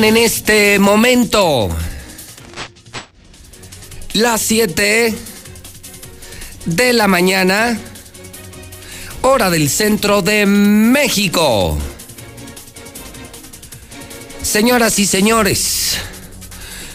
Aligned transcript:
En 0.00 0.16
este 0.16 0.78
momento 0.78 1.68
las 4.12 4.40
7 4.40 5.14
de 6.66 6.92
la 6.92 7.08
mañana, 7.08 7.76
hora 9.22 9.50
del 9.50 9.68
centro 9.68 10.22
de 10.22 10.46
México. 10.46 11.76
Señoras 14.40 15.00
y 15.00 15.04
señores, 15.04 15.98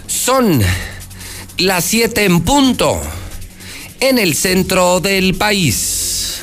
son 0.08 0.62
las 1.58 1.84
7 1.84 2.24
en 2.24 2.42
punto 2.42 3.02
en 4.00 4.18
el 4.18 4.34
centro 4.34 5.02
del 5.02 5.36
país. 5.36 6.40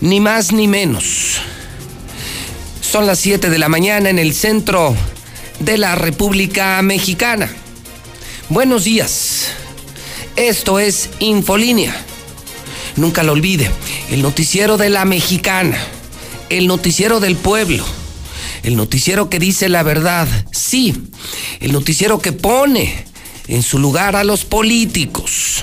Ni 0.00 0.18
más 0.18 0.50
ni 0.50 0.66
menos. 0.66 1.42
Son 2.90 3.06
las 3.06 3.18
7 3.18 3.50
de 3.50 3.58
la 3.58 3.68
mañana 3.68 4.08
en 4.08 4.18
el 4.18 4.32
centro 4.32 4.96
de 5.58 5.76
la 5.76 5.94
República 5.94 6.80
Mexicana. 6.80 7.54
Buenos 8.48 8.84
días. 8.84 9.48
Esto 10.36 10.78
es 10.78 11.10
Infolínea. 11.18 11.94
Nunca 12.96 13.22
lo 13.22 13.32
olvide. 13.32 13.70
El 14.10 14.22
noticiero 14.22 14.78
de 14.78 14.88
la 14.88 15.04
mexicana. 15.04 15.76
El 16.48 16.66
noticiero 16.66 17.20
del 17.20 17.36
pueblo. 17.36 17.84
El 18.62 18.74
noticiero 18.74 19.28
que 19.28 19.38
dice 19.38 19.68
la 19.68 19.82
verdad. 19.82 20.26
Sí. 20.50 21.10
El 21.60 21.72
noticiero 21.72 22.20
que 22.20 22.32
pone 22.32 23.04
en 23.48 23.62
su 23.62 23.78
lugar 23.78 24.16
a 24.16 24.24
los 24.24 24.46
políticos. 24.46 25.62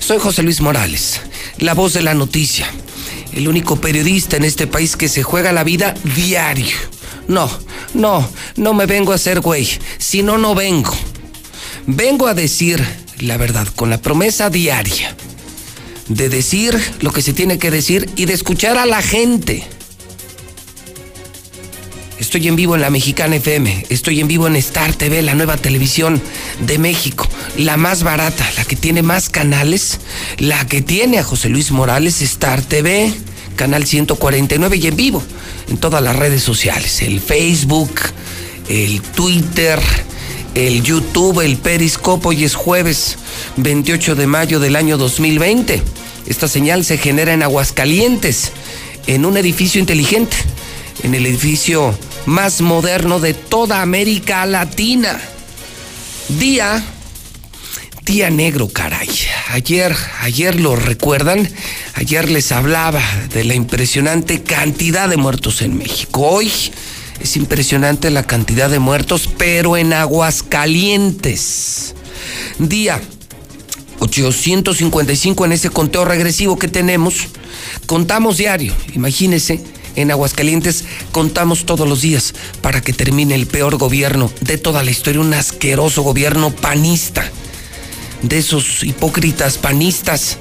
Soy 0.00 0.18
José 0.18 0.42
Luis 0.42 0.60
Morales, 0.60 1.20
la 1.58 1.74
voz 1.74 1.92
de 1.92 2.02
la 2.02 2.14
noticia 2.14 2.66
el 3.34 3.48
único 3.48 3.80
periodista 3.80 4.36
en 4.36 4.44
este 4.44 4.66
país 4.66 4.96
que 4.96 5.08
se 5.08 5.22
juega 5.22 5.52
la 5.52 5.64
vida 5.64 5.94
diario. 6.14 6.76
No, 7.28 7.50
no, 7.94 8.28
no 8.56 8.74
me 8.74 8.86
vengo 8.86 9.12
a 9.12 9.16
hacer 9.16 9.40
güey, 9.40 9.68
si 9.98 10.22
no, 10.22 10.38
no 10.38 10.54
vengo. 10.54 10.94
Vengo 11.86 12.26
a 12.26 12.34
decir 12.34 12.84
la 13.20 13.36
verdad 13.36 13.66
con 13.74 13.90
la 13.90 13.98
promesa 13.98 14.50
diaria 14.50 15.16
de 16.08 16.28
decir 16.28 16.78
lo 17.00 17.12
que 17.12 17.22
se 17.22 17.32
tiene 17.32 17.58
que 17.58 17.70
decir 17.70 18.10
y 18.16 18.26
de 18.26 18.34
escuchar 18.34 18.76
a 18.78 18.86
la 18.86 19.02
gente. 19.02 19.64
Estoy 22.34 22.48
en 22.48 22.56
vivo 22.56 22.74
en 22.74 22.80
la 22.80 22.90
Mexicana 22.90 23.36
FM, 23.36 23.86
estoy 23.90 24.18
en 24.18 24.26
vivo 24.26 24.48
en 24.48 24.56
Star 24.56 24.92
TV, 24.92 25.22
la 25.22 25.36
nueva 25.36 25.56
televisión 25.56 26.20
de 26.66 26.78
México, 26.78 27.28
la 27.56 27.76
más 27.76 28.02
barata, 28.02 28.44
la 28.56 28.64
que 28.64 28.74
tiene 28.74 29.02
más 29.02 29.28
canales, 29.28 30.00
la 30.38 30.66
que 30.66 30.82
tiene 30.82 31.20
a 31.20 31.22
José 31.22 31.48
Luis 31.48 31.70
Morales, 31.70 32.20
Star 32.22 32.60
TV, 32.60 33.14
canal 33.54 33.86
149 33.86 34.78
y 34.78 34.86
en 34.88 34.96
vivo 34.96 35.22
en 35.68 35.76
todas 35.76 36.02
las 36.02 36.16
redes 36.16 36.42
sociales, 36.42 37.02
el 37.02 37.20
Facebook, 37.20 38.00
el 38.68 39.00
Twitter, 39.00 39.78
el 40.56 40.82
YouTube, 40.82 41.40
el 41.40 41.56
Periscope. 41.56 42.26
Hoy 42.26 42.42
es 42.42 42.56
jueves 42.56 43.16
28 43.58 44.16
de 44.16 44.26
mayo 44.26 44.58
del 44.58 44.74
año 44.74 44.98
2020. 44.98 45.80
Esta 46.26 46.48
señal 46.48 46.84
se 46.84 46.98
genera 46.98 47.32
en 47.32 47.44
Aguascalientes, 47.44 48.50
en 49.06 49.24
un 49.24 49.36
edificio 49.36 49.80
inteligente, 49.80 50.36
en 51.04 51.14
el 51.14 51.26
edificio 51.26 51.96
más 52.26 52.60
moderno 52.60 53.20
de 53.20 53.34
toda 53.34 53.82
América 53.82 54.46
Latina. 54.46 55.20
Día, 56.28 56.82
día 58.04 58.30
negro, 58.30 58.68
caray. 58.68 59.08
Ayer, 59.50 59.94
ayer 60.20 60.58
lo 60.58 60.76
recuerdan, 60.76 61.48
ayer 61.94 62.30
les 62.30 62.50
hablaba 62.52 63.02
de 63.32 63.44
la 63.44 63.54
impresionante 63.54 64.42
cantidad 64.42 65.08
de 65.08 65.16
muertos 65.16 65.62
en 65.62 65.76
México. 65.76 66.22
Hoy 66.22 66.50
es 67.20 67.36
impresionante 67.36 68.10
la 68.10 68.24
cantidad 68.24 68.70
de 68.70 68.78
muertos, 68.78 69.28
pero 69.38 69.76
en 69.76 69.92
Aguascalientes. 69.92 71.94
Día 72.58 73.00
855 74.00 75.44
en 75.44 75.52
ese 75.52 75.70
conteo 75.70 76.04
regresivo 76.04 76.58
que 76.58 76.68
tenemos. 76.68 77.28
Contamos 77.86 78.38
diario, 78.38 78.74
imagínense 78.94 79.60
en 79.96 80.10
Aguascalientes 80.10 80.84
contamos 81.12 81.66
todos 81.66 81.88
los 81.88 82.02
días 82.02 82.34
para 82.60 82.80
que 82.80 82.92
termine 82.92 83.34
el 83.34 83.46
peor 83.46 83.76
gobierno 83.76 84.30
de 84.40 84.58
toda 84.58 84.82
la 84.82 84.90
historia, 84.90 85.20
un 85.20 85.34
asqueroso 85.34 86.02
gobierno 86.02 86.50
panista, 86.50 87.30
de 88.22 88.38
esos 88.38 88.82
hipócritas 88.82 89.58
panistas, 89.58 90.38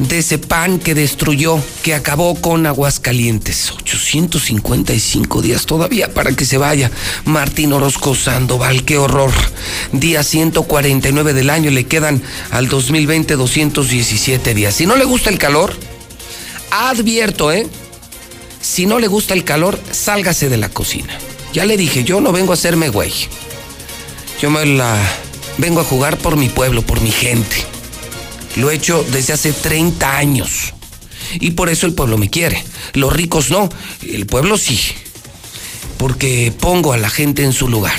de 0.00 0.18
ese 0.18 0.38
pan 0.38 0.78
que 0.78 0.94
destruyó, 0.94 1.62
que 1.82 1.94
acabó 1.94 2.34
con 2.34 2.66
Aguascalientes. 2.66 3.70
855 3.70 5.42
días 5.42 5.66
todavía 5.66 6.12
para 6.14 6.32
que 6.32 6.46
se 6.46 6.56
vaya 6.56 6.90
Martín 7.26 7.72
Orozco 7.72 8.14
Sandoval, 8.14 8.84
qué 8.84 8.96
horror. 8.96 9.32
Día 9.92 10.22
149 10.22 11.34
del 11.34 11.50
año, 11.50 11.70
le 11.70 11.84
quedan 11.84 12.22
al 12.50 12.68
2020 12.68 13.36
217 13.36 14.54
días. 14.54 14.74
Si 14.74 14.86
no 14.86 14.96
le 14.96 15.04
gusta 15.04 15.28
el 15.28 15.38
calor, 15.38 15.74
advierto, 16.70 17.52
¿eh? 17.52 17.66
Si 18.60 18.86
no 18.86 18.98
le 18.98 19.06
gusta 19.06 19.34
el 19.34 19.44
calor, 19.44 19.78
sálgase 19.90 20.48
de 20.48 20.56
la 20.56 20.68
cocina. 20.68 21.18
Ya 21.52 21.64
le 21.64 21.76
dije, 21.76 22.04
yo 22.04 22.20
no 22.20 22.32
vengo 22.32 22.52
a 22.52 22.54
hacerme 22.54 22.88
güey. 22.88 23.12
Yo 24.40 24.50
me 24.50 24.64
la 24.64 24.96
vengo 25.58 25.80
a 25.80 25.84
jugar 25.84 26.16
por 26.18 26.36
mi 26.36 26.48
pueblo, 26.48 26.82
por 26.82 27.00
mi 27.00 27.10
gente. 27.10 27.56
Lo 28.56 28.70
he 28.70 28.74
hecho 28.74 29.04
desde 29.10 29.32
hace 29.32 29.52
30 29.52 30.16
años. 30.16 30.74
Y 31.34 31.52
por 31.52 31.68
eso 31.68 31.86
el 31.86 31.94
pueblo 31.94 32.18
me 32.18 32.30
quiere. 32.30 32.64
Los 32.94 33.12
ricos 33.12 33.50
no, 33.50 33.68
el 34.02 34.26
pueblo 34.26 34.58
sí. 34.58 34.80
Porque 35.98 36.52
pongo 36.58 36.92
a 36.92 36.96
la 36.96 37.10
gente 37.10 37.44
en 37.44 37.52
su 37.52 37.68
lugar 37.68 37.98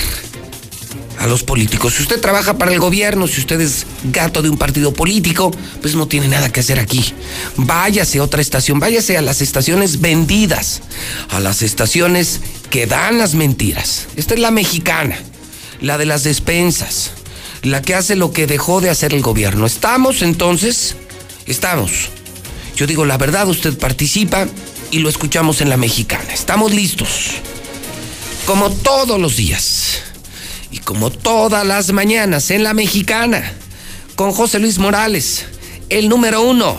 a 1.21 1.27
los 1.27 1.43
políticos. 1.43 1.93
Si 1.93 2.01
usted 2.01 2.19
trabaja 2.19 2.57
para 2.57 2.73
el 2.73 2.79
gobierno, 2.79 3.27
si 3.27 3.41
usted 3.41 3.61
es 3.61 3.85
gato 4.05 4.41
de 4.41 4.49
un 4.49 4.57
partido 4.57 4.91
político, 4.91 5.51
pues 5.79 5.93
no 5.93 6.07
tiene 6.07 6.27
nada 6.27 6.51
que 6.51 6.61
hacer 6.61 6.79
aquí. 6.79 7.13
Váyase 7.57 8.17
a 8.17 8.23
otra 8.23 8.41
estación, 8.41 8.79
váyase 8.79 9.19
a 9.19 9.21
las 9.21 9.39
estaciones 9.39 10.01
vendidas, 10.01 10.81
a 11.29 11.39
las 11.39 11.61
estaciones 11.61 12.41
que 12.71 12.87
dan 12.87 13.19
las 13.19 13.35
mentiras. 13.35 14.07
Esta 14.15 14.33
es 14.33 14.39
la 14.39 14.49
mexicana, 14.49 15.15
la 15.79 15.99
de 15.99 16.07
las 16.07 16.23
despensas, 16.23 17.11
la 17.61 17.83
que 17.83 17.93
hace 17.93 18.15
lo 18.15 18.31
que 18.33 18.47
dejó 18.47 18.81
de 18.81 18.89
hacer 18.89 19.13
el 19.13 19.21
gobierno. 19.21 19.67
¿Estamos 19.67 20.23
entonces? 20.23 20.95
Estamos. 21.45 22.09
Yo 22.75 22.87
digo 22.87 23.05
la 23.05 23.19
verdad, 23.19 23.47
usted 23.47 23.77
participa 23.77 24.47
y 24.89 24.99
lo 24.99 25.09
escuchamos 25.09 25.61
en 25.61 25.69
la 25.69 25.77
mexicana. 25.77 26.33
Estamos 26.33 26.73
listos. 26.73 27.33
Como 28.47 28.71
todos 28.71 29.21
los 29.21 29.37
días 29.37 30.01
y 30.71 30.79
como 30.79 31.11
todas 31.11 31.65
las 31.65 31.91
mañanas 31.91 32.49
en 32.51 32.63
la 32.63 32.73
mexicana, 32.73 33.53
con 34.15 34.31
José 34.31 34.59
Luis 34.59 34.77
Morales, 34.77 35.45
el 35.89 36.09
número 36.09 36.41
uno. 36.41 36.77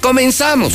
Comenzamos. 0.00 0.74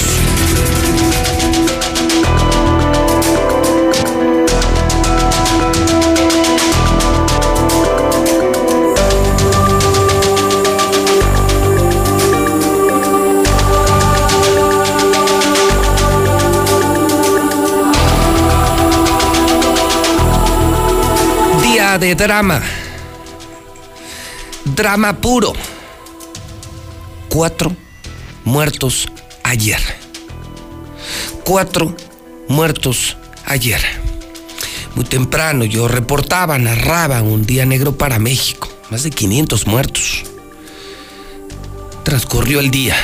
De 21.97 22.13
drama. 22.13 22.61
Drama 24.63 25.13
puro. 25.13 25.53
Cuatro 27.29 27.75
muertos 28.43 29.07
ayer. 29.43 29.79
Cuatro 31.43 31.95
muertos 32.47 33.17
ayer. 33.45 33.81
Muy 34.93 35.05
temprano 35.05 35.65
yo 35.65 35.87
reportaba, 35.87 36.59
narraba 36.59 37.21
un 37.23 37.45
día 37.45 37.65
negro 37.65 37.97
para 37.97 38.19
México. 38.19 38.69
Más 38.91 39.03
de 39.03 39.09
500 39.09 39.65
muertos. 39.65 40.23
Transcurrió 42.03 42.59
el 42.59 42.69
día. 42.69 42.95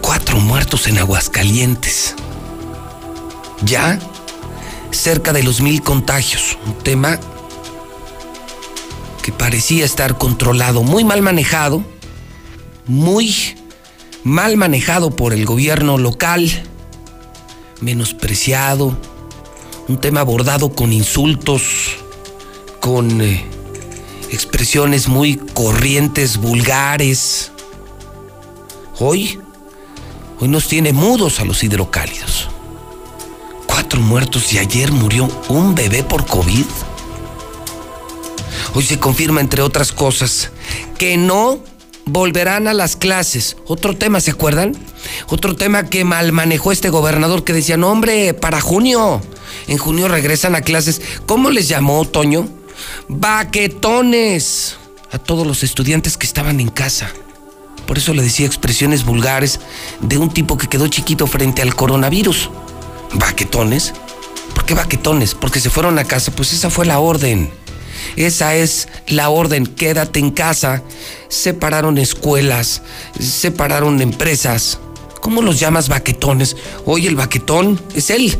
Cuatro 0.00 0.38
muertos 0.38 0.86
en 0.86 0.98
Aguascalientes. 0.98 2.14
Ya 3.62 3.98
cerca 4.92 5.32
de 5.32 5.42
los 5.42 5.60
mil 5.60 5.82
contagios. 5.82 6.56
Un 6.64 6.74
tema 6.78 7.18
parecía 9.32 9.84
estar 9.84 10.18
controlado, 10.18 10.82
muy 10.82 11.04
mal 11.04 11.22
manejado, 11.22 11.84
muy 12.86 13.34
mal 14.24 14.56
manejado 14.56 15.10
por 15.10 15.32
el 15.32 15.44
gobierno 15.44 15.98
local, 15.98 16.50
menospreciado, 17.80 18.96
un 19.88 19.98
tema 19.98 20.20
abordado 20.20 20.70
con 20.74 20.92
insultos, 20.92 21.62
con 22.80 23.20
eh, 23.20 23.44
expresiones 24.30 25.08
muy 25.08 25.36
corrientes, 25.36 26.36
vulgares. 26.36 27.52
Hoy, 28.98 29.40
hoy 30.40 30.48
nos 30.48 30.68
tiene 30.68 30.92
mudos 30.92 31.40
a 31.40 31.44
los 31.44 31.62
hidrocálidos. 31.62 32.48
Cuatro 33.66 34.00
muertos 34.00 34.52
y 34.52 34.58
ayer 34.58 34.92
murió 34.92 35.28
un 35.48 35.74
bebé 35.74 36.02
por 36.02 36.26
COVID. 36.26 36.66
Hoy 38.74 38.84
se 38.84 38.98
confirma, 38.98 39.40
entre 39.40 39.62
otras 39.62 39.92
cosas, 39.92 40.50
que 40.98 41.16
no 41.16 41.60
volverán 42.04 42.68
a 42.68 42.74
las 42.74 42.96
clases. 42.96 43.56
Otro 43.66 43.96
tema, 43.96 44.20
¿se 44.20 44.30
acuerdan? 44.30 44.76
Otro 45.28 45.56
tema 45.56 45.84
que 45.86 46.04
mal 46.04 46.32
manejó 46.32 46.72
este 46.72 46.90
gobernador 46.90 47.44
que 47.44 47.52
decía, 47.52 47.76
no 47.76 47.90
hombre, 47.90 48.34
para 48.34 48.60
junio. 48.60 49.20
En 49.66 49.78
junio 49.78 50.08
regresan 50.08 50.54
a 50.54 50.62
clases. 50.62 51.00
¿Cómo 51.26 51.50
les 51.50 51.68
llamó, 51.68 52.04
Toño? 52.04 52.48
Baquetones. 53.08 54.76
A 55.10 55.18
todos 55.18 55.46
los 55.46 55.62
estudiantes 55.62 56.16
que 56.18 56.26
estaban 56.26 56.60
en 56.60 56.68
casa. 56.68 57.10
Por 57.86 57.96
eso 57.96 58.12
le 58.12 58.22
decía 58.22 58.46
expresiones 58.46 59.04
vulgares 59.04 59.60
de 60.00 60.18
un 60.18 60.28
tipo 60.28 60.58
que 60.58 60.68
quedó 60.68 60.88
chiquito 60.88 61.26
frente 61.26 61.62
al 61.62 61.74
coronavirus. 61.74 62.50
¿Baquetones? 63.14 63.94
¿Por 64.54 64.66
qué 64.66 64.74
baquetones? 64.74 65.34
Porque 65.34 65.60
se 65.60 65.70
fueron 65.70 65.98
a 65.98 66.04
casa. 66.04 66.30
Pues 66.32 66.52
esa 66.52 66.68
fue 66.68 66.84
la 66.84 66.98
orden. 66.98 67.50
Esa 68.16 68.54
es 68.54 68.88
la 69.06 69.30
orden, 69.30 69.66
quédate 69.66 70.18
en 70.18 70.30
casa. 70.30 70.82
Separaron 71.28 71.98
escuelas, 71.98 72.82
separaron 73.18 74.00
empresas. 74.00 74.78
¿Cómo 75.20 75.42
los 75.42 75.60
llamas 75.60 75.88
baquetones? 75.88 76.56
Hoy 76.86 77.06
el 77.06 77.16
baquetón 77.16 77.80
es 77.94 78.10
él. 78.10 78.36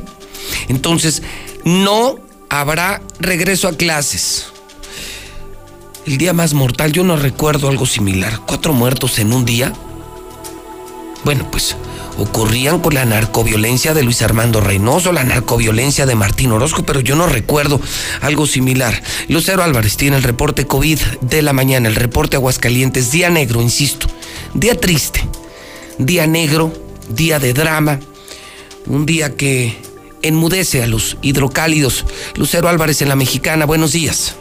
Entonces, 0.68 1.22
no 1.64 2.16
habrá 2.48 3.02
regreso 3.20 3.68
a 3.68 3.76
clases. 3.76 4.46
El 6.06 6.16
día 6.16 6.32
más 6.32 6.54
mortal, 6.54 6.92
yo 6.92 7.04
no 7.04 7.16
recuerdo 7.16 7.68
algo 7.68 7.84
similar. 7.84 8.40
Cuatro 8.46 8.72
muertos 8.72 9.18
en 9.18 9.32
un 9.32 9.44
día. 9.44 9.74
Bueno, 11.24 11.50
pues 11.50 11.76
ocurrían 12.18 12.80
con 12.80 12.94
la 12.94 13.04
narcoviolencia 13.04 13.94
de 13.94 14.02
Luis 14.02 14.20
Armando 14.22 14.60
Reynoso, 14.60 15.12
la 15.12 15.24
narcoviolencia 15.24 16.04
de 16.04 16.16
Martín 16.16 16.52
Orozco, 16.52 16.84
pero 16.84 17.00
yo 17.00 17.16
no 17.16 17.26
recuerdo 17.26 17.80
algo 18.20 18.46
similar. 18.46 19.02
Lucero 19.28 19.62
Álvarez 19.62 19.96
tiene 19.96 20.16
el 20.16 20.22
reporte 20.22 20.66
COVID 20.66 20.98
de 21.22 21.42
la 21.42 21.52
mañana, 21.52 21.88
el 21.88 21.94
reporte 21.94 22.36
Aguascalientes, 22.36 23.12
día 23.12 23.30
negro, 23.30 23.62
insisto, 23.62 24.08
día 24.52 24.74
triste, 24.74 25.26
día 25.98 26.26
negro, 26.26 26.72
día 27.08 27.38
de 27.38 27.54
drama, 27.54 28.00
un 28.86 29.06
día 29.06 29.36
que 29.36 29.76
enmudece 30.22 30.82
a 30.82 30.86
los 30.86 31.16
hidrocálidos. 31.22 32.04
Lucero 32.34 32.68
Álvarez 32.68 33.00
en 33.00 33.08
la 33.08 33.16
Mexicana, 33.16 33.64
buenos 33.64 33.92
días. 33.92 34.34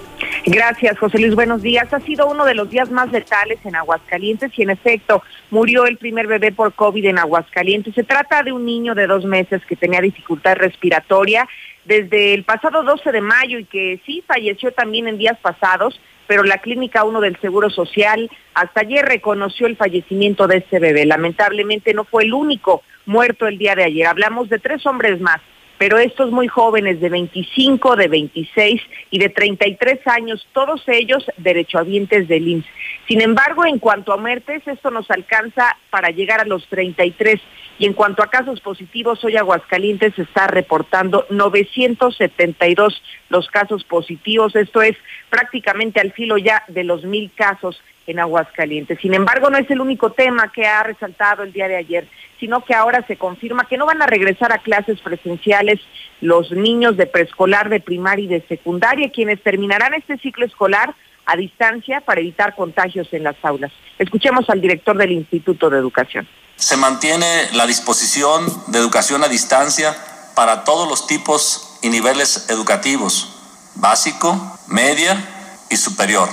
Gracias, 0.50 0.98
José 0.98 1.20
Luis. 1.20 1.36
Buenos 1.36 1.62
días. 1.62 1.94
Ha 1.94 2.00
sido 2.00 2.26
uno 2.26 2.46
de 2.46 2.56
los 2.56 2.70
días 2.70 2.90
más 2.90 3.12
letales 3.12 3.60
en 3.66 3.76
Aguascalientes 3.76 4.50
y 4.58 4.62
en 4.62 4.70
efecto 4.70 5.22
murió 5.52 5.86
el 5.86 5.98
primer 5.98 6.26
bebé 6.26 6.54
por 6.54 6.74
COVID 6.74 7.04
en 7.04 7.20
Aguascalientes. 7.20 7.94
Se 7.94 8.06
trata 8.06 8.44
de 8.44 8.54
un 8.54 8.64
niño 8.64 8.96
de 8.96 9.08
dos 9.08 9.26
meses 9.26 9.62
que 9.66 9.76
tenía 9.76 10.00
dificultad 10.00 10.56
respiratoria 10.56 11.46
desde 11.84 12.34
el 12.34 12.46
pasado 12.46 12.84
12 12.84 13.12
de 13.12 13.20
mayo 13.20 13.60
y 13.60 13.66
que 13.66 14.00
sí 14.06 14.24
falleció 14.26 14.72
también 14.72 15.10
en 15.10 15.18
días 15.18 15.38
pasados, 15.42 16.00
pero 16.28 16.44
la 16.44 16.60
Clínica 16.60 17.04
1 17.04 17.20
del 17.20 17.38
Seguro 17.42 17.70
Social 17.70 18.32
hasta 18.54 18.82
ayer 18.82 19.04
reconoció 19.04 19.68
el 19.68 19.76
fallecimiento 19.76 20.48
de 20.48 20.60
este 20.60 20.80
bebé. 20.80 21.06
Lamentablemente 21.06 21.94
no 21.94 22.06
fue 22.06 22.24
el 22.24 22.34
único 22.34 22.84
muerto 23.06 23.48
el 23.48 23.58
día 23.58 23.76
de 23.76 23.84
ayer. 23.84 24.08
Hablamos 24.08 24.48
de 24.48 24.60
tres 24.60 24.86
hombres 24.86 25.20
más 25.20 25.42
pero 25.78 26.00
estos 26.00 26.32
muy 26.32 26.48
jóvenes 26.48 27.00
de 27.00 27.10
25, 27.10 27.96
de 27.96 28.08
26 28.08 28.82
y 29.12 29.20
de 29.20 29.30
33 29.30 30.08
años, 30.08 30.48
todos 30.54 30.84
ellos 30.88 31.26
derechohabientes 31.38 32.28
del 32.28 32.48
IMSS. 32.48 32.68
Sin 33.08 33.22
embargo, 33.22 33.66
en 33.66 33.80
cuanto 33.80 34.14
a 34.14 34.18
muertes, 34.18 34.68
esto 34.68 34.92
nos 34.92 35.10
alcanza 35.12 35.78
para 35.90 36.10
llegar 36.10 36.42
a 36.42 36.46
los 36.46 36.68
33. 36.68 37.40
Y 37.80 37.86
en 37.86 37.94
cuanto 37.94 38.24
a 38.24 38.30
casos 38.30 38.60
positivos, 38.60 39.24
hoy 39.24 39.38
Aguascalientes 39.38 40.18
está 40.18 40.48
reportando 40.48 41.26
972 41.30 43.02
los 43.30 43.48
casos 43.50 43.84
positivos. 43.84 44.56
Esto 44.56 44.82
es 44.82 44.98
prácticamente 45.30 46.00
al 46.00 46.12
filo 46.12 46.38
ya 46.38 46.64
de 46.68 46.84
los 46.84 47.04
mil 47.04 47.32
casos 47.36 47.82
en 48.08 48.20
Aguascalientes. 48.20 49.00
Sin 49.00 49.14
embargo, 49.14 49.50
no 49.50 49.58
es 49.58 49.70
el 49.70 49.82
único 49.82 50.12
tema 50.12 50.52
que 50.52 50.66
ha 50.66 50.82
resaltado 50.82 51.44
el 51.44 51.54
día 51.54 51.68
de 51.68 51.76
ayer, 51.76 52.08
sino 52.40 52.64
que 52.64 52.74
ahora 52.74 53.06
se 53.06 53.18
confirma 53.18 53.68
que 53.68 53.78
no 53.78 53.86
van 53.86 54.02
a 54.02 54.08
regresar 54.08 54.52
a 54.54 54.60
clases 54.60 55.00
presenciales 55.02 55.80
los 56.22 56.52
niños 56.52 56.98
de 56.98 57.06
preescolar, 57.06 57.70
de 57.70 57.82
primaria 57.82 58.26
y 58.26 58.28
de 58.28 58.48
secundaria, 58.48 59.12
quienes 59.12 59.42
terminarán 59.44 59.94
este 59.94 60.18
ciclo 60.18 60.46
escolar 60.46 60.96
a 61.28 61.36
distancia 61.36 62.02
para 62.02 62.22
evitar 62.22 62.56
contagios 62.56 63.08
en 63.12 63.24
las 63.24 63.36
aulas. 63.44 63.72
Escuchemos 64.00 64.50
al 64.50 64.60
director 64.60 64.98
del 64.98 65.12
Instituto 65.12 65.70
de 65.70 65.78
Educación. 65.78 66.28
Se 66.56 66.76
mantiene 66.76 67.50
la 67.54 67.68
disposición 67.68 68.46
de 68.68 68.80
educación 68.80 69.24
a 69.24 69.28
distancia 69.28 69.96
para 70.36 70.64
todos 70.64 70.90
los 70.90 71.06
tipos 71.06 71.78
y 71.84 71.90
niveles 71.90 72.50
educativos, 72.50 73.36
básico, 73.76 74.58
media 74.68 75.16
y 75.70 75.78
superior 75.78 76.28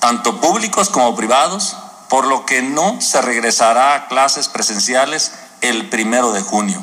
tanto 0.00 0.40
públicos 0.40 0.88
como 0.88 1.14
privados, 1.14 1.76
por 2.08 2.26
lo 2.26 2.44
que 2.44 2.62
no 2.62 3.00
se 3.00 3.22
regresará 3.22 3.94
a 3.94 4.08
clases 4.08 4.48
presenciales 4.48 5.32
el 5.60 5.88
primero 5.88 6.32
de 6.32 6.40
junio. 6.40 6.82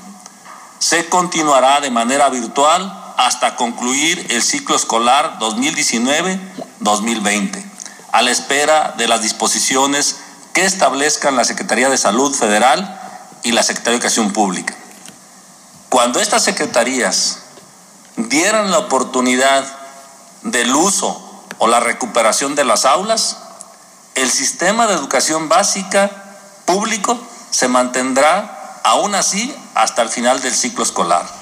Se 0.77 1.09
continuará 1.09 1.81
de 1.81 1.89
manera 1.89 2.29
virtual 2.29 3.06
hasta 3.17 3.55
concluir 3.55 4.27
el 4.29 4.43
ciclo 4.43 4.75
escolar 4.75 5.39
2019-2020, 5.39 7.65
a 8.11 8.21
la 8.21 8.29
espera 8.31 8.93
de 8.97 9.07
las 9.07 9.23
disposiciones 9.23 10.17
que 10.53 10.65
establezcan 10.65 11.35
la 11.35 11.43
Secretaría 11.43 11.89
de 11.89 11.97
Salud 11.97 12.31
Federal 12.33 13.01
y 13.43 13.51
la 13.51 13.61
Secretaría 13.63 13.93
de 13.93 13.97
Educación 13.97 14.31
Pública. 14.33 14.75
Cuando 15.89 16.19
estas 16.19 16.43
secretarías 16.43 17.39
dieran 18.15 18.71
la 18.71 18.79
oportunidad 18.79 19.65
del 20.43 20.75
uso 20.75 21.45
o 21.57 21.67
la 21.67 21.79
recuperación 21.79 22.55
de 22.55 22.65
las 22.65 22.85
aulas, 22.85 23.37
el 24.13 24.29
sistema 24.29 24.85
de 24.87 24.93
educación 24.93 25.49
básica 25.49 26.11
público 26.65 27.19
se 27.49 27.67
mantendrá 27.67 28.79
aún 28.83 29.15
así 29.15 29.55
hasta 29.73 30.03
el 30.03 30.09
final 30.09 30.39
del 30.41 30.53
ciclo 30.53 30.83
escolar. 30.83 31.36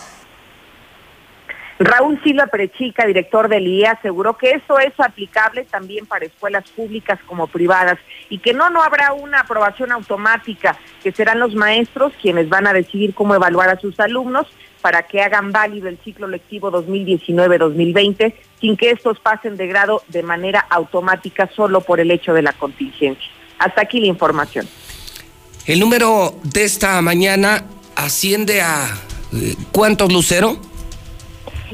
Raúl 1.78 2.22
Silva 2.24 2.48
Perechica, 2.48 3.06
director 3.06 3.50
del 3.50 3.68
IE, 3.68 3.88
aseguró 3.88 4.38
que 4.38 4.52
eso 4.52 4.80
es 4.80 4.94
aplicable 4.98 5.66
también 5.66 6.06
para 6.06 6.26
escuelas 6.26 6.70
públicas 6.70 7.20
como 7.26 7.48
privadas 7.48 7.98
y 8.30 8.38
que 8.38 8.54
no, 8.54 8.70
no 8.70 8.82
habrá 8.82 9.12
una 9.12 9.42
aprobación 9.42 9.92
automática, 9.92 10.78
que 11.04 11.12
serán 11.12 11.40
los 11.40 11.54
maestros 11.54 12.14
quienes 12.22 12.48
van 12.48 12.68
a 12.68 12.74
decidir 12.74 13.14
cómo 13.14 13.36
evaluar 13.36 13.70
a 13.70 13.80
sus 13.80 14.00
alumnos 14.00 14.48
para 14.80 15.04
que 15.04 15.22
hagan 15.22 15.52
válido 15.52 15.90
el 15.90 15.98
ciclo 15.98 16.28
lectivo 16.28 16.72
2019-2020 16.72 18.34
sin 18.62 18.78
que 18.78 18.92
estos 18.92 19.20
pasen 19.20 19.58
de 19.58 19.68
grado 19.68 20.04
de 20.08 20.24
manera 20.24 20.66
automática 20.70 21.50
solo 21.56 21.82
por 21.82 22.00
el 22.00 22.10
hecho 22.12 22.34
de 22.34 22.42
la 22.42 22.54
contingencia. 22.54 23.30
Hasta 23.60 23.82
aquí 23.82 24.00
la 24.00 24.08
información. 24.08 24.68
El 25.66 25.80
número 25.80 26.36
de 26.44 26.64
esta 26.64 27.02
mañana 27.02 27.66
asciende 27.96 28.62
a 28.62 28.86
eh, 29.34 29.56
¿cuántos, 29.72 30.14
Lucero? 30.14 30.58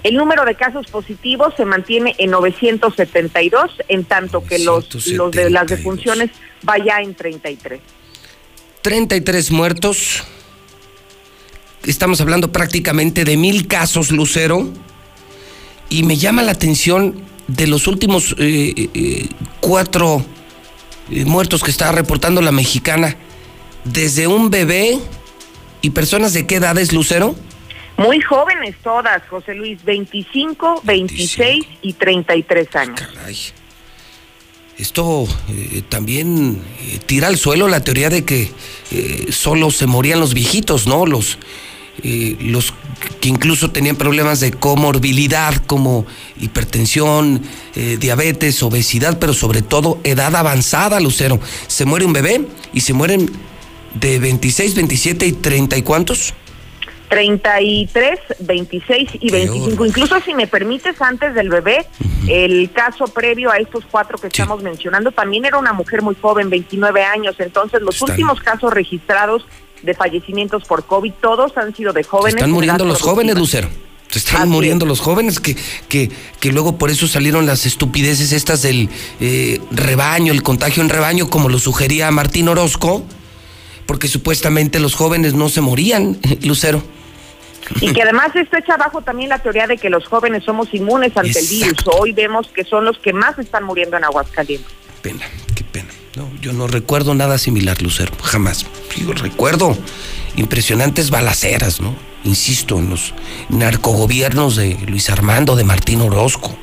El 0.04 0.16
número 0.16 0.46
de 0.46 0.56
casos 0.56 0.88
positivos 0.88 1.54
se 1.56 1.66
mantiene 1.66 2.16
en 2.18 2.32
972, 2.32 3.72
en 3.88 4.04
tanto 4.06 4.44
que 4.44 4.60
los, 4.60 5.06
los 5.08 5.32
de 5.32 5.50
las 5.50 5.68
defunciones 5.68 6.32
vaya 6.64 7.02
en 7.02 7.14
33. 7.14 7.80
33 8.82 9.52
muertos. 9.52 10.24
Estamos 11.86 12.20
hablando 12.22 12.52
prácticamente 12.52 13.26
de 13.26 13.38
mil 13.38 13.68
casos, 13.68 14.12
Lucero. 14.12 14.70
Y 15.90 16.04
me 16.04 16.18
llama 16.18 16.42
la 16.42 16.54
atención 16.54 17.22
de 17.48 17.68
los 17.68 17.88
últimos 17.88 18.36
eh, 18.40 18.90
eh, 18.94 19.28
cuatro 19.60 20.26
eh, 21.12 21.26
muertos 21.26 21.64
que 21.64 21.72
está 21.72 21.92
reportando 21.92 22.42
la 22.42 22.52
mexicana, 22.52 23.18
desde 23.84 24.28
un 24.28 24.50
bebé 24.50 25.00
y 25.82 25.90
personas 25.90 26.34
de 26.34 26.48
qué 26.48 26.56
edades, 26.56 26.94
Lucero? 26.94 27.36
Muy 27.98 28.22
jóvenes 28.22 28.76
todas, 28.84 29.22
José 29.30 29.54
Luis, 29.54 29.84
25, 29.84 30.82
26 30.84 31.66
y 31.82 31.94
33 31.94 32.76
años. 32.76 33.02
Caray. 33.02 33.38
Esto 34.82 35.28
eh, 35.50 35.84
también 35.90 36.60
eh, 36.82 37.00
tira 37.06 37.28
al 37.28 37.38
suelo 37.38 37.68
la 37.68 37.84
teoría 37.84 38.10
de 38.10 38.26
que 38.26 38.52
eh, 38.90 39.28
solo 39.30 39.70
se 39.70 39.86
morían 39.86 40.20
los 40.20 40.34
viejitos, 40.34 40.88
¿no? 40.88 41.06
Los, 41.06 41.38
los 42.40 42.74
que 43.20 43.30
incluso 43.30 43.70
tenían 43.70 43.96
problemas 43.96 44.40
de 44.40 44.52
comorbilidad 44.52 45.54
como 45.68 46.08
hipertensión, 46.40 47.44
diabetes, 47.76 48.64
obesidad, 48.64 49.20
pero 49.20 49.36
sobre 49.36 49.62
todo 49.62 50.00
edad 50.04 50.36
avanzada, 50.36 51.00
Lucero. 51.00 51.40
Se 51.68 51.86
muere 51.86 52.06
un 52.06 52.14
bebé 52.14 52.48
y 52.74 52.82
se 52.82 52.94
mueren 52.94 53.30
de 53.94 54.18
26, 54.18 54.74
27 54.74 55.28
y 55.28 55.32
30 55.34 55.78
y 55.78 55.82
cuántos? 55.84 56.34
33, 57.12 58.20
26 58.40 59.10
y 59.20 59.32
25. 59.32 59.86
Incluso 59.86 60.22
si 60.22 60.34
me 60.34 60.48
permites, 60.48 61.02
antes 61.02 61.36
del 61.36 61.50
bebé, 61.50 61.86
el 62.30 62.72
caso 62.72 63.04
previo 63.04 63.52
a 63.52 63.58
estos 63.58 63.84
cuatro 63.92 64.18
que 64.18 64.28
estamos 64.28 64.64
mencionando 64.64 65.12
también 65.12 65.44
era 65.44 65.58
una 65.58 65.74
mujer 65.74 66.02
muy 66.04 66.16
joven, 66.16 66.50
29 66.50 67.04
años. 67.04 67.36
Entonces, 67.40 67.82
los 67.82 68.02
últimos 68.02 68.40
casos 68.40 68.74
registrados 68.74 69.46
de 69.84 69.94
fallecimientos 69.94 70.64
por 70.64 70.86
COVID, 70.86 71.12
todos 71.22 71.58
han 71.58 71.76
sido 71.76 71.92
de 71.92 72.06
jóvenes. 72.06 72.36
Están 72.36 72.52
muriendo 72.52 72.86
los 72.86 73.02
jóvenes, 73.02 73.38
Lucero. 73.38 73.68
Se 74.10 74.20
están 74.20 74.48
muriendo 74.48 74.86
los 74.86 75.02
jóvenes 75.02 75.42
que, 75.42 75.58
que, 75.90 76.10
que, 76.40 76.52
luego 76.54 76.78
por 76.78 76.92
eso 76.92 77.10
salieron 77.10 77.46
las 77.46 77.66
estupideces 77.66 78.32
estas 78.32 78.62
del 78.62 78.88
eh, 79.20 79.60
rebaño, 79.72 80.32
el 80.32 80.44
contagio 80.44 80.82
en 80.82 80.88
rebaño, 80.88 81.30
como 81.30 81.50
lo 81.50 81.60
sugería 81.60 82.10
Martín 82.12 82.48
Orozco, 82.48 83.04
porque 83.86 84.08
supuestamente 84.08 84.80
los 84.80 84.96
jóvenes 84.96 85.34
no 85.34 85.50
se 85.50 85.60
morían, 85.60 86.18
Lucero. 86.44 86.82
Y 87.80 87.94
que 87.94 88.02
además 88.02 88.36
esto 88.36 88.58
echa 88.58 88.74
abajo 88.74 89.02
también 89.02 89.30
la 89.30 89.40
teoría 89.40 89.68
de 89.68 89.78
que 89.78 89.90
los 89.90 90.06
jóvenes 90.08 90.44
somos 90.44 90.74
inmunes 90.74 91.16
ante 91.16 91.40
el 91.40 91.48
virus. 91.48 91.78
Hoy 91.98 92.12
vemos 92.12 92.48
que 92.48 92.64
son 92.64 92.86
los 92.86 92.98
que 93.00 93.14
más 93.14 93.40
están 93.40 93.64
muriendo 93.64 93.98
en 93.98 94.04
Aguascalientes. 94.04 94.72
Pena, 95.02 95.26
qué 95.56 95.64
pena. 95.64 95.90
No, 96.16 96.30
yo 96.42 96.52
no 96.54 96.68
recuerdo 96.68 97.16
nada 97.16 97.38
similar, 97.38 97.82
Lucero, 97.82 98.12
jamás. 98.22 98.66
Yo 98.98 99.14
recuerdo 99.14 99.78
impresionantes 100.36 101.10
balaceras, 101.10 101.80
¿no? 101.80 101.96
Insisto, 102.24 102.78
en 102.78 102.90
los 102.90 103.14
narcogobiernos 103.50 104.56
de 104.56 104.78
Luis 104.88 105.10
Armando, 105.10 105.56
de 105.56 105.64
Martín 105.64 106.02
Orozco. 106.02 106.56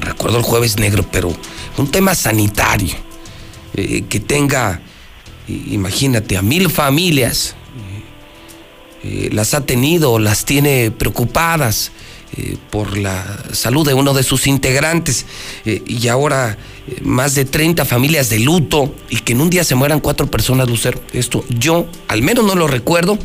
Recuerdo 0.00 0.38
el 0.38 0.44
jueves 0.44 0.78
negro, 0.78 1.04
pero 1.10 1.32
un 1.76 1.90
tema 1.90 2.14
sanitario 2.14 2.94
eh, 3.74 4.04
que 4.08 4.20
tenga, 4.20 4.80
imagínate, 5.48 6.36
a 6.36 6.42
mil 6.42 6.70
familias, 6.70 7.56
eh, 9.02 9.26
eh, 9.26 9.30
las 9.32 9.54
ha 9.54 9.64
tenido, 9.66 10.18
las 10.18 10.44
tiene 10.44 10.90
preocupadas 10.90 11.92
por 12.70 12.96
la 12.96 13.42
salud 13.52 13.84
de 13.84 13.92
uno 13.92 14.14
de 14.14 14.22
sus 14.22 14.46
integrantes 14.46 15.26
y 15.64 16.06
ahora 16.06 16.56
más 17.02 17.34
de 17.34 17.44
30 17.44 17.84
familias 17.84 18.30
de 18.30 18.38
luto 18.38 18.94
y 19.08 19.16
que 19.16 19.32
en 19.32 19.40
un 19.40 19.50
día 19.50 19.64
se 19.64 19.74
mueran 19.74 19.98
cuatro 19.98 20.28
personas, 20.28 20.68
Lucero. 20.68 21.02
Esto 21.12 21.44
yo 21.48 21.88
al 22.06 22.22
menos 22.22 22.44
no 22.44 22.54
lo 22.54 22.68
recuerdo 22.68 23.18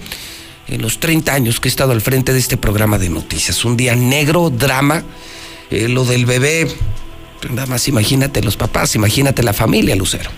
en 0.68 0.82
los 0.82 1.00
30 1.00 1.34
años 1.34 1.60
que 1.60 1.68
he 1.68 1.70
estado 1.70 1.92
al 1.92 2.02
frente 2.02 2.34
de 2.34 2.40
este 2.40 2.58
programa 2.58 2.98
de 2.98 3.10
noticias. 3.10 3.64
Un 3.66 3.78
día 3.78 3.96
negro, 3.96 4.50
drama, 4.50 5.04
eh, 5.70 5.88
lo 5.88 6.06
del 6.06 6.26
bebé, 6.26 6.68
nada 7.50 7.68
más 7.68 7.88
imagínate 7.88 8.42
los 8.42 8.58
papás, 8.58 8.96
imagínate 8.96 9.44
la 9.44 9.54
familia, 9.54 9.96
Lucero. 9.96 10.30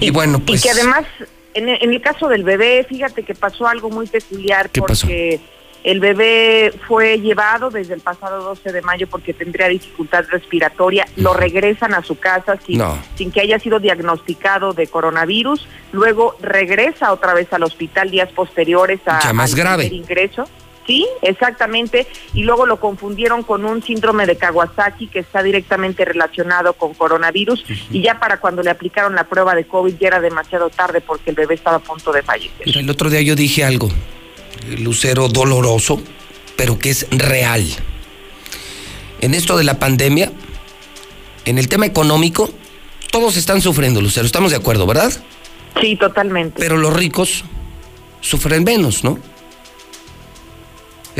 Y, 0.00 0.10
bueno, 0.10 0.38
pues... 0.38 0.60
Y 0.60 0.62
que 0.62 0.70
además, 0.70 1.04
en 1.54 1.68
el, 1.68 2.00
caso 2.00 2.28
del 2.28 2.44
bebé, 2.44 2.84
fíjate 2.88 3.22
que 3.22 3.34
pasó 3.34 3.66
algo 3.66 3.90
muy 3.90 4.06
peculiar 4.06 4.70
porque... 4.70 5.40
El 5.82 5.98
bebé 5.98 6.74
fue 6.86 7.18
llevado 7.20 7.70
desde 7.70 7.94
el 7.94 8.00
pasado 8.00 8.42
12 8.42 8.70
de 8.70 8.82
mayo 8.82 9.06
porque 9.06 9.32
tendría 9.32 9.68
dificultad 9.68 10.26
respiratoria. 10.28 11.06
Lo 11.16 11.32
regresan 11.32 11.94
a 11.94 12.02
su 12.02 12.18
casa 12.18 12.58
sin, 12.66 12.82
sin 13.14 13.32
que 13.32 13.40
haya 13.40 13.58
sido 13.58 13.80
diagnosticado 13.80 14.74
de 14.74 14.88
coronavirus. 14.88 15.66
Luego 15.92 16.36
regresa 16.42 17.12
otra 17.12 17.32
vez 17.32 17.50
al 17.52 17.62
hospital 17.62 18.10
días 18.10 18.30
posteriores 18.30 19.00
a 19.06 19.32
más 19.32 19.54
grave. 19.54 19.86
ingreso. 19.86 20.44
Sí, 20.86 21.06
exactamente. 21.22 22.06
Y 22.34 22.42
luego 22.42 22.66
lo 22.66 22.80
confundieron 22.80 23.42
con 23.42 23.64
un 23.64 23.82
síndrome 23.82 24.26
de 24.26 24.36
Kawasaki 24.36 25.06
que 25.08 25.20
está 25.20 25.42
directamente 25.42 26.04
relacionado 26.04 26.72
con 26.72 26.94
coronavirus. 26.94 27.64
Y 27.90 28.02
ya 28.02 28.18
para 28.18 28.38
cuando 28.40 28.62
le 28.62 28.70
aplicaron 28.70 29.14
la 29.14 29.24
prueba 29.24 29.54
de 29.54 29.64
COVID 29.66 29.94
ya 29.98 30.08
era 30.08 30.20
demasiado 30.20 30.70
tarde 30.70 31.00
porque 31.00 31.30
el 31.30 31.36
bebé 31.36 31.54
estaba 31.54 31.76
a 31.76 31.80
punto 31.80 32.12
de 32.12 32.22
fallecer. 32.22 32.66
el 32.66 32.90
otro 32.90 33.10
día 33.10 33.20
yo 33.20 33.36
dije 33.36 33.64
algo. 33.64 33.88
Lucero, 34.78 35.28
doloroso, 35.28 36.02
pero 36.56 36.78
que 36.78 36.90
es 36.90 37.06
real. 37.10 37.64
En 39.20 39.34
esto 39.34 39.56
de 39.56 39.64
la 39.64 39.78
pandemia, 39.78 40.32
en 41.44 41.58
el 41.58 41.68
tema 41.68 41.86
económico, 41.86 42.50
todos 43.10 43.36
están 43.36 43.60
sufriendo, 43.60 44.00
Lucero, 44.00 44.26
estamos 44.26 44.50
de 44.50 44.56
acuerdo, 44.56 44.86
¿verdad? 44.86 45.12
Sí, 45.80 45.96
totalmente. 45.96 46.56
Pero 46.58 46.76
los 46.76 46.92
ricos 46.92 47.44
sufren 48.20 48.64
menos, 48.64 49.04
¿no? 49.04 49.18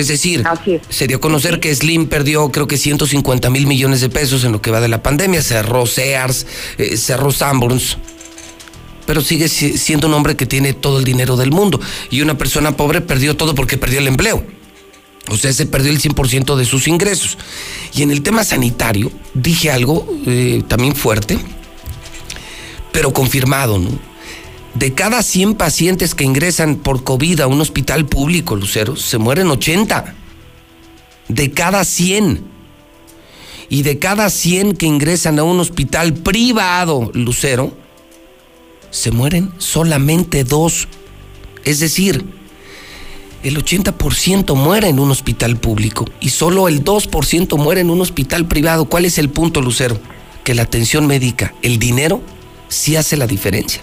Es 0.00 0.08
decir, 0.08 0.42
se 0.88 1.06
dio 1.06 1.18
a 1.18 1.20
conocer 1.20 1.60
que 1.60 1.74
Slim 1.74 2.06
perdió 2.06 2.50
creo 2.50 2.66
que 2.66 2.78
150 2.78 3.50
mil 3.50 3.66
millones 3.66 4.00
de 4.00 4.08
pesos 4.08 4.44
en 4.44 4.52
lo 4.52 4.62
que 4.62 4.70
va 4.70 4.80
de 4.80 4.88
la 4.88 5.02
pandemia, 5.02 5.42
cerró 5.42 5.84
Sears, 5.84 6.46
eh, 6.78 6.96
cerró 6.96 7.30
Sanborns, 7.30 7.98
pero 9.04 9.20
sigue 9.20 9.46
siendo 9.48 10.06
un 10.06 10.14
hombre 10.14 10.36
que 10.36 10.46
tiene 10.46 10.72
todo 10.72 10.98
el 10.98 11.04
dinero 11.04 11.36
del 11.36 11.50
mundo. 11.50 11.78
Y 12.08 12.22
una 12.22 12.38
persona 12.38 12.78
pobre 12.78 13.02
perdió 13.02 13.36
todo 13.36 13.54
porque 13.54 13.76
perdió 13.76 13.98
el 13.98 14.08
empleo. 14.08 14.42
O 15.28 15.36
sea, 15.36 15.52
se 15.52 15.66
perdió 15.66 15.92
el 15.92 16.00
100% 16.00 16.56
de 16.56 16.64
sus 16.64 16.88
ingresos. 16.88 17.36
Y 17.92 18.00
en 18.02 18.10
el 18.10 18.22
tema 18.22 18.42
sanitario, 18.42 19.12
dije 19.34 19.70
algo 19.70 20.08
eh, 20.26 20.62
también 20.66 20.96
fuerte, 20.96 21.38
pero 22.90 23.12
confirmado, 23.12 23.78
¿no? 23.78 24.09
De 24.74 24.94
cada 24.94 25.22
100 25.22 25.54
pacientes 25.54 26.14
que 26.14 26.24
ingresan 26.24 26.76
por 26.76 27.02
COVID 27.02 27.40
a 27.40 27.46
un 27.48 27.60
hospital 27.60 28.06
público, 28.06 28.54
Lucero, 28.54 28.96
se 28.96 29.18
mueren 29.18 29.48
80. 29.48 30.14
De 31.28 31.50
cada 31.50 31.84
100. 31.84 32.44
Y 33.68 33.82
de 33.82 33.98
cada 33.98 34.30
100 34.30 34.76
que 34.76 34.86
ingresan 34.86 35.38
a 35.38 35.44
un 35.44 35.58
hospital 35.60 36.14
privado, 36.14 37.10
Lucero, 37.14 37.72
se 38.90 39.10
mueren 39.10 39.52
solamente 39.58 40.44
dos. 40.44 40.88
Es 41.64 41.80
decir, 41.80 42.24
el 43.42 43.62
80% 43.62 44.54
muere 44.54 44.88
en 44.88 44.98
un 44.98 45.10
hospital 45.10 45.56
público 45.56 46.04
y 46.20 46.30
solo 46.30 46.68
el 46.68 46.84
2% 46.84 47.56
muere 47.58 47.80
en 47.80 47.90
un 47.90 48.00
hospital 48.00 48.46
privado. 48.46 48.84
¿Cuál 48.84 49.04
es 49.04 49.18
el 49.18 49.30
punto, 49.30 49.60
Lucero? 49.60 49.98
Que 50.44 50.54
la 50.54 50.62
atención 50.62 51.06
médica, 51.06 51.54
el 51.62 51.78
dinero, 51.78 52.20
sí 52.68 52.96
hace 52.96 53.16
la 53.16 53.26
diferencia. 53.26 53.82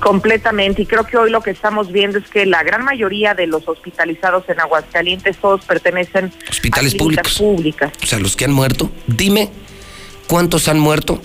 Completamente, 0.00 0.82
y 0.82 0.86
creo 0.86 1.04
que 1.04 1.16
hoy 1.16 1.30
lo 1.30 1.40
que 1.40 1.50
estamos 1.50 1.90
viendo 1.90 2.18
es 2.18 2.28
que 2.28 2.46
la 2.46 2.62
gran 2.62 2.84
mayoría 2.84 3.34
de 3.34 3.46
los 3.46 3.66
hospitalizados 3.66 4.48
en 4.48 4.60
Aguascalientes 4.60 5.36
todos 5.38 5.64
pertenecen 5.64 6.32
hospitales 6.48 6.94
a 6.94 6.98
públicos. 6.98 7.38
públicas. 7.38 7.92
O 8.02 8.06
sea, 8.06 8.18
los 8.18 8.36
que 8.36 8.44
han 8.44 8.52
muerto, 8.52 8.90
dime 9.06 9.50
cuántos 10.26 10.68
han 10.68 10.78
muerto 10.78 11.20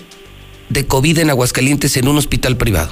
de 0.69 0.87
COVID 0.87 1.19
en 1.19 1.29
Aguascalientes 1.29 1.95
en 1.97 2.07
un 2.07 2.17
hospital 2.17 2.57
privado? 2.57 2.91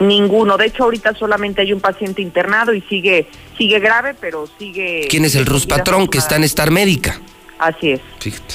Ninguno. 0.00 0.56
De 0.56 0.66
hecho, 0.66 0.84
ahorita 0.84 1.14
solamente 1.14 1.62
hay 1.62 1.72
un 1.72 1.80
paciente 1.80 2.22
internado 2.22 2.72
y 2.72 2.82
sigue 2.82 3.26
sigue 3.58 3.80
grave, 3.80 4.14
pero 4.18 4.48
sigue. 4.58 5.08
¿Quién 5.10 5.24
es 5.24 5.34
el 5.34 5.44
Rus 5.44 5.66
Patrón 5.66 6.08
que 6.08 6.18
está 6.18 6.36
en 6.36 6.44
Star 6.44 6.70
Médica? 6.70 7.20
Así 7.58 7.90
es. 7.90 8.00
Fíjate. 8.20 8.54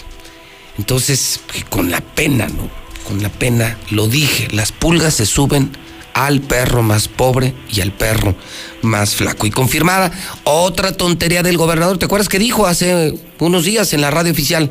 Entonces, 0.77 1.41
con 1.69 1.91
la 1.91 2.01
pena, 2.01 2.48
¿no? 2.48 2.69
Con 3.05 3.22
la 3.22 3.29
pena, 3.29 3.77
lo 3.91 4.07
dije, 4.07 4.48
las 4.51 4.72
pulgas 4.72 5.15
se 5.15 5.25
suben 5.25 5.72
al 6.13 6.41
perro 6.41 6.84
más 6.84 7.08
pobre 7.08 7.53
y 7.70 7.82
al 7.82 7.91
perro 7.91 8.36
más 8.82 9.15
flaco. 9.15 9.48
Y 9.48 9.51
confirmada 9.51 10.12
otra 10.43 10.96
tontería 10.96 11.43
del 11.43 11.58
gobernador. 11.58 11.98
¿Te 11.98 12.05
acuerdas 12.05 12.29
que 12.29 12.39
dijo 12.39 12.67
hace 12.67 13.17
unos 13.39 13.65
días 13.65 13.93
en 13.93 14.01
la 14.01 14.12
radio 14.12 14.32
oficial? 14.32 14.70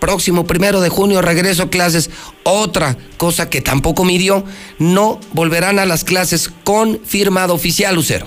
próximo 0.00 0.46
primero 0.46 0.80
de 0.80 0.88
junio 0.88 1.22
regreso 1.22 1.64
a 1.64 1.70
clases. 1.70 2.10
Otra 2.42 2.96
cosa 3.18 3.48
que 3.48 3.60
tampoco 3.60 4.04
midió, 4.04 4.42
no 4.78 5.20
volverán 5.32 5.78
a 5.78 5.86
las 5.86 6.02
clases 6.02 6.50
con 6.64 6.98
firmado 7.04 7.54
oficial, 7.54 7.94
Lucero. 7.94 8.26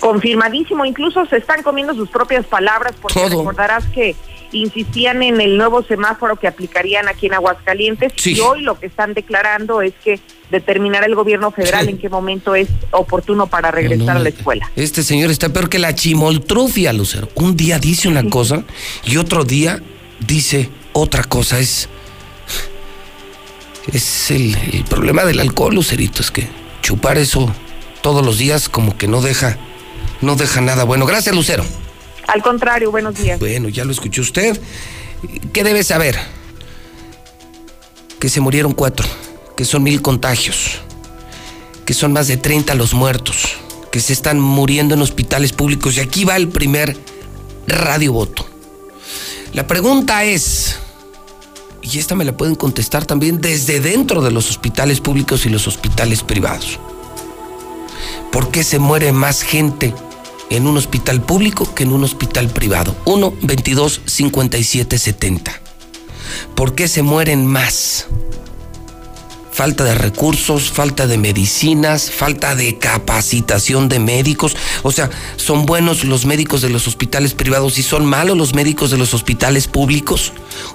Confirmadísimo, 0.00 0.84
incluso 0.84 1.24
se 1.26 1.38
están 1.38 1.62
comiendo 1.62 1.94
sus 1.94 2.10
propias 2.10 2.44
palabras 2.44 2.94
porque 3.00 3.26
recordarás 3.26 3.86
que 3.86 4.14
insistían 4.54 5.22
en 5.22 5.40
el 5.40 5.56
nuevo 5.56 5.82
semáforo 5.82 6.36
que 6.36 6.46
aplicarían 6.46 7.08
aquí 7.08 7.26
en 7.26 7.34
Aguascalientes 7.34 8.12
y 8.26 8.40
hoy 8.40 8.62
lo 8.62 8.78
que 8.78 8.86
están 8.86 9.14
declarando 9.14 9.82
es 9.82 9.92
que 10.02 10.20
determinará 10.50 11.06
el 11.06 11.14
gobierno 11.14 11.50
federal 11.50 11.88
en 11.88 11.98
qué 11.98 12.08
momento 12.08 12.54
es 12.54 12.68
oportuno 12.92 13.46
para 13.46 13.70
regresar 13.70 14.16
a 14.16 14.20
la 14.20 14.28
escuela. 14.28 14.70
Este 14.76 15.02
señor 15.02 15.30
está 15.30 15.48
peor 15.48 15.68
que 15.68 15.78
la 15.78 15.94
chimoltrufia, 15.94 16.92
Lucero. 16.92 17.28
Un 17.34 17.56
día 17.56 17.78
dice 17.78 18.08
una 18.08 18.28
cosa 18.28 18.64
y 19.04 19.16
otro 19.16 19.44
día 19.44 19.82
dice 20.20 20.70
otra 20.92 21.24
cosa. 21.24 21.58
Es, 21.58 21.88
es 23.92 24.30
el, 24.30 24.56
problema 24.88 25.24
del 25.24 25.40
alcohol, 25.40 25.74
Lucerito. 25.74 26.22
Es 26.22 26.30
que 26.30 26.46
chupar 26.82 27.18
eso 27.18 27.52
todos 28.02 28.24
los 28.24 28.38
días 28.38 28.68
como 28.68 28.96
que 28.96 29.08
no 29.08 29.20
deja, 29.20 29.58
no 30.20 30.36
deja 30.36 30.60
nada 30.60 30.84
bueno. 30.84 31.06
Gracias, 31.06 31.34
Lucero. 31.34 31.64
Al 32.26 32.42
contrario, 32.42 32.90
buenos 32.90 33.14
días. 33.16 33.38
Bueno, 33.38 33.68
ya 33.68 33.84
lo 33.84 33.92
escuchó 33.92 34.22
usted. 34.22 34.58
¿Qué 35.52 35.64
debe 35.64 35.84
saber? 35.84 36.18
Que 38.18 38.28
se 38.28 38.40
murieron 38.40 38.72
cuatro, 38.72 39.06
que 39.56 39.64
son 39.64 39.82
mil 39.82 40.02
contagios, 40.02 40.80
que 41.84 41.94
son 41.94 42.12
más 42.12 42.28
de 42.28 42.36
30 42.36 42.74
los 42.74 42.94
muertos, 42.94 43.56
que 43.90 44.00
se 44.00 44.12
están 44.12 44.40
muriendo 44.40 44.94
en 44.94 45.02
hospitales 45.02 45.52
públicos. 45.52 45.96
Y 45.96 46.00
aquí 46.00 46.24
va 46.24 46.36
el 46.36 46.48
primer 46.48 46.96
radio 47.66 48.12
voto. 48.12 48.46
La 49.52 49.66
pregunta 49.66 50.24
es, 50.24 50.76
y 51.82 51.98
esta 51.98 52.14
me 52.14 52.24
la 52.24 52.36
pueden 52.36 52.54
contestar 52.54 53.04
también 53.04 53.40
desde 53.40 53.80
dentro 53.80 54.22
de 54.22 54.30
los 54.30 54.50
hospitales 54.50 55.00
públicos 55.00 55.46
y 55.46 55.50
los 55.50 55.68
hospitales 55.68 56.22
privados. 56.22 56.80
¿Por 58.32 58.50
qué 58.50 58.64
se 58.64 58.78
muere 58.78 59.12
más 59.12 59.42
gente 59.42 59.94
en 60.50 60.66
un 60.66 60.76
hospital 60.76 61.22
público 61.22 61.74
que 61.74 61.84
en 61.84 61.92
un 61.92 62.04
hospital 62.04 62.48
privado? 62.48 62.96
1 63.04 63.34
22 63.42 64.00
57 64.04 64.98
70. 64.98 65.60
¿Por 66.54 66.74
qué 66.74 66.88
se 66.88 67.02
mueren 67.02 67.46
más 67.46 68.06
falta 69.54 69.84
de 69.84 69.94
recursos, 69.94 70.72
falta 70.72 71.06
de 71.06 71.16
medicinas, 71.16 72.10
falta 72.10 72.56
de 72.56 72.76
capacitación 72.76 73.88
de 73.88 74.00
médicos. 74.00 74.56
O 74.82 74.90
sea, 74.90 75.08
son 75.36 75.64
buenos 75.64 76.04
los 76.04 76.26
médicos 76.26 76.60
de 76.60 76.70
los 76.70 76.88
hospitales 76.88 77.34
privados 77.34 77.78
y 77.78 77.84
son 77.84 78.04
malos 78.04 78.36
los 78.36 78.52
médicos 78.52 78.90
de 78.90 78.98
los 78.98 79.14
hospitales 79.14 79.68
públicos. 79.68 80.32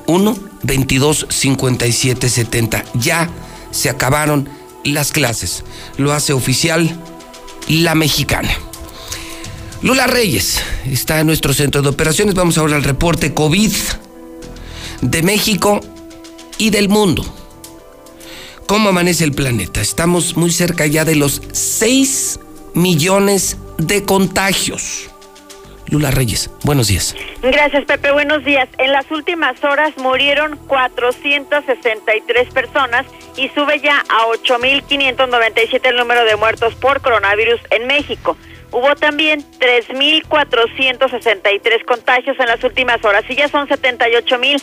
1 0.07 0.37
22 0.63 1.27
57 1.29 2.29
70. 2.29 2.85
Ya 2.93 3.29
se 3.71 3.89
acabaron 3.89 4.49
las 4.85 5.11
clases. 5.11 5.65
Lo 5.97 6.13
hace 6.13 6.31
oficial 6.31 7.03
la 7.67 7.95
mexicana. 7.95 8.49
Lula 9.81 10.07
Reyes 10.07 10.61
está 10.85 11.21
en 11.21 11.27
nuestro 11.27 11.53
centro 11.53 11.81
de 11.81 11.87
operaciones. 11.87 12.35
Vamos 12.35 12.57
ahora 12.57 12.75
al 12.75 12.83
reporte 12.83 13.33
COVID 13.33 13.71
de 15.01 15.23
México 15.23 15.79
y 16.57 16.69
del 16.69 16.89
mundo. 16.89 17.23
¿Cómo 18.67 18.89
amanece 18.89 19.23
el 19.23 19.31
planeta? 19.31 19.79
Estamos 19.79 20.35
muy 20.35 20.51
cerca 20.51 20.85
ya 20.85 21.05
de 21.05 21.15
los 21.15 21.41
6 21.53 22.41
millones 22.73 23.57
de 23.77 24.03
contagios. 24.03 25.09
Lula 25.87 26.11
Reyes, 26.11 26.51
buenos 26.63 26.89
días. 26.89 27.15
Gracias, 27.41 27.85
Pepe. 27.85 28.11
Buenos 28.11 28.43
días. 28.43 28.67
En 28.77 28.91
las 28.91 29.09
últimas 29.09 29.63
horas 29.63 29.97
murieron 29.97 30.57
463 30.67 32.53
personas 32.53 33.05
y 33.37 33.47
sube 33.49 33.79
ya 33.79 33.97
a 34.01 34.25
8.597 34.43 35.79
el 35.85 35.95
número 35.95 36.25
de 36.25 36.35
muertos 36.35 36.75
por 36.75 37.01
coronavirus 37.01 37.61
en 37.71 37.87
México. 37.87 38.35
Hubo 38.71 38.95
también 38.95 39.43
3.463 39.59 41.85
contagios 41.85 42.39
en 42.39 42.45
las 42.45 42.63
últimas 42.63 43.03
horas 43.03 43.23
y 43.27 43.35
ya 43.35 43.47
son 43.47 43.67
78.000 43.67 44.61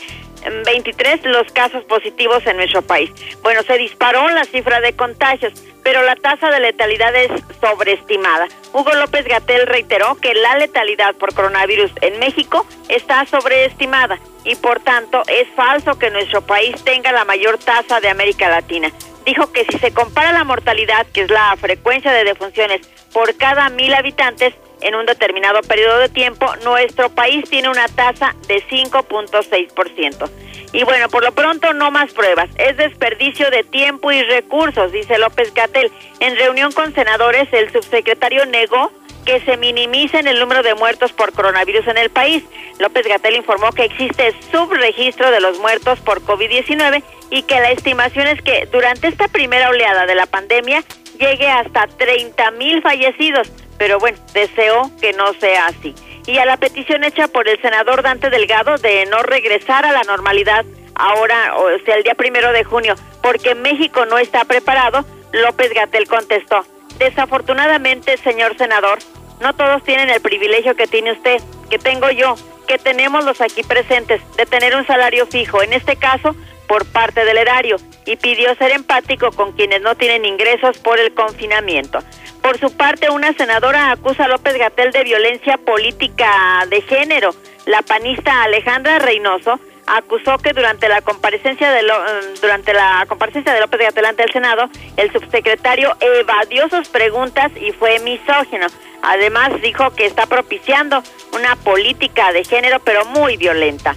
23 0.64 1.24
los 1.24 1.50
casos 1.52 1.84
positivos 1.84 2.46
en 2.46 2.56
nuestro 2.56 2.82
país. 2.82 3.10
Bueno, 3.42 3.62
se 3.62 3.78
disparó 3.78 4.28
la 4.28 4.44
cifra 4.44 4.80
de 4.80 4.92
contagios, 4.92 5.52
pero 5.82 6.02
la 6.02 6.16
tasa 6.16 6.50
de 6.50 6.60
letalidad 6.60 7.14
es 7.14 7.30
sobreestimada. 7.60 8.48
Hugo 8.72 8.92
López 8.94 9.26
Gatel 9.26 9.66
reiteró 9.66 10.16
que 10.16 10.34
la 10.34 10.56
letalidad 10.56 11.14
por 11.16 11.34
coronavirus 11.34 11.90
en 12.00 12.18
México 12.18 12.66
está 12.88 13.24
sobreestimada 13.26 14.18
y 14.44 14.54
por 14.56 14.80
tanto 14.80 15.22
es 15.26 15.48
falso 15.56 15.98
que 15.98 16.10
nuestro 16.10 16.42
país 16.42 16.82
tenga 16.84 17.12
la 17.12 17.24
mayor 17.24 17.58
tasa 17.58 18.00
de 18.00 18.08
América 18.08 18.48
Latina. 18.48 18.90
Dijo 19.26 19.52
que 19.52 19.64
si 19.64 19.78
se 19.78 19.92
compara 19.92 20.32
la 20.32 20.44
mortalidad, 20.44 21.06
que 21.12 21.22
es 21.22 21.30
la 21.30 21.54
frecuencia 21.56 22.12
de 22.12 22.24
defunciones 22.24 22.80
por 23.12 23.36
cada 23.36 23.68
mil 23.68 23.92
habitantes, 23.92 24.54
en 24.80 24.94
un 24.94 25.04
determinado 25.04 25.62
periodo 25.62 25.98
de 25.98 26.08
tiempo, 26.08 26.54
nuestro 26.62 27.10
país 27.10 27.48
tiene 27.50 27.68
una 27.68 27.88
tasa 27.88 28.36
de 28.46 28.62
5.6%. 28.68 30.30
Y 30.72 30.84
bueno, 30.84 31.08
por 31.08 31.24
lo 31.24 31.32
pronto 31.32 31.72
no 31.72 31.90
más 31.90 32.12
pruebas. 32.12 32.50
Es 32.56 32.76
desperdicio 32.76 33.50
de 33.50 33.64
tiempo 33.64 34.12
y 34.12 34.22
recursos, 34.22 34.92
dice 34.92 35.18
López 35.18 35.52
Gatel. 35.54 35.90
En 36.20 36.36
reunión 36.36 36.70
con 36.72 36.94
senadores, 36.94 37.48
el 37.52 37.72
subsecretario 37.72 38.46
negó 38.46 38.92
que 39.24 39.40
se 39.40 39.56
minimicen 39.56 40.28
el 40.28 40.38
número 40.38 40.62
de 40.62 40.74
muertos 40.74 41.12
por 41.12 41.32
coronavirus 41.32 41.88
en 41.88 41.98
el 41.98 42.10
país. 42.10 42.44
López 42.78 43.06
Gatel 43.08 43.34
informó 43.34 43.72
que 43.72 43.84
existe 43.84 44.34
subregistro 44.52 45.30
de 45.30 45.40
los 45.40 45.58
muertos 45.58 45.98
por 46.00 46.22
COVID-19 46.22 47.02
y 47.30 47.42
que 47.42 47.60
la 47.60 47.70
estimación 47.70 48.26
es 48.26 48.40
que 48.42 48.68
durante 48.72 49.08
esta 49.08 49.28
primera 49.28 49.68
oleada 49.70 50.06
de 50.06 50.14
la 50.14 50.26
pandemia 50.26 50.82
llegue 51.18 51.48
hasta 51.48 51.86
30 51.86 52.50
mil 52.52 52.82
fallecidos 52.82 53.50
pero 53.78 53.98
bueno, 53.98 54.18
deseo 54.32 54.90
que 55.00 55.12
no 55.12 55.32
sea 55.34 55.66
así. 55.66 55.94
Y 56.26 56.38
a 56.38 56.44
la 56.44 56.56
petición 56.56 57.04
hecha 57.04 57.28
por 57.28 57.48
el 57.48 57.60
senador 57.60 58.02
Dante 58.02 58.30
Delgado 58.30 58.76
de 58.78 59.06
no 59.06 59.22
regresar 59.22 59.84
a 59.84 59.92
la 59.92 60.02
normalidad 60.02 60.64
ahora, 60.94 61.56
o 61.56 61.68
sea, 61.84 61.96
el 61.96 62.02
día 62.02 62.14
primero 62.14 62.52
de 62.52 62.64
junio, 62.64 62.94
porque 63.22 63.54
México 63.54 64.06
no 64.06 64.18
está 64.18 64.44
preparado, 64.44 65.04
López 65.32 65.72
Gatel 65.74 66.08
contestó, 66.08 66.64
desafortunadamente, 66.98 68.16
señor 68.16 68.56
senador, 68.56 68.98
no 69.40 69.54
todos 69.54 69.84
tienen 69.84 70.08
el 70.08 70.20
privilegio 70.20 70.74
que 70.74 70.86
tiene 70.86 71.12
usted, 71.12 71.42
que 71.68 71.78
tengo 71.78 72.10
yo, 72.10 72.34
que 72.66 72.78
tenemos 72.78 73.24
los 73.24 73.40
aquí 73.42 73.62
presentes, 73.62 74.22
de 74.36 74.46
tener 74.46 74.74
un 74.74 74.86
salario 74.86 75.26
fijo, 75.26 75.62
en 75.62 75.74
este 75.74 75.96
caso, 75.96 76.34
por 76.66 76.84
parte 76.86 77.24
del 77.24 77.38
erario, 77.38 77.76
y 78.04 78.16
pidió 78.16 78.54
ser 78.56 78.72
empático 78.72 79.30
con 79.32 79.52
quienes 79.52 79.82
no 79.82 79.94
tienen 79.94 80.24
ingresos 80.24 80.78
por 80.78 80.98
el 80.98 81.12
confinamiento. 81.14 82.00
Por 82.42 82.58
su 82.58 82.76
parte, 82.76 83.10
una 83.10 83.32
senadora 83.32 83.90
acusa 83.90 84.24
a 84.24 84.28
López 84.28 84.56
Gatel 84.56 84.92
de 84.92 85.02
violencia 85.02 85.58
política 85.58 86.64
de 86.68 86.80
género. 86.82 87.34
La 87.66 87.82
panista 87.82 88.44
Alejandra 88.44 89.00
Reynoso 89.00 89.58
acusó 89.86 90.38
que 90.38 90.52
durante 90.52 90.88
la 90.88 91.00
comparecencia 91.00 91.70
de 91.70 91.82
mm, 91.82 92.40
durante 92.40 92.72
la 92.72 93.04
comparecencia 93.08 93.52
de 93.52 93.60
López 93.60 93.80
Gatel 93.80 94.04
ante 94.04 94.22
el 94.22 94.32
Senado, 94.32 94.68
el 94.96 95.12
subsecretario 95.12 95.96
evadió 96.00 96.68
sus 96.68 96.88
preguntas 96.88 97.50
y 97.60 97.72
fue 97.72 97.98
misógino. 98.00 98.66
Además 99.02 99.60
dijo 99.60 99.90
que 99.90 100.06
está 100.06 100.26
propiciando 100.26 101.02
una 101.32 101.56
política 101.56 102.32
de 102.32 102.44
género 102.44 102.80
pero 102.80 103.04
muy 103.06 103.36
violenta. 103.36 103.94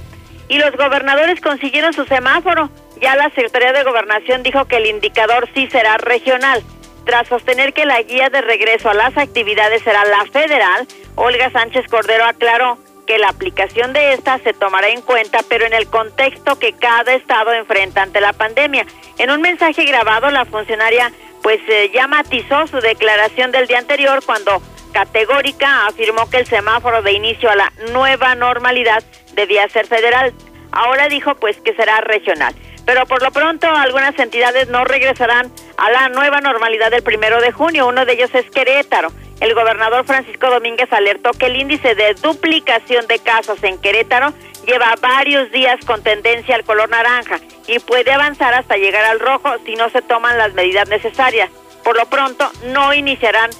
Y 0.49 0.57
los 0.57 0.71
gobernadores 0.75 1.39
consiguieron 1.39 1.93
su 1.93 2.05
semáforo. 2.05 2.69
Ya 2.99 3.15
la 3.15 3.29
Secretaría 3.29 3.71
de 3.71 3.83
Gobernación 3.83 4.43
dijo 4.43 4.65
que 4.65 4.77
el 4.77 4.87
indicador 4.87 5.47
sí 5.53 5.69
será 5.71 5.97
regional. 5.97 6.61
Tras 7.05 7.27
sostener 7.27 7.71
que 7.73 7.85
la 7.85 8.01
guía 8.01 8.29
de 8.29 8.41
regreso 8.41 8.89
a 8.89 8.93
las 8.93 9.17
actividades 9.17 9.81
será 9.83 10.03
la 10.05 10.25
federal, 10.25 10.87
Olga 11.15 11.49
Sánchez 11.51 11.85
Cordero 11.89 12.25
aclaró 12.25 12.77
que 13.07 13.17
la 13.17 13.29
aplicación 13.29 13.93
de 13.93 14.13
esta 14.13 14.37
se 14.39 14.53
tomará 14.53 14.89
en 14.89 15.01
cuenta, 15.01 15.39
pero 15.47 15.65
en 15.65 15.73
el 15.73 15.87
contexto 15.87 16.59
que 16.59 16.73
cada 16.73 17.13
estado 17.13 17.53
enfrenta 17.53 18.03
ante 18.03 18.21
la 18.21 18.33
pandemia. 18.33 18.85
En 19.17 19.31
un 19.31 19.41
mensaje 19.41 19.83
grabado, 19.85 20.29
la 20.29 20.45
funcionaria 20.45 21.11
pues 21.41 21.59
eh, 21.67 21.89
ya 21.93 22.07
matizó 22.07 22.67
su 22.67 22.79
declaración 22.79 23.51
del 23.51 23.67
día 23.67 23.79
anterior 23.79 24.19
cuando 24.25 24.61
categórica 24.91 25.87
afirmó 25.87 26.29
que 26.29 26.37
el 26.37 26.45
semáforo 26.45 27.01
de 27.01 27.13
inicio 27.13 27.49
a 27.49 27.55
la 27.55 27.73
nueva 27.91 28.35
normalidad 28.35 29.03
debía 29.39 29.67
ser 29.69 29.87
federal. 29.87 30.33
Ahora 30.71 31.07
dijo 31.07 31.35
pues 31.35 31.57
que 31.61 31.73
será 31.73 32.01
regional 32.01 32.53
pero 32.89 33.05
por 33.05 33.21
lo 33.21 33.29
pronto 33.29 33.67
algunas 33.67 34.17
entidades 34.17 34.67
no 34.69 34.83
regresarán 34.83 35.51
a 35.77 35.91
la 35.91 36.09
nueva 36.09 36.41
normalidad 36.41 36.89
del 36.89 37.03
primero 37.03 37.39
de 37.39 37.51
junio. 37.51 37.87
Uno 37.87 38.03
de 38.03 38.13
ellos 38.13 38.33
es 38.33 38.49
Querétaro. 38.49 39.11
El 39.39 39.53
gobernador 39.53 40.07
Francisco 40.07 40.49
Domínguez 40.49 40.91
alertó 40.91 41.29
que 41.33 41.45
el 41.45 41.55
índice 41.55 41.93
de 41.93 42.15
duplicación 42.15 43.05
de 43.05 43.19
casos 43.19 43.63
en 43.63 43.77
Querétaro 43.79 44.33
lleva 44.65 44.95
varios 44.99 45.51
días 45.51 45.85
con 45.85 46.01
tendencia 46.01 46.55
al 46.55 46.63
color 46.63 46.89
naranja 46.89 47.39
y 47.67 47.77
puede 47.77 48.11
avanzar 48.11 48.55
hasta 48.55 48.75
llegar 48.75 49.05
al 49.05 49.19
rojo 49.19 49.51
si 49.67 49.75
no 49.75 49.91
se 49.91 50.01
toman 50.01 50.39
las 50.39 50.55
medidas 50.55 50.89
necesarias. 50.89 51.51
Por 51.83 51.95
lo 51.95 52.07
pronto, 52.07 52.51
no 52.73 52.95
iniciarán 52.95 53.51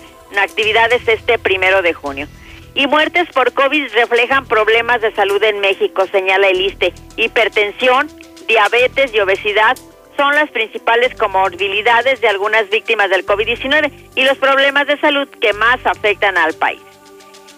actividades 0.42 1.08
este 1.08 1.38
primero 1.38 1.84
de 1.84 1.94
junio. 1.94 2.28
Y 2.80 2.88
muertes 2.88 3.28
por 3.34 3.52
COVID 3.52 3.92
reflejan 3.94 4.46
problemas 4.46 5.02
de 5.02 5.14
salud 5.14 5.44
en 5.44 5.60
México, 5.60 6.08
señala 6.14 6.48
el 6.48 6.62
ISTE. 6.62 6.94
Hipertensión, 7.18 8.08
diabetes 8.48 9.14
y 9.14 9.20
obesidad 9.20 9.78
son 10.16 10.34
las 10.34 10.50
principales 10.50 11.14
comorbilidades 11.16 12.22
de 12.22 12.30
algunas 12.30 12.70
víctimas 12.70 13.10
del 13.10 13.26
COVID-19 13.26 13.92
y 14.16 14.24
los 14.24 14.38
problemas 14.38 14.88
de 14.88 14.98
salud 14.98 15.28
que 15.42 15.52
más 15.52 15.86
afectan 15.86 16.38
al 16.38 16.54
país. 16.54 16.80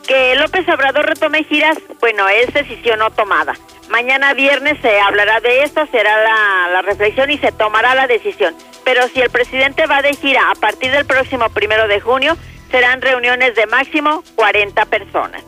Que 0.07 0.33
López 0.37 0.67
Obrador 0.67 1.05
retome 1.05 1.43
giras, 1.43 1.77
bueno, 1.99 2.27
es 2.27 2.51
decisión 2.51 2.97
no 2.97 3.11
tomada. 3.11 3.53
Mañana 3.89 4.33
viernes 4.33 4.79
se 4.81 4.99
hablará 5.01 5.39
de 5.39 5.61
esto, 5.61 5.85
será 5.91 6.17
la, 6.23 6.67
la, 6.73 6.81
reflexión 6.81 7.29
y 7.29 7.37
se 7.37 7.51
tomará 7.51 7.93
la 7.93 8.07
decisión. 8.07 8.55
Pero 8.83 9.07
si 9.09 9.21
el 9.21 9.29
presidente 9.29 9.85
va 9.85 10.01
de 10.01 10.15
gira 10.15 10.49
a 10.49 10.55
partir 10.55 10.91
del 10.91 11.05
próximo 11.05 11.47
primero 11.49 11.87
de 11.87 11.99
junio, 11.99 12.35
serán 12.71 13.01
reuniones 13.01 13.55
de 13.55 13.67
máximo 13.67 14.23
40 14.35 14.85
personas. 14.85 15.43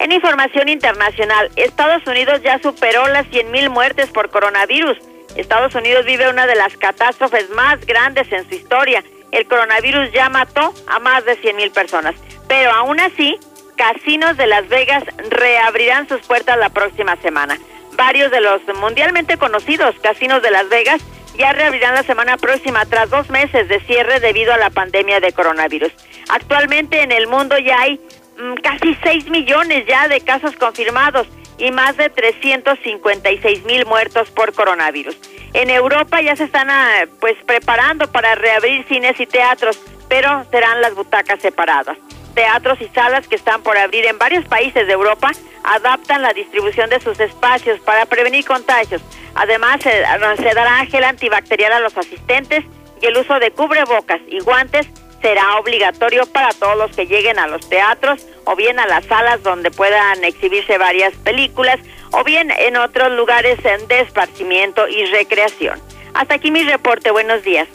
En 0.00 0.12
información 0.12 0.68
internacional, 0.68 1.50
Estados 1.56 2.06
Unidos 2.06 2.42
ya 2.42 2.58
superó 2.58 3.06
las 3.08 3.26
100.000 3.28 3.70
muertes 3.70 4.10
por 4.10 4.28
coronavirus. 4.30 4.98
Estados 5.36 5.74
Unidos 5.74 6.04
vive 6.04 6.28
una 6.28 6.46
de 6.46 6.56
las 6.56 6.76
catástrofes 6.76 7.48
más 7.50 7.84
grandes 7.86 8.30
en 8.32 8.48
su 8.48 8.54
historia. 8.56 9.04
El 9.30 9.46
coronavirus 9.46 10.12
ya 10.12 10.28
mató 10.28 10.74
a 10.88 10.98
más 10.98 11.24
de 11.24 11.40
100.000 11.40 11.72
personas. 11.72 12.14
Pero 12.48 12.72
aún 12.72 13.00
así, 13.00 13.38
casinos 13.76 14.36
de 14.36 14.46
Las 14.46 14.68
Vegas 14.68 15.04
reabrirán 15.30 16.08
sus 16.08 16.20
puertas 16.22 16.58
la 16.58 16.70
próxima 16.70 17.16
semana. 17.16 17.58
Varios 17.92 18.30
de 18.32 18.40
los 18.40 18.60
mundialmente 18.80 19.38
conocidos 19.38 19.94
casinos 20.00 20.42
de 20.42 20.50
Las 20.50 20.68
Vegas 20.68 21.00
ya 21.38 21.52
reabrirán 21.52 21.94
la 21.94 22.02
semana 22.02 22.36
próxima 22.36 22.84
tras 22.86 23.10
dos 23.10 23.30
meses 23.30 23.68
de 23.68 23.80
cierre 23.80 24.20
debido 24.20 24.52
a 24.52 24.58
la 24.58 24.70
pandemia 24.70 25.20
de 25.20 25.32
coronavirus. 25.32 25.92
Actualmente 26.28 27.02
en 27.02 27.12
el 27.12 27.26
mundo 27.26 27.58
ya 27.58 27.80
hay 27.80 28.00
Mm, 28.36 28.54
casi 28.62 28.96
6 29.02 29.30
millones 29.30 29.86
ya 29.86 30.08
de 30.08 30.20
casos 30.20 30.56
confirmados 30.56 31.28
y 31.56 31.70
más 31.70 31.96
de 31.96 32.10
356 32.10 33.64
mil 33.64 33.86
muertos 33.86 34.30
por 34.30 34.52
coronavirus. 34.52 35.16
En 35.52 35.70
Europa 35.70 36.20
ya 36.20 36.34
se 36.34 36.44
están 36.44 36.68
ah, 36.68 37.04
pues 37.20 37.36
preparando 37.46 38.10
para 38.10 38.34
reabrir 38.34 38.84
cines 38.88 39.20
y 39.20 39.26
teatros, 39.26 39.78
pero 40.08 40.44
serán 40.50 40.80
las 40.80 40.94
butacas 40.94 41.40
separadas. 41.40 41.96
Teatros 42.34 42.80
y 42.80 42.88
salas 42.88 43.28
que 43.28 43.36
están 43.36 43.62
por 43.62 43.76
abrir 43.78 44.04
en 44.06 44.18
varios 44.18 44.44
países 44.46 44.86
de 44.86 44.92
Europa 44.92 45.30
adaptan 45.62 46.22
la 46.22 46.32
distribución 46.32 46.90
de 46.90 47.00
sus 47.00 47.18
espacios 47.20 47.80
para 47.80 48.06
prevenir 48.06 48.44
contagios. 48.44 49.02
Además, 49.34 49.80
se, 49.82 50.54
dará 50.54 50.84
gel 50.86 51.04
antibacterial 51.04 51.72
a 51.72 51.80
los 51.80 51.96
asistentes 51.96 52.64
y 53.00 53.06
el 53.06 53.16
uso 53.16 53.38
de 53.38 53.50
cubrebocas 53.50 54.20
y 54.28 54.40
guantes 54.40 54.86
será 55.22 55.56
obligatorio 55.58 56.26
para 56.26 56.52
todos 56.52 56.76
los 56.76 56.94
que 56.94 57.06
lleguen 57.06 57.38
a 57.38 57.46
los 57.46 57.66
teatros 57.68 58.26
o 58.44 58.54
bien 58.56 58.78
a 58.78 58.86
las 58.86 59.06
salas 59.06 59.42
donde 59.42 59.70
puedan 59.70 60.22
exhibirse 60.22 60.76
varias 60.76 61.14
películas 61.14 61.80
o 62.10 62.24
bien 62.24 62.50
en 62.50 62.76
otros 62.76 63.10
lugares 63.12 63.58
de 63.62 64.00
esparcimiento 64.00 64.86
y 64.86 65.06
recreación. 65.06 65.80
Hasta 66.12 66.34
aquí 66.34 66.50
mi 66.50 66.62
reporte. 66.62 67.10
Buenos 67.10 67.42
días. 67.42 67.68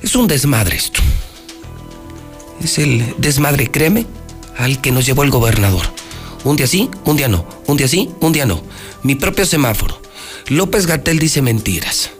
Es 0.00 0.14
un 0.14 0.28
desmadre 0.28 0.76
esto. 0.76 1.00
Es 2.62 2.78
el 2.78 3.16
desmadre, 3.18 3.68
créeme, 3.68 4.06
al 4.56 4.80
que 4.80 4.92
nos 4.92 5.06
llevó 5.06 5.24
el 5.24 5.30
gobernador. 5.30 5.82
Un 6.44 6.54
día 6.54 6.68
sí, 6.68 6.88
un 7.04 7.16
día 7.16 7.26
no. 7.26 7.44
Un 7.66 7.76
día 7.76 7.88
sí, 7.88 8.10
un 8.20 8.32
día 8.32 8.46
no. 8.46 8.62
Mi 9.02 9.16
propio 9.16 9.44
semáforo. 9.44 10.00
López 10.46 10.86
Gatel 10.86 11.18
dice 11.18 11.42
mentiras. 11.42 12.12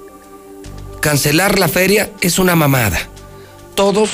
Cancelar 1.01 1.61
la 1.61 1.69
feria 1.69 2.11
es 2.21 2.41
una 2.41 2.57
mamada. 2.57 2.99
Todos 3.77 4.11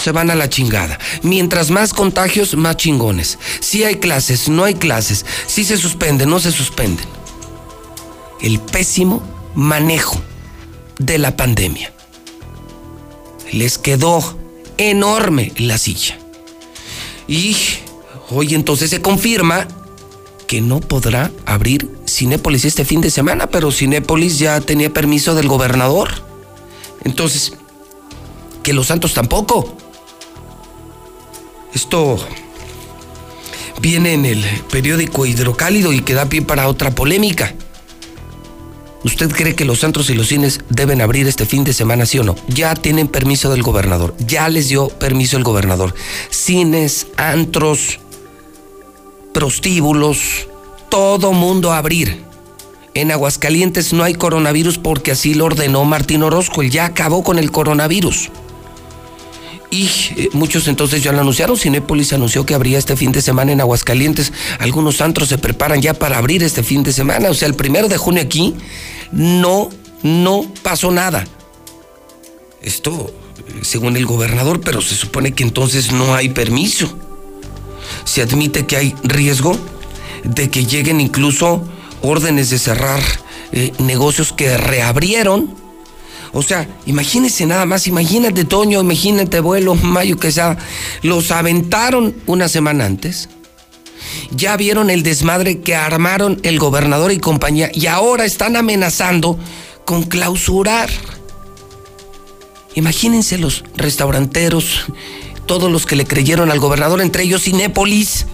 se 0.00 0.12
van 0.12 0.30
a 0.30 0.34
la 0.34 0.48
chingada. 0.48 0.98
Mientras 1.22 1.70
más 1.70 1.92
contagios, 1.92 2.54
más 2.56 2.76
chingones. 2.76 3.38
Si 3.60 3.84
hay 3.84 3.96
clases, 3.96 4.48
no 4.48 4.64
hay 4.64 4.74
clases. 4.74 5.24
Si 5.46 5.64
se 5.64 5.76
suspenden, 5.76 6.30
no 6.30 6.40
se 6.40 6.52
suspenden. 6.52 7.06
El 8.40 8.58
pésimo 8.60 9.22
manejo 9.54 10.20
de 10.98 11.18
la 11.18 11.36
pandemia. 11.36 11.92
Les 13.52 13.78
quedó 13.78 14.38
enorme 14.78 15.52
la 15.56 15.78
silla. 15.78 16.18
Y 17.28 17.56
hoy 18.30 18.54
entonces 18.54 18.90
se 18.90 19.00
confirma 19.00 19.66
que 20.46 20.60
no 20.60 20.80
podrá 20.80 21.30
abrir 21.46 21.88
Cinépolis 22.08 22.64
este 22.64 22.84
fin 22.84 23.00
de 23.00 23.10
semana, 23.10 23.46
pero 23.46 23.70
Cinépolis 23.70 24.38
ya 24.38 24.60
tenía 24.60 24.92
permiso 24.92 25.34
del 25.34 25.46
gobernador. 25.46 26.08
Entonces, 27.04 27.52
que 28.62 28.72
los 28.72 28.88
santos 28.88 29.14
tampoco. 29.14 29.76
Esto 31.74 32.18
viene 33.80 34.12
en 34.14 34.24
el 34.26 34.44
periódico 34.70 35.26
Hidrocálido 35.26 35.92
y 35.92 36.00
queda 36.00 36.28
pie 36.28 36.42
para 36.42 36.68
otra 36.68 36.90
polémica. 36.90 37.54
¿Usted 39.02 39.30
cree 39.30 39.54
que 39.54 39.64
los 39.64 39.80
santos 39.80 40.10
y 40.10 40.14
los 40.14 40.28
cines 40.28 40.60
deben 40.68 41.00
abrir 41.00 41.26
este 41.26 41.46
fin 41.46 41.64
de 41.64 41.72
semana, 41.72 42.04
sí 42.04 42.18
o 42.18 42.24
no? 42.24 42.36
Ya 42.48 42.74
tienen 42.74 43.08
permiso 43.08 43.50
del 43.50 43.62
gobernador, 43.62 44.14
ya 44.18 44.48
les 44.50 44.68
dio 44.68 44.88
permiso 44.88 45.38
el 45.38 45.44
gobernador. 45.44 45.94
Cines, 46.28 47.06
antros, 47.16 47.98
prostíbulos, 49.32 50.48
todo 50.90 51.32
mundo 51.32 51.72
abrir. 51.72 52.24
En 52.92 53.10
Aguascalientes 53.10 53.94
no 53.94 54.04
hay 54.04 54.14
coronavirus 54.14 54.76
porque 54.76 55.12
así 55.12 55.32
lo 55.32 55.46
ordenó 55.46 55.84
Martín 55.84 56.22
Orozco, 56.22 56.60
él 56.60 56.70
ya 56.70 56.84
acabó 56.84 57.22
con 57.22 57.38
el 57.38 57.50
coronavirus. 57.50 58.28
Y 59.70 59.86
eh, 60.16 60.28
muchos 60.32 60.66
entonces 60.66 61.02
ya 61.02 61.12
lo 61.12 61.20
anunciaron. 61.20 61.56
Cinépolis 61.56 62.12
anunció 62.12 62.44
que 62.44 62.54
abría 62.54 62.78
este 62.78 62.96
fin 62.96 63.12
de 63.12 63.22
semana 63.22 63.52
en 63.52 63.60
Aguascalientes. 63.60 64.32
Algunos 64.58 65.00
antros 65.00 65.28
se 65.28 65.38
preparan 65.38 65.80
ya 65.80 65.94
para 65.94 66.18
abrir 66.18 66.42
este 66.42 66.62
fin 66.62 66.82
de 66.82 66.92
semana. 66.92 67.30
O 67.30 67.34
sea, 67.34 67.46
el 67.46 67.54
primero 67.54 67.88
de 67.88 67.96
junio 67.96 68.22
aquí 68.22 68.54
no, 69.12 69.70
no 70.02 70.50
pasó 70.62 70.90
nada. 70.90 71.24
Esto, 72.62 73.14
según 73.62 73.96
el 73.96 74.06
gobernador, 74.06 74.60
pero 74.60 74.82
se 74.82 74.96
supone 74.96 75.32
que 75.32 75.44
entonces 75.44 75.92
no 75.92 76.14
hay 76.14 76.30
permiso. 76.30 76.98
Se 78.04 78.22
admite 78.22 78.66
que 78.66 78.76
hay 78.76 78.94
riesgo 79.04 79.56
de 80.24 80.50
que 80.50 80.66
lleguen 80.66 81.00
incluso 81.00 81.62
órdenes 82.02 82.50
de 82.50 82.58
cerrar 82.58 83.00
eh, 83.52 83.72
negocios 83.78 84.32
que 84.32 84.56
reabrieron 84.56 85.59
o 86.32 86.42
sea, 86.42 86.68
imagínese 86.86 87.44
nada 87.46 87.66
más, 87.66 87.86
imagínate 87.86 88.44
Toño, 88.44 88.80
imagínate 88.80 89.40
vuelo, 89.40 89.74
Mayo, 89.74 90.16
que 90.16 90.30
sea, 90.30 90.56
los 91.02 91.30
aventaron 91.30 92.14
una 92.26 92.48
semana 92.48 92.86
antes. 92.86 93.28
Ya 94.30 94.56
vieron 94.56 94.90
el 94.90 95.02
desmadre 95.02 95.60
que 95.60 95.74
armaron 95.74 96.40
el 96.42 96.58
gobernador 96.58 97.12
y 97.12 97.18
compañía 97.18 97.70
y 97.74 97.86
ahora 97.86 98.24
están 98.24 98.56
amenazando 98.56 99.38
con 99.84 100.04
clausurar. 100.04 100.88
Imagínense 102.74 103.36
los 103.36 103.64
restauranteros, 103.74 104.86
todos 105.46 105.70
los 105.70 105.84
que 105.84 105.96
le 105.96 106.06
creyeron 106.06 106.52
al 106.52 106.60
gobernador, 106.60 107.00
entre 107.00 107.24
ellos 107.24 107.42
Cinépolis. 107.42 108.26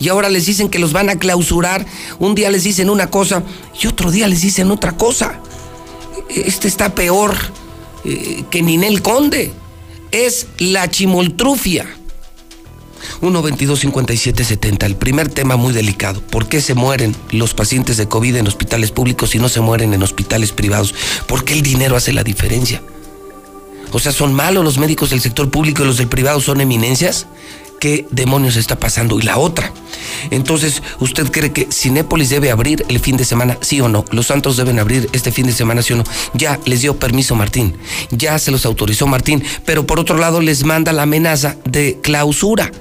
Y 0.00 0.08
ahora 0.08 0.28
les 0.28 0.46
dicen 0.46 0.68
que 0.68 0.80
los 0.80 0.92
van 0.92 1.08
a 1.08 1.20
clausurar. 1.20 1.86
Un 2.18 2.34
día 2.34 2.50
les 2.50 2.64
dicen 2.64 2.90
una 2.90 3.10
cosa 3.10 3.44
y 3.80 3.86
otro 3.86 4.10
día 4.10 4.26
les 4.26 4.42
dicen 4.42 4.72
otra 4.72 4.96
cosa 4.96 5.40
este 6.28 6.68
está 6.68 6.94
peor 6.94 7.34
eh, 8.04 8.44
que 8.50 8.62
Ninel 8.62 9.02
Conde. 9.02 9.52
Es 10.10 10.46
la 10.58 10.88
chimoltrufia. 10.88 11.86
1 13.20 13.42
22 13.42 13.80
57 13.80 14.44
70 14.44 14.86
El 14.86 14.96
primer 14.96 15.28
tema 15.28 15.56
muy 15.56 15.72
delicado. 15.72 16.20
¿Por 16.20 16.48
qué 16.48 16.60
se 16.60 16.74
mueren 16.74 17.14
los 17.30 17.54
pacientes 17.54 17.96
de 17.96 18.06
COVID 18.06 18.36
en 18.36 18.46
hospitales 18.46 18.90
públicos 18.90 19.34
y 19.34 19.38
no 19.38 19.48
se 19.48 19.60
mueren 19.60 19.94
en 19.94 20.02
hospitales 20.02 20.52
privados? 20.52 20.94
¿Por 21.26 21.44
qué 21.44 21.54
el 21.54 21.62
dinero 21.62 21.96
hace 21.96 22.12
la 22.12 22.22
diferencia? 22.22 22.82
O 23.92 23.98
sea, 23.98 24.12
¿son 24.12 24.34
malos 24.34 24.64
los 24.64 24.78
médicos 24.78 25.10
del 25.10 25.20
sector 25.20 25.50
público 25.50 25.82
y 25.82 25.86
los 25.86 25.98
del 25.98 26.08
privado 26.08 26.40
son 26.40 26.60
eminencias? 26.60 27.26
Qué 27.84 28.06
demonios 28.10 28.56
está 28.56 28.80
pasando. 28.80 29.18
Y 29.18 29.24
la 29.24 29.36
otra, 29.36 29.70
entonces, 30.30 30.82
¿usted 31.00 31.30
cree 31.30 31.52
que 31.52 31.68
Cinépolis 31.70 32.30
debe 32.30 32.50
abrir 32.50 32.82
el 32.88 32.98
fin 32.98 33.18
de 33.18 33.26
semana, 33.26 33.58
sí 33.60 33.78
o 33.82 33.90
no? 33.90 34.06
Los 34.10 34.28
Santos 34.28 34.56
deben 34.56 34.78
abrir 34.78 35.10
este 35.12 35.30
fin 35.30 35.44
de 35.44 35.52
semana, 35.52 35.82
sí 35.82 35.92
o 35.92 35.96
no? 35.96 36.04
Ya 36.32 36.58
les 36.64 36.80
dio 36.80 36.98
permiso 36.98 37.34
Martín, 37.34 37.76
ya 38.10 38.38
se 38.38 38.50
los 38.50 38.64
autorizó 38.64 39.06
Martín, 39.06 39.44
pero 39.66 39.86
por 39.86 40.00
otro 40.00 40.16
lado 40.16 40.40
les 40.40 40.64
manda 40.64 40.94
la 40.94 41.02
amenaza 41.02 41.58
de 41.66 41.98
clausura. 42.02 42.72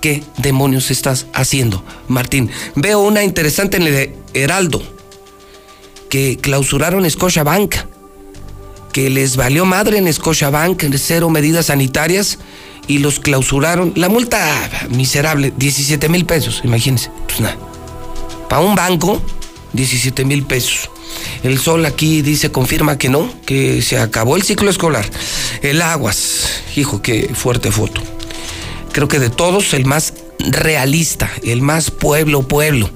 ¿Qué 0.00 0.22
demonios 0.38 0.90
estás 0.90 1.26
haciendo, 1.34 1.84
Martín? 2.06 2.50
Veo 2.74 3.00
una 3.00 3.24
interesante 3.24 3.76
en 3.76 3.82
el 3.82 4.14
Heraldo, 4.32 4.82
que 6.08 6.38
clausuraron 6.38 7.06
Bank, 7.44 7.74
que 8.94 9.10
les 9.10 9.36
valió 9.36 9.66
madre 9.66 9.98
en 9.98 10.06
Bank, 10.50 10.84
cero 10.96 11.28
medidas 11.28 11.66
sanitarias 11.66 12.38
y 12.88 12.98
los 12.98 13.20
clausuraron. 13.20 13.92
La 13.94 14.08
multa 14.08 14.88
miserable, 14.90 15.52
17 15.56 16.08
mil 16.08 16.24
pesos, 16.24 16.62
imagínense. 16.64 17.10
Pues 17.26 17.40
nada. 17.40 17.56
Para 18.48 18.62
un 18.62 18.74
banco, 18.74 19.22
17 19.74 20.24
mil 20.24 20.44
pesos. 20.44 20.90
El 21.42 21.58
sol 21.58 21.86
aquí 21.86 22.22
dice, 22.22 22.50
confirma 22.50 22.98
que 22.98 23.08
no, 23.08 23.30
que 23.46 23.82
se 23.82 23.98
acabó 23.98 24.36
el 24.36 24.42
ciclo 24.42 24.70
escolar. 24.70 25.08
El 25.62 25.82
aguas, 25.82 26.62
hijo, 26.76 27.00
qué 27.02 27.30
fuerte 27.34 27.70
foto. 27.70 28.02
Creo 28.92 29.06
que 29.06 29.18
de 29.18 29.30
todos, 29.30 29.74
el 29.74 29.84
más 29.84 30.14
realista, 30.38 31.30
el 31.42 31.62
más 31.62 31.90
pueblo, 31.90 32.42
pueblo. 32.42 32.90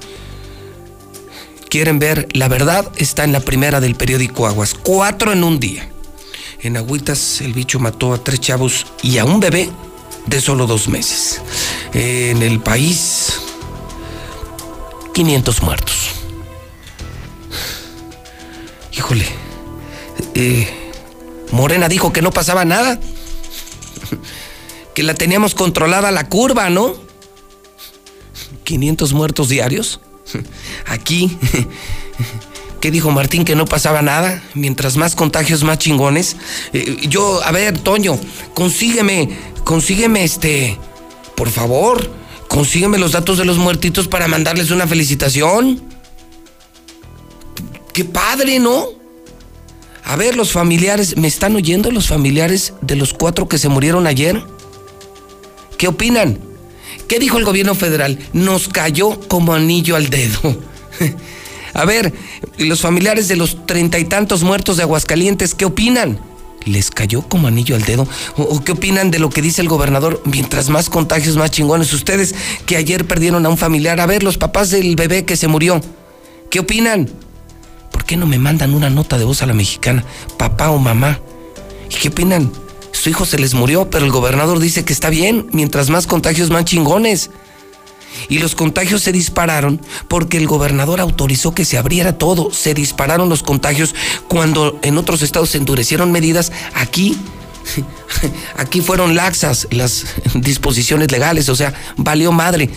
Quieren 1.69 1.99
ver, 1.99 2.27
la 2.33 2.47
verdad 2.47 2.91
está 2.97 3.23
en 3.23 3.31
la 3.31 3.39
primera 3.39 3.79
del 3.79 3.95
periódico 3.95 4.47
Aguas. 4.47 4.75
Cuatro 4.75 5.33
en 5.33 5.43
un 5.43 5.59
día 5.59 5.92
en 6.63 6.77
Agüitas 6.77 7.41
el 7.41 7.53
bicho 7.53 7.79
mató 7.79 8.13
a 8.13 8.23
tres 8.23 8.39
chavos 8.39 8.87
y 9.01 9.17
a 9.17 9.25
un 9.25 9.39
bebé 9.39 9.69
de 10.25 10.39
solo 10.39 10.65
dos 10.65 10.87
meses. 10.87 11.41
En 11.93 12.41
el 12.41 12.61
país, 12.61 13.41
500 15.13 15.61
muertos. 15.61 16.09
Híjole, 18.93 19.25
eh, 20.35 20.93
Morena 21.51 21.89
dijo 21.89 22.13
que 22.13 22.21
no 22.21 22.31
pasaba 22.31 22.63
nada, 22.63 22.97
que 24.95 25.03
la 25.03 25.13
teníamos 25.13 25.55
controlada 25.55 26.11
la 26.11 26.29
curva, 26.29 26.69
¿no? 26.69 26.95
500 28.63 29.11
muertos 29.13 29.49
diarios. 29.49 29.99
Aquí 30.87 31.37
¿qué 32.83 32.91
dijo 32.91 33.11
Martín? 33.11 33.45
Que 33.45 33.55
no 33.55 33.63
pasaba 33.63 34.01
nada. 34.01 34.43
Mientras 34.55 34.97
más 34.97 35.15
contagios, 35.15 35.63
más 35.63 35.77
chingones. 35.77 36.35
Eh, 36.73 36.97
yo, 37.07 37.41
a 37.41 37.49
ver, 37.53 37.77
Toño, 37.77 38.19
consígueme, 38.53 39.29
consígueme 39.63 40.25
este, 40.25 40.77
por 41.37 41.49
favor, 41.49 42.11
consígueme 42.49 42.97
los 42.97 43.13
datos 43.13 43.37
de 43.37 43.45
los 43.45 43.57
muertitos 43.57 44.09
para 44.09 44.27
mandarles 44.27 44.69
una 44.69 44.85
felicitación. 44.85 45.81
Qué 47.93 48.03
padre, 48.03 48.59
¿no? 48.59 48.85
A 50.03 50.17
ver, 50.17 50.35
los 50.35 50.51
familiares, 50.51 51.15
¿me 51.15 51.29
están 51.29 51.55
oyendo 51.55 51.89
los 51.89 52.09
familiares 52.09 52.73
de 52.81 52.97
los 52.97 53.13
cuatro 53.13 53.47
que 53.47 53.59
se 53.59 53.69
murieron 53.69 54.07
ayer? 54.07 54.43
¿Qué 55.77 55.87
opinan? 55.87 56.37
¿Qué 57.07 57.19
dijo 57.19 57.37
el 57.37 57.45
gobierno 57.45 57.75
federal? 57.75 58.19
Nos 58.33 58.67
cayó 58.67 59.21
como 59.29 59.53
anillo 59.53 59.95
al 59.95 60.09
dedo. 60.09 60.61
A 61.73 61.85
ver, 61.85 62.13
los 62.57 62.81
familiares 62.81 63.27
de 63.27 63.35
los 63.35 63.65
treinta 63.65 63.99
y 63.99 64.05
tantos 64.05 64.43
muertos 64.43 64.77
de 64.77 64.83
Aguascalientes, 64.83 65.55
¿qué 65.55 65.65
opinan? 65.65 66.19
¿Les 66.65 66.91
cayó 66.91 67.23
como 67.23 67.47
anillo 67.47 67.75
al 67.75 67.83
dedo? 67.83 68.07
¿O, 68.37 68.63
qué 68.63 68.71
opinan 68.71 69.11
de 69.11 69.19
lo 69.19 69.29
que 69.29 69.41
dice 69.41 69.61
el 69.61 69.67
gobernador? 69.67 70.21
Mientras 70.25 70.69
más 70.69 70.89
contagios, 70.89 71.35
más 71.35 71.51
chingones. 71.51 71.91
Ustedes 71.91 72.35
que 72.65 72.77
ayer 72.77 73.05
perdieron 73.05 73.45
a 73.45 73.49
un 73.49 73.57
familiar. 73.57 73.99
A 73.99 74.05
ver, 74.05 74.23
los 74.23 74.37
papás 74.37 74.69
del 74.69 74.95
bebé 74.95 75.25
que 75.25 75.35
se 75.35 75.47
murió. 75.47 75.81
¿Qué 76.49 76.59
opinan? 76.59 77.09
¿Por 77.91 78.05
qué 78.05 78.15
no 78.15 78.25
me 78.25 78.39
mandan 78.39 78.73
una 78.73 78.89
nota 78.89 79.17
de 79.17 79.25
voz 79.25 79.41
a 79.41 79.45
la 79.45 79.53
mexicana? 79.53 80.05
Papá 80.37 80.69
o 80.69 80.77
mamá. 80.77 81.19
¿Y 81.89 81.95
qué 81.95 82.09
opinan? 82.09 82.51
Su 82.91 83.09
hijo 83.09 83.25
se 83.25 83.39
les 83.39 83.53
murió, 83.55 83.89
pero 83.89 84.05
el 84.05 84.11
gobernador 84.11 84.59
dice 84.59 84.85
que 84.85 84.93
está 84.93 85.09
bien. 85.09 85.47
Mientras 85.51 85.89
más 85.89 86.07
contagios, 86.07 86.49
más 86.49 86.63
chingones. 86.63 87.29
Y 88.29 88.39
los 88.39 88.55
contagios 88.55 89.01
se 89.01 89.11
dispararon 89.11 89.81
porque 90.07 90.37
el 90.37 90.47
gobernador 90.47 91.01
autorizó 91.01 91.53
que 91.53 91.65
se 91.65 91.77
abriera 91.77 92.17
todo. 92.17 92.51
Se 92.51 92.73
dispararon 92.73 93.29
los 93.29 93.43
contagios 93.43 93.95
cuando 94.27 94.79
en 94.81 94.97
otros 94.97 95.21
estados 95.21 95.51
se 95.51 95.57
endurecieron 95.57 96.11
medidas. 96.11 96.51
Aquí, 96.73 97.17
aquí 98.57 98.81
fueron 98.81 99.15
laxas 99.15 99.67
las 99.71 100.05
disposiciones 100.35 101.11
legales. 101.11 101.49
O 101.49 101.55
sea, 101.55 101.73
valió 101.97 102.31
madre. 102.31 102.69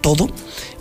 Todo 0.00 0.28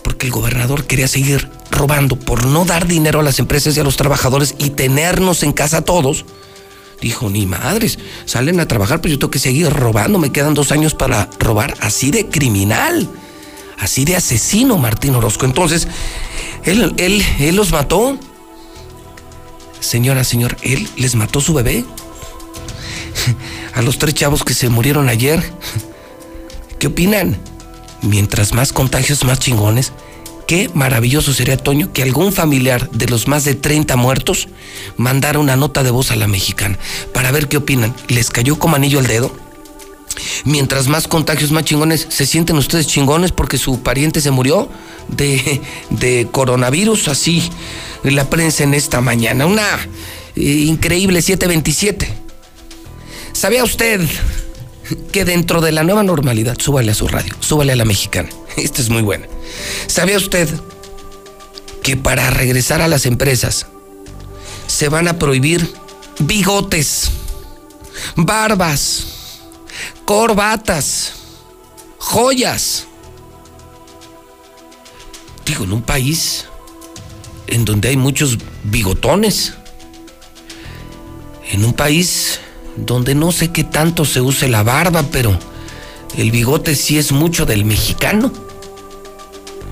porque 0.03 0.25
el 0.25 0.33
gobernador 0.33 0.85
quería 0.85 1.07
seguir 1.07 1.49
robando 1.71 2.19
por 2.19 2.45
no 2.45 2.65
dar 2.65 2.87
dinero 2.87 3.21
a 3.21 3.23
las 3.23 3.39
empresas 3.39 3.77
y 3.77 3.79
a 3.79 3.83
los 3.83 3.95
trabajadores 3.95 4.53
y 4.57 4.71
tenernos 4.71 5.43
en 5.43 5.53
casa 5.53 5.81
todos 5.81 6.25
Dijo, 7.03 7.29
ni 7.29 7.45
madres, 7.45 7.99
salen 8.23 8.61
a 8.61 8.65
trabajar, 8.65 9.01
pues 9.01 9.11
yo 9.11 9.19
tengo 9.19 9.29
que 9.29 9.37
seguir 9.37 9.69
robando, 9.69 10.19
me 10.19 10.31
quedan 10.31 10.53
dos 10.53 10.71
años 10.71 10.93
para 10.93 11.29
robar, 11.37 11.73
así 11.81 12.11
de 12.11 12.27
criminal, 12.27 13.09
así 13.79 14.05
de 14.05 14.15
asesino 14.15 14.77
Martín 14.77 15.15
Orozco. 15.15 15.45
Entonces, 15.45 15.87
él, 16.63 16.93
él, 16.97 17.23
él 17.39 17.55
los 17.55 17.71
mató. 17.71 18.17
Señora, 19.79 20.23
señor, 20.23 20.57
él 20.61 20.87
les 20.95 21.15
mató 21.15 21.41
su 21.41 21.53
bebé. 21.53 21.85
A 23.73 23.81
los 23.81 23.97
tres 23.97 24.13
chavos 24.13 24.43
que 24.43 24.53
se 24.53 24.69
murieron 24.69 25.09
ayer. 25.09 25.43
¿Qué 26.79 26.87
opinan? 26.87 27.37
Mientras 28.01 28.53
más 28.53 28.73
contagios, 28.73 29.23
más 29.23 29.39
chingones. 29.39 29.93
Qué 30.47 30.69
maravilloso 30.73 31.33
sería, 31.33 31.57
Toño, 31.57 31.93
que 31.93 32.03
algún 32.03 32.33
familiar 32.33 32.89
de 32.91 33.07
los 33.07 33.27
más 33.27 33.45
de 33.45 33.55
30 33.55 33.95
muertos 33.95 34.49
mandara 34.97 35.39
una 35.39 35.55
nota 35.55 35.83
de 35.83 35.91
voz 35.91 36.11
a 36.11 36.17
la 36.17 36.27
mexicana 36.27 36.77
para 37.13 37.31
ver 37.31 37.47
qué 37.47 37.57
opinan. 37.57 37.95
¿Les 38.09 38.29
cayó 38.29 38.59
como 38.59 38.75
anillo 38.75 38.99
al 38.99 39.07
dedo? 39.07 39.42
Mientras 40.45 40.87
más 40.87 41.07
contagios, 41.07 41.51
más 41.51 41.63
chingones, 41.63 42.05
¿se 42.09 42.25
sienten 42.25 42.57
ustedes 42.57 42.87
chingones 42.87 43.31
porque 43.31 43.57
su 43.57 43.81
pariente 43.81 44.19
se 44.19 44.31
murió 44.31 44.69
de, 45.07 45.61
de 45.89 46.27
coronavirus? 46.31 47.07
Así 47.07 47.49
la 48.03 48.29
prensa 48.29 48.63
en 48.63 48.73
esta 48.73 49.01
mañana. 49.01 49.45
Una 49.45 49.65
eh, 50.35 50.41
increíble 50.41 51.21
727. 51.21 52.07
¿Sabía 53.31 53.63
usted 53.63 54.01
que 55.11 55.25
dentro 55.25 55.61
de 55.61 55.71
la 55.71 55.83
nueva 55.83 56.03
normalidad, 56.03 56.57
súbale 56.59 56.91
a 56.91 56.95
su 56.95 57.07
radio, 57.07 57.35
súbale 57.39 57.71
a 57.71 57.75
la 57.75 57.85
mexicana? 57.85 58.29
Esta 58.57 58.81
es 58.81 58.89
muy 58.89 59.01
buena. 59.01 59.27
¿Sabía 59.87 60.17
usted 60.17 60.49
que 61.81 61.97
para 61.97 62.29
regresar 62.29 62.81
a 62.81 62.87
las 62.87 63.05
empresas 63.05 63.67
se 64.67 64.89
van 64.89 65.07
a 65.07 65.19
prohibir 65.19 65.73
bigotes, 66.19 67.11
barbas, 68.15 69.12
corbatas, 70.05 71.13
joyas? 71.97 72.87
Digo, 75.45 75.65
en 75.65 75.73
un 75.73 75.81
país 75.81 76.45
en 77.47 77.65
donde 77.65 77.89
hay 77.89 77.97
muchos 77.97 78.37
bigotones, 78.63 79.53
en 81.51 81.65
un 81.65 81.73
país 81.73 82.39
donde 82.77 83.15
no 83.15 83.31
sé 83.31 83.51
qué 83.51 83.63
tanto 83.63 84.05
se 84.05 84.21
use 84.21 84.47
la 84.47 84.63
barba, 84.63 85.03
pero 85.11 85.37
el 86.17 86.31
bigote 86.31 86.75
sí 86.75 86.97
es 86.97 87.11
mucho 87.11 87.45
del 87.45 87.65
mexicano. 87.65 88.31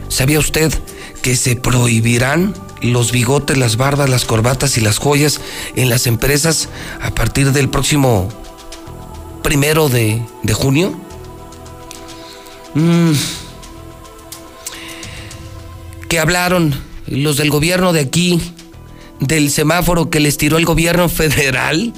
¿Sabía 0.09 0.39
usted 0.39 0.73
que 1.21 1.35
se 1.35 1.55
prohibirán 1.55 2.53
los 2.81 3.11
bigotes, 3.11 3.57
las 3.57 3.77
barbas, 3.77 4.09
las 4.09 4.25
corbatas 4.25 4.77
y 4.77 4.81
las 4.81 4.97
joyas 4.97 5.39
en 5.75 5.89
las 5.89 6.07
empresas 6.07 6.69
a 6.99 7.11
partir 7.11 7.51
del 7.51 7.69
próximo 7.69 8.29
primero 9.41 9.89
de, 9.89 10.21
junio? 10.53 10.99
Mm. 12.73 13.11
¿Qué 16.07 16.19
hablaron 16.19 16.75
los 17.07 17.37
del 17.37 17.49
gobierno 17.49 17.93
de 17.93 18.01
aquí 18.01 18.41
del 19.19 19.49
semáforo 19.49 20.09
que 20.09 20.19
les 20.19 20.37
tiró 20.37 20.57
el 20.57 20.65
gobierno 20.65 21.09
federal? 21.09 21.93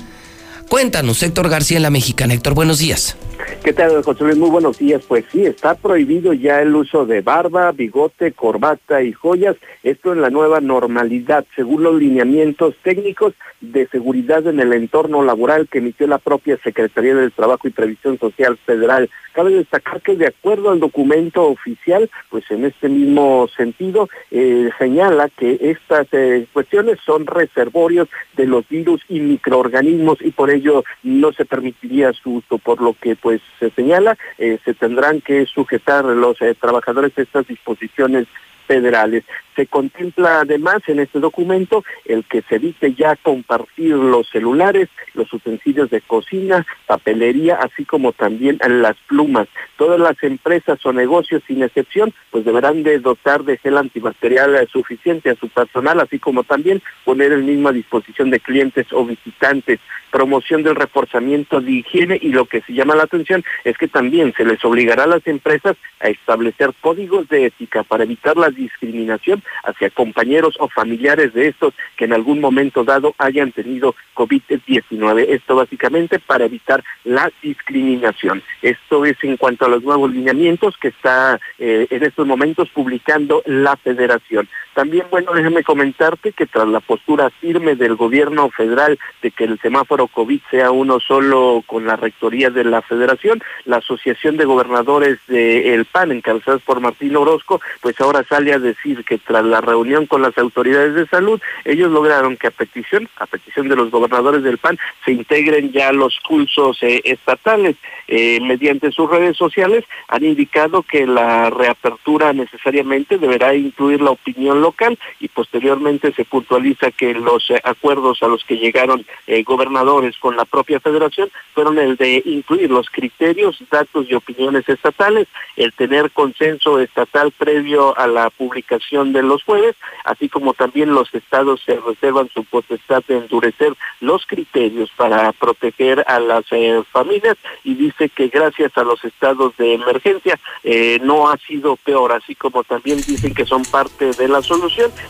Cuéntanos, 0.69 1.21
Héctor 1.21 1.49
García 1.49 1.77
en 1.77 1.83
la 1.83 1.89
Mexicana. 1.89 2.33
Héctor, 2.33 2.53
buenos 2.53 2.79
días. 2.79 3.15
¿Qué 3.63 3.71
tal, 3.71 4.03
José 4.03 4.25
Luis? 4.25 4.37
Muy 4.37 4.49
buenos 4.49 4.77
días. 4.77 5.03
Pues 5.07 5.25
sí, 5.31 5.45
está 5.45 5.75
prohibido 5.75 6.33
ya 6.33 6.61
el 6.61 6.75
uso 6.75 7.05
de 7.05 7.21
barba, 7.21 7.71
bigote, 7.71 8.33
corbata 8.33 9.01
y 9.01 9.13
joyas. 9.13 9.55
Esto 9.83 10.11
en 10.11 10.21
la 10.21 10.29
nueva 10.29 10.59
normalidad, 10.59 11.45
según 11.55 11.83
los 11.83 11.95
lineamientos 11.95 12.75
técnicos 12.83 13.33
de 13.61 13.87
seguridad 13.87 14.45
en 14.47 14.59
el 14.59 14.73
entorno 14.73 15.23
laboral 15.23 15.69
que 15.69 15.77
emitió 15.77 16.05
la 16.07 16.17
propia 16.17 16.57
Secretaría 16.63 17.15
del 17.15 17.31
Trabajo 17.31 17.67
y 17.67 17.71
Previsión 17.71 18.19
Social 18.19 18.57
Federal. 18.57 19.09
Cabe 19.31 19.51
destacar 19.51 20.01
que 20.01 20.15
de 20.15 20.27
acuerdo 20.27 20.69
al 20.69 20.79
documento 20.79 21.43
oficial, 21.47 22.09
pues 22.29 22.43
en 22.51 22.65
este 22.65 22.87
mismo 22.89 23.47
sentido, 23.55 24.09
eh, 24.29 24.69
señala 24.77 25.29
que 25.29 25.57
estas 25.61 26.07
eh, 26.11 26.45
cuestiones 26.53 26.99
son 27.03 27.25
reservorios 27.25 28.09
de 28.35 28.45
los 28.45 28.67
virus 28.67 29.01
y 29.09 29.19
microorganismos 29.21 30.21
y 30.21 30.31
por 30.31 30.51
ello 30.51 30.83
no 31.01 31.31
se 31.31 31.45
permitiría 31.45 32.13
su 32.13 32.35
uso, 32.35 32.57
por 32.59 32.81
lo 32.81 32.93
que 32.93 33.15
pues 33.15 33.32
se 33.59 33.69
señala, 33.71 34.17
eh, 34.37 34.59
se 34.63 34.73
tendrán 34.73 35.21
que 35.21 35.45
sujetar 35.45 36.05
los 36.05 36.41
eh, 36.41 36.55
trabajadores 36.59 37.17
a 37.17 37.21
estas 37.21 37.47
disposiciones 37.47 38.27
federales. 38.67 39.23
Se 39.55 39.67
contempla 39.67 40.41
además 40.41 40.81
en 40.87 40.99
este 40.99 41.19
documento 41.19 41.83
el 42.05 42.23
que 42.25 42.41
se 42.43 42.55
evite 42.55 42.93
ya 42.93 43.15
compartir 43.15 43.95
los 43.95 44.29
celulares, 44.29 44.89
los 45.13 45.31
utensilios 45.31 45.89
de 45.89 46.01
cocina, 46.01 46.65
papelería, 46.87 47.55
así 47.55 47.85
como 47.85 48.13
también 48.13 48.59
las 48.67 48.95
plumas. 49.07 49.47
Todas 49.77 49.99
las 49.99 50.21
empresas 50.23 50.83
o 50.85 50.93
negocios, 50.93 51.43
sin 51.47 51.63
excepción, 51.63 52.13
pues 52.31 52.45
deberán 52.45 52.83
de 52.83 52.99
dotar 52.99 53.43
de 53.43 53.57
gel 53.57 53.77
antibacterial 53.77 54.67
suficiente 54.71 55.29
a 55.29 55.35
su 55.35 55.49
personal, 55.49 55.99
así 55.99 56.19
como 56.19 56.43
también 56.43 56.81
poner 57.03 57.31
el 57.31 57.43
mismo 57.43 57.69
a 57.69 57.73
disposición 57.73 58.29
de 58.29 58.39
clientes 58.39 58.87
o 58.91 59.05
visitantes. 59.05 59.79
Promoción 60.11 60.63
del 60.63 60.75
reforzamiento 60.75 61.59
de 61.59 61.71
higiene 61.71 62.19
y 62.21 62.29
lo 62.29 62.45
que 62.45 62.61
se 62.61 62.73
llama 62.73 62.95
la 62.95 63.03
atención 63.03 63.43
es 63.63 63.77
que 63.77 63.87
también 63.87 64.33
se 64.37 64.45
les 64.45 64.63
obligará 64.63 65.03
a 65.03 65.07
las 65.07 65.25
empresas 65.25 65.75
a 65.99 66.09
establecer 66.09 66.71
códigos 66.81 67.27
de 67.29 67.47
ética 67.47 67.83
para 67.83 68.03
evitar 68.03 68.37
la 68.37 68.49
discriminación 68.49 69.42
hacia 69.63 69.89
compañeros 69.89 70.55
o 70.59 70.67
familiares 70.67 71.33
de 71.33 71.49
estos 71.49 71.73
que 71.97 72.05
en 72.05 72.13
algún 72.13 72.39
momento 72.39 72.83
dado 72.83 73.15
hayan 73.17 73.51
tenido 73.51 73.95
COVID-19. 74.15 75.25
Esto 75.29 75.55
básicamente 75.55 76.19
para 76.19 76.45
evitar 76.45 76.83
la 77.03 77.31
discriminación. 77.41 78.43
Esto 78.61 79.05
es 79.05 79.17
en 79.23 79.37
cuanto 79.37 79.65
a 79.65 79.69
los 79.69 79.83
nuevos 79.83 80.11
lineamientos 80.11 80.77
que 80.77 80.89
está 80.89 81.39
eh, 81.59 81.87
en 81.89 82.03
estos 82.03 82.25
momentos 82.27 82.69
publicando 82.69 83.41
la 83.45 83.75
federación. 83.77 84.47
También, 84.73 85.05
bueno, 85.11 85.33
déjame 85.33 85.63
comentarte 85.63 86.31
que 86.31 86.47
tras 86.47 86.67
la 86.67 86.79
postura 86.79 87.29
firme 87.29 87.75
del 87.75 87.95
gobierno 87.95 88.49
federal 88.49 88.97
de 89.21 89.31
que 89.31 89.43
el 89.43 89.59
semáforo 89.59 90.07
COVID 90.07 90.41
sea 90.49 90.71
uno 90.71 90.99
solo 90.99 91.63
con 91.67 91.85
la 91.85 91.95
rectoría 91.95 92.49
de 92.49 92.63
la 92.63 92.81
federación, 92.81 93.41
la 93.65 93.77
Asociación 93.77 94.37
de 94.37 94.45
Gobernadores 94.45 95.19
del 95.27 95.85
PAN, 95.85 96.11
encabezadas 96.11 96.61
por 96.63 96.79
Martín 96.79 97.15
Orozco, 97.15 97.61
pues 97.81 97.99
ahora 98.01 98.23
sale 98.23 98.53
a 98.53 98.59
decir 98.59 99.03
que 99.05 99.19
tras 99.19 99.45
la 99.45 99.61
reunión 99.61 100.07
con 100.07 100.23
las 100.23 100.37
autoridades 100.37 100.95
de 100.95 101.05
salud, 101.07 101.39
ellos 101.65 101.91
lograron 101.91 102.35
que 102.35 102.47
a 102.47 102.51
petición, 102.51 103.07
a 103.17 103.27
petición 103.27 103.69
de 103.69 103.75
los 103.75 103.91
gobernadores 103.91 104.41
del 104.41 104.57
PAN, 104.57 104.79
se 105.05 105.11
integren 105.11 105.71
ya 105.71 105.91
los 105.91 106.19
pulsos 106.27 106.81
eh, 106.81 107.01
estatales. 107.03 107.75
Eh, 108.07 108.39
mediante 108.41 108.91
sus 108.91 109.09
redes 109.09 109.37
sociales 109.37 109.85
han 110.07 110.25
indicado 110.25 110.83
que 110.83 111.05
la 111.05 111.49
reapertura 111.49 112.33
necesariamente 112.33 113.17
deberá 113.17 113.55
incluir 113.55 114.01
la 114.01 114.11
opinión 114.11 114.62
local 114.63 114.97
y 115.19 115.27
posteriormente 115.27 116.11
se 116.13 116.25
puntualiza 116.25 116.89
que 116.89 117.13
los 117.13 117.49
eh, 117.51 117.61
acuerdos 117.63 118.23
a 118.23 118.27
los 118.27 118.43
que 118.43 118.57
llegaron 118.57 119.05
gobernadores 119.45 120.17
con 120.17 120.35
la 120.35 120.45
propia 120.45 120.79
federación 120.79 121.29
fueron 121.53 121.77
el 121.77 121.95
de 121.97 122.21
incluir 122.25 122.69
los 122.69 122.89
criterios, 122.89 123.61
datos 123.69 124.07
y 124.09 124.15
opiniones 124.15 124.67
estatales, 124.67 125.27
el 125.55 125.73
tener 125.73 126.11
consenso 126.11 126.79
estatal 126.79 127.31
previo 127.31 127.97
a 127.97 128.07
la 128.07 128.29
publicación 128.29 129.13
de 129.13 129.23
los 129.23 129.43
jueves, 129.43 129.75
así 130.05 130.29
como 130.29 130.53
también 130.53 130.93
los 130.93 131.13
estados 131.13 131.61
se 131.65 131.79
reservan 131.79 132.29
su 132.33 132.43
potestad 132.43 133.03
de 133.07 133.17
endurecer 133.17 133.73
los 133.99 134.25
criterios 134.25 134.89
para 134.95 135.31
proteger 135.33 136.03
a 136.07 136.19
las 136.19 136.45
familias 136.91 137.37
y 137.63 137.75
dice 137.75 138.09
que 138.09 138.27
gracias 138.27 138.77
a 138.77 138.83
los 138.83 139.03
estados 139.03 139.55
de 139.57 139.73
emergencia 139.73 140.39
eh, 140.63 140.99
no 141.03 141.29
ha 141.29 141.37
sido 141.37 141.75
peor, 141.77 142.11
así 142.11 142.35
como 142.35 142.63
también 142.63 142.97
dicen 142.97 143.33
que 143.33 143.45
son 143.45 143.63
parte 143.63 144.11
de 144.11 144.27
la 144.27 144.41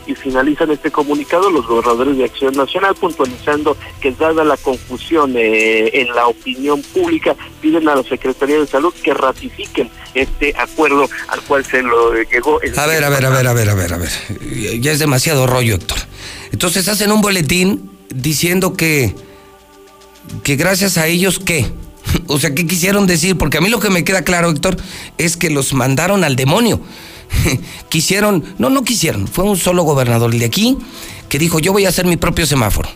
y 0.06 0.14
finalizan 0.14 0.70
este 0.70 0.90
comunicado 0.90 1.50
los 1.50 1.66
gobernadores 1.66 2.16
de 2.16 2.24
Acción 2.24 2.54
Nacional 2.54 2.94
puntualizando 2.94 3.76
que 4.00 4.12
dada 4.12 4.44
la 4.44 4.56
confusión 4.56 5.34
eh, 5.36 5.90
en 6.00 6.08
la 6.08 6.26
opinión 6.26 6.82
pública 6.82 7.36
piden 7.60 7.88
a 7.88 7.96
la 7.96 8.02
Secretaría 8.02 8.58
de 8.58 8.66
Salud 8.66 8.92
que 9.02 9.14
ratifiquen 9.14 9.90
este 10.14 10.54
acuerdo 10.56 11.08
al 11.28 11.40
cual 11.42 11.64
se 11.64 11.82
lo 11.82 12.14
llegó. 12.22 12.60
a 12.76 12.86
ver, 12.86 13.04
a 13.04 13.08
ver, 13.08 13.26
a 13.26 13.30
ver, 13.30 13.46
a 13.46 13.52
ver, 13.52 13.70
a 13.70 13.74
ver, 13.74 13.94
a 13.94 13.98
ver. 13.98 14.10
Ya 14.80 14.92
es 14.92 14.98
demasiado 14.98 15.46
rollo, 15.46 15.74
Héctor. 15.74 15.98
Entonces 16.52 16.88
hacen 16.88 17.10
un 17.12 17.20
boletín 17.20 17.90
diciendo 18.14 18.74
que 18.74 19.14
que 20.42 20.56
gracias 20.56 20.98
a 20.98 21.06
ellos 21.06 21.38
qué? 21.38 21.66
O 22.26 22.38
sea, 22.38 22.54
¿qué 22.54 22.66
quisieron 22.66 23.06
decir? 23.06 23.36
Porque 23.36 23.58
a 23.58 23.60
mí 23.60 23.68
lo 23.68 23.80
que 23.80 23.90
me 23.90 24.04
queda 24.04 24.22
claro, 24.22 24.50
Héctor, 24.50 24.76
es 25.18 25.36
que 25.36 25.50
los 25.50 25.74
mandaron 25.74 26.24
al 26.24 26.36
demonio. 26.36 26.80
quisieron, 27.88 28.44
no, 28.58 28.70
no 28.70 28.84
quisieron, 28.84 29.28
fue 29.28 29.44
un 29.44 29.56
solo 29.56 29.82
gobernador, 29.82 30.34
de 30.34 30.44
aquí, 30.44 30.76
que 31.28 31.38
dijo, 31.38 31.58
yo 31.58 31.72
voy 31.72 31.86
a 31.86 31.88
hacer 31.88 32.06
mi 32.06 32.16
propio 32.16 32.46
semáforo. 32.46 32.88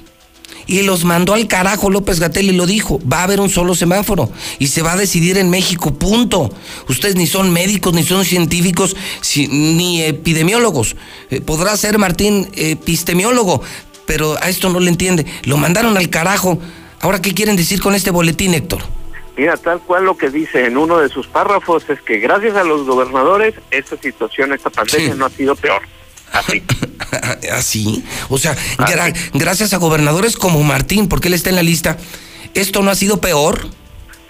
Y 0.67 0.83
los 0.83 1.05
mandó 1.05 1.33
al 1.33 1.49
carajo 1.49 1.89
López 1.89 2.21
Gatel 2.21 2.51
y 2.51 2.53
lo 2.53 2.67
dijo, 2.67 3.01
va 3.11 3.21
a 3.21 3.23
haber 3.23 3.41
un 3.41 3.49
solo 3.49 3.75
semáforo 3.75 4.31
y 4.59 4.67
se 4.67 4.83
va 4.83 4.93
a 4.93 4.97
decidir 4.97 5.39
en 5.39 5.49
México, 5.49 5.95
punto. 5.95 6.53
Ustedes 6.91 7.17
ni 7.17 7.27
son 7.27 7.51
médicos, 7.51 7.95
ni 7.95 8.03
son 8.03 8.27
científicos, 8.27 8.95
ni 9.51 10.03
epidemiólogos. 10.03 10.95
Eh, 11.31 11.41
podrá 11.41 11.75
ser 11.79 11.97
Martín 11.97 12.51
epistemiólogo, 12.55 13.63
pero 14.05 14.37
a 14.43 14.51
esto 14.51 14.69
no 14.69 14.79
le 14.79 14.91
entiende. 14.91 15.25
Lo 15.45 15.57
mandaron 15.57 15.97
al 15.97 16.11
carajo. 16.11 16.59
Ahora, 17.01 17.23
¿qué 17.23 17.33
quieren 17.33 17.57
decir 17.57 17.81
con 17.81 17.95
este 17.95 18.11
boletín, 18.11 18.53
Héctor? 18.53 18.83
Mira, 19.39 19.57
tal 19.57 19.79
cual 19.79 20.05
lo 20.05 20.17
que 20.17 20.31
dice 20.31 20.67
en 20.67 20.77
uno 20.77 20.99
de 20.99 21.09
sus 21.09 21.29
párrafos 21.29 21.89
es 21.89 22.03
que 22.03 22.19
gracias 22.19 22.57
a 22.57 22.65
los 22.65 22.85
gobernadores 22.85 23.55
esta 23.71 23.97
situación, 23.97 24.53
esta 24.53 24.69
pandemia 24.69 25.15
no 25.15 25.27
ha 25.27 25.31
sido 25.31 25.55
peor. 25.55 25.81
Así. 26.33 26.65
Así. 27.53 28.05
O 28.29 28.37
sea, 28.37 28.57
gracias 29.35 29.73
a 29.73 29.77
gobernadores 29.77 30.37
como 30.37 30.61
Martín, 30.65 31.09
porque 31.09 31.29
él 31.29 31.35
está 31.35 31.51
en 31.51 31.57
la 31.57 31.63
lista, 31.63 31.97
¿esto 32.55 32.83
no 32.83 32.91
ha 32.91 32.97
sido 32.97 33.21
peor? 33.21 33.69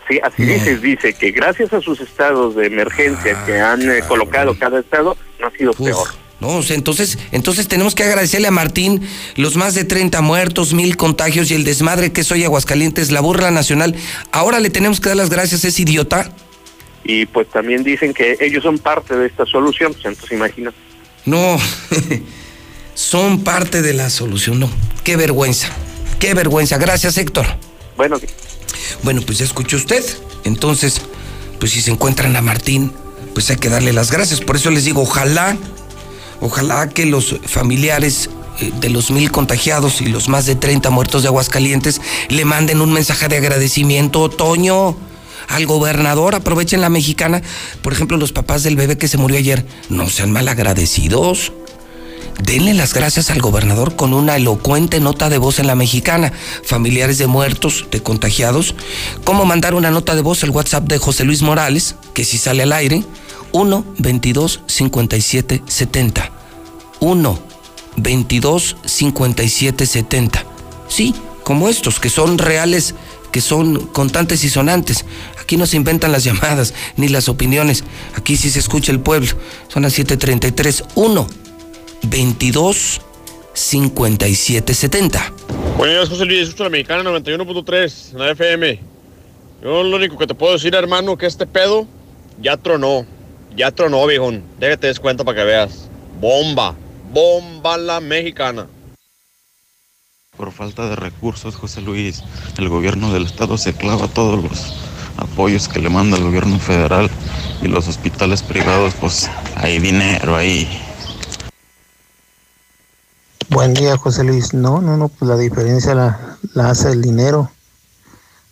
Sí, 0.09 0.21
así 0.23 0.43
dice, 0.43 0.77
dice 0.79 1.15
que 1.15 1.31
gracias 1.33 1.73
a 1.73 1.81
sus 1.81 2.01
estados 2.01 2.55
de 2.55 2.67
emergencia 2.67 3.45
que 3.47 3.61
han 3.61 3.91
eh, 3.91 4.01
colocado 4.07 4.59
cada 4.59 4.81
estado, 4.81 5.17
no 5.41 5.47
ha 5.47 5.51
sido 5.51 5.73
peor. 5.73 6.09
No, 6.41 6.61
entonces, 6.69 7.19
entonces 7.33 7.67
tenemos 7.67 7.97
que 7.97 8.05
agradecerle 8.05 8.47
a 8.47 8.53
Martín 8.53 9.03
los 9.35 9.57
más 9.57 9.75
de 9.75 9.85
30 9.85 10.21
muertos, 10.21 10.73
mil 10.73 10.97
contagios 10.97 11.51
y 11.51 11.55
el 11.55 11.65
desmadre 11.65 12.13
que 12.13 12.23
soy 12.23 12.45
Aguascalientes, 12.45 13.11
la 13.11 13.21
burla 13.21 13.51
nacional. 13.51 13.97
Ahora 14.31 14.61
le 14.61 14.71
tenemos 14.71 15.01
que 15.01 15.09
dar 15.09 15.17
las 15.17 15.31
gracias 15.31 15.65
a 15.65 15.69
ese 15.69 15.83
idiota. 15.83 16.33
Y 17.03 17.27
pues 17.27 17.49
también 17.49 17.83
dicen 17.83 18.15
que 18.15 18.37
ellos 18.41 18.63
son 18.63 18.79
parte 18.79 19.17
de 19.17 19.27
esta 19.27 19.47
solución, 19.47 19.93
pues 19.93 20.05
entonces 20.07 20.37
imagina. 20.37 20.73
No, 21.25 21.59
son 22.95 23.43
parte 23.43 23.83
de 23.83 23.95
la 23.95 24.09
solución, 24.09 24.61
no. 24.61 24.71
Qué 25.03 25.17
vergüenza, 25.17 25.69
qué 26.21 26.35
vergüenza. 26.35 26.79
Gracias, 26.79 27.19
Héctor. 27.19 27.47
Bueno. 27.97 28.21
Bueno, 29.03 29.23
pues 29.23 29.39
ya 29.39 29.45
escuchó 29.45 29.77
usted. 29.77 30.05
Entonces, 30.45 31.01
pues 31.59 31.73
si 31.73 31.81
se 31.81 31.91
encuentran 31.91 32.37
a 32.37 32.43
Martín, 32.43 32.93
pues 33.35 33.51
hay 33.51 33.57
que 33.57 33.69
darle 33.69 33.93
las 33.93 34.13
gracias. 34.13 34.41
Por 34.41 34.57
eso 34.57 34.71
les 34.71 34.85
digo, 34.85 35.03
ojalá 35.03 35.57
Ojalá 36.41 36.89
que 36.89 37.07
los 37.07 37.37
familiares 37.47 38.31
eh, 38.61 38.73
de 38.81 38.91
los 38.91 39.11
mil 39.11 39.31
contagiados 39.31 40.01
y 40.01 40.07
los 40.07 40.29
más 40.29 40.47
de 40.47 40.55
30 40.55 40.91
muertos 40.91 41.23
de 41.23 41.29
Aguascalientes 41.29 42.01
le 42.29 42.45
manden 42.45 42.81
un 42.81 42.93
mensaje 42.93 43.29
de 43.29 43.37
agradecimiento, 43.37 44.23
otoño, 44.23 44.97
al 45.49 45.67
gobernador. 45.67 46.35
Aprovechen 46.35 46.81
la 46.81 46.89
mexicana. 46.89 47.43
Por 47.83 47.93
ejemplo, 47.93 48.17
los 48.17 48.33
papás 48.33 48.63
del 48.63 48.77
bebé 48.77 48.99
que 48.99 49.09
se 49.09 49.19
murió 49.19 49.39
ayer, 49.39 49.65
no 49.89 50.09
sean 50.09 50.31
mal 50.31 50.49
agradecidos. 50.49 51.53
Denle 52.43 52.73
las 52.73 52.95
gracias 52.95 53.31
al 53.31 53.41
gobernador 53.41 53.97
con 53.97 54.15
una 54.15 54.37
elocuente 54.37 55.01
nota 55.01 55.29
de 55.29 55.39
voz 55.39 55.59
en 55.59 55.67
la 55.67 55.75
mexicana. 55.75 56.33
Familiares 56.65 57.19
de 57.19 57.27
muertos, 57.27 57.87
de 57.91 58.01
contagiados. 58.01 58.77
¿Cómo 59.25 59.45
mandar 59.45 59.75
una 59.75 59.91
nota 59.91 60.15
de 60.15 60.23
voz 60.23 60.45
al 60.45 60.51
WhatsApp 60.51 60.85
de 60.85 60.99
José 60.99 61.25
Luis 61.25 61.43
Morales? 61.43 61.97
Que 62.15 62.25
si 62.25 62.39
sale 62.39 62.63
al 62.63 62.73
aire, 62.73 63.03
1 63.53 63.85
22 63.99 64.63
57 64.67 65.63
70. 65.67 66.33
1 67.01 67.39
22 67.97 68.77
57 68.85 69.87
70. 69.87 70.45
Sí, 70.89 71.15
como 71.45 71.69
estos, 71.69 72.01
que 72.01 72.11
son 72.11 72.39
reales, 72.39 72.95
que 73.33 73.41
son 73.41 73.87
contantes 73.87 74.45
y 74.45 74.49
sonantes. 74.49 75.05
Aquí 75.41 75.57
no 75.57 75.67
se 75.67 75.77
inventan 75.77 76.13
las 76.13 76.25
llamadas 76.25 76.75
ni 76.97 77.09
las 77.09 77.29
opiniones. 77.29 77.85
Aquí 78.15 78.37
sí 78.37 78.51
se 78.51 78.59
escucha 78.59 78.93
el 78.93 79.01
pueblo. 79.01 79.31
Son 79.69 79.83
las 79.83 79.99
7:33. 79.99 80.85
1 80.95 81.27
22 82.03 83.01
57 83.55 84.75
70. 84.75 85.33
Buenos 85.77 85.97
días, 85.97 86.09
José 86.09 86.25
Luis. 86.25 86.41
Escucho 86.43 86.65
la 86.65 86.71
mexicana 86.71 87.11
91.3 87.11 88.13
en 88.13 88.19
la 88.19 88.31
FM. 88.31 88.81
Yo 89.63 89.83
lo 89.83 89.97
único 89.97 90.17
que 90.17 90.27
te 90.27 90.35
puedo 90.35 90.53
decir, 90.53 90.75
hermano, 90.75 91.17
que 91.17 91.27
este 91.27 91.47
pedo 91.47 91.87
ya 92.41 92.57
tronó. 92.57 93.07
Ya 93.57 93.71
tronó, 93.71 94.07
viejón. 94.07 94.45
Déjate 94.59 94.87
descuento 94.89 95.25
para 95.25 95.39
que 95.39 95.45
veas. 95.45 95.89
Bomba. 96.21 96.75
Bomba 97.13 97.77
la 97.77 98.01
mexicana. 98.01 98.67
Por 100.37 100.53
falta 100.53 100.89
de 100.89 100.95
recursos, 100.95 101.57
José 101.57 101.81
Luis, 101.81 102.23
el 102.59 102.69
gobierno 102.69 103.13
del 103.13 103.27
estado 103.27 103.59
se 103.59 103.73
clava 103.73 104.07
todos 104.07 104.43
los 104.43 104.75
apoyos 105.17 105.69
que 105.69 105.81
le 105.81 105.89
manda 105.89 106.17
el 106.17 106.23
gobierno 106.23 106.59
federal 106.61 107.11
y 107.61 107.67
los 107.67 107.89
hospitales 107.89 108.43
privados, 108.43 108.95
pues 109.01 109.29
hay 109.57 109.81
dinero 109.81 110.37
ahí. 110.37 110.69
Buen 113.49 113.75
día, 113.75 113.97
José 113.97 114.25
Luis. 114.25 114.55
No, 114.55 114.81
no, 114.81 114.97
no, 114.97 115.09
pues 115.09 115.29
la 115.29 115.37
diferencia 115.37 115.95
la, 115.95 116.39
la 116.55 116.71
hace 116.71 116.91
el 116.91 117.03
dinero, 117.03 117.51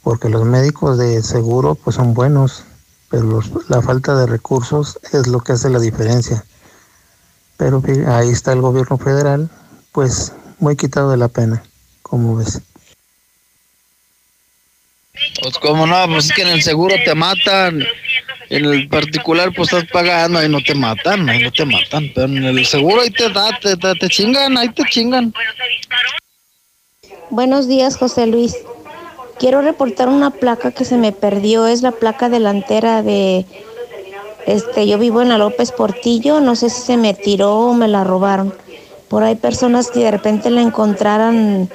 porque 0.03 0.29
los 0.29 0.45
médicos 0.45 0.99
de 0.99 1.23
seguro 1.23 1.77
pues 1.77 1.97
son 1.97 2.15
buenos, 2.15 2.65
pero 3.11 3.41
la 3.69 3.83
falta 3.83 4.17
de 4.17 4.27
recursos 4.27 4.99
es 5.13 5.27
lo 5.27 5.41
que 5.41 5.53
hace 5.53 5.71
la 5.71 5.79
diferencia. 5.79 6.45
Pero 7.57 7.83
ahí 8.09 8.29
está 8.29 8.53
el 8.53 8.61
gobierno 8.61 8.99
federal, 8.99 9.49
pues 9.93 10.33
muy 10.59 10.77
quitado 10.77 11.11
de 11.11 11.17
la 11.17 11.29
pena, 11.29 11.63
como 12.03 12.37
ves. 12.37 12.61
Pues 15.41 15.59
como 15.59 15.87
no, 15.87 16.07
pues 16.09 16.27
es 16.27 16.33
que 16.33 16.43
en 16.43 16.49
el 16.49 16.63
seguro 16.63 16.95
te 17.05 17.15
matan, 17.15 17.83
en 18.51 18.65
el 18.65 18.89
particular 18.89 19.53
pues 19.55 19.73
estás 19.73 19.89
pagando 19.91 20.45
y 20.45 20.49
no 20.49 20.61
te 20.61 20.75
matan, 20.75 21.29
ahí 21.29 21.43
no 21.43 21.51
te 21.51 21.65
matan, 21.65 22.11
pero 22.15 22.27
en 22.27 22.45
el 22.45 22.67
seguro 22.67 23.01
ahí 23.01 23.11
te 23.11 23.31
da, 23.31 23.59
te, 23.59 23.77
te, 23.77 23.95
te 23.95 24.09
chingan, 24.09 24.59
ahí 24.59 24.69
te 24.69 24.85
chingan. 24.85 25.33
Buenos 27.31 27.67
días, 27.67 27.97
José 27.97 28.27
Luis. 28.27 28.55
Quiero 29.39 29.61
reportar 29.61 30.09
una 30.09 30.31
placa 30.31 30.71
que 30.71 30.85
se 30.85 30.97
me 30.97 31.13
perdió, 31.13 31.67
es 31.67 31.83
la 31.83 31.93
placa 31.93 32.29
delantera 32.29 33.03
de 33.03 33.45
este, 34.47 34.87
yo 34.87 34.99
vivo 34.99 35.21
en 35.21 35.29
la 35.29 35.37
López 35.39 35.73
Portillo, 35.73 36.39
no 36.41 36.55
sé 36.55 36.71
si 36.71 36.81
se 36.81 36.97
me 36.97 37.15
tiró 37.15 37.59
o 37.59 37.75
me 37.75 37.89
la 37.89 38.05
robaron. 38.05 38.55
Por 39.09 39.25
ahí 39.25 39.35
personas 39.35 39.91
que 39.91 40.05
de 40.05 40.13
repente 40.13 40.51
la 40.51 40.63
encontraran, 40.63 41.69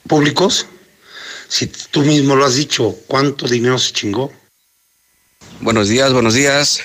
públicos? 0.07 0.65
Si 1.47 1.67
tú 1.67 2.01
mismo 2.01 2.35
lo 2.35 2.45
has 2.45 2.55
dicho, 2.55 2.95
¿cuánto 3.07 3.47
dinero 3.47 3.79
se 3.79 3.93
chingó? 3.93 4.31
Buenos 5.61 5.87
días, 5.87 6.13
buenos 6.13 6.33
días. 6.33 6.81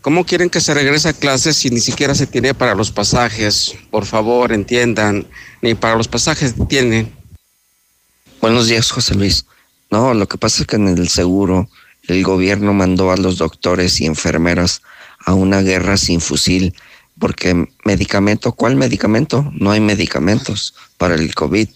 ¿Cómo 0.00 0.26
quieren 0.26 0.50
que 0.50 0.60
se 0.60 0.74
regrese 0.74 1.08
a 1.08 1.12
clases 1.12 1.56
si 1.56 1.70
ni 1.70 1.78
siquiera 1.78 2.14
se 2.16 2.26
tiene 2.26 2.54
para 2.54 2.74
los 2.74 2.90
pasajes? 2.90 3.72
Por 3.92 4.04
favor, 4.04 4.52
entiendan, 4.52 5.28
ni 5.60 5.74
para 5.74 5.94
los 5.94 6.08
pasajes 6.08 6.54
tienen. 6.68 7.21
Buenos 8.42 8.66
días, 8.66 8.90
José 8.90 9.14
Luis. 9.14 9.46
No, 9.92 10.14
lo 10.14 10.26
que 10.26 10.36
pasa 10.36 10.62
es 10.62 10.66
que 10.66 10.74
en 10.74 10.88
el 10.88 11.08
seguro 11.08 11.68
el 12.08 12.24
gobierno 12.24 12.72
mandó 12.72 13.12
a 13.12 13.16
los 13.16 13.38
doctores 13.38 14.00
y 14.00 14.06
enfermeras 14.06 14.82
a 15.24 15.32
una 15.34 15.62
guerra 15.62 15.96
sin 15.96 16.20
fusil, 16.20 16.74
porque 17.20 17.68
medicamento, 17.84 18.50
¿cuál 18.50 18.74
medicamento? 18.74 19.48
No 19.54 19.70
hay 19.70 19.78
medicamentos 19.78 20.74
para 20.98 21.14
el 21.14 21.32
COVID, 21.36 21.68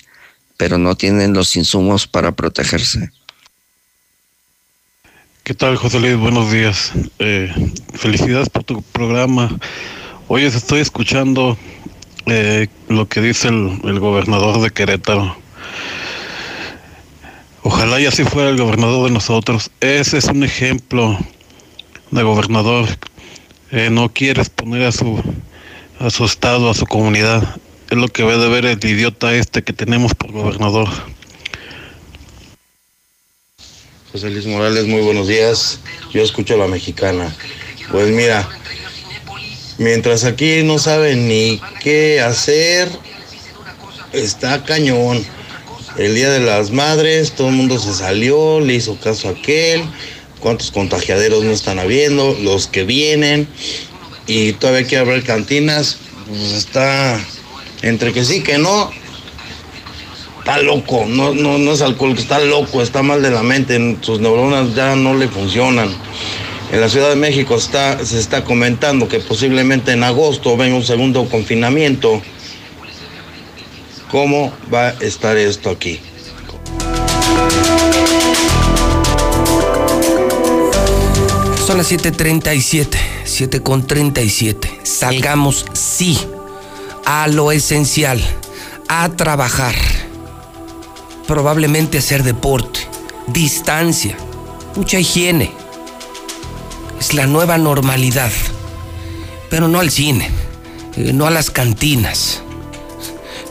pero 0.56 0.76
no 0.76 0.96
tienen 0.96 1.34
los 1.34 1.54
insumos 1.54 2.08
para 2.08 2.32
protegerse. 2.32 3.12
¿Qué 5.44 5.54
tal, 5.54 5.76
José 5.76 6.00
Luis? 6.00 6.16
Buenos 6.16 6.50
días. 6.50 6.90
Eh, 7.20 7.48
felicidades 7.94 8.48
por 8.48 8.64
tu 8.64 8.82
programa. 8.82 9.56
Hoy 10.26 10.42
estoy 10.42 10.80
escuchando 10.80 11.56
eh, 12.26 12.66
lo 12.88 13.06
que 13.06 13.20
dice 13.20 13.46
el, 13.46 14.00
gobernador 14.00 14.60
de 14.60 14.70
Querétaro. 14.70 15.46
Ojalá 17.68 18.00
y 18.00 18.06
así 18.06 18.22
fuera 18.22 18.50
el 18.50 18.58
gobernador 18.58 19.08
de 19.08 19.10
nosotros. 19.10 19.72
Ese 19.80 20.18
es 20.18 20.26
un 20.26 20.44
ejemplo 20.44 21.18
de 22.12 22.22
gobernador. 22.22 22.86
Eh, 23.72 23.90
no 23.90 24.08
quiere 24.12 24.40
exponer 24.40 24.84
a 24.84 24.92
su, 24.92 25.20
a 25.98 26.08
su 26.10 26.24
estado, 26.26 26.70
a 26.70 26.74
su 26.74 26.86
comunidad. 26.86 27.56
Es 27.90 27.98
lo 27.98 28.06
que 28.06 28.22
ve 28.22 28.38
de 28.38 28.48
ver 28.48 28.66
el 28.66 28.78
idiota 28.84 29.34
este 29.34 29.64
que 29.64 29.72
tenemos 29.72 30.14
por 30.14 30.30
gobernador. 30.30 30.88
José 34.12 34.30
Luis 34.30 34.46
Morales, 34.46 34.86
muy 34.86 35.00
buenos 35.00 35.26
días. 35.26 35.80
Yo 36.12 36.22
escucho 36.22 36.54
a 36.54 36.58
la 36.58 36.68
mexicana. 36.68 37.34
Pues 37.90 38.12
mira, 38.12 38.48
mientras 39.78 40.22
aquí 40.22 40.62
no 40.62 40.78
saben 40.78 41.26
ni 41.26 41.60
qué 41.82 42.20
hacer, 42.20 42.88
está 44.12 44.62
cañón. 44.62 45.26
El 45.98 46.14
Día 46.14 46.30
de 46.30 46.40
las 46.40 46.72
Madres, 46.72 47.32
todo 47.32 47.48
el 47.48 47.54
mundo 47.54 47.78
se 47.78 47.94
salió, 47.94 48.60
le 48.60 48.74
hizo 48.74 48.98
caso 49.00 49.28
a 49.28 49.30
aquel. 49.32 49.82
¿Cuántos 50.40 50.70
contagiaderos 50.70 51.42
no 51.42 51.52
están 51.52 51.78
habiendo? 51.78 52.36
Los 52.42 52.66
que 52.66 52.84
vienen. 52.84 53.48
Y 54.26 54.52
todavía 54.52 54.86
quiere 54.86 55.08
abrir 55.08 55.24
cantinas. 55.24 55.96
Pues 56.28 56.52
está 56.52 57.18
entre 57.82 58.12
que 58.12 58.24
sí, 58.24 58.42
que 58.42 58.58
no 58.58 58.90
está 60.46 60.62
loco, 60.62 61.06
no, 61.08 61.34
no, 61.34 61.58
no 61.58 61.72
es 61.72 61.82
alcohol, 61.82 62.14
está 62.16 62.38
loco, 62.38 62.80
está 62.80 63.02
mal 63.02 63.20
de 63.20 63.30
la 63.30 63.42
mente, 63.42 63.96
sus 64.00 64.20
neuronas 64.20 64.76
ya 64.76 64.94
no 64.94 65.14
le 65.14 65.26
funcionan. 65.26 65.88
En 66.70 66.80
la 66.80 66.88
Ciudad 66.88 67.10
de 67.10 67.16
México 67.16 67.56
está, 67.56 68.04
se 68.04 68.20
está 68.20 68.44
comentando 68.44 69.08
que 69.08 69.18
posiblemente 69.18 69.90
en 69.90 70.04
agosto 70.04 70.56
venga 70.56 70.76
un 70.76 70.84
segundo 70.84 71.28
confinamiento. 71.28 72.22
¿Cómo 74.10 74.52
va 74.72 74.88
a 74.88 74.90
estar 75.00 75.36
esto 75.36 75.70
aquí? 75.70 76.00
Son 81.66 81.78
las 81.78 81.90
7:37, 81.90 82.98
7:37. 83.24 84.80
Salgamos, 84.84 85.66
sí, 85.72 86.18
a 87.04 87.26
lo 87.26 87.50
esencial, 87.50 88.20
a 88.88 89.08
trabajar 89.10 89.74
probablemente 91.26 91.98
hacer 91.98 92.22
deporte, 92.22 92.80
distancia, 93.26 94.16
mucha 94.76 94.98
higiene. 94.98 95.50
Es 96.98 97.14
la 97.14 97.26
nueva 97.26 97.58
normalidad. 97.58 98.30
Pero 99.50 99.68
no 99.68 99.80
al 99.80 99.90
cine, 99.90 100.30
eh, 100.96 101.12
no 101.12 101.26
a 101.26 101.30
las 101.30 101.50
cantinas. 101.50 102.42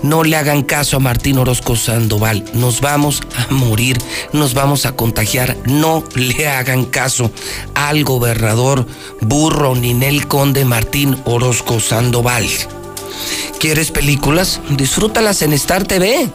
No 0.06 0.24
le 0.24 0.36
hagan 0.36 0.62
caso 0.62 0.98
a 0.98 1.00
Martín 1.00 1.40
Orozco 1.40 1.76
Sandoval. 1.76 2.46
Nos 2.54 2.80
vamos 2.80 3.24
a 3.36 3.52
morir, 3.52 3.98
nos 4.34 4.54
vamos 4.54 4.86
a 4.86 4.96
contagiar. 4.96 5.58
No 5.66 6.04
le 6.14 6.48
hagan 6.48 6.86
caso 6.86 7.32
al 7.74 8.04
gobernador 8.04 8.86
burro 9.22 9.74
Ninel 9.74 10.28
Conde 10.28 10.64
Martín 10.64 11.18
Orozco 11.26 11.80
Sandoval. 11.80 12.46
¿Quieres 13.60 13.90
películas? 13.90 14.62
Disfrútalas 14.70 15.42
en 15.42 15.54
Star 15.54 15.86
TV 15.86 16.30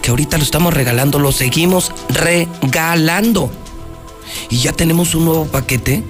que 0.00 0.10
ahorita 0.10 0.38
lo 0.38 0.44
estamos 0.44 0.72
regalando, 0.72 1.18
lo 1.18 1.32
seguimos 1.32 1.90
regalando. 2.10 3.50
Y 4.50 4.58
ya 4.58 4.72
tenemos 4.72 5.16
un 5.16 5.24
nuevo 5.24 5.46
paquete 5.46 6.04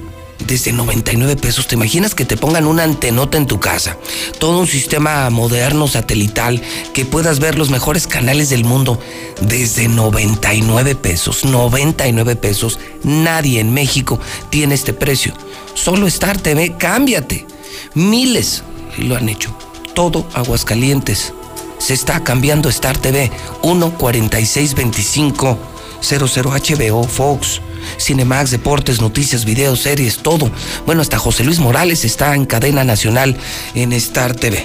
desde 0.46 0.72
99 0.72 1.36
pesos. 1.36 1.66
¿Te 1.66 1.74
imaginas 1.74 2.14
que 2.14 2.24
te 2.24 2.36
pongan 2.36 2.66
una 2.66 2.84
antenota 2.84 3.38
en 3.38 3.46
tu 3.46 3.60
casa? 3.60 3.96
Todo 4.38 4.60
un 4.60 4.66
sistema 4.66 5.28
moderno, 5.30 5.88
satelital, 5.88 6.62
que 6.92 7.04
puedas 7.04 7.38
ver 7.38 7.58
los 7.58 7.70
mejores 7.70 8.06
canales 8.06 8.50
del 8.50 8.64
mundo 8.64 8.98
desde 9.40 9.88
99 9.88 10.94
pesos. 10.94 11.44
99 11.44 12.36
pesos. 12.36 12.78
Nadie 13.02 13.60
en 13.60 13.72
México 13.72 14.20
tiene 14.50 14.74
este 14.74 14.92
precio. 14.92 15.34
Solo 15.74 16.06
Star 16.06 16.38
TV, 16.38 16.76
cámbiate. 16.78 17.46
Miles 17.94 18.62
lo 18.98 19.16
han 19.16 19.28
hecho. 19.28 19.56
Todo 19.94 20.26
Aguascalientes 20.34 21.32
se 21.78 21.94
está 21.94 22.22
cambiando 22.24 22.68
Star 22.68 22.98
TV 22.98 23.30
14625 23.62 25.75
00 26.00 26.50
HBO, 26.50 27.04
Fox, 27.04 27.60
Cinemax, 27.98 28.50
Deportes, 28.50 29.00
Noticias, 29.00 29.44
Videos, 29.44 29.80
Series, 29.80 30.18
todo. 30.18 30.50
Bueno, 30.84 31.02
hasta 31.02 31.18
José 31.18 31.44
Luis 31.44 31.58
Morales 31.58 32.04
está 32.04 32.34
en 32.34 32.46
cadena 32.46 32.84
nacional 32.84 33.36
en 33.74 33.92
Star 33.92 34.34
TV. 34.34 34.64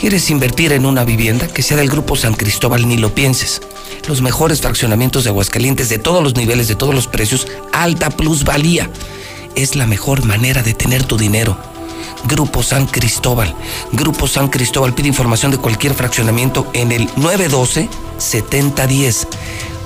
¿Quieres 0.00 0.30
invertir 0.30 0.72
en 0.72 0.86
una 0.86 1.04
vivienda 1.04 1.46
que 1.46 1.62
sea 1.62 1.76
del 1.76 1.90
Grupo 1.90 2.16
San 2.16 2.34
Cristóbal? 2.34 2.88
Ni 2.88 2.96
lo 2.96 3.14
pienses. 3.14 3.62
Los 4.08 4.20
mejores 4.20 4.60
fraccionamientos 4.60 5.24
de 5.24 5.30
Aguascalientes 5.30 5.88
de 5.88 5.98
todos 5.98 6.22
los 6.22 6.34
niveles, 6.34 6.66
de 6.66 6.74
todos 6.74 6.94
los 6.94 7.06
precios, 7.06 7.46
alta 7.72 8.10
plusvalía. 8.10 8.90
Es 9.54 9.76
la 9.76 9.86
mejor 9.86 10.24
manera 10.24 10.62
de 10.62 10.74
tener 10.74 11.04
tu 11.04 11.16
dinero 11.16 11.56
Grupo 12.24 12.62
San 12.62 12.86
Cristóbal. 12.86 13.54
Grupo 13.92 14.26
San 14.26 14.48
Cristóbal 14.48 14.94
pide 14.94 15.08
información 15.08 15.50
de 15.50 15.58
cualquier 15.58 15.94
fraccionamiento 15.94 16.66
en 16.72 16.92
el 16.92 17.08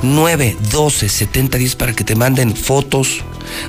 912-7010. 0.02 0.56
912-7010 0.66 1.76
para 1.76 1.92
que 1.92 2.04
te 2.04 2.14
manden 2.14 2.56
fotos, 2.56 3.22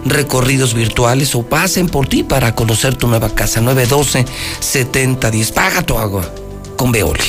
recorridos 0.06 0.74
virtuales 0.74 1.36
o 1.36 1.44
pasen 1.44 1.88
por 1.88 2.08
ti 2.08 2.24
para 2.24 2.56
conocer 2.56 2.96
tu 2.96 3.08
nueva 3.08 3.30
casa. 3.30 3.62
912-7010. 3.62 5.54
Paga 5.54 5.82
tu 5.82 5.98
agua 5.98 6.30
con 6.76 6.92
Veolia. 6.92 7.24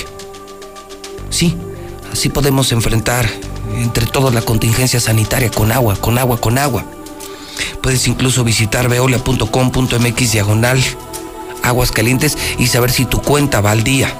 Sí, 1.30 1.56
así 2.12 2.28
podemos 2.28 2.72
enfrentar 2.72 3.28
entre 3.76 4.06
todos 4.06 4.34
la 4.34 4.42
contingencia 4.42 5.00
sanitaria 5.00 5.50
con 5.50 5.72
agua, 5.72 5.96
con 5.96 6.18
agua, 6.18 6.40
con 6.40 6.58
agua. 6.58 6.84
Puedes 7.82 8.06
incluso 8.06 8.44
visitar 8.44 8.88
veolia.com.mx 8.88 10.32
diagonal 10.32 10.82
aguas 11.62 11.92
calientes 11.92 12.38
y 12.58 12.66
saber 12.68 12.90
si 12.90 13.04
tu 13.04 13.20
cuenta 13.20 13.60
va 13.60 13.72
al 13.72 13.84
día. 13.84 14.12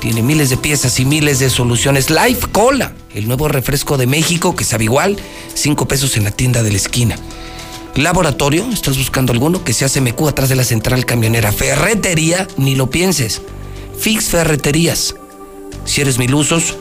tiene 0.00 0.22
miles 0.22 0.50
de 0.50 0.56
piezas 0.56 0.98
y 0.98 1.04
miles 1.04 1.38
de 1.38 1.48
soluciones. 1.48 2.10
Life 2.10 2.48
Cola, 2.50 2.92
el 3.14 3.26
nuevo 3.26 3.48
refresco 3.48 3.96
de 3.96 4.06
México 4.06 4.54
que 4.56 4.64
sabe 4.64 4.84
igual, 4.84 5.16
5 5.54 5.88
pesos 5.88 6.16
en 6.16 6.24
la 6.24 6.30
tienda 6.30 6.62
de 6.62 6.70
la 6.70 6.76
esquina. 6.76 7.16
Laboratorio, 7.94 8.68
¿estás 8.72 8.98
buscando 8.98 9.32
alguno? 9.32 9.62
Que 9.62 9.72
sea 9.72 9.88
CMQ 9.88 10.28
atrás 10.28 10.48
de 10.48 10.56
la 10.56 10.64
central 10.64 11.06
camionera. 11.06 11.52
Ferretería, 11.52 12.48
ni 12.56 12.74
lo 12.74 12.90
pienses. 12.90 13.42
Fix 13.98 14.26
Ferreterías. 14.26 15.14
Si 15.84 16.00
eres 16.00 16.18
milusos, 16.18 16.76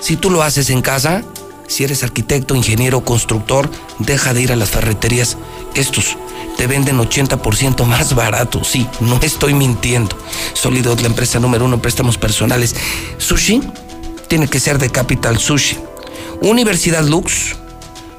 si 0.00 0.16
tú 0.16 0.30
lo 0.30 0.42
haces 0.42 0.68
en 0.68 0.82
casa, 0.82 1.24
si 1.68 1.84
eres 1.84 2.02
arquitecto, 2.02 2.54
ingeniero, 2.54 3.02
constructor, 3.02 3.70
deja 3.98 4.34
de 4.34 4.42
ir 4.42 4.52
a 4.52 4.56
las 4.56 4.70
ferreterías. 4.70 5.38
Estos 5.74 6.18
te 6.58 6.66
venden 6.66 6.98
80% 6.98 7.84
más 7.86 8.14
barato. 8.14 8.62
Sí, 8.62 8.86
no 9.00 9.18
estoy 9.22 9.54
mintiendo. 9.54 10.16
Solidot, 10.52 11.00
la 11.00 11.06
empresa 11.06 11.40
número 11.40 11.64
uno 11.64 11.80
préstamos 11.80 12.18
personales. 12.18 12.74
Sushi 13.18 13.62
tiene 14.28 14.48
que 14.48 14.60
ser 14.60 14.78
de 14.78 14.90
Capital 14.90 15.38
Sushi. 15.38 15.78
Universidad 16.42 17.02
Lux 17.04 17.56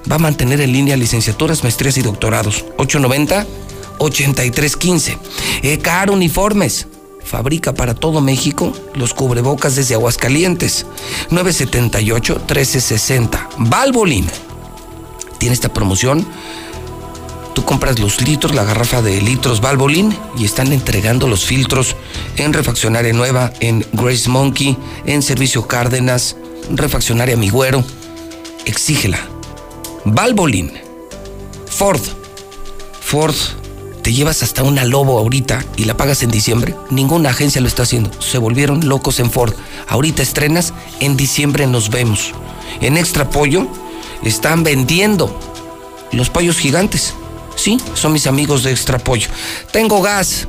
va 0.09 0.15
a 0.15 0.19
mantener 0.19 0.61
en 0.61 0.71
línea 0.71 0.95
licenciaturas, 0.97 1.61
maestrías 1.63 1.97
y 1.97 2.01
doctorados. 2.01 2.65
890-8315. 2.77 5.17
ECAR 5.63 6.11
Uniformes 6.11 6.87
fabrica 7.23 7.73
para 7.73 7.93
todo 7.93 8.21
México 8.21 8.71
los 8.95 9.13
cubrebocas 9.13 9.75
desde 9.75 9.95
Aguascalientes. 9.95 10.85
978-1360. 11.29 13.49
Valvolin 13.57 14.25
tiene 15.37 15.53
esta 15.53 15.73
promoción. 15.73 16.25
Tú 17.57 17.65
compras 17.65 17.97
los 17.97 18.21
litros, 18.21 18.53
la 18.53 18.63
garrafa 18.63 19.01
de 19.01 19.19
litros 19.19 19.61
Valvolin 19.61 20.15
y 20.37 20.45
están 20.45 20.71
entregando 20.71 21.27
los 21.27 21.43
filtros 21.43 21.95
en 22.35 22.53
Refaccionaria 22.53 23.13
Nueva, 23.13 23.51
en 23.61 23.83
Grace 23.93 24.29
Monkey, 24.29 24.77
en 25.07 25.23
Servicio 25.23 25.67
Cárdenas, 25.67 26.35
Refaccionaria 26.69 27.35
Migüero. 27.35 27.83
Exígela. 28.65 29.17
Valvolin. 30.05 30.71
Ford. 31.65 31.99
Ford 33.01 33.33
te 34.03 34.13
llevas 34.13 34.43
hasta 34.43 34.61
una 34.61 34.85
Lobo 34.85 35.17
ahorita 35.17 35.65
y 35.77 35.85
la 35.85 35.97
pagas 35.97 36.21
en 36.21 36.29
diciembre, 36.29 36.75
ninguna 36.91 37.31
agencia 37.31 37.59
lo 37.59 37.67
está 37.67 37.81
haciendo. 37.81 38.11
Se 38.21 38.37
volvieron 38.37 38.87
locos 38.87 39.19
en 39.19 39.31
Ford. 39.31 39.55
Ahorita 39.87 40.21
estrenas, 40.21 40.75
en 40.99 41.17
diciembre 41.17 41.65
nos 41.65 41.89
vemos. 41.89 42.33
En 42.81 42.97
Extra 42.97 43.31
Pollo 43.31 43.65
están 44.21 44.63
vendiendo 44.63 45.35
los 46.11 46.29
pollos 46.29 46.59
gigantes. 46.59 47.15
Sí, 47.57 47.77
son 47.95 48.13
mis 48.13 48.27
amigos 48.27 48.63
de 48.63 48.71
Extra 48.71 48.99
Pollo. 48.99 49.27
Tengo 49.71 50.01
gas, 50.01 50.47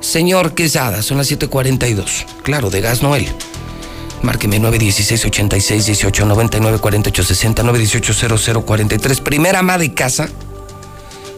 señor 0.00 0.54
Quesada, 0.54 1.02
son 1.02 1.18
las 1.18 1.28
7:42. 1.30 2.26
Claro, 2.42 2.70
de 2.70 2.80
gas 2.80 3.02
Noel. 3.02 3.26
Márqueme 4.22 4.60
916 4.60 5.24
86 5.24 5.86
18 5.86 6.26
99 6.26 6.78
48 6.78 7.24
60 7.24 7.62
918 7.64 8.62
0043. 8.62 9.20
Primera 9.20 9.58
ama 9.60 9.78
de 9.78 9.94
casa 9.94 10.28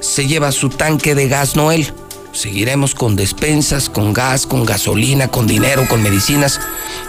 se 0.00 0.26
lleva 0.26 0.52
su 0.52 0.68
tanque 0.68 1.14
de 1.14 1.28
gas 1.28 1.56
Noel. 1.56 1.94
Seguiremos 2.32 2.94
con 2.94 3.14
despensas, 3.14 3.88
con 3.88 4.12
gas, 4.12 4.44
con 4.44 4.66
gasolina, 4.66 5.28
con 5.28 5.46
dinero, 5.46 5.86
con 5.88 6.02
medicinas. 6.02 6.60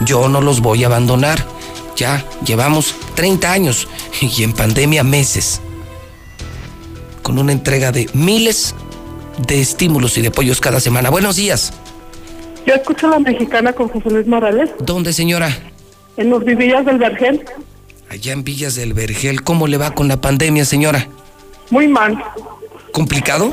Yo 0.02 0.30
no 0.30 0.40
los 0.40 0.62
voy 0.62 0.84
a 0.84 0.88
abandonar. 0.88 1.46
Ya 1.98 2.26
llevamos 2.46 2.94
30 3.16 3.52
años 3.52 3.88
y 4.22 4.44
en 4.44 4.54
pandemia 4.54 5.04
meses. 5.04 5.62
Con 7.26 7.40
una 7.40 7.54
entrega 7.54 7.92
de 7.92 8.08
miles 8.14 8.76
de 9.48 9.60
estímulos 9.60 10.16
y 10.20 10.22
de 10.22 10.28
apoyos 10.28 10.62
cada 10.62 10.80
semana. 10.80 11.10
Buenos 11.10 11.38
días. 11.38 11.74
Yo 12.68 12.76
escucho 12.76 13.08
a 13.08 13.10
la 13.10 13.20
mexicana 13.20 13.74
con 13.74 13.88
José 13.88 14.12
Luis 14.12 14.28
Morales. 14.28 14.70
¿Dónde, 14.78 15.12
señora? 15.12 15.50
En 16.18 16.30
los 16.30 16.46
Villas 16.46 16.86
del 16.86 17.00
Vergel. 17.00 17.44
Allá 18.12 18.32
en 18.32 18.44
Villas 18.44 18.76
del 18.76 18.94
Vergel. 18.94 19.42
¿Cómo 19.42 19.66
le 19.66 19.78
va 19.78 19.90
con 19.90 20.08
la 20.08 20.22
pandemia, 20.22 20.66
señora? 20.66 21.08
Muy 21.72 21.88
mal. 21.88 22.24
¿Complicado? 22.92 23.52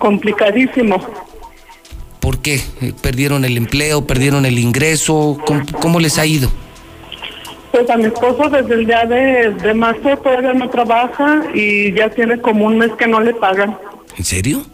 Complicadísimo. 0.00 1.06
¿Por 2.18 2.38
qué? 2.38 2.60
¿Perdieron 3.00 3.44
el 3.44 3.56
empleo? 3.56 4.08
¿Perdieron 4.08 4.44
el 4.44 4.58
ingreso? 4.58 5.38
¿Cómo, 5.46 5.62
cómo 5.80 6.00
les 6.00 6.18
ha 6.18 6.26
ido? 6.26 6.50
Pues 7.76 7.90
a 7.90 7.98
mi 7.98 8.06
esposo 8.06 8.48
desde 8.48 8.72
el 8.72 8.86
día 8.86 9.04
de, 9.04 9.50
de 9.50 9.74
marzo 9.74 10.16
todavía 10.16 10.54
no 10.54 10.70
trabaja 10.70 11.42
y 11.52 11.92
ya 11.92 12.08
tiene 12.08 12.40
como 12.40 12.64
un 12.64 12.78
mes 12.78 12.90
que 12.98 13.06
no 13.06 13.20
le 13.20 13.34
pagan. 13.34 13.76
¿En 14.16 14.24
serio? 14.24 14.64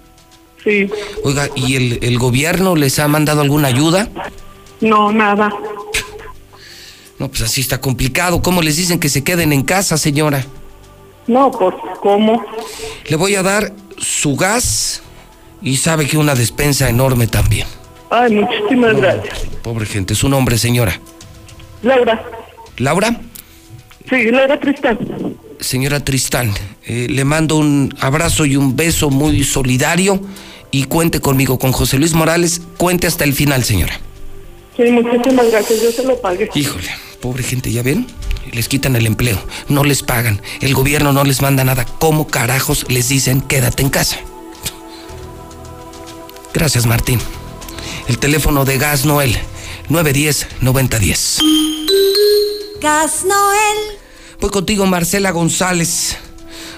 Sí. 0.62 0.88
Oiga, 1.24 1.48
¿y 1.57 1.74
el, 1.74 1.98
el 2.00 2.16
gobierno 2.20 2.76
les 2.76 3.00
ha 3.00 3.09
mandado 3.09 3.40
alguna 3.40 3.66
ayuda? 3.66 4.09
No, 4.80 5.11
nada. 5.11 5.53
No, 7.18 7.26
pues 7.26 7.42
así 7.42 7.61
está 7.61 7.80
complicado. 7.80 8.40
¿Cómo 8.40 8.62
les 8.62 8.76
dicen 8.76 9.00
que 9.00 9.09
se 9.09 9.24
queden 9.24 9.53
en 9.53 9.64
casa, 9.64 9.98
señora? 9.98 10.46
No, 11.26 11.50
pues, 11.50 11.74
¿cómo? 12.00 12.44
Le 13.09 13.16
voy 13.16 13.34
a 13.34 13.42
dar 13.42 13.72
su 13.98 14.36
gas 14.36 15.03
y 15.61 15.76
sabe 15.78 16.07
que 16.07 16.18
una 16.18 16.36
despensa 16.36 16.88
enorme 16.88 17.26
también. 17.26 17.66
Ay, 18.11 18.32
muchísimas 18.32 18.94
gracias. 18.94 19.40
Pobre 19.64 19.86
gente, 19.86 20.14
su 20.14 20.28
nombre, 20.28 20.57
señora. 20.57 21.00
Laura. 21.82 22.41
¿Laura? 22.82 23.20
Sí, 24.10 24.30
Laura 24.30 24.58
Tristán. 24.58 24.98
Señora 25.60 26.00
Tristán, 26.04 26.52
eh, 26.84 27.06
le 27.08 27.24
mando 27.24 27.56
un 27.56 27.94
abrazo 28.00 28.44
y 28.44 28.56
un 28.56 28.74
beso 28.74 29.10
muy 29.10 29.44
solidario 29.44 30.20
y 30.72 30.84
cuente 30.84 31.20
conmigo, 31.20 31.60
con 31.60 31.70
José 31.70 31.98
Luis 31.98 32.12
Morales, 32.12 32.60
cuente 32.78 33.06
hasta 33.06 33.22
el 33.22 33.34
final, 33.34 33.62
señora. 33.62 34.00
Sí, 34.76 34.82
muchísimas 34.90 35.50
gracias, 35.50 35.80
yo 35.80 35.92
se 35.92 36.04
lo 36.04 36.20
pagué. 36.20 36.50
Híjole, 36.54 36.88
pobre 37.20 37.44
gente, 37.44 37.70
¿ya 37.70 37.82
ven? 37.82 38.08
Les 38.50 38.68
quitan 38.68 38.96
el 38.96 39.06
empleo, 39.06 39.38
no 39.68 39.84
les 39.84 40.02
pagan, 40.02 40.42
el 40.60 40.74
gobierno 40.74 41.12
no 41.12 41.22
les 41.22 41.40
manda 41.40 41.62
nada. 41.62 41.84
¿Cómo 41.84 42.26
carajos 42.26 42.86
les 42.88 43.08
dicen 43.08 43.40
quédate 43.42 43.84
en 43.84 43.90
casa? 43.90 44.18
Gracias, 46.52 46.86
Martín. 46.86 47.20
El 48.08 48.18
teléfono 48.18 48.64
de 48.64 48.78
Gas 48.78 49.06
Noel, 49.06 49.36
910-9010. 49.88 51.38
Noel. 52.82 53.98
Voy 54.40 54.50
contigo, 54.50 54.86
Marcela 54.86 55.30
González. 55.30 56.16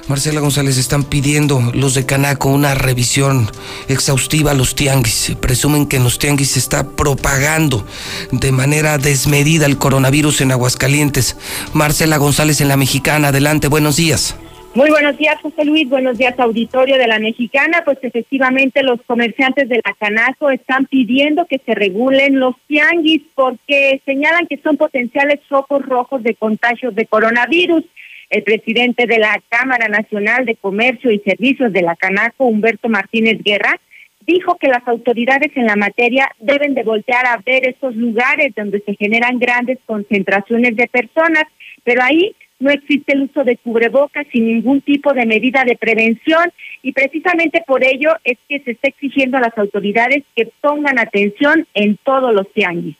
Marcela 0.06 0.40
González, 0.40 0.76
están 0.76 1.04
pidiendo 1.04 1.72
los 1.72 1.94
de 1.94 2.04
Canaco 2.04 2.50
una 2.50 2.74
revisión 2.74 3.50
exhaustiva 3.88 4.50
a 4.50 4.54
los 4.54 4.74
tianguis. 4.74 5.32
Presumen 5.40 5.86
que 5.86 5.96
en 5.96 6.04
los 6.04 6.18
tianguis 6.18 6.50
se 6.50 6.58
está 6.58 6.88
propagando 6.88 7.86
de 8.32 8.52
manera 8.52 8.98
desmedida 8.98 9.64
el 9.64 9.78
coronavirus 9.78 10.42
en 10.42 10.52
Aguascalientes. 10.52 11.36
Marcela 11.72 12.18
González 12.18 12.60
en 12.60 12.68
La 12.68 12.76
Mexicana, 12.76 13.28
adelante, 13.28 13.68
buenos 13.68 13.96
días. 13.96 14.34
Muy 14.74 14.90
buenos 14.90 15.16
días, 15.16 15.40
José 15.40 15.64
Luis. 15.64 15.88
Buenos 15.88 16.18
días, 16.18 16.36
auditorio 16.36 16.98
de 16.98 17.06
la 17.06 17.20
Mexicana. 17.20 17.82
Pues 17.84 17.98
efectivamente 18.02 18.82
los 18.82 19.00
comerciantes 19.02 19.68
de 19.68 19.76
la 19.76 19.94
Canaco 19.94 20.50
están 20.50 20.86
pidiendo 20.86 21.46
que 21.46 21.60
se 21.64 21.76
regulen 21.76 22.40
los 22.40 22.56
tianguis 22.66 23.22
porque 23.36 24.02
señalan 24.04 24.48
que 24.48 24.56
son 24.56 24.76
potenciales 24.76 25.38
focos 25.48 25.86
rojos 25.86 26.24
de 26.24 26.34
contagios 26.34 26.92
de 26.96 27.06
coronavirus. 27.06 27.84
El 28.30 28.42
presidente 28.42 29.06
de 29.06 29.18
la 29.18 29.40
Cámara 29.48 29.86
Nacional 29.86 30.44
de 30.44 30.56
Comercio 30.56 31.12
y 31.12 31.20
Servicios 31.20 31.72
de 31.72 31.82
la 31.82 31.94
Canaco, 31.94 32.46
Humberto 32.46 32.88
Martínez 32.88 33.40
Guerra, 33.44 33.78
dijo 34.26 34.56
que 34.56 34.66
las 34.66 34.86
autoridades 34.88 35.52
en 35.54 35.66
la 35.66 35.76
materia 35.76 36.32
deben 36.40 36.74
de 36.74 36.82
voltear 36.82 37.26
a 37.26 37.40
ver 37.46 37.68
estos 37.68 37.94
lugares 37.94 38.52
donde 38.56 38.80
se 38.80 38.96
generan 38.96 39.38
grandes 39.38 39.78
concentraciones 39.86 40.74
de 40.74 40.88
personas, 40.88 41.44
pero 41.84 42.02
ahí 42.02 42.34
no 42.64 42.70
existe 42.70 43.12
el 43.12 43.24
uso 43.24 43.44
de 43.44 43.58
cubrebocas 43.58 44.26
sin 44.32 44.46
ningún 44.46 44.80
tipo 44.80 45.12
de 45.12 45.26
medida 45.26 45.64
de 45.64 45.76
prevención 45.76 46.50
y 46.82 46.92
precisamente 46.92 47.62
por 47.66 47.84
ello 47.84 48.16
es 48.24 48.38
que 48.48 48.60
se 48.60 48.70
está 48.70 48.88
exigiendo 48.88 49.36
a 49.36 49.42
las 49.42 49.56
autoridades 49.58 50.24
que 50.34 50.50
pongan 50.62 50.98
atención 50.98 51.68
en 51.74 51.98
todos 51.98 52.32
los 52.32 52.50
tianguis. 52.54 52.96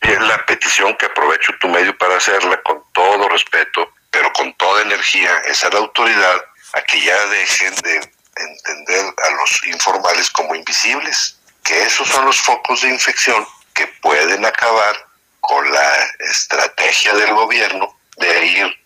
Es 0.00 0.20
la 0.20 0.44
petición 0.46 0.96
que 0.96 1.06
aprovecho 1.06 1.52
tu 1.60 1.68
medio 1.68 1.96
para 1.96 2.16
hacerla 2.16 2.60
con 2.62 2.82
todo 2.92 3.28
respeto, 3.28 3.88
pero 4.10 4.32
con 4.32 4.52
toda 4.54 4.82
energía, 4.82 5.30
es 5.48 5.64
a 5.64 5.70
la 5.70 5.78
autoridad 5.78 6.36
a 6.74 6.82
que 6.82 7.00
ya 7.00 7.26
dejen 7.26 7.74
de 7.84 7.94
entender 7.94 9.14
a 9.16 9.36
los 9.36 9.66
informales 9.68 10.28
como 10.30 10.56
invisibles. 10.56 11.38
que 11.62 11.80
esos 11.84 12.08
son 12.08 12.24
los 12.24 12.40
focos 12.40 12.82
de 12.82 12.88
infección 12.88 13.46
que 13.72 13.86
pueden 14.00 14.44
acabar 14.44 14.96
con 15.38 15.72
la 15.72 15.92
estrategia 16.18 17.14
del 17.14 17.32
gobierno 17.34 18.01
de 18.16 18.46
ir, 18.46 18.76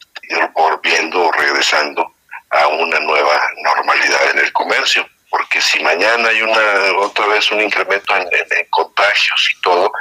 volviendo 0.55 1.25
o 1.25 1.33
regresando 1.33 2.15
a 2.51 2.67
una 2.69 2.99
nueva 3.01 3.41
normalidad 3.63 4.31
en 4.31 4.39
el 4.39 4.53
comercio. 4.53 5.07
Porque 5.31 5.61
si 5.61 5.83
mañana 5.83 6.29
hay 6.29 6.43
una 6.43 6.99
otra 6.99 7.27
vez 7.27 7.51
un 7.51 7.61
incremento 7.61 8.15
en, 8.17 8.23
en- 8.23 8.59
en 8.59 8.67
contagios 8.71 9.49
y 9.57 9.61
todo, 9.61 9.93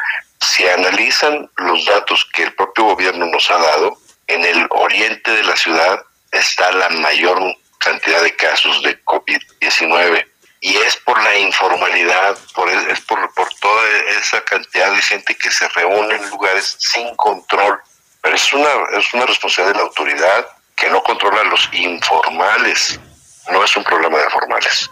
si 0.41 0.67
analizan 0.67 1.49
los 1.57 1.85
datos 1.85 2.25
que 2.33 2.43
el 2.43 2.53
propio 2.53 2.85
gobierno 2.85 3.25
nos 3.25 3.49
ha 3.49 3.57
dado, 3.57 3.97
en 4.27 4.43
el 4.45 4.67
oriente 4.71 5.31
de 5.31 5.43
la 5.43 5.55
ciudad 5.55 6.01
está 6.31 6.71
la 6.71 6.89
mayor 6.89 7.39
cantidad 7.79 8.21
de 8.21 8.35
casos 8.35 8.81
de 8.83 9.03
COVID-19 9.03 10.25
y 10.61 10.77
es 10.77 10.95
por 10.97 11.21
la 11.21 11.37
informalidad, 11.37 12.37
por, 12.53 12.69
es 12.69 13.01
por, 13.01 13.31
por 13.33 13.47
toda 13.55 13.83
esa 14.19 14.41
cantidad 14.43 14.91
de 14.91 15.01
gente 15.01 15.35
que 15.35 15.51
se 15.51 15.67
reúne 15.69 16.15
en 16.15 16.29
lugares 16.29 16.75
sin 16.79 17.15
control. 17.15 17.79
Pero 18.25 18.37
es 18.37 18.53
una, 18.53 18.69
es 18.97 19.13
una 19.13 19.27
responsabilidad 19.27 19.73
de 19.73 19.79
la 19.81 19.85
autoridad 19.85 20.45
que 20.75 20.89
no 20.89 21.03
controla 21.03 21.41
a 21.41 21.43
los 21.43 21.69
informales, 21.73 22.99
no 23.51 23.63
es 23.63 23.77
un 23.77 23.83
problema 23.83 24.17
de 24.17 24.29
formales. 24.31 24.89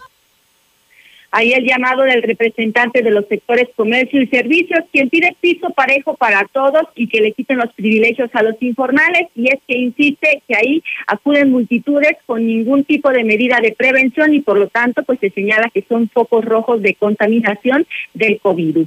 Ahí 1.32 1.52
el 1.52 1.66
llamado 1.66 2.04
del 2.04 2.22
representante 2.22 3.02
de 3.02 3.10
los 3.10 3.28
sectores 3.28 3.70
comercio 3.76 4.22
y 4.22 4.28
servicios, 4.28 4.84
quien 4.92 5.10
pide 5.10 5.36
piso 5.42 5.72
parejo 5.72 6.16
para 6.16 6.46
todos 6.46 6.84
y 6.94 7.08
que 7.08 7.22
le 7.22 7.32
quiten 7.32 7.58
los 7.58 7.74
privilegios 7.74 8.30
a 8.36 8.44
los 8.44 8.62
informales, 8.62 9.30
y 9.34 9.48
es 9.48 9.60
que 9.68 9.80
insiste 9.80 10.44
que 10.48 10.56
ahí 10.56 10.84
acuden 11.08 11.50
multitudes 11.50 12.18
con 12.28 12.46
ningún 12.46 12.84
tipo 12.84 13.10
de 13.10 13.24
medida 13.24 13.58
de 13.60 13.72
prevención 13.72 14.36
y 14.36 14.42
por 14.42 14.60
lo 14.60 14.68
tanto 14.68 15.02
pues 15.02 15.20
se 15.20 15.32
señala 15.32 15.72
que 15.74 15.84
son 15.90 16.08
focos 16.08 16.46
rojos 16.46 16.84
de 16.84 16.94
contaminación 16.94 17.88
del 18.14 18.40
COVID. 18.40 18.86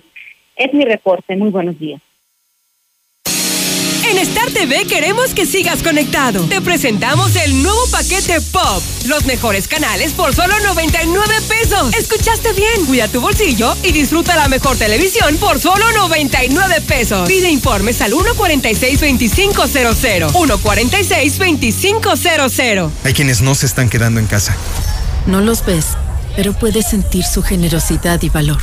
Es 0.55 0.72
mi 0.72 0.84
reporte, 0.84 1.34
muy 1.34 1.51
buenos 1.51 1.76
días. 1.80 2.01
En 4.09 4.18
Star 4.18 4.48
TV 4.52 4.86
queremos 4.86 5.34
que 5.34 5.46
sigas 5.46 5.82
conectado. 5.82 6.44
Te 6.44 6.61
presentamos 6.61 7.34
el 7.34 7.61
nuevo 7.61 7.80
paquete 7.90 8.40
Pop. 8.52 8.80
Los 9.07 9.24
mejores 9.24 9.66
canales 9.66 10.12
por 10.12 10.32
solo 10.32 10.54
99 10.61 11.34
pesos. 11.48 11.92
¿Escuchaste 11.92 12.52
bien? 12.52 12.86
Cuida 12.86 13.09
tu 13.09 13.20
bolsillo 13.20 13.74
y 13.82 13.90
disfruta 13.90 14.36
la 14.36 14.46
mejor 14.46 14.76
televisión 14.76 15.36
por 15.38 15.59
solo 15.59 15.84
99 15.92 16.82
pesos. 16.82 17.28
Pide 17.28 17.50
informes 17.50 18.00
al 18.00 18.12
146-2500. 18.12 20.30
146-2500. 20.32 22.90
Hay 23.02 23.12
quienes 23.12 23.40
no 23.40 23.57
se 23.57 23.66
están 23.66 23.88
quedando 23.88 24.20
en 24.20 24.26
casa. 24.26 24.57
No 25.26 25.40
los 25.40 25.66
ves, 25.66 25.86
pero 26.36 26.52
puedes 26.52 26.88
sentir 26.88 27.24
su 27.24 27.42
generosidad 27.42 28.22
y 28.22 28.28
valor. 28.28 28.62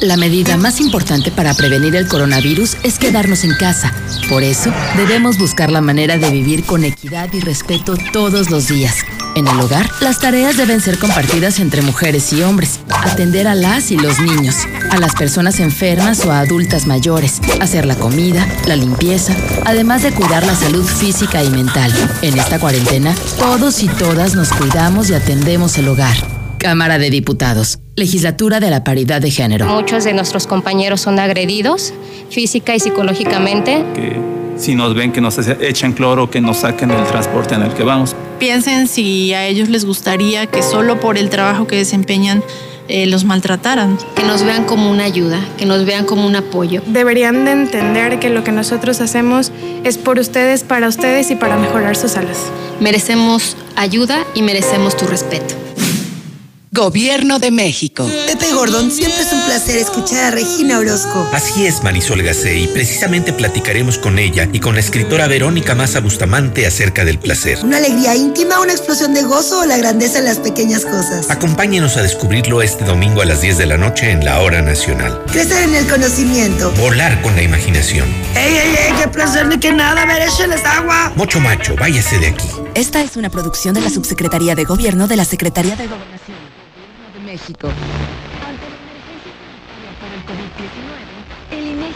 La 0.00 0.16
medida 0.16 0.56
más 0.56 0.80
importante 0.80 1.30
para 1.30 1.54
prevenir 1.54 1.94
el 1.94 2.08
coronavirus 2.08 2.76
es 2.82 2.98
quedarnos 2.98 3.44
en 3.44 3.54
casa. 3.54 3.92
Por 4.28 4.42
eso, 4.42 4.72
debemos 4.96 5.38
buscar 5.38 5.70
la 5.70 5.80
manera 5.80 6.18
de 6.18 6.30
vivir 6.30 6.64
con 6.64 6.84
equidad 6.84 7.32
y 7.32 7.40
respeto 7.40 7.94
todos 8.12 8.50
los 8.50 8.68
días. 8.68 8.96
En 9.34 9.46
el 9.46 9.60
hogar, 9.60 9.88
las 10.00 10.18
tareas 10.18 10.56
deben 10.56 10.80
ser 10.80 10.98
compartidas 10.98 11.58
entre 11.58 11.82
mujeres 11.82 12.32
y 12.32 12.42
hombres. 12.42 12.80
Atender 12.88 13.48
a 13.48 13.54
las 13.54 13.90
y 13.90 13.96
los 13.96 14.20
niños, 14.20 14.56
a 14.90 14.98
las 14.98 15.14
personas 15.14 15.60
enfermas 15.60 16.24
o 16.26 16.32
a 16.32 16.40
adultas 16.40 16.86
mayores, 16.86 17.40
hacer 17.60 17.86
la 17.86 17.94
comida, 17.94 18.46
la 18.66 18.76
limpieza, 18.76 19.34
además 19.64 20.02
de 20.02 20.12
cuidar 20.12 20.44
la 20.44 20.54
salud 20.54 20.84
física 20.84 21.42
y 21.42 21.50
mental. 21.50 21.92
En 22.22 22.38
esta 22.38 22.58
cuarentena, 22.58 23.14
todos 23.38 23.82
y 23.82 23.88
todas 23.88 24.34
nos 24.34 24.52
cuidamos 24.52 25.10
y 25.10 25.14
atendemos 25.14 25.78
el 25.78 25.88
hogar. 25.88 26.41
Cámara 26.62 26.98
de 26.98 27.10
Diputados. 27.10 27.80
Legislatura 27.96 28.60
de 28.60 28.70
la 28.70 28.84
Paridad 28.84 29.20
de 29.20 29.32
Género. 29.32 29.66
Muchos 29.66 30.04
de 30.04 30.12
nuestros 30.12 30.46
compañeros 30.46 31.00
son 31.00 31.18
agredidos 31.18 31.92
física 32.30 32.76
y 32.76 32.80
psicológicamente. 32.80 33.84
que 33.94 34.16
si 34.56 34.76
nos 34.76 34.94
ven 34.94 35.10
que 35.10 35.20
nos 35.20 35.38
echan 35.38 35.92
cloro, 35.92 36.30
que 36.30 36.40
nos 36.40 36.58
saquen 36.58 36.90
del 36.90 37.04
transporte 37.04 37.56
en 37.56 37.62
el 37.62 37.74
que 37.74 37.82
vamos. 37.82 38.14
Piensen 38.38 38.86
si 38.86 39.34
a 39.34 39.44
ellos 39.46 39.70
les 39.70 39.84
gustaría 39.84 40.46
que 40.46 40.62
solo 40.62 41.00
por 41.00 41.18
el 41.18 41.30
trabajo 41.30 41.66
que 41.66 41.74
desempeñan 41.74 42.44
eh, 42.86 43.06
los 43.06 43.24
maltrataran. 43.24 43.98
Que 44.14 44.22
nos 44.22 44.44
vean 44.44 44.64
como 44.64 44.88
una 44.88 45.02
ayuda, 45.02 45.40
que 45.58 45.66
nos 45.66 45.84
vean 45.84 46.04
como 46.04 46.26
un 46.26 46.36
apoyo. 46.36 46.80
Deberían 46.86 47.44
de 47.44 47.52
entender 47.52 48.20
que 48.20 48.30
lo 48.30 48.44
que 48.44 48.52
nosotros 48.52 49.00
hacemos 49.00 49.50
es 49.82 49.98
por 49.98 50.20
ustedes, 50.20 50.62
para 50.62 50.86
ustedes 50.86 51.32
y 51.32 51.34
para 51.34 51.56
mejorar 51.56 51.96
sus 51.96 52.12
salas. 52.12 52.38
Merecemos 52.78 53.56
ayuda 53.74 54.24
y 54.34 54.42
merecemos 54.42 54.96
tu 54.96 55.06
respeto. 55.06 55.56
Gobierno 56.74 57.38
de 57.38 57.50
México. 57.50 58.10
Pepe 58.26 58.50
Gordon, 58.54 58.90
siempre 58.90 59.20
es 59.20 59.30
un 59.30 59.42
placer 59.42 59.76
escuchar 59.76 60.24
a 60.24 60.30
Regina 60.30 60.78
Orozco. 60.78 61.28
Así 61.30 61.66
es, 61.66 61.82
Marisol 61.82 62.22
Gacé, 62.22 62.60
y 62.60 62.66
precisamente 62.66 63.34
platicaremos 63.34 63.98
con 63.98 64.18
ella 64.18 64.48
y 64.50 64.58
con 64.58 64.72
la 64.72 64.80
escritora 64.80 65.28
Verónica 65.28 65.74
Maza 65.74 66.00
Bustamante 66.00 66.66
acerca 66.66 67.04
del 67.04 67.18
placer. 67.18 67.58
Una 67.62 67.76
alegría 67.76 68.14
íntima, 68.14 68.58
una 68.58 68.72
explosión 68.72 69.12
de 69.12 69.22
gozo 69.22 69.60
o 69.60 69.66
la 69.66 69.76
grandeza 69.76 70.20
en 70.20 70.24
las 70.24 70.38
pequeñas 70.38 70.86
cosas. 70.86 71.30
Acompáñenos 71.30 71.98
a 71.98 72.02
descubrirlo 72.02 72.62
este 72.62 72.86
domingo 72.86 73.20
a 73.20 73.26
las 73.26 73.42
10 73.42 73.58
de 73.58 73.66
la 73.66 73.76
noche 73.76 74.10
en 74.10 74.24
la 74.24 74.40
Hora 74.40 74.62
Nacional. 74.62 75.26
Crecer 75.30 75.64
en 75.64 75.74
el 75.74 75.86
conocimiento. 75.86 76.72
Volar 76.78 77.20
con 77.20 77.36
la 77.36 77.42
imaginación. 77.42 78.08
¡Ey, 78.34 78.56
ey, 78.56 78.74
ey! 78.78 78.92
¡Qué 78.98 79.08
placer 79.08 79.46
ni 79.46 79.58
que 79.58 79.72
nada! 79.72 80.06
¡Merecheles 80.06 80.64
agua! 80.64 81.12
Mocho 81.16 81.38
macho, 81.38 81.76
váyase 81.76 82.18
de 82.18 82.28
aquí. 82.28 82.48
Esta 82.74 83.02
es 83.02 83.18
una 83.18 83.28
producción 83.28 83.74
de 83.74 83.82
la 83.82 83.90
Subsecretaría 83.90 84.54
de 84.54 84.64
Gobierno 84.64 85.06
de 85.06 85.16
la 85.16 85.26
Secretaría 85.26 85.76
de 85.76 85.86
Gobernación 85.86 86.31
México. 87.32 87.70
El 91.50 91.66
INEGI 91.66 91.94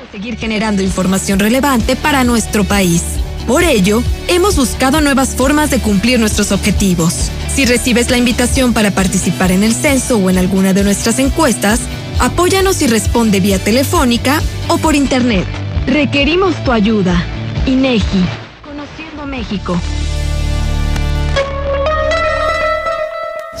de 0.00 0.12
seguir 0.12 0.38
generando 0.38 0.80
información 0.80 1.40
relevante 1.40 1.96
para 1.96 2.22
nuestro 2.22 2.62
país. 2.62 3.02
Por 3.48 3.64
ello, 3.64 4.04
hemos 4.28 4.54
buscado 4.54 5.00
nuevas 5.00 5.30
formas 5.30 5.70
de 5.70 5.80
cumplir 5.80 6.20
nuestros 6.20 6.52
objetivos. 6.52 7.32
Si 7.52 7.64
recibes 7.64 8.10
la 8.10 8.16
invitación 8.16 8.74
para 8.74 8.92
participar 8.92 9.50
en 9.50 9.64
el 9.64 9.74
censo 9.74 10.18
o 10.18 10.30
en 10.30 10.38
alguna 10.38 10.72
de 10.72 10.84
nuestras 10.84 11.18
encuestas, 11.18 11.80
apóyanos 12.20 12.80
y 12.80 12.86
responde 12.86 13.40
vía 13.40 13.58
telefónica 13.58 14.40
o 14.68 14.78
por 14.78 14.94
internet. 14.94 15.46
Requerimos 15.88 16.54
tu 16.62 16.70
ayuda. 16.70 17.26
INEGI. 17.66 18.24
Conociendo 18.62 19.26
México. 19.26 19.76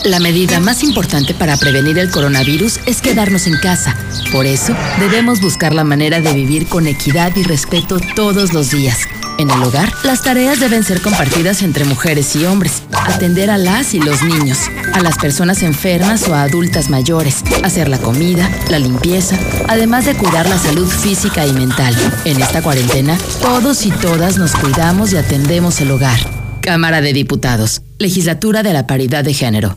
La 0.02 0.18
medida 0.18 0.60
más 0.60 0.82
importante 0.82 1.32
para 1.32 1.56
prevenir 1.56 1.98
el 1.98 2.10
coronavirus 2.10 2.80
es 2.84 3.00
quedarnos 3.00 3.46
en 3.46 3.56
casa. 3.58 3.96
Por 4.32 4.44
eso, 4.44 4.74
debemos 4.98 5.40
buscar 5.40 5.72
la 5.72 5.84
manera 5.84 6.20
de 6.20 6.32
vivir 6.32 6.66
con 6.66 6.86
equidad 6.86 7.34
y 7.36 7.42
respeto 7.44 7.98
todos 8.14 8.52
los 8.52 8.70
días. 8.70 8.98
En 9.38 9.50
el 9.50 9.62
hogar, 9.62 9.92
las 10.02 10.22
tareas 10.22 10.60
deben 10.60 10.84
ser 10.84 11.00
compartidas 11.00 11.62
entre 11.62 11.84
mujeres 11.84 12.36
y 12.36 12.44
hombres. 12.44 12.82
Atender 12.92 13.50
a 13.50 13.56
las 13.56 13.94
y 13.94 14.00
los 14.00 14.22
niños, 14.22 14.58
a 14.92 15.00
las 15.00 15.16
personas 15.16 15.62
enfermas 15.62 16.28
o 16.28 16.34
a 16.34 16.42
adultas 16.42 16.90
mayores, 16.90 17.42
hacer 17.62 17.88
la 17.88 17.98
comida, 17.98 18.50
la 18.68 18.78
limpieza, 18.78 19.38
además 19.68 20.04
de 20.04 20.14
cuidar 20.14 20.48
la 20.48 20.58
salud 20.58 20.86
física 20.86 21.46
y 21.46 21.52
mental. 21.52 21.94
En 22.24 22.42
esta 22.42 22.62
cuarentena, 22.62 23.16
todos 23.40 23.86
y 23.86 23.90
todas 23.90 24.38
nos 24.38 24.52
cuidamos 24.54 25.12
y 25.12 25.16
atendemos 25.16 25.80
el 25.80 25.90
hogar. 25.90 26.18
Cámara 26.60 27.00
de 27.00 27.12
Diputados. 27.12 27.82
Legislatura 27.98 28.62
de 28.62 28.72
la 28.72 28.86
Paridad 28.86 29.24
de 29.24 29.34
Género. 29.34 29.76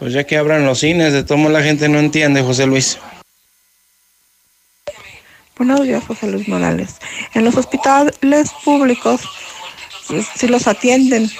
Pues 0.00 0.14
ya 0.14 0.24
que 0.24 0.38
abran 0.38 0.64
los 0.64 0.78
cines, 0.80 1.12
de 1.12 1.24
todo 1.24 1.50
la 1.50 1.62
gente 1.62 1.86
no 1.90 1.98
entiende, 1.98 2.40
José 2.40 2.66
Luis. 2.66 2.98
Buenos 5.58 5.82
días, 5.82 6.02
José 6.06 6.26
Luis 6.30 6.48
Morales. 6.48 6.96
En 7.34 7.44
los 7.44 7.54
hospitales 7.58 8.50
públicos 8.64 9.20
sí 10.34 10.48
los 10.48 10.66
atienden, 10.66 11.30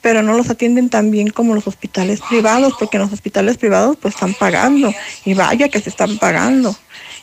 pero 0.00 0.22
no 0.22 0.36
los 0.36 0.50
atienden 0.50 0.90
tan 0.90 1.12
bien 1.12 1.30
como 1.30 1.54
los 1.54 1.68
hospitales 1.68 2.20
privados, 2.28 2.74
porque 2.80 2.96
en 2.96 3.04
los 3.04 3.12
hospitales 3.12 3.58
privados 3.58 3.96
pues 4.02 4.14
están 4.14 4.34
pagando, 4.34 4.92
y 5.24 5.34
vaya 5.34 5.68
que 5.68 5.80
se 5.80 5.90
están 5.90 6.18
pagando, 6.18 6.74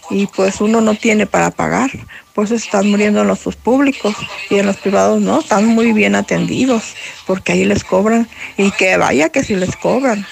y 0.10 0.28
pues 0.28 0.62
uno 0.62 0.80
no 0.80 0.96
tiene 0.96 1.26
para 1.26 1.52
pagar, 1.52 1.92
por 2.34 2.46
eso 2.46 2.56
están 2.56 2.90
muriendo 2.90 3.24
en 3.24 3.28
los 3.28 3.40
públicos, 3.58 4.16
y 4.50 4.56
en 4.56 4.68
los 4.68 4.78
privados 4.78 5.20
no, 5.20 5.42
están 5.42 5.66
muy 5.66 5.92
bien 5.92 6.16
atendidos, 6.16 6.96
porque 7.26 7.52
ahí 7.52 7.66
les 7.66 7.84
cobran, 7.84 8.30
y 8.56 8.72
que 8.72 8.96
vaya 8.96 9.28
que 9.28 9.44
si 9.44 9.54
les 9.54 9.76
cobran. 9.76 10.26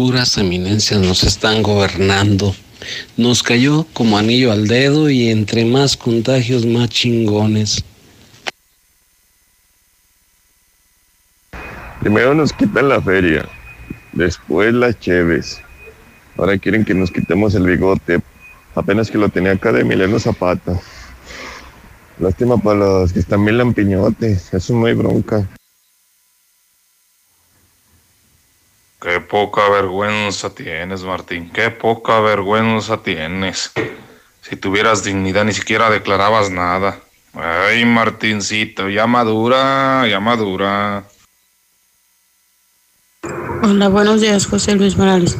Puras 0.00 0.38
eminencias 0.38 0.98
nos 0.98 1.24
están 1.24 1.62
gobernando 1.62 2.54
Nos 3.18 3.42
cayó 3.42 3.84
como 3.92 4.16
anillo 4.16 4.50
al 4.50 4.66
dedo 4.66 5.10
y 5.10 5.28
entre 5.28 5.66
más 5.66 5.94
contagios, 5.94 6.64
más 6.64 6.88
chingones. 6.88 7.84
Primero 12.00 12.32
nos 12.32 12.50
quitan 12.54 12.88
la 12.88 13.02
feria, 13.02 13.46
después 14.14 14.72
las 14.72 14.98
cheves. 14.98 15.60
Ahora 16.38 16.56
quieren 16.56 16.86
que 16.86 16.94
nos 16.94 17.10
quitemos 17.10 17.54
el 17.54 17.64
bigote. 17.64 18.22
Apenas 18.74 19.10
que 19.10 19.18
lo 19.18 19.28
tenía 19.28 19.52
acá 19.52 19.70
de 19.70 19.82
Emiliano 19.82 20.18
Zapata. 20.18 20.80
Lástima 22.18 22.56
para 22.56 22.78
los 22.78 23.12
que 23.12 23.18
están 23.18 23.44
bien 23.44 23.58
lampiñotes. 23.58 24.54
Eso 24.54 24.72
no 24.72 24.86
hay 24.86 24.94
bronca. 24.94 25.46
Qué 29.00 29.20
poca 29.20 29.68
vergüenza 29.70 30.50
tienes, 30.54 31.02
Martín. 31.02 31.50
Qué 31.50 31.70
poca 31.70 32.20
vergüenza 32.20 32.98
tienes. 33.02 33.72
Si 34.42 34.56
tuvieras 34.56 35.04
dignidad 35.04 35.44
ni 35.44 35.52
siquiera 35.52 35.88
declarabas 35.88 36.50
nada. 36.50 37.00
Ay, 37.32 37.84
Martincito, 37.84 38.88
ya 38.88 39.06
madura, 39.06 40.06
ya 40.08 40.20
madura. 40.20 41.04
Hola, 43.62 43.88
buenos 43.88 44.20
días, 44.20 44.46
José 44.46 44.74
Luis 44.74 44.96
Morales. 44.96 45.36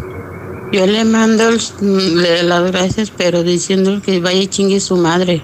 Yo 0.73 0.87
le 0.87 1.05
mando 1.05 1.49
el- 1.49 2.23
le- 2.23 2.43
las 2.45 2.71
gracias, 2.71 3.11
pero 3.11 3.43
diciendo 3.43 4.01
que 4.03 4.21
vaya 4.21 4.41
y 4.41 4.47
chingue 4.47 4.79
su 4.81 4.97
madre. 4.97 5.43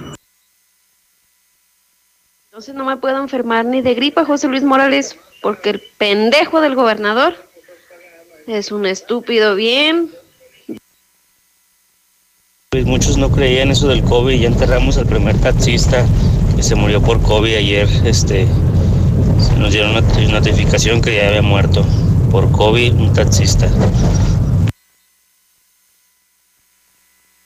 Entonces 2.47 2.75
no 2.75 2.85
me 2.85 2.97
puedo 2.97 3.19
enfermar 3.19 3.65
ni 3.67 3.83
de 3.83 3.95
gripa, 3.95 4.25
José 4.25 4.47
Luis 4.49 4.63
Morales, 4.63 5.19
porque 5.43 5.71
el 5.71 5.83
pendejo 5.99 6.61
del 6.61 6.75
gobernador 6.75 7.35
es 8.47 8.73
un 8.73 8.87
estúpido 8.87 9.55
bien. 9.55 10.11
Pues 12.71 12.85
muchos 12.85 13.17
no 13.17 13.31
creían 13.31 13.71
eso 13.71 13.89
del 13.89 14.03
COVID. 14.03 14.39
Ya 14.41 14.49
enterramos 14.49 14.97
al 14.99 15.07
primer 15.07 15.39
taxista 15.41 16.05
que 16.55 16.63
se 16.63 16.75
murió 16.75 17.01
por 17.03 17.23
COVID 17.23 17.57
ayer. 17.57 17.89
Este, 18.05 18.47
nos 19.59 19.73
dieron 19.73 19.91
una 19.93 20.01
not- 20.03 20.31
notificación 20.31 21.01
que 21.01 21.17
ya 21.17 21.29
había 21.29 21.43
muerto 21.43 21.85
por 22.31 22.51
COVID 22.53 22.95
un 22.95 23.13
taxista. 23.13 23.69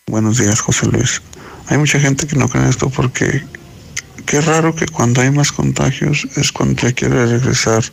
Buenos 0.07 0.39
días, 0.39 0.61
José 0.61 0.87
Luis. 0.87 1.23
Hay 1.69 1.79
mucha 1.79 2.01
gente 2.01 2.27
que 2.27 2.37
no 2.37 2.49
cree 2.49 2.65
en 2.65 2.71
esto 2.71 2.91
porque 2.91 3.45
qué 4.27 4.41
raro 4.41 4.75
que 4.75 4.87
cuando 4.87 5.21
hay 5.21 5.31
más 5.31 5.53
contagios 5.53 6.27
es 6.37 6.51
cuando 6.51 6.83
ya 6.83 6.93
quiere 6.93 7.27
regresar. 7.27 7.85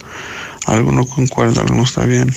Algo 0.66 0.91
no 0.91 1.05
concuerda, 1.05 1.62
algo 1.62 1.76
no 1.76 1.84
está 1.84 2.05
bien. 2.05 2.34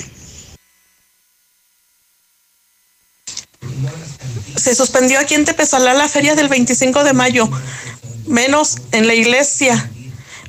Se 4.56 4.74
suspendió 4.74 5.18
aquí 5.18 5.34
en 5.34 5.44
Tepezalá 5.44 5.94
la 5.94 6.08
feria 6.08 6.34
del 6.34 6.48
25 6.48 7.04
de 7.04 7.12
mayo, 7.12 7.48
menos 8.26 8.78
en 8.92 9.06
la 9.06 9.14
iglesia. 9.14 9.90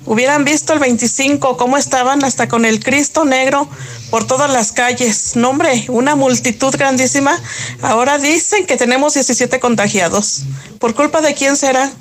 Hubieran 0.06 0.44
visto 0.44 0.74
el 0.74 0.80
25, 0.80 1.58
cómo 1.58 1.78
estaban 1.78 2.24
hasta 2.24 2.48
con 2.48 2.66
el 2.66 2.84
Cristo 2.84 3.24
negro 3.24 3.70
por 4.10 4.26
todas 4.26 4.52
las 4.52 4.72
calles. 4.72 5.36
No, 5.36 5.52
hombre, 5.52 5.86
una 5.90 6.16
multitud 6.16 6.76
grandísima. 6.76 7.40
Ahora 7.82 8.18
dicen 8.18 8.66
que 8.66 8.78
tenemos 8.78 9.14
17 9.14 9.60
contagiados. 9.60 10.44
¿Por 10.80 10.96
culpa 10.96 11.22
de 11.22 11.36
quién 11.36 11.56
será? 11.56 11.92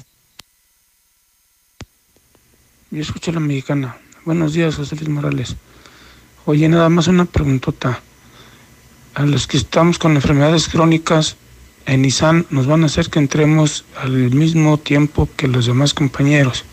Yo 2.90 3.02
escucho 3.02 3.30
a 3.30 3.34
la 3.34 3.40
mexicana. 3.40 3.98
Buenos 4.24 4.54
días, 4.54 4.74
José 4.74 4.96
Luis 4.96 5.08
Morales. 5.08 5.54
Oye, 6.46 6.68
nada 6.68 6.88
más 6.88 7.06
una 7.06 7.26
preguntota. 7.26 8.02
A 9.14 9.24
los 9.24 9.46
que 9.46 9.56
estamos 9.56 9.98
con 9.98 10.14
enfermedades 10.14 10.68
crónicas, 10.68 11.36
en 11.86 12.02
Nissan 12.02 12.46
nos 12.50 12.66
van 12.66 12.84
a 12.84 12.86
hacer 12.86 13.10
que 13.10 13.18
entremos 13.18 13.84
al 14.00 14.12
mismo 14.12 14.78
tiempo 14.78 15.28
que 15.36 15.48
los 15.48 15.66
demás 15.66 15.94
compañeros. 15.94 16.64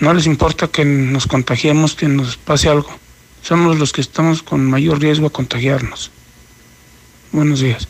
No 0.00 0.14
les 0.14 0.26
importa 0.26 0.68
que 0.68 0.84
nos 0.84 1.26
contagiemos, 1.26 1.94
que 1.94 2.08
nos 2.08 2.36
pase 2.36 2.68
algo. 2.68 2.90
Somos 3.42 3.78
los 3.78 3.92
que 3.92 4.00
estamos 4.00 4.42
con 4.42 4.68
mayor 4.70 5.00
riesgo 5.00 5.26
a 5.26 5.30
contagiarnos. 5.30 6.12
Buenos 7.32 7.60
días. 7.60 7.88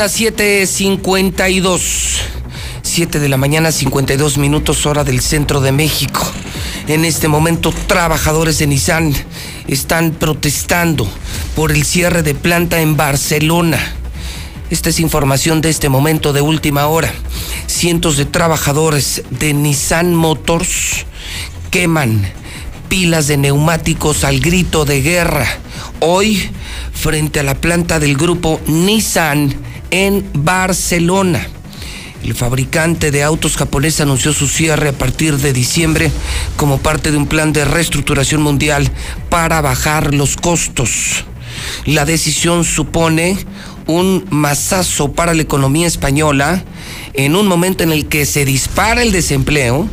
Las 0.00 0.18
7:52. 0.18 2.22
7 2.80 3.20
de 3.20 3.28
la 3.28 3.36
mañana, 3.36 3.70
52 3.70 4.38
minutos, 4.38 4.86
hora 4.86 5.04
del 5.04 5.20
centro 5.20 5.60
de 5.60 5.72
México. 5.72 6.22
En 6.88 7.04
este 7.04 7.28
momento, 7.28 7.70
trabajadores 7.86 8.58
de 8.58 8.66
Nissan 8.66 9.12
están 9.68 10.12
protestando 10.12 11.06
por 11.54 11.70
el 11.70 11.84
cierre 11.84 12.22
de 12.22 12.34
planta 12.34 12.80
en 12.80 12.96
Barcelona. 12.96 13.78
Esta 14.70 14.88
es 14.88 15.00
información 15.00 15.60
de 15.60 15.68
este 15.68 15.90
momento 15.90 16.32
de 16.32 16.40
última 16.40 16.86
hora. 16.86 17.12
Cientos 17.66 18.16
de 18.16 18.24
trabajadores 18.24 19.22
de 19.28 19.52
Nissan 19.52 20.14
Motors 20.14 21.04
queman 21.70 22.39
pilas 22.90 23.28
de 23.28 23.38
neumáticos 23.38 24.24
al 24.24 24.40
grito 24.40 24.84
de 24.84 25.00
guerra. 25.00 25.46
Hoy, 26.00 26.50
frente 26.92 27.38
a 27.40 27.44
la 27.44 27.54
planta 27.54 28.00
del 28.00 28.16
grupo 28.16 28.60
Nissan 28.66 29.54
en 29.92 30.28
Barcelona. 30.34 31.46
El 32.24 32.34
fabricante 32.34 33.12
de 33.12 33.22
autos 33.22 33.56
japonés 33.56 34.00
anunció 34.00 34.32
su 34.32 34.48
cierre 34.48 34.88
a 34.88 34.92
partir 34.92 35.38
de 35.38 35.52
diciembre 35.52 36.10
como 36.56 36.78
parte 36.78 37.12
de 37.12 37.16
un 37.16 37.26
plan 37.26 37.52
de 37.52 37.64
reestructuración 37.64 38.42
mundial 38.42 38.90
para 39.30 39.60
bajar 39.60 40.12
los 40.12 40.36
costos. 40.36 41.24
La 41.86 42.04
decisión 42.04 42.64
supone 42.64 43.38
un 43.86 44.26
mazazo 44.30 45.12
para 45.12 45.32
la 45.32 45.42
economía 45.42 45.86
española 45.86 46.64
en 47.14 47.36
un 47.36 47.46
momento 47.46 47.84
en 47.84 47.92
el 47.92 48.06
que 48.06 48.26
se 48.26 48.44
dispara 48.44 49.02
el 49.02 49.12
desempleo 49.12 49.88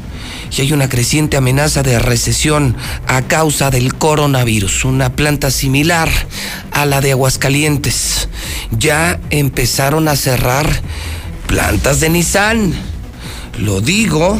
y 0.56 0.62
hay 0.62 0.74
una 0.74 0.90
creciente 0.90 1.38
amenaza 1.38 1.84
de 1.84 2.00
recesión 2.00 2.76
a 3.08 3.22
causa 3.24 3.70
del 3.70 3.96
coronavirus. 3.96 4.86
Una 4.86 5.14
planta 5.14 5.52
similar 5.52 6.10
a 6.72 6.86
la 6.86 7.02
de 7.02 7.12
Aguascalientes. 7.12 8.30
Ya 8.72 9.20
empezaron 9.30 10.08
a 10.08 10.16
cerrar 10.16 10.68
plantas 11.48 12.00
de 12.00 12.10
Nissan. 12.10 12.74
Lo 13.60 13.82
digo 13.82 14.40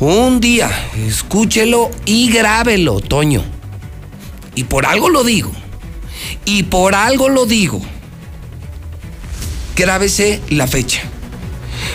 un 0.00 0.40
día, 0.40 0.70
escúchelo 1.06 1.90
y 2.04 2.30
grábelo, 2.30 3.00
Toño. 3.00 3.42
Y 4.54 4.64
por 4.64 4.86
algo 4.86 5.08
lo 5.08 5.24
digo. 5.24 5.52
Y 6.44 6.64
por 6.64 6.94
algo 6.94 7.28
lo 7.28 7.46
digo. 7.46 7.80
Grábese 9.74 10.40
la 10.48 10.66
fecha. 10.66 11.02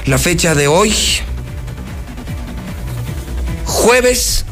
La 0.05 0.17
fecha 0.17 0.55
de 0.55 0.67
hoy, 0.67 0.93
jueves 3.71 4.45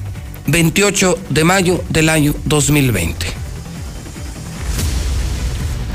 28 0.48 1.20
de 1.30 1.44
mayo 1.44 1.84
del 1.90 2.08
año 2.08 2.34
2020. 2.46 3.28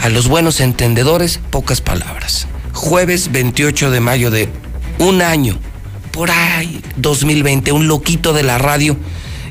A 0.02 0.10
los 0.10 0.28
buenos 0.28 0.60
entendedores, 0.60 1.40
pocas 1.50 1.80
palabras. 1.80 2.46
Jueves 2.74 3.32
28 3.32 3.90
de 3.90 4.00
mayo 4.00 4.30
de 4.30 4.50
un 4.98 5.22
año, 5.22 5.58
por 6.12 6.30
ahí, 6.30 6.82
2020, 6.96 7.72
un 7.72 7.88
loquito 7.88 8.34
de 8.34 8.42
la 8.42 8.58
radio 8.58 8.94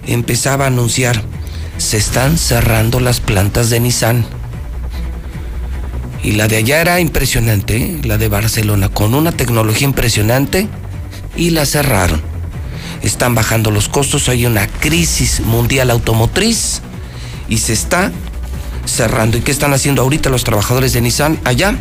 empezaba 0.06 0.66
a 0.66 0.68
anunciar, 0.68 1.24
se 1.78 1.98
están 1.98 2.38
cerrando 2.38 3.00
las 3.00 3.22
plantas 3.22 3.72
de 3.72 3.80
Nissan. 3.80 4.24
Y 6.22 6.34
la 6.34 6.48
de 6.48 6.58
allá 6.58 6.80
era 6.80 7.00
impresionante, 7.00 7.78
¿eh? 7.78 8.00
la 8.04 8.20
de 8.20 8.30
Barcelona, 8.30 8.90
con 8.90 9.16
una 9.16 9.32
tecnología 9.32 9.88
impresionante, 9.88 10.68
y 11.36 11.50
la 11.50 11.66
cerraron. 11.66 12.33
Están 13.04 13.36
bajando 13.36 13.70
los 13.70 13.90
costos, 13.90 14.30
hay 14.30 14.46
una 14.46 14.66
crisis 14.66 15.42
mundial 15.42 15.92
automotriz 15.92 16.82
y 17.50 17.58
se 17.58 17.74
está 17.74 18.12
cerrando. 18.86 19.38
¿Y 19.38 19.42
qué 19.42 19.52
están 19.52 19.74
haciendo 19.74 20.02
ahorita 20.02 20.30
los 20.30 20.46
trabajadores 20.46 20.94
de 20.94 21.02
Nissan 21.02 21.38
allá? 21.44 21.78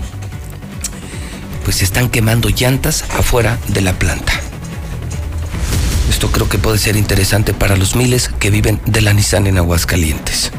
Pues 1.64 1.80
están 1.80 2.10
quemando 2.10 2.48
llantas 2.48 3.04
afuera 3.16 3.58
de 3.68 3.82
la 3.82 3.92
planta. 3.92 4.32
Esto 6.10 6.30
creo 6.32 6.48
que 6.48 6.58
puede 6.58 6.78
ser 6.78 6.96
interesante 6.96 7.54
para 7.54 7.76
los 7.76 7.94
miles 7.94 8.28
que 8.40 8.50
viven 8.50 8.80
de 8.86 9.00
la 9.00 9.12
Nissan 9.12 9.46
en 9.46 9.58
Aguascalientes. 9.58 10.50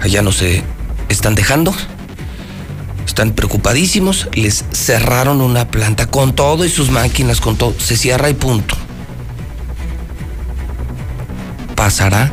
Allá 0.00 0.22
no 0.22 0.32
se 0.32 0.62
están 1.10 1.34
dejando. 1.34 1.74
Están 3.06 3.32
preocupadísimos. 3.32 4.28
Les 4.32 4.64
cerraron 4.72 5.42
una 5.42 5.70
planta 5.70 6.06
con 6.06 6.34
todo 6.34 6.64
y 6.64 6.70
sus 6.70 6.90
máquinas, 6.90 7.42
con 7.42 7.56
todo. 7.56 7.74
Se 7.78 7.98
cierra 7.98 8.30
y 8.30 8.34
punto. 8.34 8.74
¿Pasará 11.78 12.32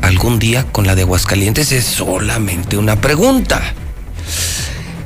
algún 0.00 0.38
día 0.38 0.64
con 0.72 0.86
la 0.86 0.94
de 0.94 1.02
Aguascalientes? 1.02 1.70
Es 1.70 1.84
solamente 1.84 2.78
una 2.78 2.98
pregunta. 2.98 3.74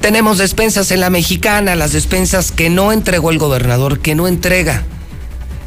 Tenemos 0.00 0.38
despensas 0.38 0.92
en 0.92 1.00
la 1.00 1.10
mexicana, 1.10 1.74
las 1.74 1.90
despensas 1.90 2.52
que 2.52 2.70
no 2.70 2.92
entregó 2.92 3.32
el 3.32 3.38
gobernador, 3.38 3.98
que 3.98 4.14
no 4.14 4.28
entrega. 4.28 4.84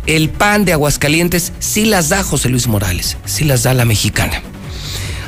El 0.05 0.29
pan 0.29 0.63
de 0.63 0.71
Aguascalientes 0.71 1.51
sí 1.59 1.83
las 1.83 2.07
da 2.07 2.23
José 2.23 2.47
Luis 2.47 2.67
Morales, 2.67 3.17
sí 3.25 3.43
las 3.43 3.63
da 3.63 3.73
la 3.73 3.83
mexicana. 3.83 4.41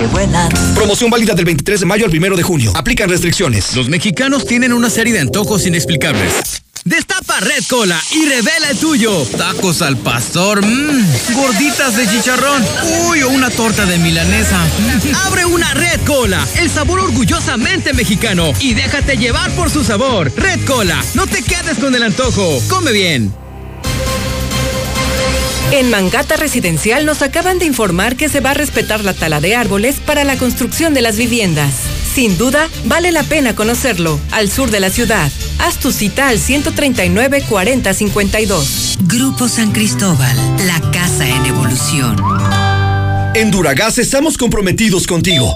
que 0.01 0.09
vuelan. 0.09 0.51
Promoción 0.75 1.11
válida 1.11 1.35
del 1.35 1.45
23 1.45 1.79
de 1.79 1.87
mayo 1.87 2.07
al 2.07 2.11
1 2.11 2.37
de 2.37 2.43
junio. 2.43 2.73
Aplican 2.75 3.09
restricciones. 3.09 3.77
Los 3.77 3.89
mexicanos 3.89 4.47
tienen 4.47 4.73
una 4.73 4.91
serie 4.91 5.13
de 5.13 5.21
antojos 5.21 5.65
inexplicables. 5.65 6.65
Destapa 6.85 7.41
Red 7.41 7.65
Cola 7.69 8.01
y 8.13 8.27
revela 8.27 8.71
el 8.71 8.79
tuyo. 8.79 9.25
Tacos 9.37 9.83
al 9.83 9.99
pastor, 9.99 10.65
mmm, 10.65 11.35
gorditas 11.35 11.97
de 11.97 12.09
chicharrón, 12.09 12.65
uy, 13.09 13.23
o 13.23 13.29
una 13.29 13.51
torta 13.51 13.85
de 13.85 13.99
milanesa. 13.99 14.59
Abre 15.27 15.45
una 15.45 15.75
Red 15.75 16.01
Cola, 16.07 16.47
el 16.57 16.71
sabor 16.71 17.01
orgullosamente 17.01 17.93
mexicano 17.93 18.53
y 18.61 18.73
déjate 18.75 19.17
llevar 19.17 19.51
por 19.53 19.71
su 19.71 19.85
sabor. 19.85 20.33
Red 20.37 20.65
Cola, 20.65 21.03
no 21.15 21.27
te 21.27 21.43
quedes 21.43 21.79
con 21.79 21.95
el 21.95 22.03
antojo. 22.03 22.63
Come 22.69 22.93
bien. 22.93 23.35
En 25.73 25.91
Mangata 25.91 26.37
Residencial 26.37 27.05
nos 27.05 27.23
acaban 27.23 27.59
de 27.59 27.67
informar 27.67 28.17
que 28.17 28.29
se 28.29 28.41
va 28.41 28.53
a 28.53 28.55
respetar 28.55 29.05
la 29.05 29.15
tala 29.15 29.41
de 29.41 29.55
árboles 29.55 29.97
para 30.05 30.25
la 30.25 30.37
construcción 30.37 30.95
de 30.95 31.03
las 31.03 31.17
viviendas. 31.17 31.75
Sin 32.13 32.37
duda, 32.37 32.69
vale 32.87 33.13
la 33.13 33.23
pena 33.23 33.55
conocerlo, 33.55 34.19
al 34.33 34.51
sur 34.51 34.71
de 34.71 34.81
la 34.81 34.91
ciudad. 34.91 35.31
Haz 35.59 35.79
tu 35.79 35.93
cita 35.93 36.29
al 36.29 36.39
139-4052. 36.39 38.97
Grupo 39.03 39.47
San 39.49 39.71
Cristóbal, 39.71 40.37
la 40.67 40.81
casa 40.91 41.29
en 41.29 41.47
evolución. 41.47 42.17
En 43.35 43.53
Duragas 43.53 43.99
estamos 43.99 44.37
comprometidos 44.37 45.07
contigo. 45.07 45.55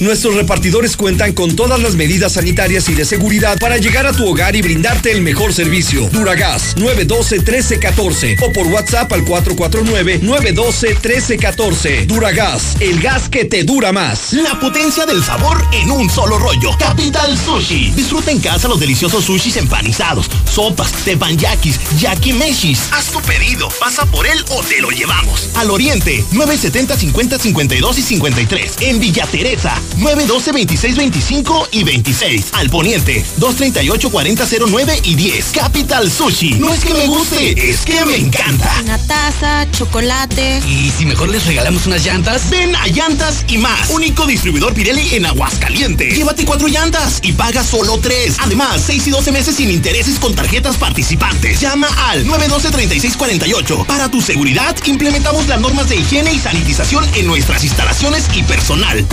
Nuestros 0.00 0.34
repartidores 0.34 0.96
cuentan 0.96 1.32
con 1.34 1.54
todas 1.56 1.78
las 1.78 1.94
medidas 1.94 2.32
sanitarias 2.32 2.88
y 2.88 2.94
de 2.94 3.04
seguridad 3.04 3.58
para 3.58 3.76
llegar 3.76 4.06
a 4.06 4.12
tu 4.12 4.26
hogar 4.26 4.56
y 4.56 4.62
brindarte 4.62 5.12
el 5.12 5.20
mejor 5.20 5.52
servicio. 5.52 6.08
Duragas 6.08 6.74
912-1314 6.76 8.38
o 8.42 8.50
por 8.50 8.66
WhatsApp 8.68 9.12
al 9.12 9.26
449-912-1314. 9.26 12.06
Duragas, 12.06 12.78
el 12.80 13.02
gas 13.02 13.28
que 13.28 13.44
te 13.44 13.62
dura 13.62 13.92
más. 13.92 14.32
La 14.32 14.58
potencia 14.58 15.04
del 15.04 15.22
sabor 15.22 15.62
en 15.72 15.90
un 15.90 16.08
solo 16.08 16.38
rollo. 16.38 16.70
Capital 16.78 17.36
Sushi. 17.36 17.90
Disfruta 17.90 18.30
en 18.30 18.40
casa 18.40 18.68
los 18.68 18.80
deliciosos 18.80 19.24
sushis 19.24 19.58
empanizados, 19.58 20.30
sopas, 20.50 20.92
tepanyakis, 21.04 21.78
yakimeshis. 21.98 22.88
Haz 22.92 23.12
tu 23.12 23.20
pedido, 23.20 23.68
pasa 23.78 24.06
por 24.06 24.26
él 24.26 24.42
o 24.48 24.62
te 24.62 24.80
lo 24.80 24.88
llevamos. 24.88 25.50
Al 25.56 25.70
Oriente, 25.70 26.24
970 26.32 26.96
50 26.96 27.38
52 27.38 27.98
y 27.98 28.02
53. 28.02 28.76
En 28.80 28.98
Villa 28.98 29.26
Teresa, 29.40 29.72
912 29.96 30.52
26 30.52 30.96
25 30.98 31.68
y 31.72 31.82
26. 31.82 32.50
Al 32.52 32.68
Poniente, 32.68 33.24
238 33.38 34.10
40 34.10 34.46
09 34.68 35.00
y 35.04 35.14
10. 35.14 35.46
Capital 35.52 36.10
Sushi. 36.10 36.56
No 36.56 36.70
es 36.70 36.84
que 36.84 36.92
me 36.92 37.06
guste, 37.06 37.70
es 37.70 37.80
que 37.80 38.04
me 38.04 38.16
encanta. 38.16 38.70
Una 38.82 38.98
taza, 38.98 39.66
chocolate. 39.72 40.60
¿Y 40.68 40.90
si 40.90 41.06
mejor 41.06 41.30
les 41.30 41.46
regalamos 41.46 41.86
unas 41.86 42.04
llantas? 42.04 42.50
Ven 42.50 42.76
a 42.76 42.86
Llantas 42.88 43.46
y 43.48 43.56
más. 43.56 43.88
Único 43.88 44.26
distribuidor 44.26 44.74
Pirelli 44.74 45.14
en 45.14 45.24
Aguascalientes. 45.24 46.14
Llévate 46.14 46.44
cuatro 46.44 46.68
llantas 46.68 47.20
y 47.22 47.32
paga 47.32 47.64
solo 47.64 47.98
tres. 47.98 48.36
Además, 48.40 48.82
6 48.84 49.06
y 49.06 49.10
12 49.10 49.32
meses 49.32 49.56
sin 49.56 49.70
intereses 49.70 50.18
con 50.18 50.34
tarjetas 50.34 50.76
participantes. 50.76 51.60
Llama 51.60 51.88
al 52.10 52.26
912-3648. 52.26 53.86
Para 53.86 54.10
tu 54.10 54.20
seguridad, 54.20 54.76
implementamos 54.84 55.48
las 55.48 55.62
normas 55.62 55.88
de 55.88 55.96
higiene 55.96 56.30
y 56.30 56.38
sanitización 56.38 57.06
en 57.14 57.26
nuestras 57.26 57.64
instalaciones 57.64 58.26
y 58.34 58.42
personal. 58.42 59.06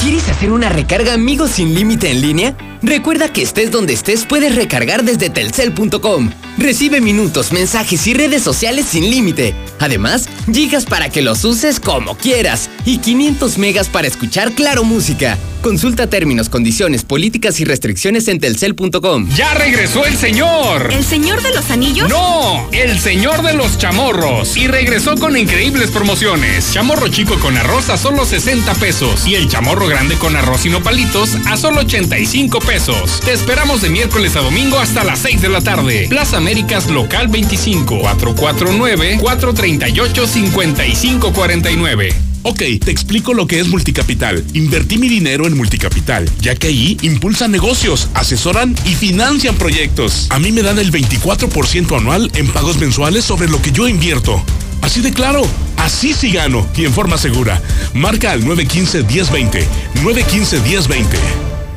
¿Quieres 0.00 0.28
hacer 0.28 0.52
una 0.52 0.68
recarga 0.68 1.14
amigos 1.14 1.50
sin 1.52 1.74
límite 1.74 2.10
en 2.10 2.20
línea? 2.20 2.56
Recuerda 2.84 3.32
que 3.32 3.40
estés 3.40 3.70
donde 3.70 3.94
estés 3.94 4.26
puedes 4.26 4.54
recargar 4.54 5.04
desde 5.04 5.30
telcel.com. 5.30 6.30
Recibe 6.58 7.00
minutos, 7.00 7.50
mensajes 7.50 8.06
y 8.06 8.12
redes 8.12 8.42
sociales 8.42 8.84
sin 8.86 9.10
límite. 9.10 9.54
Además, 9.80 10.28
gigas 10.52 10.84
para 10.84 11.08
que 11.08 11.22
los 11.22 11.44
uses 11.44 11.80
como 11.80 12.14
quieras 12.16 12.68
y 12.84 12.98
500 12.98 13.56
megas 13.56 13.88
para 13.88 14.06
escuchar 14.06 14.52
Claro 14.52 14.84
Música. 14.84 15.38
Consulta 15.62 16.08
términos, 16.08 16.50
condiciones, 16.50 17.04
políticas 17.04 17.58
y 17.58 17.64
restricciones 17.64 18.28
en 18.28 18.38
telcel.com. 18.38 19.30
¡Ya 19.34 19.54
regresó 19.54 20.04
el 20.04 20.14
señor! 20.14 20.92
¿El 20.92 21.02
señor 21.02 21.42
de 21.42 21.54
los 21.54 21.70
anillos? 21.70 22.06
¡No! 22.10 22.68
El 22.70 22.98
señor 22.98 23.42
de 23.42 23.54
los 23.54 23.78
chamorros. 23.78 24.58
Y 24.58 24.66
regresó 24.66 25.16
con 25.16 25.38
increíbles 25.38 25.90
promociones. 25.90 26.70
Chamorro 26.70 27.08
chico 27.08 27.40
con 27.40 27.56
arroz 27.56 27.88
a 27.88 27.96
solo 27.96 28.26
60 28.26 28.74
pesos. 28.74 29.26
Y 29.26 29.36
el 29.36 29.48
chamorro 29.48 29.86
grande 29.86 30.16
con 30.16 30.36
arroz 30.36 30.66
y 30.66 30.68
nopalitos 30.68 31.30
a 31.46 31.56
solo 31.56 31.80
85 31.80 32.58
pesos. 32.58 32.73
Te 32.74 33.32
esperamos 33.32 33.82
de 33.82 33.88
miércoles 33.88 34.34
a 34.34 34.40
domingo 34.40 34.80
hasta 34.80 35.04
las 35.04 35.20
6 35.20 35.40
de 35.40 35.48
la 35.48 35.60
tarde. 35.60 36.08
Plaza 36.08 36.38
Américas 36.38 36.90
Local 36.90 37.28
25 37.28 38.00
449 38.00 39.18
438 39.20 40.26
5549. 40.26 42.14
Ok, 42.42 42.62
te 42.84 42.90
explico 42.90 43.32
lo 43.32 43.46
que 43.46 43.60
es 43.60 43.68
Multicapital. 43.68 44.44
Invertí 44.54 44.98
mi 44.98 45.06
dinero 45.06 45.46
en 45.46 45.56
Multicapital, 45.56 46.28
ya 46.40 46.56
que 46.56 46.66
ahí 46.66 46.96
impulsan 47.02 47.52
negocios, 47.52 48.08
asesoran 48.12 48.74
y 48.84 48.96
financian 48.96 49.54
proyectos. 49.54 50.26
A 50.30 50.40
mí 50.40 50.50
me 50.50 50.62
dan 50.62 50.80
el 50.80 50.90
24% 50.90 51.96
anual 51.96 52.28
en 52.34 52.48
pagos 52.48 52.78
mensuales 52.78 53.24
sobre 53.24 53.48
lo 53.48 53.62
que 53.62 53.70
yo 53.70 53.86
invierto. 53.86 54.42
Así 54.82 55.00
de 55.00 55.12
claro, 55.12 55.46
Así 55.76 56.14
sí 56.14 56.30
gano 56.30 56.66
y 56.76 56.86
en 56.86 56.94
forma 56.94 57.18
segura. 57.18 57.60
Marca 57.92 58.32
al 58.32 58.42
915-1020. 58.42 59.66
915-1020. 60.02 61.43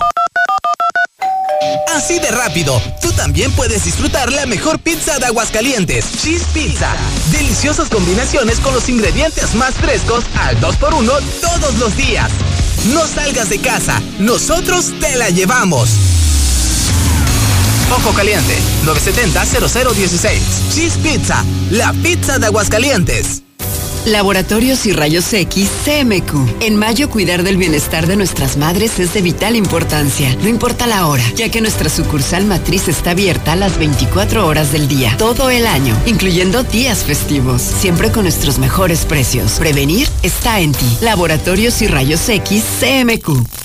Así 1.95 2.19
de 2.19 2.29
rápido, 2.31 2.81
tú 3.01 3.11
también 3.13 3.51
puedes 3.53 3.85
disfrutar 3.85 4.31
la 4.31 4.45
mejor 4.45 4.79
pizza 4.79 5.17
de 5.17 5.27
Aguascalientes, 5.27 6.05
Cheese 6.21 6.45
Pizza. 6.53 6.93
Deliciosas 7.31 7.89
combinaciones 7.89 8.59
con 8.59 8.73
los 8.73 8.89
ingredientes 8.89 9.55
más 9.55 9.73
frescos 9.75 10.25
al 10.35 10.59
2x1 10.59 11.21
todos 11.41 11.75
los 11.75 11.95
días. 11.95 12.29
No 12.93 13.07
salgas 13.07 13.49
de 13.49 13.59
casa, 13.59 14.01
nosotros 14.19 14.91
te 14.99 15.15
la 15.15 15.29
llevamos. 15.29 15.89
Ojo 17.91 18.13
Caliente, 18.13 18.57
970-0016. 18.83 20.39
Cheese 20.73 20.97
Pizza, 20.97 21.43
la 21.71 21.93
pizza 21.93 22.39
de 22.39 22.47
Aguascalientes. 22.47 23.44
Laboratorios 24.05 24.85
y 24.85 24.93
Rayos 24.93 25.33
X 25.33 25.69
CMQ. 25.83 26.61
En 26.61 26.75
mayo 26.75 27.09
cuidar 27.09 27.41
del 27.41 27.57
bienestar 27.57 28.05
de 28.05 28.15
nuestras 28.15 28.55
madres 28.55 28.99
es 28.99 29.15
de 29.15 29.23
vital 29.23 29.55
importancia, 29.55 30.35
no 30.41 30.47
importa 30.47 30.85
la 30.85 31.07
hora, 31.07 31.23
ya 31.35 31.49
que 31.49 31.59
nuestra 31.59 31.89
sucursal 31.89 32.45
matriz 32.45 32.87
está 32.87 33.11
abierta 33.11 33.53
a 33.53 33.55
las 33.55 33.79
24 33.79 34.45
horas 34.45 34.71
del 34.71 34.87
día, 34.87 35.15
todo 35.17 35.49
el 35.49 35.65
año, 35.65 35.97
incluyendo 36.05 36.63
días 36.63 37.03
festivos, 37.03 37.63
siempre 37.63 38.11
con 38.11 38.23
nuestros 38.23 38.59
mejores 38.59 39.05
precios. 39.05 39.53
Prevenir 39.53 40.07
está 40.21 40.59
en 40.59 40.73
ti. 40.73 40.97
Laboratorios 41.01 41.81
y 41.81 41.87
Rayos 41.87 42.29
X 42.29 42.63
CMQ. 42.79 43.64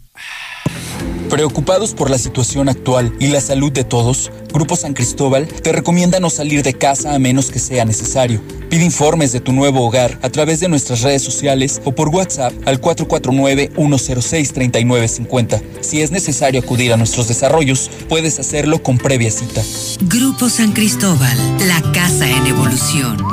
Preocupados 1.31 1.93
por 1.93 2.09
la 2.09 2.17
situación 2.17 2.67
actual 2.67 3.13
y 3.17 3.27
la 3.27 3.39
salud 3.39 3.71
de 3.71 3.85
todos, 3.85 4.29
Grupo 4.51 4.75
San 4.75 4.93
Cristóbal 4.93 5.47
te 5.47 5.71
recomienda 5.71 6.19
no 6.19 6.29
salir 6.29 6.61
de 6.61 6.73
casa 6.73 7.15
a 7.15 7.19
menos 7.19 7.51
que 7.51 7.59
sea 7.59 7.85
necesario. 7.85 8.41
Pide 8.69 8.83
informes 8.83 9.31
de 9.31 9.39
tu 9.39 9.53
nuevo 9.53 9.87
hogar 9.87 10.19
a 10.23 10.29
través 10.29 10.59
de 10.59 10.67
nuestras 10.67 11.03
redes 11.03 11.21
sociales 11.21 11.81
o 11.85 11.95
por 11.95 12.09
WhatsApp 12.09 12.51
al 12.65 12.81
449-106-3950. 12.81 15.61
Si 15.79 16.01
es 16.01 16.11
necesario 16.11 16.59
acudir 16.59 16.91
a 16.91 16.97
nuestros 16.97 17.29
desarrollos, 17.29 17.89
puedes 18.09 18.37
hacerlo 18.37 18.83
con 18.83 18.97
previa 18.97 19.31
cita. 19.31 19.63
Grupo 20.01 20.49
San 20.49 20.73
Cristóbal, 20.73 21.37
la 21.65 21.81
casa 21.93 22.29
en 22.29 22.45
evolución. 22.45 23.25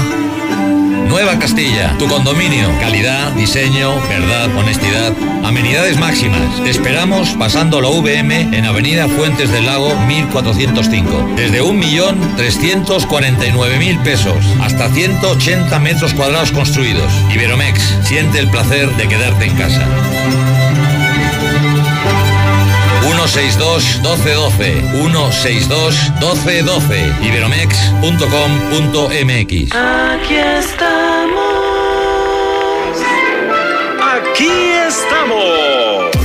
Nueva 1.10 1.40
Castilla, 1.40 1.98
tu 1.98 2.08
condominio. 2.08 2.70
Calidad, 2.80 3.34
diseño, 3.34 3.96
verdad, 4.08 4.56
honestidad, 4.56 5.12
amenidades 5.44 5.98
máximas. 5.98 6.64
Te 6.64 6.70
esperamos 6.70 7.32
pasando 7.32 7.82
la 7.82 7.90
VM 7.90 8.56
en 8.56 8.66
Avenida 8.66 8.79
Fuentes 8.80 9.52
del 9.52 9.66
Lago 9.66 9.94
1405. 10.08 11.34
Desde 11.36 11.62
1.349.000 11.62 14.04
pesos 14.04 14.38
hasta 14.62 14.90
180 14.90 15.78
metros 15.80 16.14
cuadrados 16.14 16.54
construidos. 16.54 17.12
Iberomex, 17.34 17.82
siente 18.06 18.40
el 18.40 18.50
placer 18.50 18.90
de 18.96 19.10
quedarte 19.10 19.48
en 19.48 19.58
casa. 19.58 19.86
162 23.02 24.00
1212 24.02 24.82
162 24.94 26.12
1212 26.22 27.14
iberomex.com.mx 27.22 29.76
Aquí 29.76 30.36
estamos. 30.36 31.40
Aquí 34.02 34.48
estamos. 34.88 36.19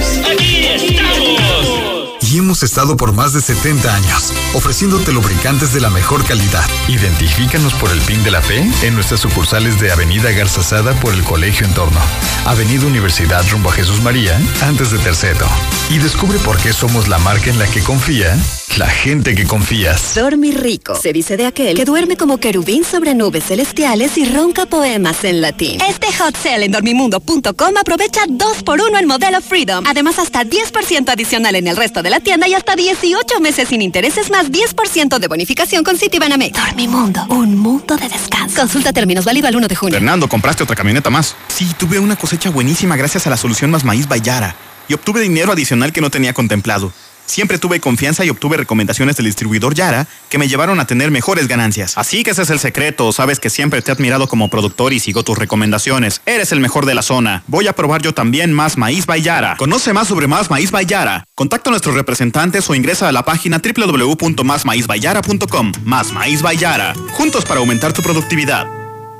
Hemos 2.55 2.63
estado 2.63 2.97
por 2.97 3.13
más 3.13 3.33
de 3.33 3.41
70 3.41 3.93
años, 3.93 4.33
ofreciéndote 4.55 5.11
lubricantes 5.11 5.75
de 5.75 5.81
la 5.81 5.91
mejor 5.91 6.25
calidad. 6.25 6.65
Identifícanos 6.87 7.75
por 7.75 7.91
el 7.91 8.01
PIN 8.03 8.23
de 8.23 8.31
la 8.31 8.41
fe 8.43 8.65
en 8.83 8.95
nuestras 8.95 9.19
sucursales 9.19 9.81
de 9.81 9.91
Avenida 9.91 10.31
Garzazada 10.31 10.93
por 11.01 11.13
el 11.15 11.25
Colegio 11.25 11.67
Entorno, 11.67 11.99
Avenida 12.45 12.87
Universidad 12.87 13.45
rumbo 13.51 13.71
a 13.71 13.73
Jesús 13.73 14.01
María, 14.03 14.41
antes 14.63 14.93
de 14.93 14.99
Terceto. 14.99 15.47
Y 15.91 15.99
descubre 15.99 16.39
por 16.39 16.57
qué 16.59 16.73
somos 16.73 17.09
la 17.09 17.19
marca 17.19 17.51
en 17.51 17.59
la 17.59 17.67
que 17.67 17.83
confía 17.83 18.39
la 18.79 18.89
gente 18.89 19.37
que 19.37 19.45
confías. 19.47 20.15
Dormir 20.17 20.61
rico. 20.61 20.97
Se 20.97 21.13
dice 21.13 21.37
de 21.37 21.47
aquel 21.47 21.77
que 21.77 21.85
duerme 21.85 22.17
como 22.17 22.39
querubín 22.39 22.85
sobre 22.85 23.15
nubes 23.15 23.45
celestiales 23.45 24.19
y 24.19 24.25
ronca 24.25 24.67
poemas 24.67 25.23
en 25.23 25.41
latín. 25.41 25.81
Este 25.89 26.09
hot 26.19 26.37
sale 26.37 26.65
en 26.65 26.73
dormimundo.com 26.73 27.77
aprovecha 27.79 28.27
2x1 28.27 28.99
el 28.99 29.07
modelo 29.07 29.41
Freedom. 29.41 29.85
Además, 29.87 30.19
hasta 30.19 30.45
10% 30.45 31.09
adicional 31.09 31.55
en 31.55 31.69
el 31.69 31.77
resto 31.77 32.03
de 32.03 32.11
la 32.11 32.19
tienda 32.19 32.43
y 32.47 32.55
hasta 32.55 32.76
18 32.76 33.40
meses 33.40 33.68
sin 33.68 33.82
intereses 33.82 34.30
más 34.30 34.51
10% 34.51 35.18
de 35.18 35.28
bonificación 35.28 35.84
con 35.84 35.97
Citibanamex. 35.97 36.59
Dormimundo, 36.59 37.24
un 37.28 37.57
mundo 37.57 37.97
de 37.97 38.09
descanso. 38.09 38.61
Consulta 38.61 38.92
términos 38.92 39.24
válido 39.24 39.49
al 39.49 39.57
1 39.57 39.68
de 39.68 39.76
junio. 39.76 39.95
Fernando, 39.95 40.28
compraste 40.28 40.62
otra 40.62 40.76
camioneta 40.76 41.11
más. 41.11 41.36
Sí, 41.49 41.68
tuve 41.78 41.99
una 41.99 42.16
cosecha 42.16 42.51
buenísima 42.51 42.97
gracias 42.97 43.26
a 43.26 43.30
la 43.30 43.36
solución 43.36 43.70
Más 43.70 43.84
Maíz 43.84 44.09
Bayara 44.09 44.55
y 44.88 44.95
obtuve 44.95 45.20
dinero 45.20 45.53
adicional 45.53 45.92
que 45.92 46.01
no 46.01 46.11
tenía 46.11 46.32
contemplado. 46.32 46.92
Siempre 47.27 47.59
tuve 47.59 47.81
confianza 47.81 48.25
y 48.25 48.31
obtuve 48.31 48.57
recomendaciones 48.57 49.16
del 49.16 49.27
distribuidor 49.27 49.75
Yara 49.75 50.07
que 50.29 50.39
me 50.39 50.49
llevaron 50.49 50.81
a 50.81 50.87
tener 50.87 51.11
mejores 51.11 51.49
ganancias. 51.49 51.97
Así 51.97 52.22
que 52.22 52.31
ese 52.31 52.43
es 52.43 52.51
el 52.51 52.59
secreto. 52.59 53.12
Sabes 53.12 53.41
que 53.41 53.51
siempre 53.51 53.83
te 53.83 53.91
he 53.91 53.95
admirado 53.95 54.29
como 54.29 54.51
productor 54.51 54.93
y 54.93 55.01
sigo 55.01 55.22
tus 55.22 55.39
recomendaciones. 55.39 56.20
Eres 56.27 56.53
el 56.53 56.61
mejor 56.61 56.87
de 56.87 56.95
la 56.95 57.03
zona. 57.03 57.43
Voy 57.47 57.66
a 57.66 57.72
probar 57.72 58.03
yo 58.03 58.14
también 58.14 58.53
Más 58.53 58.77
Maíz 58.77 59.07
Bayara. 59.07 59.57
Conoce 59.57 59.93
más 59.93 60.09
sobre 60.09 60.27
Más 60.27 60.51
Maíz 60.51 60.70
Bayara. 60.70 61.25
Contacta 61.35 61.70
a 61.70 61.72
nuestros 61.72 61.95
representantes 61.95 62.68
o 62.68 62.75
ingresa 62.75 63.09
a 63.09 63.12
la 63.12 63.25
página 63.25 63.61
www.másmaízbayara.com. 63.61 65.72
Más 65.85 66.12
Maíz 66.12 66.43
Bayara. 66.43 66.95
Juntos 67.12 67.45
para 67.45 67.61
aumentar 67.61 67.93
tu 67.93 68.03
productividad. 68.03 68.66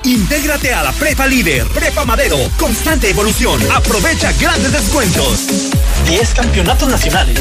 Intégrate 0.05 0.74
a 0.74 0.82
la 0.82 0.92
Prepa 0.92 1.26
Líder, 1.26 1.66
Prepa 1.68 2.05
Madero, 2.05 2.36
constante 2.59 3.09
evolución. 3.09 3.59
Aprovecha 3.74 4.32
grandes 4.32 4.70
descuentos. 4.70 5.46
10 6.07 6.34
campeonatos 6.34 6.90
nacionales. 6.90 7.40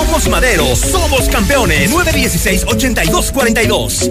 Somos 0.00 0.28
Madero, 0.30 0.64
somos 0.74 1.28
campeones. 1.28 1.92
916-8242. 1.92 4.08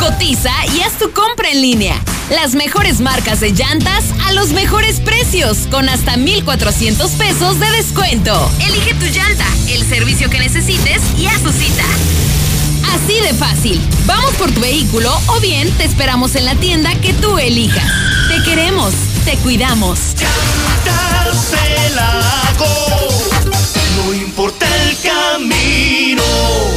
Cotiza 0.00 0.50
y 0.74 0.80
haz 0.80 0.94
tu 0.98 1.12
compra 1.12 1.50
en 1.50 1.60
línea. 1.60 1.94
Las 2.30 2.54
mejores 2.54 3.00
marcas 3.00 3.40
de 3.40 3.52
llantas 3.52 4.02
a 4.24 4.32
los 4.32 4.48
mejores 4.48 4.98
precios, 4.98 5.68
con 5.70 5.90
hasta 5.90 6.16
1,400 6.16 7.10
pesos 7.12 7.60
de 7.60 7.70
descuento. 7.70 8.50
Elige 8.66 8.94
tu 8.94 9.04
llanta, 9.04 9.44
el 9.68 9.86
servicio 9.86 10.30
que 10.30 10.38
necesites 10.38 11.02
y 11.18 11.26
haz 11.26 11.42
tu 11.42 11.52
cita. 11.52 11.84
Así 12.94 13.20
de 13.20 13.34
fácil. 13.34 13.78
Vamos 14.06 14.32
por 14.36 14.50
tu 14.52 14.60
vehículo 14.60 15.12
o 15.26 15.40
bien 15.40 15.70
te 15.72 15.84
esperamos 15.84 16.34
en 16.34 16.46
la 16.46 16.54
tienda 16.54 16.94
que 16.94 17.12
tú 17.12 17.36
elijas. 17.36 17.92
Te 18.28 18.42
queremos, 18.42 18.94
te 19.26 19.36
cuidamos. 19.36 19.98
No 22.54 23.29
importa 24.40 24.66
el 24.88 24.96
camino. 25.02 26.22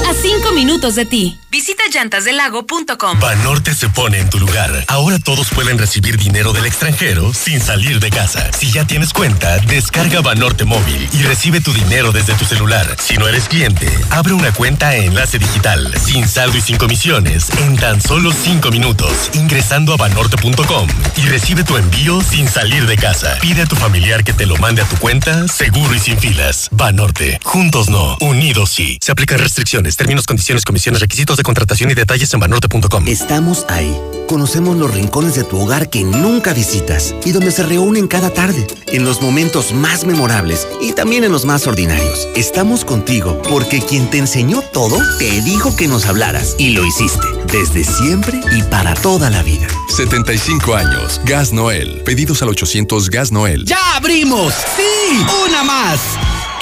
A 0.09 0.13
cinco 0.13 0.51
minutos 0.51 0.95
de 0.95 1.05
ti. 1.05 1.39
Visita 1.49 1.83
llantasdelago.com. 1.87 3.19
Banorte 3.19 3.75
se 3.75 3.87
pone 3.87 4.17
en 4.17 4.27
tu 4.27 4.39
lugar. 4.39 4.71
Ahora 4.87 5.19
todos 5.19 5.49
pueden 5.51 5.77
recibir 5.77 6.17
dinero 6.17 6.51
del 6.51 6.65
extranjero 6.65 7.31
sin 7.31 7.61
salir 7.61 7.99
de 7.99 8.09
casa. 8.09 8.51
Si 8.53 8.71
ya 8.71 8.87
tienes 8.87 9.13
cuenta, 9.13 9.59
descarga 9.59 10.21
Banorte 10.21 10.65
móvil 10.65 11.07
y 11.13 11.21
recibe 11.21 11.61
tu 11.61 11.71
dinero 11.71 12.11
desde 12.11 12.33
tu 12.33 12.45
celular. 12.45 12.97
Si 12.99 13.17
no 13.17 13.27
eres 13.27 13.47
cliente, 13.47 13.87
abre 14.09 14.33
una 14.33 14.51
cuenta 14.51 14.95
en 14.95 15.09
Enlace 15.09 15.37
Digital, 15.37 15.93
sin 16.03 16.27
saldo 16.27 16.57
y 16.57 16.61
sin 16.61 16.77
comisiones, 16.77 17.51
en 17.59 17.77
tan 17.77 18.01
solo 18.01 18.31
cinco 18.31 18.71
minutos, 18.71 19.29
ingresando 19.33 19.93
a 19.93 19.97
banorte.com 19.97 20.87
y 21.17 21.21
recibe 21.27 21.63
tu 21.63 21.77
envío 21.77 22.19
sin 22.21 22.47
salir 22.47 22.87
de 22.87 22.97
casa. 22.97 23.37
Pide 23.41 23.61
a 23.61 23.65
tu 23.67 23.75
familiar 23.75 24.23
que 24.23 24.33
te 24.33 24.47
lo 24.47 24.57
mande 24.57 24.81
a 24.81 24.85
tu 24.85 24.95
cuenta, 24.97 25.47
seguro 25.47 25.93
y 25.93 25.99
sin 25.99 26.17
filas. 26.17 26.67
Banorte. 26.71 27.39
Juntos 27.53 27.87
no, 27.87 28.17
unidos 28.19 28.71
sí. 28.71 28.97
Se 28.99 29.11
aplican 29.11 29.37
restricciones, 29.37 29.95
términos, 29.95 30.25
condiciones, 30.25 30.65
comisiones, 30.65 31.01
requisitos 31.01 31.37
de 31.37 31.43
contratación 31.43 31.91
y 31.91 31.93
detalles 31.93 32.33
en 32.33 32.39
banorte.com. 32.39 33.07
Estamos 33.07 33.67
ahí. 33.69 33.95
Conocemos 34.27 34.75
los 34.75 34.91
rincones 34.91 35.35
de 35.35 35.43
tu 35.43 35.59
hogar 35.59 35.91
que 35.91 36.03
nunca 36.03 36.55
visitas 36.55 37.13
y 37.23 37.31
donde 37.31 37.51
se 37.51 37.61
reúnen 37.61 38.07
cada 38.07 38.31
tarde, 38.31 38.65
en 38.87 39.05
los 39.05 39.21
momentos 39.21 39.71
más 39.71 40.03
memorables 40.03 40.67
y 40.81 40.93
también 40.93 41.25
en 41.25 41.31
los 41.31 41.45
más 41.45 41.67
ordinarios. 41.67 42.27
Estamos 42.35 42.83
contigo 42.85 43.39
porque 43.47 43.81
quien 43.81 44.09
te 44.09 44.17
enseñó 44.17 44.61
todo 44.61 44.97
te 45.19 45.43
dijo 45.43 45.75
que 45.75 45.87
nos 45.87 46.07
hablaras 46.07 46.55
y 46.57 46.71
lo 46.71 46.83
hiciste 46.83 47.27
desde 47.51 47.83
siempre 47.83 48.41
y 48.51 48.63
para 48.63 48.95
toda 48.95 49.29
la 49.29 49.43
vida. 49.43 49.67
75 49.95 50.73
años. 50.73 51.21
Gas 51.23 51.53
Noel. 51.53 52.01
Pedidos 52.03 52.41
al 52.41 52.49
800 52.49 53.11
Gas 53.11 53.31
Noel. 53.31 53.65
¡Ya 53.65 53.95
abrimos! 53.95 54.55
¡Sí! 54.75 55.23
¡Una 55.47 55.63
más! 55.63 55.99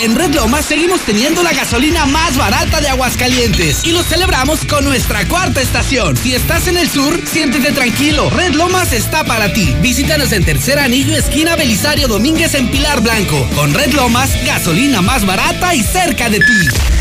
En 0.02 0.16
Red 0.16 0.34
Lomas 0.34 0.66
seguimos 0.66 1.02
teniendo 1.02 1.44
la 1.44 1.54
gasolina 1.54 2.08
más 2.08 2.36
barata 2.36 2.82
de 2.82 2.90
Aguascalientes 2.90 3.86
y 3.86 3.92
lo 3.92 4.02
celebramos 4.02 4.66
con 4.66 4.84
nuestra 4.84 5.28
cuarta 5.28 5.62
estación. 5.62 6.18
Si 6.18 6.34
estás 6.34 6.68
en 6.68 6.78
el 6.78 6.90
sur, 6.90 7.22
siéntete 7.24 7.72
tranquilo. 7.72 8.28
Red 8.32 8.56
Lomas 8.56 8.94
está 8.94 9.24
para 9.24 9.54
ti. 9.54 9.76
Visítanos 9.80 10.32
en 10.32 10.44
Tercer 10.44 10.80
Anillo, 10.80 11.16
esquina 11.16 11.56
Belisario 11.56 12.08
Domínguez 12.08 12.56
en 12.56 12.72
Pilar 12.72 13.02
Blanco. 13.02 13.48
Con 13.54 13.76
Red 13.76 13.94
Lomas, 13.94 14.32
gasolina 14.44 15.04
más 15.04 15.24
barata 15.24 15.76
y 15.76 15.84
cerca 15.84 16.32
de 16.32 16.40
ti. 16.40 17.01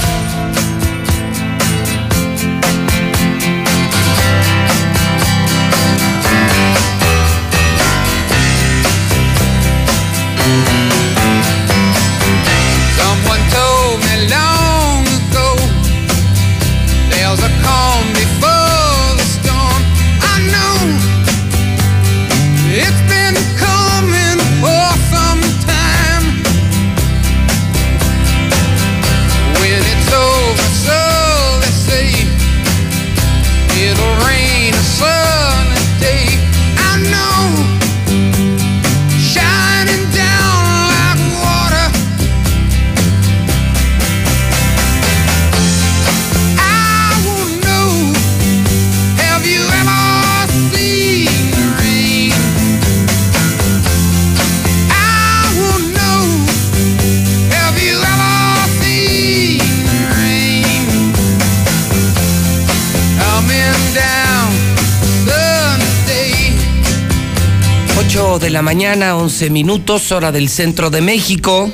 De 68.41 68.49
la 68.49 68.63
mañana, 68.63 69.15
11 69.15 69.51
minutos, 69.51 70.11
hora 70.11 70.31
del 70.31 70.49
centro 70.49 70.89
de 70.89 71.01
México. 71.01 71.71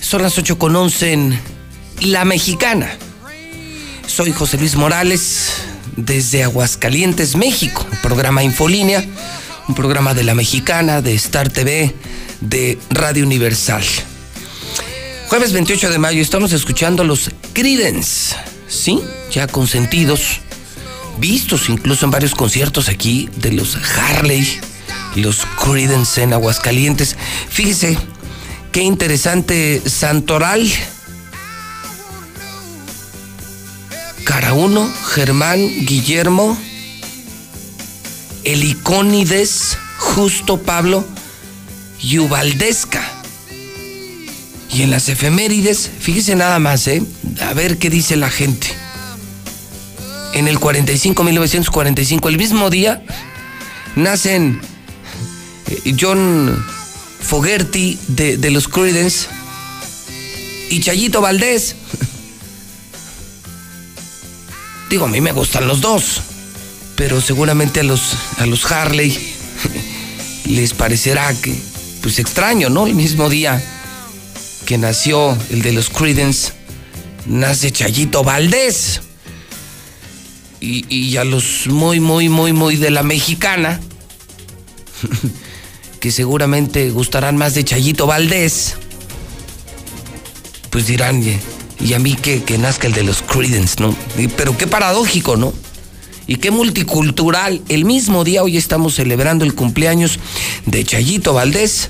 Son 0.00 0.22
las 0.22 0.38
8 0.38 0.56
con 0.56 0.76
11 0.76 1.12
en 1.12 1.40
La 2.00 2.24
Mexicana. 2.24 2.96
Soy 4.06 4.30
José 4.30 4.56
Luis 4.56 4.76
Morales 4.76 5.54
desde 5.96 6.44
Aguascalientes, 6.44 7.34
México. 7.34 7.84
Programa 8.02 8.44
Infolínea, 8.44 9.04
un 9.66 9.74
programa 9.74 10.14
de 10.14 10.22
La 10.22 10.36
Mexicana, 10.36 11.02
de 11.02 11.14
Star 11.14 11.48
TV, 11.48 11.92
de 12.40 12.78
Radio 12.90 13.24
Universal. 13.24 13.84
Jueves 15.28 15.52
28 15.52 15.90
de 15.90 15.98
mayo 15.98 16.22
estamos 16.22 16.52
escuchando 16.52 17.02
los 17.02 17.30
Creedence, 17.52 18.36
¿sí? 18.68 19.00
Ya 19.32 19.48
consentidos, 19.48 20.40
vistos 21.18 21.68
incluso 21.68 22.04
en 22.04 22.12
varios 22.12 22.36
conciertos 22.36 22.88
aquí 22.88 23.28
de 23.36 23.52
los 23.52 23.76
Harley, 23.76 24.60
los 25.16 25.46
Creedence 25.62 26.22
en 26.22 26.32
Aguascalientes. 26.32 27.16
Fíjese 27.48 27.98
qué 28.72 28.82
interesante 28.82 29.82
santoral. 29.84 30.70
Cara 34.24 34.52
1, 34.54 34.92
Germán, 35.14 35.60
Guillermo, 35.86 36.58
Helicónides, 38.44 39.78
Justo 39.98 40.60
Pablo 40.62 41.06
y 42.00 42.18
Ubaldesca. 42.18 43.02
Y 44.70 44.82
en 44.82 44.90
las 44.90 45.08
efemérides, 45.08 45.90
fíjese 46.00 46.34
nada 46.34 46.58
más, 46.58 46.86
¿eh? 46.88 47.02
A 47.40 47.54
ver 47.54 47.78
qué 47.78 47.88
dice 47.88 48.16
la 48.16 48.28
gente. 48.28 48.66
En 50.34 50.48
el 50.48 50.58
45, 50.58 51.24
1945, 51.24 52.28
el 52.28 52.36
mismo 52.36 52.68
día, 52.68 53.02
nacen 53.94 54.60
John 55.98 56.64
Fogerty 57.20 57.98
de, 58.08 58.36
de 58.36 58.50
los 58.50 58.68
Creedence 58.68 59.28
y 60.70 60.80
Chayito 60.80 61.20
Valdés. 61.20 61.76
Digo, 64.90 65.06
a 65.06 65.08
mí 65.08 65.20
me 65.20 65.32
gustan 65.32 65.66
los 65.66 65.80
dos, 65.80 66.20
pero 66.94 67.20
seguramente 67.20 67.80
a 67.80 67.82
los, 67.82 68.16
a 68.38 68.46
los 68.46 68.70
Harley 68.70 69.34
les 70.46 70.74
parecerá 70.74 71.34
que, 71.34 71.54
pues 72.02 72.18
extraño, 72.18 72.70
¿no? 72.70 72.86
El 72.86 72.94
mismo 72.94 73.28
día 73.28 73.62
que 74.64 74.78
nació 74.78 75.36
el 75.50 75.62
de 75.62 75.72
los 75.72 75.90
Creedence, 75.90 76.52
nace 77.26 77.72
Chayito 77.72 78.22
Valdés. 78.22 79.00
Y, 80.60 80.86
y 80.94 81.16
a 81.16 81.24
los 81.24 81.66
muy, 81.66 82.00
muy, 82.00 82.28
muy, 82.28 82.52
muy 82.52 82.76
de 82.76 82.90
la 82.90 83.02
mexicana, 83.02 83.80
que 86.06 86.12
seguramente 86.12 86.88
gustarán 86.90 87.36
más 87.36 87.54
de 87.54 87.64
Chayito 87.64 88.06
Valdés, 88.06 88.74
pues 90.70 90.86
dirán, 90.86 91.20
"Y- 91.80 91.94
a 91.94 91.98
mí 91.98 92.14
que, 92.14 92.44
que 92.44 92.58
nazca 92.58 92.86
el 92.86 92.92
de 92.92 93.02
los 93.02 93.22
Creedence, 93.22 93.82
¿no? 93.82 93.92
Pero 94.36 94.56
qué 94.56 94.68
paradójico, 94.68 95.36
¿no? 95.36 95.52
Y 96.28 96.36
qué 96.36 96.52
multicultural. 96.52 97.60
El 97.68 97.84
mismo 97.86 98.22
día 98.22 98.44
hoy 98.44 98.56
estamos 98.56 98.94
celebrando 98.94 99.44
el 99.44 99.56
cumpleaños 99.56 100.20
de 100.64 100.84
Chayito 100.84 101.34
Valdés 101.34 101.88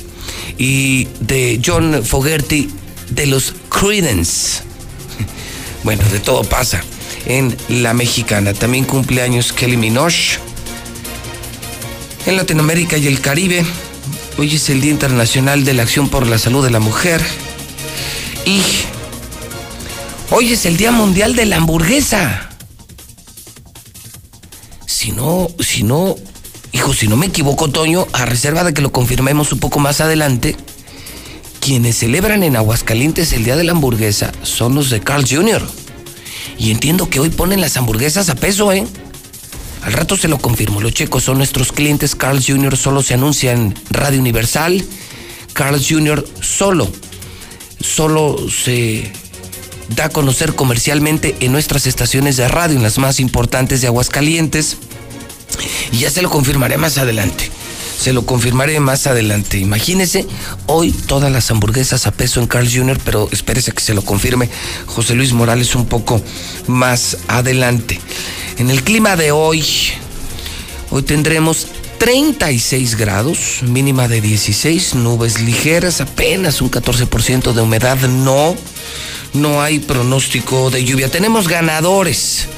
y 0.56 1.08
de 1.20 1.60
John 1.62 2.02
Fogerty 2.02 2.70
de 3.10 3.26
los 3.26 3.52
Creedence. 3.68 4.62
Bueno, 5.84 6.02
de 6.10 6.20
todo 6.20 6.42
pasa 6.42 6.82
en 7.26 7.54
la 7.68 7.92
mexicana. 7.92 8.54
También 8.54 8.86
cumpleaños 8.86 9.52
Kelly 9.52 9.76
Minogue. 9.76 10.38
En 12.24 12.36
Latinoamérica 12.38 12.96
y 12.96 13.06
el 13.08 13.20
Caribe, 13.20 13.64
hoy 14.38 14.54
es 14.54 14.68
el 14.68 14.80
Día 14.80 14.90
Internacional 14.90 15.64
de 15.64 15.74
la 15.74 15.82
Acción 15.82 16.08
por 16.08 16.26
la 16.26 16.38
Salud 16.38 16.64
de 16.64 16.70
la 16.70 16.80
Mujer. 16.80 17.22
Y 18.44 18.60
hoy 20.30 20.52
es 20.52 20.66
el 20.66 20.76
Día 20.76 20.90
Mundial 20.90 21.34
de 21.34 21.46
la 21.46 21.56
Hamburguesa. 21.56 22.50
Si 24.86 25.12
no, 25.12 25.48
si 25.60 25.82
no, 25.82 26.16
hijo, 26.72 26.92
si 26.94 27.08
no 27.08 27.16
me 27.16 27.26
equivoco, 27.26 27.68
Toño, 27.68 28.06
a 28.12 28.26
reserva 28.26 28.64
de 28.64 28.74
que 28.74 28.82
lo 28.82 28.92
confirmemos 28.92 29.52
un 29.52 29.58
poco 29.58 29.78
más 29.78 30.00
adelante, 30.00 30.56
quienes 31.60 31.98
celebran 31.98 32.42
en 32.42 32.56
Aguascalientes 32.56 33.32
el 33.32 33.44
Día 33.44 33.56
de 33.56 33.64
la 33.64 33.72
Hamburguesa 33.72 34.32
son 34.42 34.74
los 34.74 34.90
de 34.90 35.00
Carl 35.00 35.24
Jr. 35.28 35.66
Y 36.58 36.70
entiendo 36.70 37.10
que 37.10 37.20
hoy 37.20 37.30
ponen 37.30 37.60
las 37.60 37.76
hamburguesas 37.76 38.28
a 38.28 38.34
peso, 38.34 38.72
¿eh? 38.72 38.86
Al 39.86 39.92
rato 39.92 40.16
se 40.16 40.26
lo 40.26 40.38
confirmo. 40.38 40.80
Los 40.80 40.94
checos 40.94 41.22
son 41.22 41.38
nuestros 41.38 41.70
clientes. 41.70 42.16
Carl 42.16 42.44
Jr. 42.44 42.76
solo 42.76 43.04
se 43.04 43.14
anuncia 43.14 43.52
en 43.52 43.72
Radio 43.88 44.18
Universal. 44.18 44.84
Carl 45.52 45.80
Jr. 45.80 46.26
solo, 46.40 46.90
solo 47.80 48.36
se 48.50 49.12
da 49.94 50.06
a 50.06 50.08
conocer 50.08 50.56
comercialmente 50.56 51.36
en 51.38 51.52
nuestras 51.52 51.86
estaciones 51.86 52.36
de 52.36 52.48
radio, 52.48 52.76
en 52.76 52.82
las 52.82 52.98
más 52.98 53.20
importantes 53.20 53.80
de 53.80 53.86
Aguascalientes. 53.86 54.76
Y 55.92 55.98
ya 55.98 56.10
se 56.10 56.20
lo 56.20 56.30
confirmaré 56.30 56.78
más 56.78 56.98
adelante. 56.98 57.48
Se 57.98 58.12
lo 58.12 58.26
confirmaré 58.26 58.78
más 58.80 59.06
adelante. 59.06 59.58
Imagínese, 59.58 60.26
hoy 60.66 60.92
todas 60.92 61.32
las 61.32 61.50
hamburguesas 61.50 62.06
a 62.06 62.12
peso 62.12 62.40
en 62.40 62.46
Carl 62.46 62.68
Jr., 62.70 62.98
pero 63.04 63.28
espérese 63.32 63.72
que 63.72 63.82
se 63.82 63.94
lo 63.94 64.02
confirme 64.02 64.50
José 64.86 65.14
Luis 65.14 65.32
Morales 65.32 65.74
un 65.74 65.86
poco 65.86 66.20
más 66.66 67.18
adelante. 67.28 68.00
En 68.58 68.70
el 68.70 68.82
clima 68.82 69.16
de 69.16 69.32
hoy, 69.32 69.64
hoy 70.90 71.02
tendremos 71.02 71.68
36 71.98 72.96
grados, 72.96 73.62
mínima 73.62 74.08
de 74.08 74.20
16, 74.20 74.94
nubes 74.96 75.40
ligeras, 75.40 76.00
apenas 76.00 76.60
un 76.60 76.70
14% 76.70 77.52
de 77.52 77.62
humedad, 77.62 77.98
no, 78.08 78.54
no 79.36 79.62
hay 79.62 79.78
pronóstico 79.78 80.70
de 80.70 80.84
lluvia. 80.84 81.10
Tenemos 81.10 81.48
ganadores, 81.48 82.48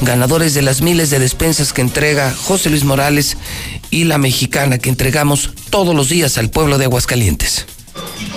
ganadores 0.00 0.54
de 0.54 0.62
las 0.62 0.82
miles 0.82 1.10
de 1.10 1.18
despensas 1.18 1.72
que 1.72 1.80
entrega 1.80 2.34
José 2.34 2.70
Luis 2.70 2.84
Morales 2.84 3.36
y 3.90 4.04
la 4.04 4.18
mexicana 4.18 4.78
que 4.78 4.88
entregamos 4.88 5.50
todos 5.70 5.94
los 5.94 6.08
días 6.08 6.38
al 6.38 6.50
pueblo 6.50 6.78
de 6.78 6.86
Aguascalientes. 6.86 7.66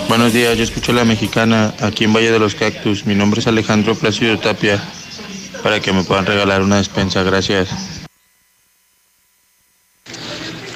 Buenos 0.08 0.32
días, 0.32 0.56
yo 0.56 0.62
escucho 0.62 0.92
la 0.92 1.04
mexicana 1.04 1.74
aquí 1.80 2.04
en 2.04 2.12
Valle 2.12 2.30
de 2.30 2.38
los 2.38 2.54
Cactus. 2.54 3.06
Mi 3.06 3.14
nombre 3.14 3.40
es 3.40 3.46
Alejandro 3.46 3.94
Plácido 3.94 4.38
Tapia. 4.38 4.82
Para 5.62 5.80
que 5.80 5.92
me 5.92 6.04
puedan 6.04 6.26
regalar 6.26 6.62
una 6.62 6.76
despensa, 6.76 7.22
gracias. 7.22 7.70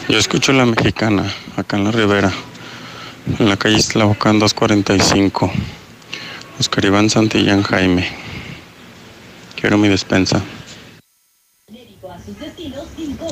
Yo 0.08 0.18
escucho 0.18 0.52
la 0.52 0.66
mexicana, 0.66 1.32
acá 1.56 1.76
en 1.76 1.84
la 1.84 1.92
Ribera. 1.92 2.32
en 3.38 3.48
la 3.48 3.56
calle 3.56 3.76
Islabocán 3.76 4.40
245. 4.40 5.52
Oscar 6.60 6.84
Iván 6.84 7.08
Santillán 7.08 7.62
Jaime. 7.62 8.06
Quiero 9.58 9.78
mi 9.78 9.88
despensa. 9.88 10.42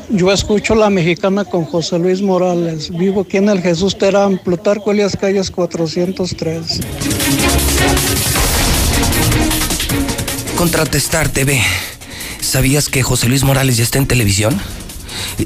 Yo 0.09 0.33
escucho 0.33 0.75
la 0.75 0.89
mexicana 0.89 1.45
con 1.45 1.67
José 1.67 1.99
Luis 1.99 2.23
Morales. 2.23 2.89
Vivo 2.91 3.21
aquí 3.21 3.37
en 3.37 3.51
el 3.51 3.61
Jesús 3.61 3.99
Terán, 3.99 4.39
Plutarco 4.39 4.93
Elias 4.93 5.15
Calles 5.15 5.51
403. 5.51 6.81
Contratestar 10.57 11.29
TV. 11.29 11.61
¿Sabías 12.41 12.89
que 12.89 13.03
José 13.03 13.29
Luis 13.29 13.45
Morales 13.45 13.77
ya 13.77 13.85
está 13.85 13.99
en 13.99 14.07
televisión? 14.07 14.59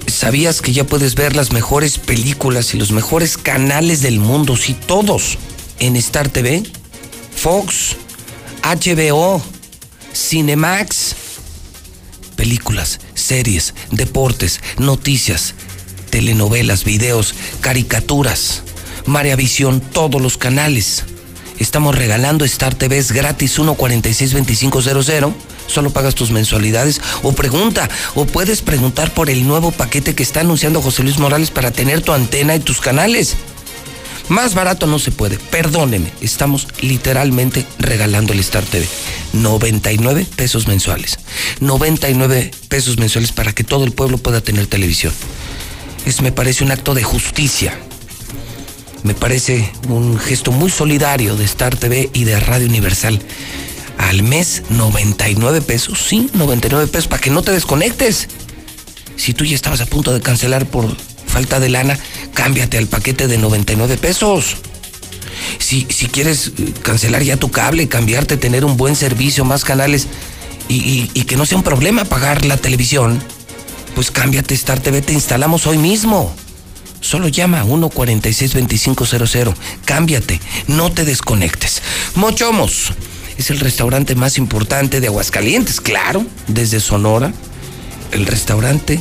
¿Sabías 0.07 0.63
que 0.63 0.73
ya 0.73 0.85
puedes 0.85 1.17
ver 1.17 1.35
las 1.35 1.51
mejores 1.51 1.99
películas 1.99 2.75
y 2.75 2.79
los 2.79 2.93
mejores 2.93 3.37
canales 3.37 4.03
del 4.03 4.21
mundo? 4.21 4.57
Sí, 4.57 4.77
todos. 4.87 5.37
En 5.81 5.97
Star 5.97 6.29
TV, 6.29 6.63
Fox, 7.43 7.97
HBO, 8.63 9.43
Cinemax. 10.15 11.17
Películas, 12.37 13.01
series, 13.15 13.75
deportes, 13.91 14.61
noticias, 14.79 15.57
telenovelas, 16.11 16.85
videos, 16.85 17.35
caricaturas. 17.61 18.63
María 19.07 19.35
Visión, 19.35 19.81
todos 19.81 20.23
los 20.23 20.39
canales. 20.39 21.03
Estamos 21.59 21.97
regalando 21.97 22.45
Star 22.45 22.77
TV 22.77 23.03
gratis 23.11 23.59
1462500. 23.59 25.35
Solo 25.67 25.91
pagas 25.91 26.15
tus 26.15 26.31
mensualidades 26.31 27.01
o 27.25 27.33
pregunta 27.33 27.91
o 28.15 28.25
puedes 28.25 28.63
preguntar 28.63 29.13
por 29.13 29.29
el 29.31 29.49
nuevo 29.49 29.73
paquete 29.73 30.15
que 30.15 30.23
está 30.23 30.43
anunciando 30.43 30.81
José 30.81 31.03
Luis 31.03 31.19
Morales 31.19 31.51
para 31.51 31.73
tener 31.73 32.03
tu 32.03 32.13
antena 32.13 32.55
y 32.55 32.61
tus 32.61 32.81
canales. 32.81 33.35
Más 34.29 34.55
barato 34.55 34.87
no 34.87 34.99
se 34.99 35.11
puede, 35.11 35.39
perdóneme, 35.39 36.11
estamos 36.21 36.69
literalmente 36.81 37.67
regalando 37.79 38.33
el 38.33 38.41
Star 38.41 38.65
TV. 38.65 38.87
99 39.33 40.27
pesos 40.37 40.69
mensuales. 40.69 41.19
99 41.61 42.51
pesos 42.69 42.99
mensuales 42.99 43.33
para 43.33 43.53
que 43.53 43.65
todo 43.65 43.85
el 43.85 43.93
pueblo 43.93 44.19
pueda 44.19 44.41
tener 44.41 44.67
televisión. 44.67 45.13
Es 46.07 46.23
me 46.23 46.33
parece 46.33 46.65
un 46.65 46.71
acto 46.71 46.95
de 46.95 47.03
justicia. 47.03 47.79
Me 49.03 49.15
parece 49.15 49.71
un 49.89 50.19
gesto 50.19 50.53
muy 50.53 50.71
solidario 50.71 51.37
de 51.37 51.45
Star 51.45 51.77
TV 51.77 52.11
y 52.13 52.25
de 52.25 52.39
Radio 52.39 52.69
Universal. 52.69 53.21
Al 53.99 54.23
mes 54.23 54.63
99 54.71 55.61
pesos, 55.63 55.99
sí, 56.09 56.31
99 56.35 56.87
pesos 56.87 57.09
para 57.09 57.21
que 57.21 57.31
no 57.31 57.43
te 57.43 57.53
desconectes. 57.53 58.29
Si 59.17 59.35
tú 59.35 59.45
ya 59.45 59.55
estabas 59.55 59.81
a 59.81 59.87
punto 59.87 60.13
de 60.13 60.21
cancelar 60.21 60.67
por 60.67 60.97
falta 61.33 61.59
de 61.59 61.69
lana, 61.71 61.99
cámbiate 62.35 62.79
al 62.79 62.87
paquete 62.87 63.27
de 63.27 63.39
99 63.39 63.97
pesos. 63.97 64.57
Si, 65.59 65.87
si 65.91 66.07
quieres 66.07 66.53
eh, 66.59 66.73
cancelar 66.83 67.23
ya 67.23 67.37
tu 67.37 67.51
cable, 67.51 67.89
cambiarte, 67.89 68.37
tener 68.37 68.65
un 68.65 68.77
buen 68.77 68.95
servicio, 68.97 69.45
más 69.45 69.65
canales 69.65 70.07
y, 70.69 71.09
y- 71.15 71.23
que 71.25 71.37
no 71.37 71.47
sea 71.47 71.57
un 71.59 71.65
problema 71.65 72.05
pagar 72.05 72.45
la 72.45 72.57
televisión, 72.59 73.21
pues 73.95 74.11
cámbiate 74.11 74.55
Star 74.55 74.81
TV, 74.81 75.01
te 75.03 75.13
instalamos 75.15 75.67
hoy 75.67 75.79
mismo. 75.79 76.35
Solo 77.01 77.29
llama 77.29 77.61
a 77.61 77.65
146-2500. 77.65 79.55
Cámbiate, 79.85 80.41
no 80.69 80.93
te 80.93 81.05
desconectes. 81.05 81.83
Mochomos 82.15 82.93
es 83.39 83.51
el 83.51 83.59
restaurante 83.59 84.15
más 84.15 84.39
importante 84.39 85.01
de 85.01 85.09
Aguascalientes, 85.09 85.81
claro, 85.81 86.25
desde 86.47 86.79
Sonora. 86.81 87.33
El 88.13 88.27
restaurante 88.27 89.01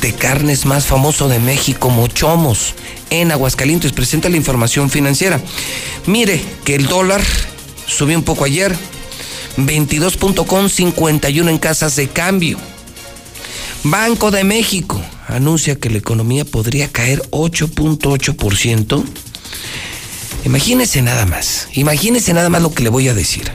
de 0.00 0.12
carnes 0.12 0.66
más 0.66 0.86
famoso 0.86 1.28
de 1.28 1.38
México, 1.38 1.90
Mochomos, 1.90 2.74
en 3.10 3.32
Aguascalientes. 3.32 3.92
Presenta 3.92 4.28
la 4.28 4.36
información 4.36 4.90
financiera. 4.90 5.40
Mire 6.06 6.40
que 6.64 6.74
el 6.74 6.86
dólar 6.86 7.22
subió 7.86 8.16
un 8.16 8.24
poco 8.24 8.44
ayer, 8.44 8.76
22.51 9.56 11.50
en 11.50 11.58
casas 11.58 11.96
de 11.96 12.08
cambio. 12.08 12.58
Banco 13.84 14.30
de 14.30 14.44
México 14.44 15.00
anuncia 15.28 15.76
que 15.76 15.90
la 15.90 15.98
economía 15.98 16.44
podría 16.44 16.88
caer 16.88 17.22
8.8%. 17.30 19.04
Imagínese 20.44 21.02
nada 21.02 21.26
más, 21.26 21.68
imagínese 21.72 22.32
nada 22.32 22.48
más 22.48 22.62
lo 22.62 22.72
que 22.72 22.82
le 22.82 22.88
voy 22.88 23.08
a 23.08 23.14
decir. 23.14 23.50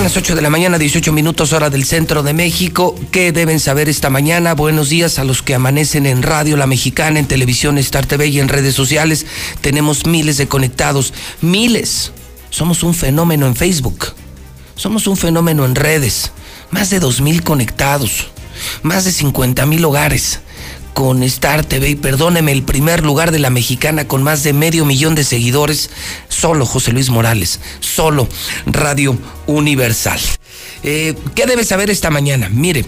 Las 0.02 0.16
8 0.16 0.34
de 0.34 0.42
la 0.42 0.50
mañana, 0.50 0.78
18 0.78 1.12
minutos 1.12 1.52
hora 1.52 1.70
del 1.70 1.84
centro 1.84 2.24
de 2.24 2.32
México. 2.32 2.96
¿Qué 3.12 3.30
deben 3.30 3.60
saber 3.60 3.88
esta 3.88 4.10
mañana? 4.10 4.52
Buenos 4.52 4.88
días 4.88 5.20
a 5.20 5.24
los 5.24 5.42
que 5.42 5.54
amanecen 5.54 6.06
en 6.06 6.24
Radio 6.24 6.56
La 6.56 6.66
Mexicana, 6.66 7.20
en 7.20 7.28
televisión 7.28 7.78
Star 7.78 8.04
TV 8.04 8.26
y 8.26 8.40
en 8.40 8.48
redes 8.48 8.74
sociales. 8.74 9.26
Tenemos 9.60 10.04
miles 10.04 10.38
de 10.38 10.48
conectados, 10.48 11.14
miles. 11.40 12.10
Somos 12.50 12.82
un 12.82 12.94
fenómeno 12.94 13.46
en 13.46 13.54
Facebook. 13.54 14.06
Somos 14.74 15.06
un 15.06 15.16
fenómeno 15.16 15.64
en 15.64 15.76
redes. 15.76 16.32
Más 16.72 16.90
de 16.90 16.98
2 16.98 17.20
mil 17.20 17.44
conectados. 17.44 18.26
Más 18.82 19.04
de 19.04 19.12
50 19.12 19.66
mil 19.66 19.84
hogares 19.84 20.40
con 20.92 21.22
Star 21.22 21.64
TV 21.64 21.90
y 21.90 21.94
perdóneme, 21.96 22.52
el 22.52 22.62
primer 22.62 23.04
lugar 23.04 23.32
de 23.32 23.38
la 23.38 23.50
mexicana 23.50 24.06
con 24.06 24.22
más 24.22 24.42
de 24.42 24.52
medio 24.52 24.84
millón 24.84 25.14
de 25.14 25.24
seguidores, 25.24 25.90
solo 26.28 26.66
José 26.66 26.92
Luis 26.92 27.10
Morales, 27.10 27.60
solo 27.80 28.28
Radio 28.66 29.16
Universal. 29.46 30.20
Eh, 30.82 31.14
¿Qué 31.34 31.46
debe 31.46 31.64
saber 31.64 31.90
esta 31.90 32.10
mañana? 32.10 32.48
Mire, 32.48 32.84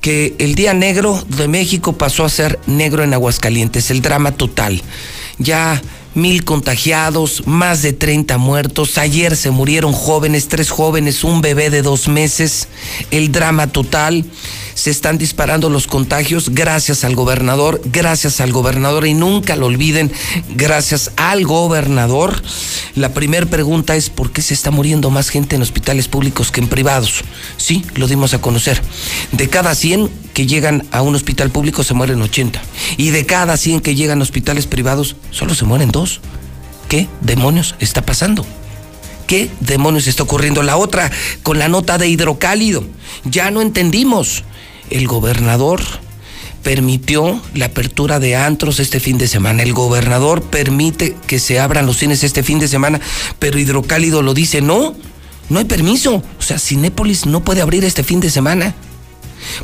que 0.00 0.34
el 0.38 0.54
día 0.54 0.74
negro 0.74 1.24
de 1.28 1.48
México 1.48 1.94
pasó 1.94 2.24
a 2.24 2.28
ser 2.28 2.58
negro 2.66 3.02
en 3.02 3.14
Aguascalientes, 3.14 3.90
el 3.90 4.02
drama 4.02 4.32
total. 4.32 4.82
Ya 5.38 5.80
mil 6.14 6.44
contagiados, 6.44 7.46
más 7.46 7.82
de 7.82 7.92
30 7.92 8.38
muertos. 8.38 8.98
Ayer 8.98 9.36
se 9.36 9.50
murieron 9.50 9.92
jóvenes, 9.92 10.48
tres 10.48 10.68
jóvenes, 10.70 11.24
un 11.24 11.40
bebé 11.40 11.70
de 11.70 11.82
dos 11.82 12.08
meses. 12.08 12.68
El 13.10 13.32
drama 13.32 13.68
total. 13.68 14.24
Se 14.78 14.90
están 14.90 15.18
disparando 15.18 15.70
los 15.70 15.88
contagios 15.88 16.50
gracias 16.50 17.02
al 17.02 17.16
gobernador, 17.16 17.80
gracias 17.86 18.40
al 18.40 18.52
gobernador 18.52 19.08
y 19.08 19.12
nunca 19.12 19.56
lo 19.56 19.66
olviden, 19.66 20.12
gracias 20.50 21.10
al 21.16 21.44
gobernador. 21.44 22.40
La 22.94 23.12
primera 23.12 23.44
pregunta 23.46 23.96
es 23.96 24.08
¿por 24.08 24.30
qué 24.30 24.40
se 24.40 24.54
está 24.54 24.70
muriendo 24.70 25.10
más 25.10 25.30
gente 25.30 25.56
en 25.56 25.62
hospitales 25.62 26.06
públicos 26.06 26.52
que 26.52 26.60
en 26.60 26.68
privados? 26.68 27.24
Sí, 27.56 27.84
lo 27.96 28.06
dimos 28.06 28.34
a 28.34 28.40
conocer. 28.40 28.80
De 29.32 29.48
cada 29.48 29.74
100 29.74 30.08
que 30.32 30.46
llegan 30.46 30.86
a 30.92 31.02
un 31.02 31.16
hospital 31.16 31.50
público 31.50 31.82
se 31.82 31.94
mueren 31.94 32.22
80. 32.22 32.62
Y 32.98 33.10
de 33.10 33.26
cada 33.26 33.56
100 33.56 33.80
que 33.80 33.96
llegan 33.96 34.20
a 34.20 34.22
hospitales 34.22 34.68
privados 34.68 35.16
solo 35.32 35.56
se 35.56 35.64
mueren 35.64 35.90
dos. 35.90 36.20
¿Qué 36.88 37.08
demonios 37.20 37.74
está 37.80 38.02
pasando? 38.06 38.46
¿Qué 39.26 39.50
demonios 39.58 40.06
está 40.06 40.22
ocurriendo? 40.22 40.62
La 40.62 40.76
otra, 40.76 41.10
con 41.42 41.58
la 41.58 41.66
nota 41.66 41.98
de 41.98 42.06
hidrocálido. 42.06 42.84
Ya 43.24 43.50
no 43.50 43.60
entendimos. 43.60 44.44
El 44.90 45.06
gobernador 45.06 45.80
permitió 46.62 47.40
la 47.54 47.66
apertura 47.66 48.20
de 48.20 48.36
antros 48.36 48.80
este 48.80 49.00
fin 49.00 49.18
de 49.18 49.28
semana. 49.28 49.62
El 49.62 49.72
gobernador 49.72 50.42
permite 50.42 51.16
que 51.26 51.38
se 51.38 51.60
abran 51.60 51.86
los 51.86 51.98
cines 51.98 52.24
este 52.24 52.42
fin 52.42 52.58
de 52.58 52.68
semana, 52.68 53.00
pero 53.38 53.58
Hidrocálido 53.58 54.22
lo 54.22 54.34
dice, 54.34 54.60
no, 54.60 54.94
no 55.48 55.58
hay 55.58 55.64
permiso. 55.64 56.22
O 56.38 56.42
sea, 56.42 56.58
Cinépolis 56.58 57.26
no 57.26 57.44
puede 57.44 57.62
abrir 57.62 57.84
este 57.84 58.02
fin 58.02 58.20
de 58.20 58.30
semana. 58.30 58.74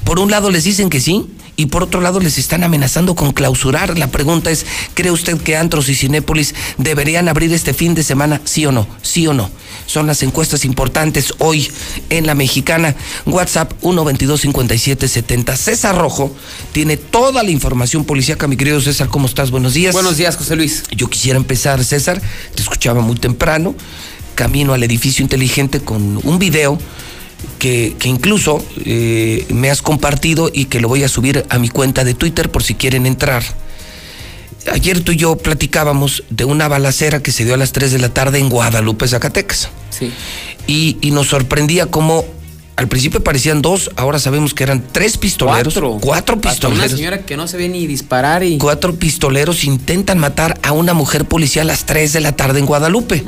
Por 0.05 0.19
un 0.19 0.31
lado 0.31 0.51
les 0.51 0.65
dicen 0.65 0.91
que 0.91 1.01
sí 1.01 1.27
y 1.57 1.67
por 1.67 1.83
otro 1.85 2.01
lado 2.01 2.21
les 2.21 2.39
están 2.39 2.65
amenazando 2.65 3.15
con 3.15 3.33
clausurar. 3.33 3.97
La 3.99 4.09
pregunta 4.09 4.51
es, 4.51 4.67
¿cree 4.95 5.11
usted 5.11 5.39
que 5.41 5.57
Antros 5.57 5.89
y 5.89 5.95
Cinépolis 5.95 6.55
deberían 6.79 7.29
abrir 7.29 7.53
este 7.53 7.75
fin 7.75 7.95
de 7.95 8.03
semana? 8.03 8.41
¿Sí 8.45 8.67
o 8.67 8.73
no? 8.73 8.87
¿Sí 9.03 9.27
o 9.27 9.35
no? 9.35 9.51
Son 9.87 10.07
las 10.07 10.23
encuestas 10.23 10.65
importantes 10.65 11.35
hoy 11.39 11.71
en 12.11 12.27
la 12.27 12.35
mexicana. 12.35 12.97
WhatsApp 13.27 13.73
122-5770. 13.83 15.57
César 15.57 15.97
Rojo 15.97 16.35
tiene 16.73 16.97
toda 16.97 17.43
la 17.43 17.51
información 17.51 18.05
policíaca. 18.05 18.49
Mi 18.49 18.57
querido 18.57 18.81
César, 18.81 19.09
¿cómo 19.09 19.27
estás? 19.27 19.51
Buenos 19.51 19.75
días. 19.75 19.93
Buenos 19.93 20.17
días, 20.17 20.37
José 20.37 20.57
Luis. 20.57 20.85
Yo 20.91 21.09
quisiera 21.09 21.37
empezar, 21.37 21.85
César. 21.85 22.21
Te 22.55 22.63
escuchaba 22.63 23.01
muy 23.01 23.17
temprano. 23.17 23.75
Camino 24.35 24.73
al 24.73 24.83
edificio 24.83 25.23
inteligente 25.23 25.81
con 25.81 26.19
un 26.25 26.39
video 26.41 26.79
que, 27.65 27.97
que 27.99 28.11
incluso 28.11 28.63
eh, 28.85 29.47
me 29.49 29.71
has 29.71 29.81
compartido 29.81 30.51
y 30.53 30.67
que 30.67 30.81
lo 30.81 30.89
voy 30.89 31.03
a 31.03 31.09
subir 31.09 31.47
a 31.49 31.59
mi 31.59 31.71
cuenta 31.71 32.05
de 32.05 32.13
Twitter 32.13 32.51
por 32.51 32.63
si 32.63 32.75
quieren 32.75 33.07
entrar. 33.07 33.43
Ayer 34.71 35.01
tú 35.01 35.13
y 35.13 35.17
yo 35.17 35.37
platicábamos 35.37 36.25
de 36.29 36.45
una 36.45 36.69
balacera 36.69 37.23
que 37.23 37.33
se 37.33 37.47
dio 37.47 37.55
a 37.55 37.57
las 37.57 37.73
3 37.73 37.93
de 37.93 37.99
la 38.01 38.11
tarde 38.11 38.39
en 38.39 38.51
Guadalupe, 38.51 39.09
Zacatecas. 39.09 39.71
Sí. 39.89 40.13
Y, 40.67 40.99
y 41.01 41.13
nos 41.13 41.29
sorprendía 41.29 41.87
cómo 41.87 42.27
al 42.77 42.87
principio 42.89 43.25
parecían 43.25 43.63
dos, 43.63 43.91
ahora 43.97 44.19
sabemos 44.19 44.53
que 44.53 44.65
eran 44.65 44.85
tres 44.93 45.17
pistoleros. 45.17 45.73
Cuatro. 45.73 45.99
Cuatro 46.03 46.37
Hasta 46.37 46.51
pistoleros. 46.51 46.87
Una 46.87 46.97
señora 46.99 47.25
que 47.25 47.39
no 47.39 47.47
se 47.47 47.57
ve 47.57 47.71
ni 47.71 47.87
disparar 47.87 48.43
y. 48.43 48.59
Cuatro 48.59 48.95
pistoleros 48.97 49.65
intentan 49.65 50.19
matar 50.19 50.61
a 50.63 50.73
una 50.73 50.93
mujer 50.93 51.25
policía 51.25 51.63
a 51.63 51.65
las 51.65 51.87
3 51.87 52.13
de 52.13 52.21
la 52.21 52.33
tarde 52.33 52.59
en 52.59 52.67
Guadalupe. 52.67 53.25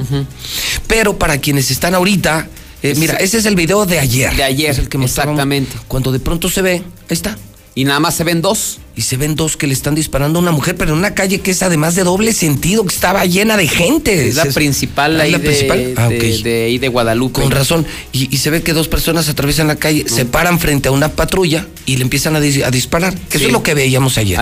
Pero 0.88 1.16
para 1.16 1.38
quienes 1.38 1.70
están 1.70 1.94
ahorita, 1.94 2.48
eh, 2.82 2.94
mira, 2.96 3.14
ese 3.14 3.38
es 3.38 3.46
el 3.46 3.54
video 3.56 3.86
de 3.86 3.98
ayer. 3.98 4.34
De 4.36 4.42
ayer, 4.44 4.70
Es 4.70 4.78
el 4.78 4.88
que 4.88 4.98
exactamente. 4.98 5.76
Cuando 5.88 6.12
de 6.12 6.20
pronto 6.20 6.48
se 6.48 6.62
ve, 6.62 6.72
ahí 6.74 6.82
está. 7.10 7.36
Y 7.74 7.84
nada 7.84 8.00
más 8.00 8.14
se 8.14 8.24
ven 8.24 8.40
dos. 8.40 8.78
Y 8.94 9.02
se 9.02 9.18
ven 9.18 9.34
dos 9.34 9.58
que 9.58 9.66
le 9.66 9.74
están 9.74 9.94
disparando 9.94 10.38
a 10.38 10.42
una 10.42 10.50
mujer, 10.50 10.76
pero 10.76 10.92
en 10.92 10.98
una 10.98 11.12
calle 11.14 11.40
que 11.42 11.50
es 11.50 11.62
además 11.62 11.94
de 11.94 12.04
doble 12.04 12.32
sentido, 12.32 12.86
que 12.86 12.94
estaba 12.94 13.26
llena 13.26 13.58
de 13.58 13.68
gente. 13.68 14.28
Es 14.28 14.36
la 14.36 14.44
Es- 14.44 14.54
principal 14.54 15.20
Ah, 15.20 15.24
ahí 15.24 15.32
la 15.32 15.38
de, 15.38 15.44
principal. 15.46 15.94
Ah, 15.98 16.08
de- 16.08 16.38
de 16.42 16.64
ahí 16.64 16.78
de 16.78 16.88
Guadalupe. 16.88 17.38
Con 17.42 17.50
razón. 17.50 17.86
Y, 18.12 18.34
y 18.34 18.38
se 18.38 18.48
ve 18.48 18.62
que 18.62 18.72
dos 18.72 18.88
personas 18.88 19.28
atraviesan 19.28 19.66
la 19.66 19.76
calle, 19.76 20.06
se 20.08 20.24
paran 20.24 20.58
frente 20.58 20.88
a 20.88 20.92
una 20.92 21.10
patrulla 21.12 21.66
y 21.84 21.98
le 21.98 22.02
empiezan 22.04 22.34
a, 22.34 22.40
dis- 22.40 22.64
a 22.64 22.70
disparar. 22.70 23.14
Que 23.28 23.36
eso 23.36 23.48
es 23.48 23.52
lo 23.52 23.62
que 23.62 23.74
veíamos 23.74 24.16
ayer. 24.16 24.38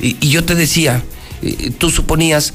Y, 0.00 0.16
y 0.20 0.28
yo 0.28 0.44
te 0.44 0.54
decía, 0.54 1.02
eh, 1.42 1.72
tú 1.76 1.90
suponías 1.90 2.52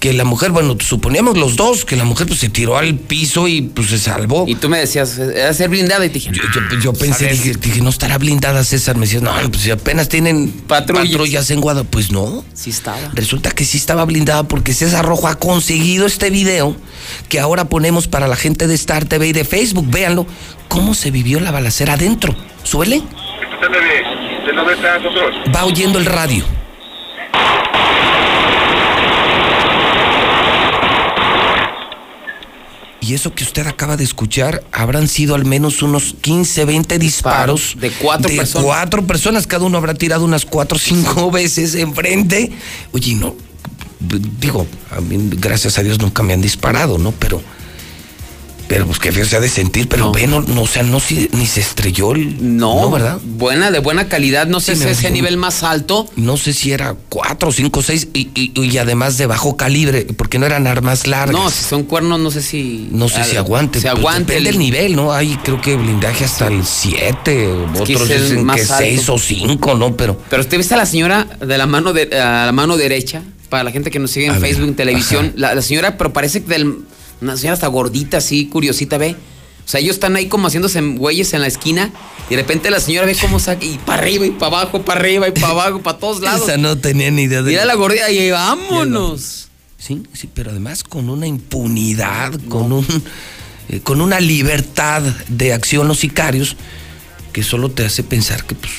que 0.00 0.12
la 0.12 0.22
mujer, 0.24 0.52
bueno, 0.52 0.76
suponíamos 0.78 1.36
los 1.36 1.56
dos, 1.56 1.84
que 1.84 1.96
la 1.96 2.04
mujer 2.04 2.28
pues 2.28 2.38
se 2.38 2.48
tiró 2.48 2.76
al 2.78 2.94
piso 2.94 3.48
y 3.48 3.62
pues 3.62 3.88
se 3.88 3.98
salvó. 3.98 4.44
Y 4.46 4.54
tú 4.54 4.68
me 4.68 4.78
decías, 4.78 5.18
era 5.18 5.52
ser 5.52 5.68
blindada 5.70 6.04
y 6.06 6.08
te 6.08 6.14
dije, 6.20 6.30
Yo, 6.32 6.42
yo- 6.54 6.78
yo 6.78 6.92
pensé, 6.92 7.26
dije, 7.28 7.54
dije, 7.54 7.80
no 7.80 7.90
estará 7.90 8.16
blindada 8.18 8.62
César. 8.62 8.94
Me 8.96 9.06
decías, 9.06 9.22
no, 9.22 9.32
pues 9.50 9.62
si 9.62 9.70
apenas 9.72 10.08
tienen 10.08 10.50
Patrullas. 10.68 11.08
patrullas 11.08 11.50
en 11.50 11.60
Guadalupe. 11.60 11.90
Pues 11.90 12.12
no. 12.12 12.44
Sí 12.54 12.70
estaba. 12.70 12.98
Resulta 13.14 13.50
que 13.50 13.64
sí 13.64 13.76
estaba 13.76 14.04
blindada 14.04 14.44
porque 14.44 14.72
César 14.72 15.04
Rojo 15.04 15.26
ha 15.26 15.34
conseguido 15.36 16.06
este 16.06 16.30
video 16.30 16.76
que 17.28 17.40
ahora 17.40 17.64
ponemos 17.68 18.06
para 18.06 18.28
la 18.28 18.36
gente 18.36 18.66
de 18.68 18.74
Star 18.74 19.04
TV 19.06 19.28
y 19.28 19.32
de 19.32 19.44
Facebook. 19.44 19.86
Véanlo, 19.90 20.26
cómo 20.68 20.94
se 20.94 21.10
vivió 21.10 21.40
la 21.40 21.50
balacera 21.50 21.94
adentro. 21.94 22.36
Suele, 22.62 23.02
va 25.54 25.64
oyendo 25.64 25.98
el 25.98 26.04
radio. 26.06 26.44
Y 33.08 33.14
eso 33.14 33.34
que 33.34 33.42
usted 33.42 33.66
acaba 33.66 33.96
de 33.96 34.04
escuchar 34.04 34.62
habrán 34.70 35.08
sido 35.08 35.34
al 35.34 35.46
menos 35.46 35.80
unos 35.80 36.14
15, 36.20 36.66
20 36.66 36.98
disparos. 36.98 37.74
De 37.80 37.90
cuatro 37.90 38.28
de 38.28 38.36
personas. 38.36 38.66
cuatro 38.66 39.06
personas. 39.06 39.46
Cada 39.46 39.64
uno 39.64 39.78
habrá 39.78 39.94
tirado 39.94 40.26
unas 40.26 40.44
cuatro 40.44 40.76
o 40.76 40.78
cinco 40.78 41.30
veces 41.32 41.74
enfrente. 41.74 42.52
Oye, 42.92 43.14
no. 43.14 43.34
Digo, 43.98 44.66
a 44.90 45.00
mí, 45.00 45.30
gracias 45.38 45.78
a 45.78 45.82
Dios 45.82 45.98
nunca 45.98 46.22
me 46.22 46.34
han 46.34 46.42
disparado, 46.42 46.98
¿no? 46.98 47.12
Pero. 47.12 47.40
Pero 48.68 48.86
pues 48.86 48.98
que 48.98 49.10
feo 49.12 49.24
se 49.24 49.36
ha 49.36 49.40
de 49.40 49.48
sentir, 49.48 49.88
pero 49.88 50.12
ve, 50.12 50.26
no, 50.26 50.42
no, 50.42 50.62
o 50.62 50.66
sea, 50.66 50.82
no 50.82 51.00
si- 51.00 51.28
ni 51.32 51.46
se 51.46 51.60
estrelló 51.60 52.12
el. 52.12 52.56
No, 52.58 52.90
¿verdad? 52.90 53.18
Buena, 53.24 53.70
de 53.70 53.78
buena 53.78 54.08
calidad. 54.08 54.46
No 54.46 54.60
sé 54.60 54.76
Sí, 54.76 54.82
si 54.82 54.88
ese 54.88 55.10
nivel 55.10 55.36
más 55.38 55.62
alto. 55.62 56.06
No 56.16 56.36
sé 56.36 56.52
si 56.52 56.72
era 56.72 56.94
cuatro, 57.08 57.50
cinco, 57.50 57.82
seis, 57.82 58.08
y, 58.12 58.28
y- 58.34 58.52
y 58.60 58.78
además 58.78 59.16
de 59.16 59.26
bajo 59.26 59.56
calibre, 59.56 60.06
porque 60.16 60.38
no 60.38 60.44
eran 60.46 60.66
armas 60.66 61.06
largas. 61.06 61.32
No, 61.34 61.50
si 61.50 61.64
son 61.64 61.82
cuernos, 61.84 62.20
no 62.20 62.30
sé 62.30 62.42
si. 62.42 62.88
No 62.92 63.08
sé 63.08 63.24
si 63.24 63.36
aguante. 63.36 63.80
Se 63.80 63.88
pues, 63.90 63.98
aguante. 63.98 64.32
Depende 64.34 64.50
el- 64.50 64.56
del 64.56 64.58
nivel, 64.58 64.96
¿no? 64.96 65.12
Hay 65.12 65.36
creo 65.42 65.60
que 65.60 65.74
blindaje 65.76 66.24
hasta 66.26 66.48
el 66.48 66.64
7, 66.66 67.48
que 67.74 67.80
otros 67.94 68.08
dicen 68.08 68.44
más 68.44 68.56
que 68.56 68.62
alto. 68.62 68.74
6 68.78 69.08
o 69.08 69.18
5, 69.18 69.74
¿no? 69.76 69.96
Pero 69.96 70.20
Pero 70.28 70.42
usted 70.42 70.58
viste 70.58 70.74
a 70.74 70.76
la 70.76 70.86
señora 70.86 71.26
de 71.40 71.56
la 71.58 71.66
mano 71.66 71.92
de 71.94 72.02
a 72.20 72.44
la 72.46 72.52
mano 72.52 72.76
derecha, 72.76 73.22
para 73.48 73.64
la 73.64 73.70
gente 73.70 73.90
que 73.90 73.98
nos 73.98 74.10
sigue 74.10 74.26
en 74.26 74.32
A 74.32 74.38
ver, 74.38 74.42
Facebook, 74.50 74.68
en 74.68 74.74
televisión, 74.76 75.32
la, 75.36 75.54
la 75.54 75.62
señora, 75.62 75.96
pero 75.96 76.12
parece 76.12 76.42
que 76.42 76.48
del, 76.50 76.80
una 77.20 77.36
señora 77.36 77.54
hasta 77.54 77.66
gordita, 77.66 78.18
así, 78.18 78.46
curiosita, 78.46 78.98
ve. 78.98 79.16
O 79.64 79.70
sea, 79.70 79.80
ellos 79.80 79.96
están 79.96 80.16
ahí 80.16 80.26
como 80.28 80.46
haciéndose 80.46 80.80
güeyes 80.80 81.34
en 81.34 81.42
la 81.42 81.46
esquina 81.46 81.90
y 82.30 82.36
de 82.36 82.40
repente 82.40 82.70
la 82.70 82.80
señora 82.80 83.06
ve 83.06 83.14
cómo 83.20 83.38
saca 83.38 83.64
y 83.64 83.76
para 83.78 84.02
arriba 84.02 84.24
y 84.24 84.30
para 84.30 84.46
abajo, 84.46 84.82
para 84.82 85.00
arriba 85.00 85.28
y 85.28 85.32
para 85.32 85.48
abajo, 85.48 85.82
para 85.82 85.98
todos 85.98 86.20
lados. 86.22 86.48
esa 86.48 86.56
no 86.56 86.78
tenía 86.78 87.10
ni 87.10 87.22
idea 87.22 87.42
de. 87.42 87.50
Mira 87.50 87.64
la 87.64 87.74
gordita 87.74 88.10
y 88.10 88.30
vámonos. 88.30 89.48
Sí, 89.76 90.02
sí, 90.12 90.28
pero 90.32 90.50
además 90.50 90.82
con 90.82 91.10
una 91.10 91.26
impunidad, 91.26 92.32
con 92.48 92.72
un 92.72 92.86
eh, 93.68 93.80
con 93.80 94.00
una 94.00 94.20
libertad 94.20 95.02
de 95.28 95.52
acción 95.52 95.86
los 95.86 95.98
sicarios 95.98 96.56
que 97.32 97.42
solo 97.42 97.70
te 97.70 97.84
hace 97.84 98.02
pensar 98.02 98.44
que 98.44 98.54
pues 98.54 98.72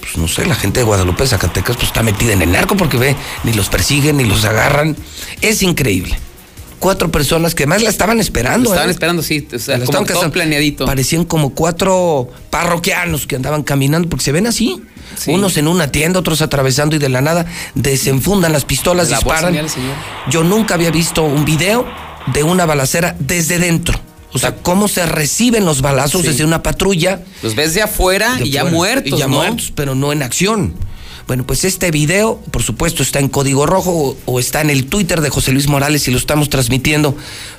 pues 0.00 0.16
no 0.16 0.28
sé, 0.28 0.46
la 0.46 0.54
gente 0.54 0.78
de 0.78 0.86
Guadalupe, 0.86 1.26
Zacatecas, 1.26 1.74
pues 1.74 1.88
está 1.88 2.04
metida 2.04 2.32
en 2.32 2.40
el 2.40 2.52
narco 2.52 2.76
porque 2.76 2.96
ve, 2.96 3.16
ni 3.42 3.52
los 3.52 3.68
persiguen, 3.68 4.18
ni 4.18 4.24
los 4.24 4.44
agarran. 4.44 4.96
Es 5.40 5.62
increíble. 5.62 6.16
Cuatro 6.78 7.10
personas 7.10 7.54
que 7.54 7.62
además 7.64 7.82
la 7.82 7.90
estaban 7.90 8.20
esperando. 8.20 8.70
Estaban 8.70 8.88
¿eh? 8.90 8.92
esperando, 8.92 9.22
sí, 9.22 9.46
o 9.54 9.58
sea, 9.58 9.78
La 9.78 9.86
como 9.86 10.04
todo 10.04 10.30
planeadito. 10.30 10.84
Parecían 10.84 11.24
como 11.24 11.50
cuatro 11.54 12.28
parroquianos 12.50 13.26
que 13.26 13.36
andaban 13.36 13.62
caminando, 13.62 14.08
porque 14.08 14.24
se 14.24 14.32
ven 14.32 14.46
así. 14.46 14.80
Sí. 15.16 15.30
Unos 15.30 15.56
en 15.56 15.68
una 15.68 15.90
tienda, 15.90 16.20
otros 16.20 16.42
atravesando 16.42 16.94
y 16.96 16.98
de 16.98 17.08
la 17.08 17.20
nada 17.22 17.46
desenfundan 17.74 18.52
las 18.52 18.64
pistolas, 18.64 19.08
La 19.10 19.16
disparan. 19.16 19.52
señor. 19.68 19.94
Yo 20.30 20.44
nunca 20.44 20.74
había 20.74 20.90
visto 20.90 21.22
un 21.22 21.44
video 21.44 21.86
de 22.32 22.42
una 22.42 22.66
balacera 22.66 23.16
desde 23.18 23.58
dentro. 23.58 23.98
O 24.32 24.38
sea, 24.38 24.54
cómo 24.56 24.86
se 24.88 25.06
reciben 25.06 25.64
los 25.64 25.80
balazos 25.80 26.20
Sí. 26.22 26.28
desde 26.28 26.44
una 26.44 26.62
patrulla. 26.62 27.22
Los 27.42 27.54
ves 27.54 27.72
de 27.72 27.82
afuera 27.82 28.36
de 28.36 28.46
y 28.46 28.50
ya 28.50 28.64
muertos, 28.66 29.12
Y 29.14 29.16
ya 29.16 29.28
¿no? 29.28 29.36
muertos, 29.36 29.72
pero 29.74 29.94
no 29.94 30.12
en 30.12 30.22
acción. 30.22 30.74
Bueno, 31.26 31.44
pues 31.44 31.64
este 31.64 31.90
video, 31.90 32.40
por 32.52 32.62
supuesto, 32.62 33.02
está 33.02 33.18
en 33.18 33.28
código 33.28 33.66
rojo 33.66 33.90
o, 33.90 34.16
o 34.32 34.38
está 34.38 34.60
en 34.60 34.70
el 34.70 34.86
Twitter 34.86 35.20
de 35.20 35.28
José 35.28 35.50
Luis 35.52 35.66
Morales 35.66 36.06
y 36.06 36.12
lo 36.12 36.18
estamos 36.18 36.48
transmitiendo 36.50 37.16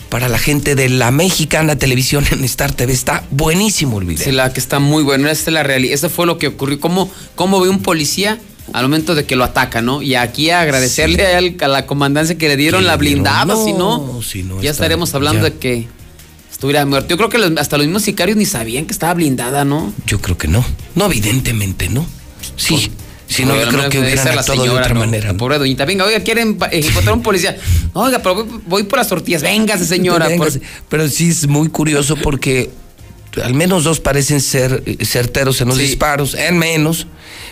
para 0.08 0.30
la 0.30 0.40
gente 0.40 0.76
de 0.76 0.88
la 0.88 1.12
mexicana 1.12 1.76
televisión 1.76 2.26
en 2.32 2.46
Star 2.46 2.72
TV. 2.72 2.94
Está 2.94 3.26
buenísimo 3.30 4.00
el 4.00 4.06
video. 4.08 4.24
Sí, 4.24 4.32
la 4.32 4.54
que 4.54 4.62
está 4.62 4.80
muy 4.80 5.04
buena. 5.04 5.30
Esta 5.32 5.50
es 5.50 5.54
la 5.54 5.64
realidad. 5.64 5.94
Eso 5.94 6.10
fue 6.10 6.26
lo 6.26 6.38
que 6.38 6.48
ocurrió. 6.48 6.80
¿Cómo, 6.80 7.12
cómo 7.36 7.60
ve 7.60 7.68
un 7.68 7.80
policía 7.82 8.40
al 8.72 8.84
momento 8.86 9.16
de 9.16 9.26
que 9.26 9.36
lo 9.36 9.44
ataca, 9.44 9.82
no? 9.82 10.02
Y 10.02 10.16
aquí 10.16 10.50
agradecerle 10.50 11.26
a, 11.26 11.38
él- 11.40 11.58
a 11.60 11.68
la 11.68 11.86
comandancia 11.86 12.38
que 12.38 12.48
le 12.48 12.56
dieron 12.56 12.82
Que 12.82 12.88
la 12.88 12.96
blindada, 12.96 13.44
no, 13.46 13.66
si 13.66 13.74
no, 13.74 14.22
si 14.22 14.44
no, 14.44 14.56
ya 14.62 14.72
está- 14.72 14.84
estaremos 14.86 15.14
hablando 15.14 15.40
ya. 15.46 15.50
de 15.54 15.58
que 15.58 15.88
estuviera 16.50 16.86
muerto. 16.86 17.10
Yo 17.10 17.18
creo 17.18 17.28
que 17.30 17.38
los- 17.38 17.58
hasta 17.58 17.76
los 17.78 17.86
mismos 17.86 18.04
sicarios 18.04 18.38
ni 18.38 18.46
sabían 18.46 18.86
que 18.86 18.94
estaba 18.94 19.14
blindada, 19.14 19.66
¿no? 19.66 19.92
Yo 20.06 20.22
creo 20.22 20.38
que 20.38 20.48
no. 20.48 20.64
No, 20.96 21.06
evidentemente 21.08 21.90
no. 21.90 22.06
Sí. 22.56 22.90
Si 23.28 23.46
no, 23.46 23.56
yo 23.56 23.68
creo 23.68 23.90
que 23.90 24.00
hubieran 24.00 24.36
la 24.36 24.42
de 24.42 24.70
otra 24.70 24.94
¿no? 24.94 25.02
manera. 25.02 25.34
Pobre 25.34 25.58
doñita. 25.60 25.86
Venga, 25.86 26.06
oiga, 26.06 26.22
quieren 26.22 26.58
pa- 26.58 26.70
encontrar 26.72 27.14
un 27.16 27.22
policía. 27.24 27.58
Oiga, 27.94 28.20
pero 28.20 28.36
voy, 28.36 28.62
voy 28.66 28.84
por 28.84 29.00
las 29.00 29.08
tortillas. 29.10 29.42
Véngase, 29.42 29.86
señora. 29.86 30.28
Véngase. 30.28 30.60
por- 30.60 30.68
Pero 30.90 31.08
sí 31.10 31.30
es 31.30 31.48
muy 31.48 31.70
curioso 31.70 32.16
porque 32.16 32.70
al 33.44 33.54
menos 33.54 33.84
dos 33.84 34.00
parecen 34.00 34.42
ser 34.42 34.84
eh, 34.86 35.06
certeros 35.06 35.62
en 35.62 35.68
los 35.68 35.78
Sí. 35.78 35.84
disparos, 35.84 36.34
en 36.34 36.58
menos. 36.58 37.08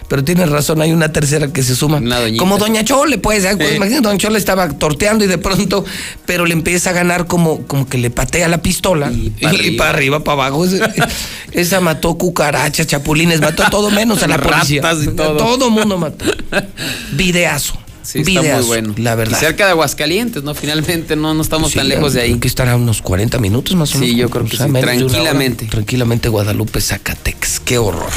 Pero 0.07 0.23
tienes 0.23 0.49
razón, 0.49 0.81
hay 0.81 0.91
una 0.91 1.11
tercera 1.11 1.51
que 1.51 1.63
se 1.63 1.75
suma. 1.75 1.99
Como 2.37 2.57
Doña 2.59 2.83
Chole, 2.85 3.17
pues. 3.17 3.43
¿eh? 3.43 3.55
Pues, 3.57 3.69
Sí. 3.69 3.75
Imagínate, 3.75 4.03
Doña 4.07 4.17
Chole 4.19 4.37
estaba 4.37 4.69
torteando 4.69 5.23
y 5.25 5.27
de 5.27 5.39
pronto, 5.39 5.83
pero 6.27 6.45
le 6.45 6.53
empieza 6.53 6.91
a 6.91 6.93
ganar 6.93 7.25
como, 7.25 7.65
como 7.65 7.87
que 7.89 7.97
le 7.97 8.11
patea 8.11 8.47
la 8.47 8.61
pistola. 8.61 9.11
Y 9.11 9.33
arriba. 9.43 9.77
para 9.77 9.89
arriba, 9.89 10.23
para 10.23 10.43
abajo. 10.45 10.65
Esa, 11.51 11.81
mató 11.81 12.17
cucarachas, 12.17 12.85
chapulines, 12.87 13.41
mató 13.41 13.63
a 13.63 13.69
todo 13.69 13.89
menos 13.89 14.21
a 14.21 14.27
la 14.27 14.37
policía. 14.37 14.81
Ratas 14.81 15.03
y 15.05 15.07
todo. 15.07 15.37
Todo 15.37 15.69
mundo 15.71 15.97
mató. 15.97 16.23
Videazo. 17.13 17.77
Sí, 18.05 18.19
está 18.19 18.41
videazo, 18.41 18.57
muy 18.59 18.67
bueno. 18.67 18.93
La 18.97 19.15
verdad. 19.15 19.37
Y 19.37 19.39
cerca 19.39 19.65
de 19.65 19.71
Aguascalientes, 19.71 20.43
¿no? 20.43 20.53
Finalmente 20.53 21.15
no, 21.15 21.33
no 21.33 21.41
estamos 21.41 21.71
Sí, 21.71 21.77
tan 21.79 21.89
lejos 21.89 22.13
de 22.13 22.21
ahí. 22.21 22.29
creo 22.29 22.39
que 22.41 22.47
estará 22.47 22.73
a 22.73 22.75
unos 22.77 23.01
40 23.01 23.39
minutos 23.39 23.75
más 23.75 23.89
o 23.95 23.99
Sí, 23.99 24.05
menos. 24.05 24.17
yo 24.17 24.29
creo 24.29 24.45
que 24.45 24.53
O 24.55 24.57
sea, 24.57 24.65
sí, 24.67 24.69
una 24.71 24.79
hora. 24.79 24.93
tranquilamente. 24.95 25.65
Tranquilamente 25.65 26.29
Guadalupe, 26.29 26.79
Zacatecas. 26.81 27.59
Qué 27.59 27.77
horror. 27.77 28.11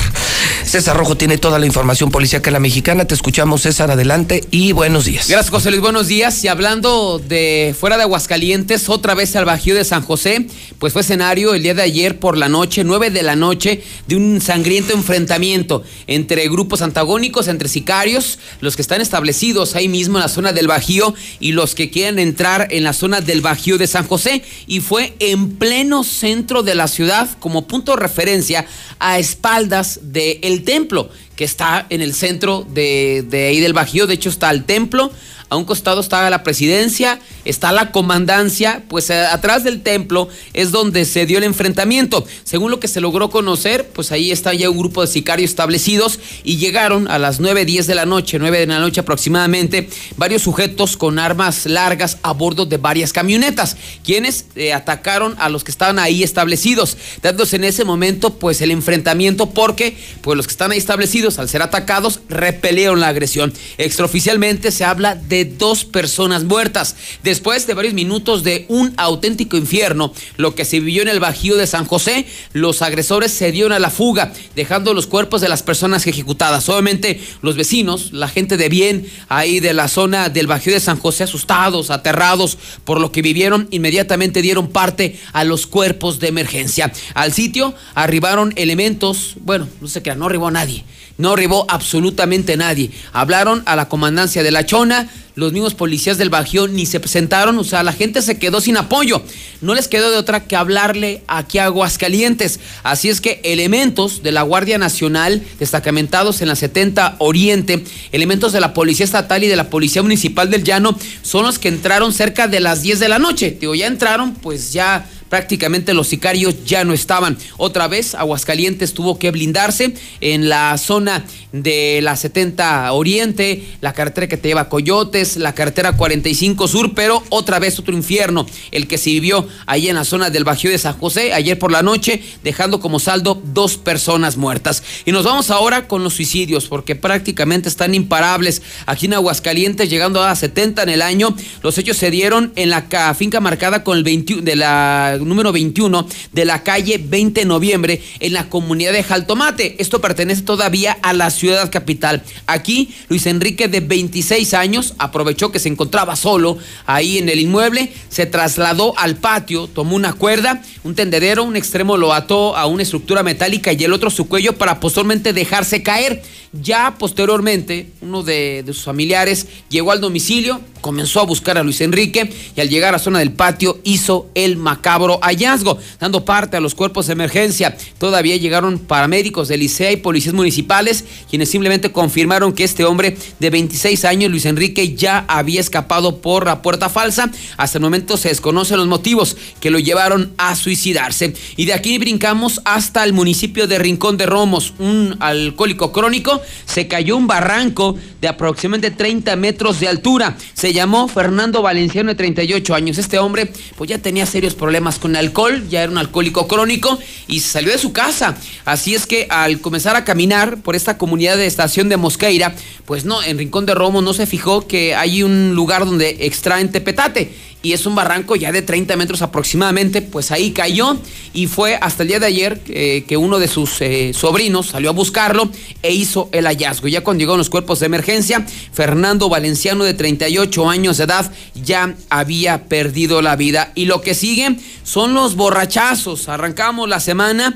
César 0.68 0.98
Rojo 0.98 1.16
tiene 1.16 1.38
toda 1.38 1.58
la 1.58 1.64
información 1.64 2.10
policíaca 2.10 2.50
en 2.50 2.52
la 2.52 2.60
mexicana. 2.60 3.06
Te 3.06 3.14
escuchamos, 3.14 3.62
César, 3.62 3.90
adelante 3.90 4.44
y 4.50 4.72
buenos 4.72 5.06
días. 5.06 5.26
Gracias, 5.26 5.50
José 5.50 5.70
Luis. 5.70 5.80
Buenos 5.80 6.08
días. 6.08 6.44
Y 6.44 6.48
hablando 6.48 7.18
de 7.18 7.74
fuera 7.78 7.96
de 7.96 8.02
Aguascalientes, 8.02 8.90
otra 8.90 9.14
vez 9.14 9.34
al 9.34 9.46
Bajío 9.46 9.74
de 9.74 9.84
San 9.84 10.02
José, 10.02 10.46
pues 10.78 10.92
fue 10.92 11.00
escenario 11.00 11.54
el 11.54 11.62
día 11.62 11.72
de 11.72 11.80
ayer 11.80 12.18
por 12.18 12.36
la 12.36 12.50
noche, 12.50 12.84
9 12.84 13.10
de 13.10 13.22
la 13.22 13.34
noche, 13.34 13.82
de 14.06 14.16
un 14.16 14.42
sangriento 14.42 14.92
enfrentamiento 14.92 15.82
entre 16.06 16.46
grupos 16.50 16.82
antagónicos, 16.82 17.48
entre 17.48 17.70
sicarios, 17.70 18.38
los 18.60 18.76
que 18.76 18.82
están 18.82 19.00
establecidos 19.00 19.74
ahí 19.74 19.88
mismo 19.88 20.18
en 20.18 20.24
la 20.24 20.28
zona 20.28 20.52
del 20.52 20.66
Bajío 20.68 21.14
y 21.40 21.52
los 21.52 21.74
que 21.74 21.90
quieren 21.90 22.18
entrar 22.18 22.68
en 22.70 22.84
la 22.84 22.92
zona 22.92 23.22
del 23.22 23.40
Bajío 23.40 23.78
de 23.78 23.86
San 23.86 24.06
José. 24.06 24.42
Y 24.66 24.80
fue 24.80 25.14
en 25.18 25.56
pleno 25.56 26.04
centro 26.04 26.62
de 26.62 26.74
la 26.74 26.88
ciudad 26.88 27.26
como 27.38 27.66
punto 27.66 27.92
de 27.92 28.02
referencia 28.02 28.66
a 28.98 29.18
espaldas 29.18 30.00
del 30.02 30.57
templo 30.58 31.10
que 31.36 31.44
está 31.44 31.86
en 31.90 32.02
el 32.02 32.14
centro 32.14 32.66
de, 32.68 33.24
de 33.28 33.46
ahí 33.46 33.60
del 33.60 33.72
Bajío. 33.72 34.06
De 34.06 34.14
hecho, 34.14 34.28
está 34.28 34.50
el 34.50 34.64
templo. 34.64 35.12
A 35.50 35.56
un 35.56 35.64
costado 35.64 36.00
está 36.02 36.28
la 36.28 36.42
presidencia, 36.42 37.20
está 37.46 37.72
la 37.72 37.90
comandancia, 37.90 38.82
pues 38.88 39.08
eh, 39.08 39.14
atrás 39.14 39.64
del 39.64 39.80
templo 39.80 40.28
es 40.52 40.72
donde 40.72 41.06
se 41.06 41.24
dio 41.24 41.38
el 41.38 41.44
enfrentamiento. 41.44 42.26
Según 42.44 42.70
lo 42.70 42.80
que 42.80 42.88
se 42.88 43.00
logró 43.00 43.30
conocer, 43.30 43.88
pues 43.88 44.12
ahí 44.12 44.30
está 44.30 44.52
ya 44.52 44.68
un 44.68 44.76
grupo 44.76 45.00
de 45.00 45.06
sicarios 45.06 45.48
establecidos 45.50 46.20
y 46.44 46.58
llegaron 46.58 47.08
a 47.08 47.18
las 47.18 47.40
9, 47.40 47.64
10 47.64 47.86
de 47.86 47.94
la 47.94 48.04
noche, 48.04 48.38
9 48.38 48.58
de 48.60 48.66
la 48.66 48.78
noche 48.78 49.00
aproximadamente, 49.00 49.88
varios 50.16 50.42
sujetos 50.42 50.98
con 50.98 51.18
armas 51.18 51.64
largas 51.64 52.18
a 52.22 52.32
bordo 52.32 52.66
de 52.66 52.76
varias 52.76 53.14
camionetas, 53.14 53.78
quienes 54.04 54.44
eh, 54.54 54.74
atacaron 54.74 55.34
a 55.38 55.48
los 55.48 55.64
que 55.64 55.70
estaban 55.70 55.98
ahí 55.98 56.22
establecidos, 56.22 56.98
dándose 57.22 57.56
en 57.56 57.64
ese 57.64 57.84
momento 57.84 58.34
pues 58.34 58.60
el 58.60 58.70
enfrentamiento 58.70 59.50
porque 59.50 59.96
pues 60.20 60.36
los 60.36 60.46
que 60.46 60.52
están 60.52 60.72
ahí 60.72 60.78
establecidos 60.78 61.38
al 61.38 61.48
ser 61.48 61.62
atacados 61.62 62.20
repelieron 62.28 63.00
la 63.00 63.08
agresión. 63.08 63.52
Extraoficialmente 63.78 64.70
se 64.70 64.84
habla 64.84 65.14
de 65.14 65.37
dos 65.44 65.84
personas 65.84 66.44
muertas. 66.44 66.96
Después 67.22 67.66
de 67.66 67.74
varios 67.74 67.94
minutos 67.94 68.44
de 68.44 68.66
un 68.68 68.94
auténtico 68.96 69.56
infierno, 69.56 70.12
lo 70.36 70.54
que 70.54 70.64
se 70.64 70.80
vivió 70.80 71.02
en 71.02 71.08
el 71.08 71.20
Bajío 71.20 71.56
de 71.56 71.66
San 71.66 71.84
José, 71.84 72.26
los 72.52 72.82
agresores 72.82 73.32
se 73.32 73.52
dieron 73.52 73.72
a 73.72 73.78
la 73.78 73.90
fuga, 73.90 74.32
dejando 74.54 74.94
los 74.94 75.06
cuerpos 75.06 75.40
de 75.40 75.48
las 75.48 75.62
personas 75.62 76.06
ejecutadas. 76.06 76.68
Obviamente 76.68 77.20
los 77.42 77.56
vecinos, 77.56 78.12
la 78.12 78.28
gente 78.28 78.56
de 78.56 78.68
bien 78.68 79.06
ahí 79.28 79.60
de 79.60 79.74
la 79.74 79.88
zona 79.88 80.28
del 80.28 80.46
Bajío 80.46 80.72
de 80.72 80.80
San 80.80 80.98
José, 80.98 81.24
asustados, 81.24 81.90
aterrados 81.90 82.58
por 82.84 83.00
lo 83.00 83.12
que 83.12 83.22
vivieron, 83.22 83.68
inmediatamente 83.70 84.42
dieron 84.42 84.68
parte 84.68 85.18
a 85.32 85.44
los 85.44 85.66
cuerpos 85.66 86.18
de 86.18 86.28
emergencia. 86.28 86.92
Al 87.14 87.32
sitio 87.32 87.74
arribaron 87.94 88.52
elementos, 88.56 89.36
bueno, 89.40 89.68
no 89.80 89.88
sé 89.88 90.02
qué, 90.02 90.14
no 90.14 90.26
arribó 90.26 90.50
nadie. 90.50 90.84
No 91.18 91.32
arribó 91.32 91.66
absolutamente 91.68 92.56
nadie. 92.56 92.90
Hablaron 93.12 93.62
a 93.66 93.76
la 93.76 93.88
comandancia 93.88 94.42
de 94.42 94.52
La 94.52 94.64
Chona, 94.64 95.08
los 95.38 95.52
mismos 95.52 95.74
policías 95.74 96.18
del 96.18 96.30
Bajío 96.30 96.66
ni 96.66 96.84
se 96.84 96.98
presentaron, 96.98 97.56
o 97.58 97.64
sea, 97.64 97.84
la 97.84 97.92
gente 97.92 98.22
se 98.22 98.38
quedó 98.38 98.60
sin 98.60 98.76
apoyo. 98.76 99.22
No 99.60 99.74
les 99.74 99.86
quedó 99.86 100.10
de 100.10 100.16
otra 100.16 100.44
que 100.44 100.56
hablarle 100.56 101.22
aquí 101.28 101.58
a 101.58 101.66
Aguascalientes. 101.66 102.58
Así 102.82 103.08
es 103.08 103.20
que 103.20 103.40
elementos 103.44 104.22
de 104.24 104.32
la 104.32 104.42
Guardia 104.42 104.78
Nacional, 104.78 105.42
destacamentados 105.60 106.40
en 106.40 106.48
la 106.48 106.56
70 106.56 107.16
Oriente, 107.18 107.84
elementos 108.10 108.52
de 108.52 108.60
la 108.60 108.74
Policía 108.74 109.04
Estatal 109.04 109.44
y 109.44 109.48
de 109.48 109.56
la 109.56 109.70
Policía 109.70 110.02
Municipal 110.02 110.50
del 110.50 110.64
Llano, 110.64 110.98
son 111.22 111.44
los 111.44 111.60
que 111.60 111.68
entraron 111.68 112.12
cerca 112.12 112.48
de 112.48 112.58
las 112.58 112.82
10 112.82 112.98
de 112.98 113.08
la 113.08 113.20
noche. 113.20 113.56
Digo, 113.60 113.76
ya 113.76 113.86
entraron, 113.86 114.34
pues 114.34 114.72
ya 114.72 115.08
prácticamente 115.28 115.94
los 115.94 116.08
sicarios 116.08 116.64
ya 116.64 116.84
no 116.84 116.92
estaban. 116.92 117.38
Otra 117.56 117.88
vez, 117.88 118.14
Aguascalientes 118.14 118.94
tuvo 118.94 119.18
que 119.18 119.30
blindarse 119.30 119.94
en 120.20 120.48
la 120.48 120.76
zona 120.78 121.24
de 121.52 122.00
la 122.02 122.16
70 122.16 122.92
Oriente, 122.92 123.64
la 123.80 123.92
carretera 123.92 124.28
que 124.28 124.36
te 124.36 124.48
lleva 124.48 124.62
a 124.62 124.68
Coyotes, 124.68 125.36
la 125.36 125.54
carretera 125.54 125.92
45 125.92 126.68
Sur, 126.68 126.94
pero 126.94 127.22
otra 127.30 127.58
vez 127.58 127.78
otro 127.78 127.94
infierno, 127.94 128.46
el 128.70 128.86
que 128.86 128.98
se 128.98 129.10
vivió 129.10 129.46
ahí 129.66 129.88
en 129.88 129.96
la 129.96 130.04
zona 130.04 130.30
del 130.30 130.44
Bajío 130.44 130.70
de 130.70 130.78
San 130.78 130.98
José 130.98 131.32
ayer 131.32 131.58
por 131.58 131.72
la 131.72 131.82
noche, 131.82 132.22
dejando 132.42 132.80
como 132.80 132.98
saldo 132.98 133.40
dos 133.52 133.76
personas 133.76 134.36
muertas. 134.36 134.82
Y 135.04 135.12
nos 135.12 135.24
vamos 135.24 135.50
ahora 135.50 135.88
con 135.88 136.04
los 136.04 136.14
suicidios, 136.14 136.66
porque 136.66 136.96
prácticamente 136.96 137.68
están 137.68 137.94
imparables 137.94 138.62
aquí 138.86 139.06
en 139.06 139.14
Aguascalientes, 139.14 139.90
llegando 139.90 140.22
a 140.22 140.34
70 140.34 140.82
en 140.82 140.88
el 140.88 141.02
año. 141.02 141.34
Los 141.62 141.78
hechos 141.78 141.96
se 141.96 142.10
dieron 142.10 142.52
en 142.56 142.70
la 142.70 142.88
finca 143.14 143.40
marcada 143.40 143.84
con 143.84 143.96
el 143.98 144.04
21 144.04 144.42
de 144.42 144.56
la 144.56 145.17
número 145.26 145.52
21 145.52 146.06
de 146.32 146.44
la 146.44 146.62
calle 146.62 146.98
20 146.98 147.40
de 147.40 147.46
noviembre 147.46 148.02
en 148.20 148.32
la 148.32 148.48
comunidad 148.48 148.92
de 148.92 149.02
Jaltomate. 149.02 149.76
Esto 149.78 150.00
pertenece 150.00 150.42
todavía 150.42 150.98
a 151.02 151.12
la 151.12 151.30
ciudad 151.30 151.70
capital. 151.70 152.22
Aquí, 152.46 152.94
Luis 153.08 153.26
Enrique, 153.26 153.68
de 153.68 153.80
26 153.80 154.54
años, 154.54 154.94
aprovechó 154.98 155.50
que 155.50 155.58
se 155.58 155.68
encontraba 155.68 156.16
solo 156.16 156.58
ahí 156.86 157.18
en 157.18 157.28
el 157.28 157.40
inmueble, 157.40 157.92
se 158.08 158.26
trasladó 158.26 158.96
al 158.98 159.16
patio, 159.16 159.66
tomó 159.66 159.96
una 159.96 160.12
cuerda, 160.12 160.62
un 160.84 160.94
tendedero, 160.94 161.44
un 161.44 161.56
extremo 161.56 161.96
lo 161.96 162.12
ató 162.12 162.56
a 162.56 162.66
una 162.66 162.82
estructura 162.82 163.22
metálica 163.22 163.72
y 163.72 163.84
el 163.84 163.92
otro 163.92 164.10
su 164.10 164.28
cuello 164.28 164.56
para 164.56 164.80
posteriormente 164.80 165.32
dejarse 165.32 165.82
caer. 165.82 166.22
Ya 166.52 166.96
posteriormente, 166.98 167.90
uno 168.00 168.22
de, 168.22 168.62
de 168.64 168.72
sus 168.72 168.84
familiares 168.84 169.46
llegó 169.68 169.92
al 169.92 170.00
domicilio, 170.00 170.60
comenzó 170.80 171.20
a 171.20 171.24
buscar 171.24 171.58
a 171.58 171.62
Luis 171.62 171.80
Enrique 171.80 172.30
y 172.56 172.60
al 172.60 172.68
llegar 172.68 172.90
a 172.90 172.92
la 172.92 172.98
zona 172.98 173.18
del 173.18 173.32
patio 173.32 173.78
hizo 173.84 174.30
el 174.34 174.56
macabro 174.56 175.07
hallazgo, 175.16 175.78
dando 175.98 176.24
parte 176.24 176.56
a 176.56 176.60
los 176.60 176.74
cuerpos 176.74 177.06
de 177.06 177.14
emergencia. 177.14 177.76
Todavía 177.98 178.36
llegaron 178.36 178.78
paramédicos 178.78 179.48
del 179.48 179.60
Licea 179.60 179.92
y 179.92 179.96
policías 179.96 180.34
municipales, 180.34 181.04
quienes 181.30 181.50
simplemente 181.50 181.90
confirmaron 181.90 182.52
que 182.52 182.64
este 182.64 182.84
hombre 182.84 183.16
de 183.38 183.50
26 183.50 184.04
años, 184.04 184.30
Luis 184.30 184.44
Enrique, 184.44 184.94
ya 184.94 185.24
había 185.28 185.60
escapado 185.60 186.18
por 186.18 186.46
la 186.46 186.62
puerta 186.62 186.88
falsa. 186.88 187.30
Hasta 187.56 187.78
el 187.78 187.82
momento 187.82 188.16
se 188.16 188.28
desconocen 188.28 188.76
los 188.76 188.86
motivos 188.86 189.36
que 189.60 189.70
lo 189.70 189.78
llevaron 189.78 190.32
a 190.36 190.54
suicidarse. 190.54 191.34
Y 191.56 191.64
de 191.64 191.74
aquí 191.74 191.98
brincamos 191.98 192.60
hasta 192.64 193.04
el 193.04 193.12
municipio 193.12 193.66
de 193.66 193.78
Rincón 193.78 194.16
de 194.16 194.26
Romos. 194.26 194.74
Un 194.78 195.16
alcohólico 195.20 195.92
crónico 195.92 196.40
se 196.66 196.88
cayó 196.88 197.16
un 197.16 197.26
barranco 197.26 197.96
de 198.20 198.28
aproximadamente 198.28 198.90
30 198.90 199.36
metros 199.36 199.80
de 199.80 199.88
altura. 199.88 200.36
Se 200.54 200.72
llamó 200.72 201.08
Fernando 201.08 201.62
Valenciano 201.62 202.10
de 202.10 202.16
38 202.16 202.74
años. 202.74 202.98
Este 202.98 203.18
hombre 203.18 203.50
pues 203.76 203.88
ya 203.88 203.98
tenía 203.98 204.26
serios 204.26 204.54
problemas 204.54 204.97
con 204.98 205.16
alcohol, 205.16 205.68
ya 205.68 205.82
era 205.82 205.92
un 205.92 205.98
alcohólico 205.98 206.46
crónico 206.46 206.98
y 207.26 207.40
salió 207.40 207.72
de 207.72 207.78
su 207.78 207.92
casa. 207.92 208.36
Así 208.64 208.94
es 208.94 209.06
que 209.06 209.26
al 209.30 209.60
comenzar 209.60 209.96
a 209.96 210.04
caminar 210.04 210.58
por 210.62 210.76
esta 210.76 210.98
comunidad 210.98 211.36
de 211.36 211.46
estación 211.46 211.88
de 211.88 211.96
Mosqueira, 211.96 212.54
pues 212.84 213.04
no, 213.04 213.22
en 213.22 213.38
Rincón 213.38 213.66
de 213.66 213.74
Romo 213.74 214.02
no 214.02 214.14
se 214.14 214.26
fijó 214.26 214.66
que 214.66 214.94
hay 214.94 215.22
un 215.22 215.54
lugar 215.54 215.84
donde 215.84 216.18
extraen 216.20 216.70
tepetate 216.70 217.32
y 217.62 217.72
es 217.72 217.86
un 217.86 217.94
barranco 217.94 218.36
ya 218.36 218.52
de 218.52 218.62
30 218.62 218.96
metros 218.96 219.22
aproximadamente, 219.22 220.00
pues 220.00 220.30
ahí 220.30 220.52
cayó 220.52 220.96
y 221.34 221.46
fue 221.46 221.76
hasta 221.80 222.02
el 222.02 222.08
día 222.08 222.20
de 222.20 222.26
ayer 222.26 222.60
eh, 222.68 223.04
que 223.08 223.16
uno 223.16 223.38
de 223.38 223.48
sus 223.48 223.80
eh, 223.80 224.12
sobrinos 224.14 224.66
salió 224.66 224.90
a 224.90 224.92
buscarlo 224.92 225.50
e 225.82 225.92
hizo 225.92 226.28
el 226.32 226.46
hallazgo. 226.46 226.88
Ya 226.88 227.02
cuando 227.02 227.20
llegaron 227.20 227.38
los 227.38 227.50
cuerpos 227.50 227.80
de 227.80 227.86
emergencia, 227.86 228.46
Fernando 228.72 229.28
Valenciano 229.28 229.84
de 229.84 229.94
38 229.94 230.70
años 230.70 230.98
de 230.98 231.04
edad 231.04 231.32
ya 231.54 231.94
había 232.10 232.64
perdido 232.64 233.22
la 233.22 233.34
vida. 233.34 233.72
Y 233.74 233.86
lo 233.86 234.02
que 234.02 234.14
sigue 234.14 234.56
son 234.84 235.14
los 235.14 235.34
borrachazos. 235.34 236.28
Arrancamos 236.28 236.88
la 236.88 237.00
semana 237.00 237.54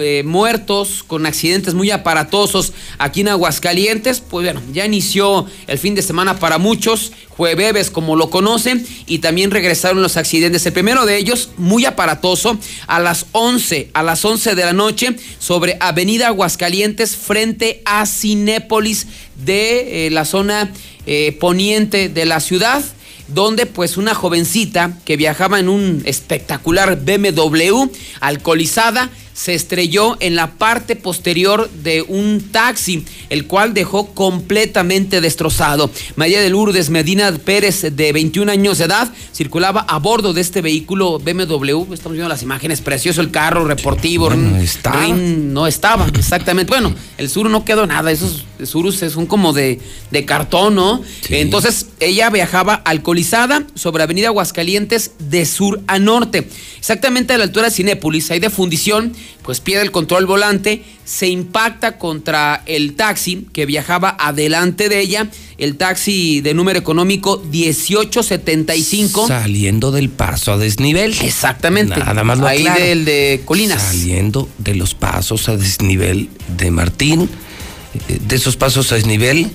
eh, 0.00 0.22
muertos, 0.24 1.02
con 1.06 1.26
accidentes 1.26 1.74
muy 1.74 1.90
aparatosos 1.90 2.72
aquí 2.98 3.20
en 3.20 3.28
Aguascalientes. 3.28 4.20
Pues 4.20 4.44
bueno, 4.44 4.62
ya 4.72 4.86
inició 4.86 5.46
el 5.66 5.78
fin 5.78 5.94
de 5.94 6.02
semana 6.02 6.38
para 6.38 6.58
muchos, 6.58 7.12
jueves 7.28 7.90
como 7.90 8.16
lo 8.16 8.30
conocen, 8.30 8.86
y 9.06 9.18
también 9.18 9.50
regresaron 9.50 10.02
los 10.02 10.16
accidentes. 10.16 10.64
El 10.66 10.72
primero 10.72 11.06
de 11.06 11.16
ellos, 11.16 11.50
muy 11.56 11.84
aparatoso, 11.84 12.58
a 12.86 13.00
las 13.00 13.26
11, 13.32 13.90
a 13.92 14.02
las 14.02 14.24
11 14.24 14.54
de 14.54 14.64
la 14.64 14.72
noche, 14.72 15.16
sobre 15.38 15.76
Avenida 15.80 16.28
Aguascalientes, 16.28 17.16
frente 17.16 17.82
a 17.84 18.06
Cinépolis 18.06 19.06
de 19.44 20.06
eh, 20.06 20.10
la 20.10 20.24
zona 20.24 20.72
eh, 21.06 21.36
poniente 21.40 22.08
de 22.08 22.24
la 22.26 22.40
ciudad 22.40 22.82
donde 23.34 23.66
pues 23.66 23.96
una 23.96 24.14
jovencita 24.14 24.98
que 25.04 25.16
viajaba 25.16 25.60
en 25.60 25.68
un 25.68 26.02
espectacular 26.04 27.00
BMW 27.00 27.86
alcoholizada 28.20 29.10
se 29.32 29.54
estrelló 29.54 30.16
en 30.20 30.34
la 30.36 30.52
parte 30.52 30.96
posterior 30.96 31.70
de 31.82 32.02
un 32.02 32.48
taxi, 32.52 33.04
el 33.30 33.46
cual 33.46 33.72
dejó 33.74 34.08
completamente 34.14 35.20
destrozado. 35.20 35.90
María 36.16 36.40
de 36.40 36.50
Lourdes 36.50 36.90
Medina 36.90 37.32
Pérez, 37.38 37.82
de 37.94 38.12
21 38.12 38.50
años 38.52 38.78
de 38.78 38.84
edad, 38.84 39.10
circulaba 39.34 39.80
a 39.88 39.98
bordo 39.98 40.32
de 40.32 40.40
este 40.40 40.60
vehículo 40.60 41.18
BMW. 41.18 41.92
Estamos 41.94 42.12
viendo 42.12 42.28
las 42.28 42.42
imágenes, 42.42 42.80
precioso 42.80 43.20
el 43.20 43.30
carro 43.30 43.64
reportivo. 43.64 44.26
Bueno, 44.26 44.56
está. 44.58 44.92
Rin- 44.92 45.52
no 45.54 45.66
estaba, 45.66 46.06
exactamente. 46.18 46.70
Bueno, 46.70 46.94
el 47.16 47.30
sur 47.30 47.48
no 47.48 47.64
quedó 47.64 47.86
nada, 47.86 48.10
esos 48.10 48.44
surus 48.64 48.96
son 48.96 49.26
como 49.26 49.52
de, 49.52 49.78
de 50.10 50.24
cartón, 50.24 50.74
¿no? 50.74 51.02
Entonces, 51.30 51.86
ella 52.00 52.28
viajaba 52.30 52.74
alcoholizada 52.74 53.64
sobre 53.74 54.02
Avenida 54.02 54.28
Aguascalientes 54.28 55.12
de 55.18 55.46
sur 55.46 55.80
a 55.86 55.98
norte. 55.98 56.48
Exactamente 56.78 57.32
a 57.32 57.38
la 57.38 57.44
altura 57.44 57.66
de 57.66 57.70
Cinépolis, 57.74 58.30
ahí 58.30 58.40
de 58.40 58.50
fundición, 58.50 59.12
pues 59.42 59.60
pierde 59.60 59.82
el 59.84 59.90
control 59.90 60.26
volante, 60.26 60.82
se 61.04 61.28
impacta 61.28 61.98
contra 61.98 62.62
el 62.66 62.94
taxi 62.94 63.46
que 63.52 63.66
viajaba 63.66 64.16
adelante 64.18 64.88
de 64.88 65.00
ella, 65.00 65.28
el 65.58 65.76
taxi 65.76 66.40
de 66.40 66.54
número 66.54 66.78
económico 66.78 67.42
1875. 67.50 69.26
Saliendo 69.28 69.90
del 69.90 70.08
paso 70.08 70.52
a 70.52 70.58
desnivel. 70.58 71.14
Exactamente. 71.20 71.98
Nada 71.98 72.24
más 72.24 72.38
lo 72.38 72.46
Ahí 72.46 72.60
aclaro. 72.66 72.84
del 72.84 73.04
de 73.04 73.42
Colinas. 73.44 73.82
Saliendo 73.82 74.48
de 74.58 74.74
los 74.74 74.94
pasos 74.94 75.48
a 75.48 75.56
desnivel 75.56 76.28
de 76.56 76.70
Martín, 76.70 77.28
eh, 78.08 78.18
de 78.20 78.36
esos 78.36 78.56
pasos 78.56 78.92
a 78.92 78.94
desnivel, 78.96 79.50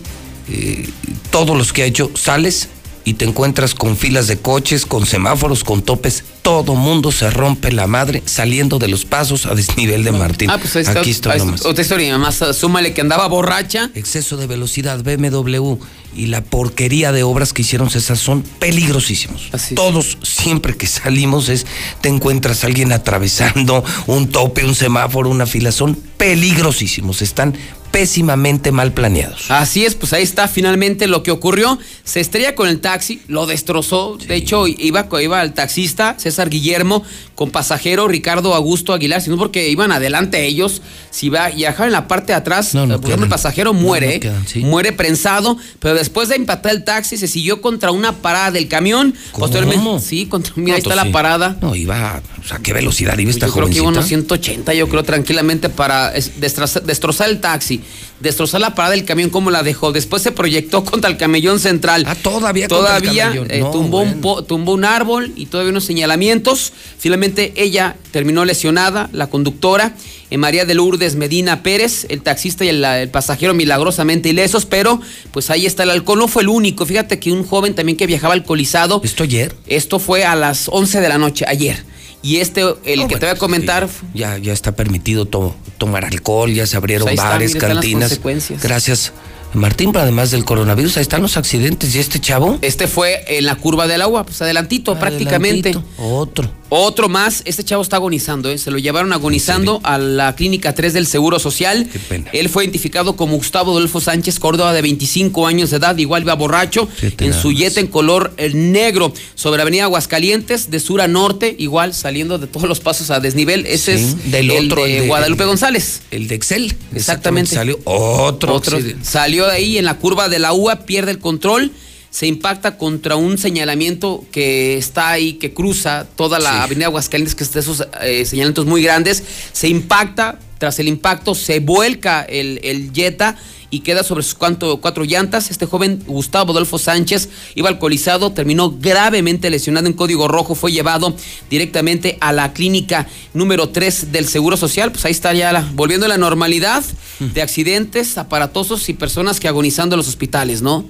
eh, 0.50 0.88
todos 1.32 1.58
los 1.58 1.74
que 1.74 1.84
ha 1.84 1.86
hecho, 1.86 2.12
sales 2.16 2.70
y 3.06 3.14
te 3.14 3.26
encuentras 3.26 3.76
con 3.76 3.96
filas 3.96 4.28
de 4.28 4.38
coches, 4.38 4.86
con 4.86 5.06
semáforos, 5.06 5.64
con 5.64 5.84
topes. 5.84 6.24
Todo 6.42 6.76
mundo 6.76 7.12
se 7.12 7.30
rompe 7.30 7.72
la 7.72 7.88
madre 7.88 8.22
saliendo 8.26 8.80
de 8.80 8.88
los 8.88 9.06
pasos 9.06 9.46
a 9.46 9.54
desnivel 9.56 10.04
de 10.04 10.12
Martín. 10.12 10.50
Ah, 10.50 10.58
pues 10.58 10.76
ahí 10.76 10.82
está, 10.82 11.00
Aquí 11.00 11.12
está 11.12 11.32
ahí 11.32 11.38
está 11.38 11.46
nomás. 11.46 11.66
otra 11.66 11.84
historia, 11.84 12.18
más 12.18 12.44
súmale 12.54 12.94
que 12.94 13.02
andaba 13.02 13.28
borracha. 13.28 13.92
Exceso 13.94 14.38
de 14.38 14.48
velocidad, 14.48 15.04
BMW 15.04 15.76
y 16.16 16.28
la 16.28 16.44
porquería 16.44 17.12
de 17.12 17.24
obras 17.24 17.54
que 17.54 17.62
hicieron 17.62 17.90
César 17.90 18.18
son 18.18 18.42
peligrosísimos. 18.42 19.50
Todos, 19.76 20.18
siempre 20.24 20.76
que 20.76 20.88
salimos, 20.88 21.50
es 21.50 21.66
te 22.02 22.10
encuentras 22.10 22.64
a 22.64 22.68
alguien 22.68 22.92
atravesando 22.92 23.84
un 24.08 24.30
tope, 24.30 24.66
un 24.66 24.76
semáforo, 24.76 25.30
una 25.30 25.46
fila. 25.46 25.72
Son 25.72 25.96
peligrosísimos. 26.18 27.22
Están 27.22 27.56
pésimamente 27.96 28.74
mal 28.74 28.92
planeados. 28.92 29.50
Así 29.50 29.86
es, 29.86 29.96
pues 29.96 30.12
ahí 30.12 30.22
está 30.22 30.50
finalmente 30.50 31.08
lo 31.08 31.24
que 31.24 31.32
ocurrió. 31.32 31.80
Se 32.04 32.20
estrella 32.20 32.54
con 32.54 32.68
el 32.68 32.82
taxi, 32.82 33.22
lo 33.30 33.46
destrozó. 33.46 34.18
De 34.18 34.36
hecho, 34.36 34.68
iba, 34.68 35.08
iba 35.22 35.42
el 35.42 35.54
taxista, 35.54 36.16
César 36.20 36.50
Guillermo, 36.50 37.06
con 37.36 37.52
pasajero 37.52 38.08
Ricardo 38.08 38.54
Augusto 38.56 38.94
Aguilar, 38.94 39.22
sino 39.22 39.38
porque 39.38 39.70
iban 39.70 39.92
adelante 39.92 40.46
ellos. 40.46 40.82
Si 41.12 41.30
va, 41.30 41.50
viajaba 41.50 41.86
en 41.86 41.92
la 41.92 42.08
parte 42.08 42.28
de 42.34 42.38
atrás, 42.38 42.72
por 42.72 42.84
ejemplo, 42.90 43.24
el 43.24 43.30
pasajero 43.30 43.74
muere, 43.74 44.16
no 44.16 44.20
quedan, 44.22 44.48
sí. 44.48 44.60
muere 44.62 44.92
prensado, 44.94 45.58
pero 45.80 45.96
después 45.96 46.30
de 46.30 46.36
impactar 46.38 46.72
el 46.74 46.84
taxi, 46.84 47.18
se 47.18 47.28
siguió 47.28 47.62
contra 47.62 47.92
una 47.92 48.14
parada 48.14 48.52
del 48.52 48.68
camión. 48.68 49.14
Posteriormente, 49.38 50.00
sí, 50.06 50.26
contra, 50.26 50.54
mira, 50.56 50.76
ahí 50.76 50.82
No, 50.82 50.90
está 50.92 51.02
sí. 51.02 51.08
la 51.08 51.12
parada. 51.14 51.58
No, 51.62 51.76
iba, 51.76 52.22
o 52.42 52.48
sea, 52.48 52.60
qué 52.60 52.74
velocidad 52.74 53.18
iba 53.18 53.32
esta 53.32 53.48
Yo 53.48 53.54
creo 53.54 53.68
que 53.70 53.78
iba 53.78 53.88
unos 53.88 54.06
180, 54.08 54.74
yo 54.74 54.88
creo, 54.90 55.04
tranquilamente 55.04 55.70
para 55.70 56.16
es- 56.16 56.40
destrozar, 56.40 56.84
destrozar 56.84 57.30
el 57.30 57.40
taxi, 57.42 57.82
destrozar 58.20 58.62
la 58.62 58.76
parada 58.76 58.96
del 58.96 59.04
camión 59.06 59.30
como 59.30 59.52
la 59.52 59.62
dejó. 59.64 59.92
Después 59.92 60.22
se 60.22 60.32
proyectó 60.32 60.84
contra 60.86 61.10
el 61.10 61.18
camellón 61.18 61.60
central. 61.60 62.06
Ah, 62.08 62.16
todavía 62.16 62.68
contra 62.70 62.98
el 62.98 63.04
Todavía 63.04 63.34
eh, 63.50 63.60
No, 63.60 63.72
tumbó, 63.72 64.02
un 64.02 64.22
po- 64.22 64.44
tumbó 64.44 64.74
un 64.74 64.86
árbol 64.86 65.34
y 65.36 65.48
todavía 65.48 65.72
unos 65.72 65.84
señalamientos. 65.86 66.72
Finalmente 66.98 67.25
ella 67.56 67.96
terminó 68.12 68.46
lesionada, 68.46 69.10
la 69.12 69.28
conductora, 69.28 69.94
eh, 70.30 70.38
María 70.38 70.66
de 70.66 70.74
Lourdes 70.74 71.16
Medina 71.16 71.62
Pérez, 71.64 72.06
el 72.10 72.22
taxista 72.22 72.66
y 72.66 72.70
el, 72.70 72.84
el 72.84 73.10
pasajero 73.10 73.54
milagrosamente 73.54 74.30
ilesos, 74.30 74.66
pero 74.66 75.00
pues 75.32 75.50
ahí 75.50 75.66
está 75.66 75.84
el 75.84 75.90
alcohol. 75.92 76.20
No 76.20 76.28
fue 76.28 76.42
el 76.44 76.50
único. 76.50 76.86
Fíjate 76.86 77.20
que 77.20 77.32
un 77.32 77.46
joven 77.46 77.76
también 77.76 77.98
que 77.98 78.08
viajaba 78.08 78.34
alcoholizado. 78.34 79.02
¿Esto 79.04 79.24
ayer? 79.24 79.56
Esto 79.68 80.00
fue 80.00 80.26
a 80.26 80.36
las 80.36 80.68
11 80.70 81.02
de 81.02 81.10
la 81.10 81.18
noche, 81.18 81.46
ayer. 81.48 81.84
Y 82.22 82.38
este, 82.38 82.62
el 82.62 82.76
que 82.84 82.96
bueno, 82.96 83.08
te 83.20 83.26
voy 83.28 83.30
a 83.30 83.36
comentar, 83.38 83.88
Ya, 84.16 84.38
ya 84.40 84.52
está 84.52 84.76
permitido 84.76 85.26
to- 85.28 85.56
tomar 85.78 86.06
alcohol, 86.06 86.52
ya 86.52 86.66
se 86.66 86.76
abrieron 86.76 87.06
Pues 87.08 87.12
ahí 87.20 87.24
está, 87.24 87.30
bares, 87.30 87.54
mira, 87.54 87.68
cantinas. 87.68 88.10
consecuencias. 88.10 88.64
Gracias, 88.64 89.14
Martín, 89.56 89.92
pero 89.92 90.04
además 90.04 90.32
del 90.32 90.46
coronavirus, 90.46 90.98
ahí 90.98 91.02
están 91.02 91.22
los 91.22 91.38
accidentes. 91.38 91.96
¿Y 91.96 92.00
este 92.00 92.20
chavo? 92.20 92.58
Este 92.62 92.88
fue 92.88 93.24
en 93.38 93.46
la 93.46 93.56
curva 93.56 93.88
del 93.88 94.02
agua, 94.02 94.26
pues 94.26 94.42
adelantito, 94.42 94.98
prácticamente. 95.00 95.70
Adelantito. 95.70 96.02
Otro. 96.04 96.52
Otro 96.70 97.10
más, 97.10 97.44
este 97.46 97.64
chavo 97.64 97.84
está 97.84 97.98
agonizando, 97.98 98.50
¿eh? 98.50 98.58
se 98.58 98.72
lo 98.72 98.80
llevaron 98.80 99.14
agonizando 99.14 99.80
a 99.84 100.00
la 100.00 100.36
clínica 100.36 100.74
3 100.74 100.94
del 100.94 101.06
Seguro 101.06 101.38
Social. 101.38 101.88
Él 102.34 102.50
fue 102.50 102.64
identificado 102.64 103.16
como 103.16 103.38
Gustavo 103.38 103.72
Adolfo 103.72 104.02
Sánchez 104.02 104.40
Córdoba, 104.40 104.74
de 104.74 104.82
25 104.82 105.46
años 105.46 105.70
de 105.70 105.78
edad, 105.78 105.96
igual 105.98 106.24
iba 106.24 106.34
borracho, 106.34 106.90
en 107.20 107.34
su 107.34 107.52
yeta 107.52 107.80
en 107.80 107.88
color 107.88 108.34
eh, 108.38 108.50
negro, 108.54 109.14
sobre 109.36 109.62
Avenida 109.62 109.84
Aguascalientes, 109.84 110.72
de 110.72 110.80
sur 110.80 111.02
a 111.02 111.08
norte, 111.08 111.56
igual 111.60 111.94
saliendo 111.94 112.40
de 112.40 112.48
todos 112.48 112.68
los 112.68 112.80
pasos 112.80 113.12
a 113.12 113.20
desnivel. 113.20 113.66
Ese 113.68 113.98
Sí, 114.00 114.04
es 114.04 114.32
del 114.32 114.50
el 114.52 114.66
otro, 114.72 114.84
de 114.84 114.96
el 114.98 115.02
de- 115.04 115.08
Guadalupe 115.08 115.44
el 115.44 115.50
González. 115.50 116.02
El 116.10 116.28
de 116.28 116.36
Excel. 116.36 116.76
Exactamente. 116.96 117.54
Salió 117.56 117.80
otro. 117.86 118.54
Otro. 118.56 118.78
accidente. 118.78 119.06
Salió 119.46 119.52
de 119.52 119.58
ahí 119.58 119.78
en 119.78 119.86
la 119.86 119.98
curva 119.98 120.28
de 120.28 120.40
la 120.40 120.54
UA, 120.54 120.86
pierde 120.86 121.12
el 121.12 121.20
control, 121.20 121.72
se 122.10 122.26
impacta 122.26 122.78
contra 122.78 123.16
un 123.16 123.38
señalamiento 123.38 124.26
que 124.32 124.76
está 124.78 125.10
ahí, 125.10 125.34
que 125.34 125.54
cruza 125.54 126.08
toda 126.16 126.40
la 126.40 126.64
avenida 126.64 126.88
Aguascalientes, 126.88 127.36
que 127.36 127.44
es 127.44 127.52
de 127.54 127.60
esos 127.60 127.86
eh, 128.02 128.26
señalamientos 128.26 128.66
muy 128.66 128.82
grandes. 128.82 129.24
Se 129.52 129.68
impacta, 129.68 130.40
tras 130.58 130.80
el 130.80 130.88
impacto 130.88 131.36
se 131.36 131.60
vuelca 131.60 132.24
el, 132.24 132.60
el 132.64 132.92
Jetta 132.92 133.38
y 133.76 133.80
queda 133.82 134.04
sobre 134.04 134.24
sus 134.24 134.36
cuanto- 134.36 134.78
cuatro 134.80 135.04
llantas. 135.04 135.52
Este 135.52 135.66
joven, 135.66 136.02
Gustavo 136.08 136.52
Adolfo 136.54 136.78
Sánchez, 136.78 137.28
iba 137.56 137.68
alcoholizado, 137.68 138.32
terminó 138.32 138.72
gravemente 138.80 139.50
lesionado 139.50 139.88
en 139.88 139.94
código 139.94 140.28
rojo, 140.30 140.56
fue 140.56 140.72
llevado 140.72 141.14
directamente 141.50 142.18
a 142.22 142.32
la 142.32 142.54
clínica 142.54 143.08
número 143.34 143.70
3 143.70 144.12
del 144.14 144.28
Seguro 144.28 144.56
Social. 144.56 144.92
Pues 144.92 145.04
ahí 145.06 145.12
está 145.12 145.34
ya 145.34 145.52
la- 145.52 145.70
volviendo 145.74 146.06
a 146.06 146.10
la 146.10 146.18
normalidad 146.18 146.84
de 147.20 147.42
accidentes 147.42 148.18
aparatosos 148.18 148.88
y 148.90 148.94
personas 148.94 149.40
que 149.40 149.48
agonizando 149.50 149.96
en 149.96 149.98
los 149.98 150.08
hospitales, 150.08 150.62
¿no? 150.62 150.86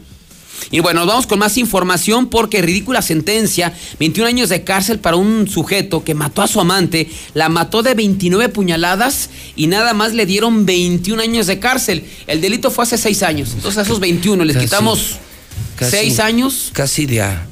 Y 0.72 0.80
bueno, 0.80 1.02
nos 1.02 1.08
vamos 1.08 1.28
con 1.28 1.40
más 1.40 1.58
información 1.58 2.28
porque 2.28 2.62
ridícula 2.62 3.02
sentencia, 3.02 3.74
21 4.00 4.28
años 4.28 4.50
de 4.50 4.64
cárcel 4.64 5.00
para 5.00 5.16
un 5.18 5.48
sujeto 5.48 6.04
que 6.04 6.14
mató 6.16 6.42
a 6.42 6.48
su 6.48 6.60
amante, 6.60 7.10
la 7.34 7.50
mató 7.50 7.84
de 7.84 7.94
29 7.94 8.50
puñaladas 8.50 9.30
y 9.56 9.68
nada 9.68 9.94
más 9.94 10.14
le 10.14 10.26
dieron 10.26 10.66
21 10.66 11.22
años 11.22 11.48
de 11.48 11.60
cárcel. 11.60 12.06
El 12.28 12.42
delito 12.42 12.72
fue 12.72 12.84
hace 12.84 12.98
6 12.98 13.24
años, 13.24 13.52
entonces 13.54 13.78
a 13.78 13.82
esos 13.84 14.00
21 14.00 14.44
les 14.46 14.56
Casi- 14.56 14.66
quitamos 14.66 15.16
casi- 15.76 15.92
6 15.92 16.20
años. 16.20 16.70
Casi 16.74 17.06
de 17.06 17.22
a- 17.22 17.48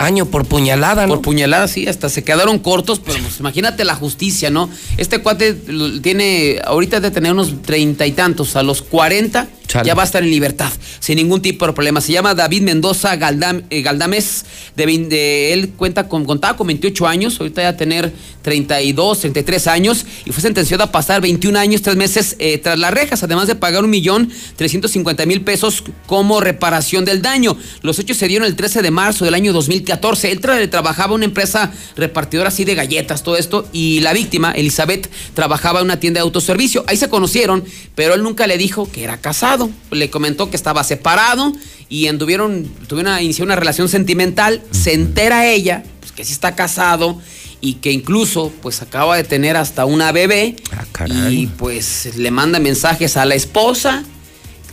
año 0.00 0.26
por 0.26 0.44
puñalada, 0.46 1.08
¿no? 1.08 1.14
Por 1.14 1.22
puñalada, 1.22 1.66
sí, 1.66 1.88
hasta 1.88 2.08
se 2.08 2.22
quedaron 2.22 2.60
cortos, 2.60 3.00
pero 3.04 3.18
pues, 3.20 3.40
imagínate 3.40 3.84
la 3.84 3.96
justicia, 3.96 4.48
¿no? 4.48 4.70
Este 4.96 5.18
cuate 5.18 5.54
tiene, 6.02 6.60
ahorita 6.64 7.00
de 7.00 7.10
tener 7.10 7.32
unos 7.32 7.62
treinta 7.62 8.06
y 8.06 8.12
tantos, 8.12 8.54
a 8.54 8.62
los 8.62 8.80
40 8.82 9.48
Ya 9.84 9.94
va 9.94 10.02
a 10.02 10.06
estar 10.06 10.22
en 10.22 10.30
libertad, 10.30 10.72
sin 10.98 11.16
ningún 11.16 11.42
tipo 11.42 11.66
de 11.66 11.72
problema. 11.74 12.00
Se 12.00 12.12
llama 12.12 12.34
David 12.34 12.62
Mendoza 12.62 13.12
eh, 13.14 13.82
Galdames, 13.82 14.44
de, 14.74 15.52
él 15.52 15.70
cuenta 15.76 16.08
con, 16.08 16.24
contaba 16.24 16.56
con 16.56 16.66
28 16.68 17.06
años, 17.06 17.38
ahorita 17.38 17.62
ya 17.62 17.76
tener 17.76 18.12
32, 18.42 19.20
33 19.20 19.66
años, 19.66 20.06
y 20.24 20.32
fue 20.32 20.40
sentenciado 20.40 20.84
a 20.84 20.90
pasar 20.90 21.20
21 21.20 21.58
años, 21.58 21.82
3 21.82 21.96
meses 21.96 22.36
eh, 22.38 22.56
tras 22.58 22.78
las 22.78 22.92
rejas, 22.94 23.22
además 23.22 23.46
de 23.46 23.56
pagar 23.56 23.84
un 23.84 23.90
millón 23.90 24.30
350 24.56 25.26
mil 25.26 25.42
pesos 25.42 25.84
como 26.06 26.40
reparación 26.40 27.04
del 27.04 27.20
daño. 27.20 27.56
Los 27.82 27.98
hechos 27.98 28.16
se 28.16 28.26
dieron 28.28 28.46
el 28.46 28.56
13 28.56 28.80
de 28.80 28.90
marzo 28.90 29.24
del 29.26 29.34
año 29.34 29.52
2014. 29.52 30.32
Él 30.32 30.40
tra- 30.40 30.70
trabajaba 30.70 31.10
en 31.12 31.16
una 31.16 31.24
empresa 31.26 31.72
repartidora 31.96 32.48
así 32.48 32.64
de 32.64 32.74
galletas, 32.74 33.22
todo 33.22 33.36
esto, 33.36 33.68
y 33.72 34.00
la 34.00 34.12
víctima, 34.14 34.52
Elizabeth, 34.52 35.10
trabajaba 35.34 35.80
en 35.80 35.86
una 35.86 36.00
tienda 36.00 36.20
de 36.20 36.22
autoservicio. 36.22 36.84
Ahí 36.86 36.96
se 36.96 37.08
conocieron, 37.10 37.64
pero 37.94 38.14
él 38.14 38.22
nunca 38.22 38.46
le 38.46 38.56
dijo 38.56 38.90
que 38.90 39.04
era 39.04 39.18
casado. 39.18 39.57
Le 39.90 40.10
comentó 40.10 40.50
que 40.50 40.56
estaba 40.56 40.84
separado 40.84 41.52
y 41.88 42.06
anduvieron, 42.08 42.64
tuvieron 42.86 43.12
a 43.12 43.22
iniciar 43.22 43.46
una 43.46 43.56
relación 43.56 43.88
sentimental. 43.88 44.62
Se 44.70 44.92
entera 44.92 45.46
ella, 45.46 45.84
pues, 46.00 46.12
que 46.12 46.24
sí 46.24 46.32
está 46.32 46.54
casado 46.54 47.18
y 47.60 47.74
que 47.74 47.90
incluso 47.92 48.52
pues 48.62 48.82
acaba 48.82 49.16
de 49.16 49.24
tener 49.24 49.56
hasta 49.56 49.84
una 49.84 50.12
bebé. 50.12 50.56
Y 51.30 51.46
pues 51.46 52.16
le 52.16 52.30
manda 52.30 52.58
mensajes 52.58 53.16
a 53.16 53.24
la 53.24 53.34
esposa 53.34 54.04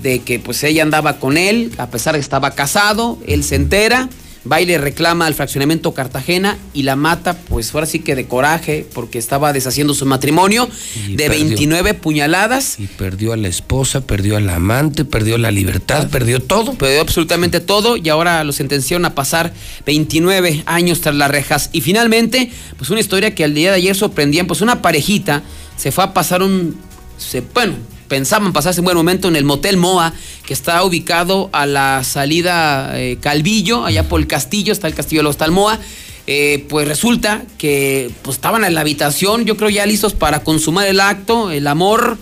de 0.01 0.19
que 0.19 0.39
pues 0.39 0.63
ella 0.63 0.83
andaba 0.83 1.19
con 1.19 1.37
él, 1.37 1.71
a 1.77 1.89
pesar 1.89 2.13
de 2.13 2.19
que 2.19 2.23
estaba 2.23 2.51
casado, 2.51 3.17
él 3.27 3.43
se 3.43 3.55
entera, 3.55 4.09
va 4.51 4.61
y 4.61 4.65
le 4.65 4.77
reclama 4.77 5.25
al 5.25 5.33
fraccionamiento 5.33 5.93
Cartagena 5.93 6.57
y 6.73 6.83
la 6.83 6.95
mata, 6.95 7.37
pues 7.37 7.73
ahora 7.73 7.85
sí 7.85 7.99
que 7.99 8.15
de 8.15 8.27
coraje, 8.27 8.85
porque 8.93 9.17
estaba 9.17 9.53
deshaciendo 9.53 9.93
su 9.93 10.05
matrimonio, 10.05 10.69
Y 11.07 11.15
de 11.15 11.27
perdió. 11.27 11.45
29 11.45 11.93
puñaladas. 11.95 12.79
Y 12.79 12.87
perdió 12.87 13.33
a 13.33 13.37
la 13.37 13.47
esposa, 13.47 14.01
perdió 14.01 14.37
al 14.37 14.49
amante, 14.49 15.05
perdió 15.05 15.37
la 15.37 15.51
libertad, 15.51 16.09
perdió 16.09 16.39
todo. 16.39 16.73
Perdió 16.73 17.01
absolutamente 17.01 17.59
todo 17.59 17.97
y 17.97 18.09
ahora 18.09 18.43
lo 18.43 18.51
sentenciaron 18.51 19.05
a 19.05 19.15
pasar 19.15 19.53
29 19.85 20.63
años 20.65 21.01
tras 21.01 21.15
las 21.15 21.31
rejas. 21.31 21.69
Y 21.73 21.81
finalmente, 21.81 22.51
pues 22.77 22.89
una 22.89 22.99
historia 22.99 23.33
que 23.33 23.43
al 23.43 23.53
día 23.53 23.71
de 23.71 23.77
ayer 23.77 23.95
sorprendían, 23.95 24.47
pues 24.47 24.61
una 24.61 24.81
parejita 24.81 25.43
se 25.77 25.91
fue 25.91 26.03
a 26.03 26.13
pasar 26.13 26.41
un, 26.41 26.77
se, 27.17 27.41
bueno, 27.41 27.73
pensaban 28.07 28.53
pasarse 28.53 28.81
un 28.81 28.85
buen 28.85 28.97
momento 28.97 29.27
en 29.27 29.35
el 29.35 29.43
Motel 29.43 29.77
Moa, 29.77 30.13
que 30.45 30.53
está 30.53 30.83
ubicado 30.83 31.49
a 31.53 31.65
la 31.65 32.03
salida 32.03 32.99
eh, 32.99 33.17
Calvillo, 33.19 33.85
allá 33.85 34.07
por 34.07 34.19
el 34.19 34.27
castillo, 34.27 34.73
está 34.73 34.87
el 34.87 34.93
castillo 34.93 35.19
de 35.19 35.23
los 35.23 35.37
Talmoa. 35.37 35.79
Eh, 36.27 36.65
pues 36.69 36.87
resulta 36.87 37.43
que 37.57 38.09
pues, 38.23 38.37
estaban 38.37 38.63
en 38.63 38.73
la 38.73 38.81
habitación, 38.81 39.45
yo 39.45 39.57
creo 39.57 39.69
ya 39.69 39.85
listos 39.85 40.13
para 40.13 40.43
consumar 40.43 40.87
el 40.87 40.99
acto, 40.99 41.51
el 41.51 41.67
amor 41.67 42.17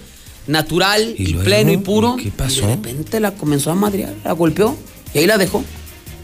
natural 0.45 1.15
y, 1.17 1.27
luego? 1.27 1.45
pleno 1.45 1.71
y 1.71 1.77
puro. 1.77 2.17
¿Qué 2.17 2.29
pasó? 2.29 2.59
Y 2.59 2.61
de 2.61 2.75
repente 2.75 3.19
la 3.21 3.31
comenzó 3.31 3.71
a 3.71 3.75
madrear, 3.75 4.13
la 4.25 4.33
golpeó 4.33 4.75
y 5.13 5.19
ahí 5.19 5.27
la 5.27 5.37
dejó. 5.37 5.63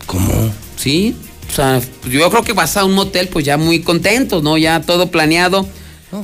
¿Cómo? 0.05 0.29
Sí, 0.75 1.15
o 1.49 1.55
sea, 1.55 1.81
yo 2.09 2.29
creo 2.29 2.43
que 2.43 2.53
vas 2.53 2.75
a 2.75 2.83
un 2.83 2.93
motel 2.93 3.29
pues 3.29 3.45
ya 3.45 3.57
muy 3.57 3.81
contentos, 3.81 4.43
¿no? 4.43 4.57
Ya 4.57 4.81
todo 4.81 5.09
planeado, 5.09 5.65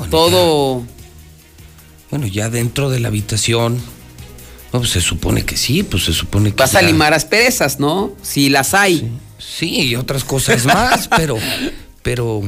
todo 0.09 0.83
Bueno, 2.15 2.27
ya 2.27 2.49
dentro 2.49 2.89
de 2.89 3.01
la 3.01 3.09
habitación. 3.09 3.77
No, 4.71 4.79
pues 4.79 4.91
se 4.91 5.01
supone 5.01 5.43
que 5.43 5.57
sí, 5.57 5.83
pues 5.83 6.05
se 6.05 6.13
supone 6.13 6.51
que. 6.51 6.55
Vas 6.55 6.73
a 6.75 6.81
limar 6.81 7.13
asperezas, 7.13 7.77
¿no? 7.77 8.13
Si 8.21 8.47
las 8.47 8.73
hay. 8.73 9.11
Sí, 9.37 9.81
y 9.81 9.95
otras 9.97 10.23
cosas 10.23 10.63
más, 10.63 11.09
pero, 11.17 11.35
pero 12.03 12.41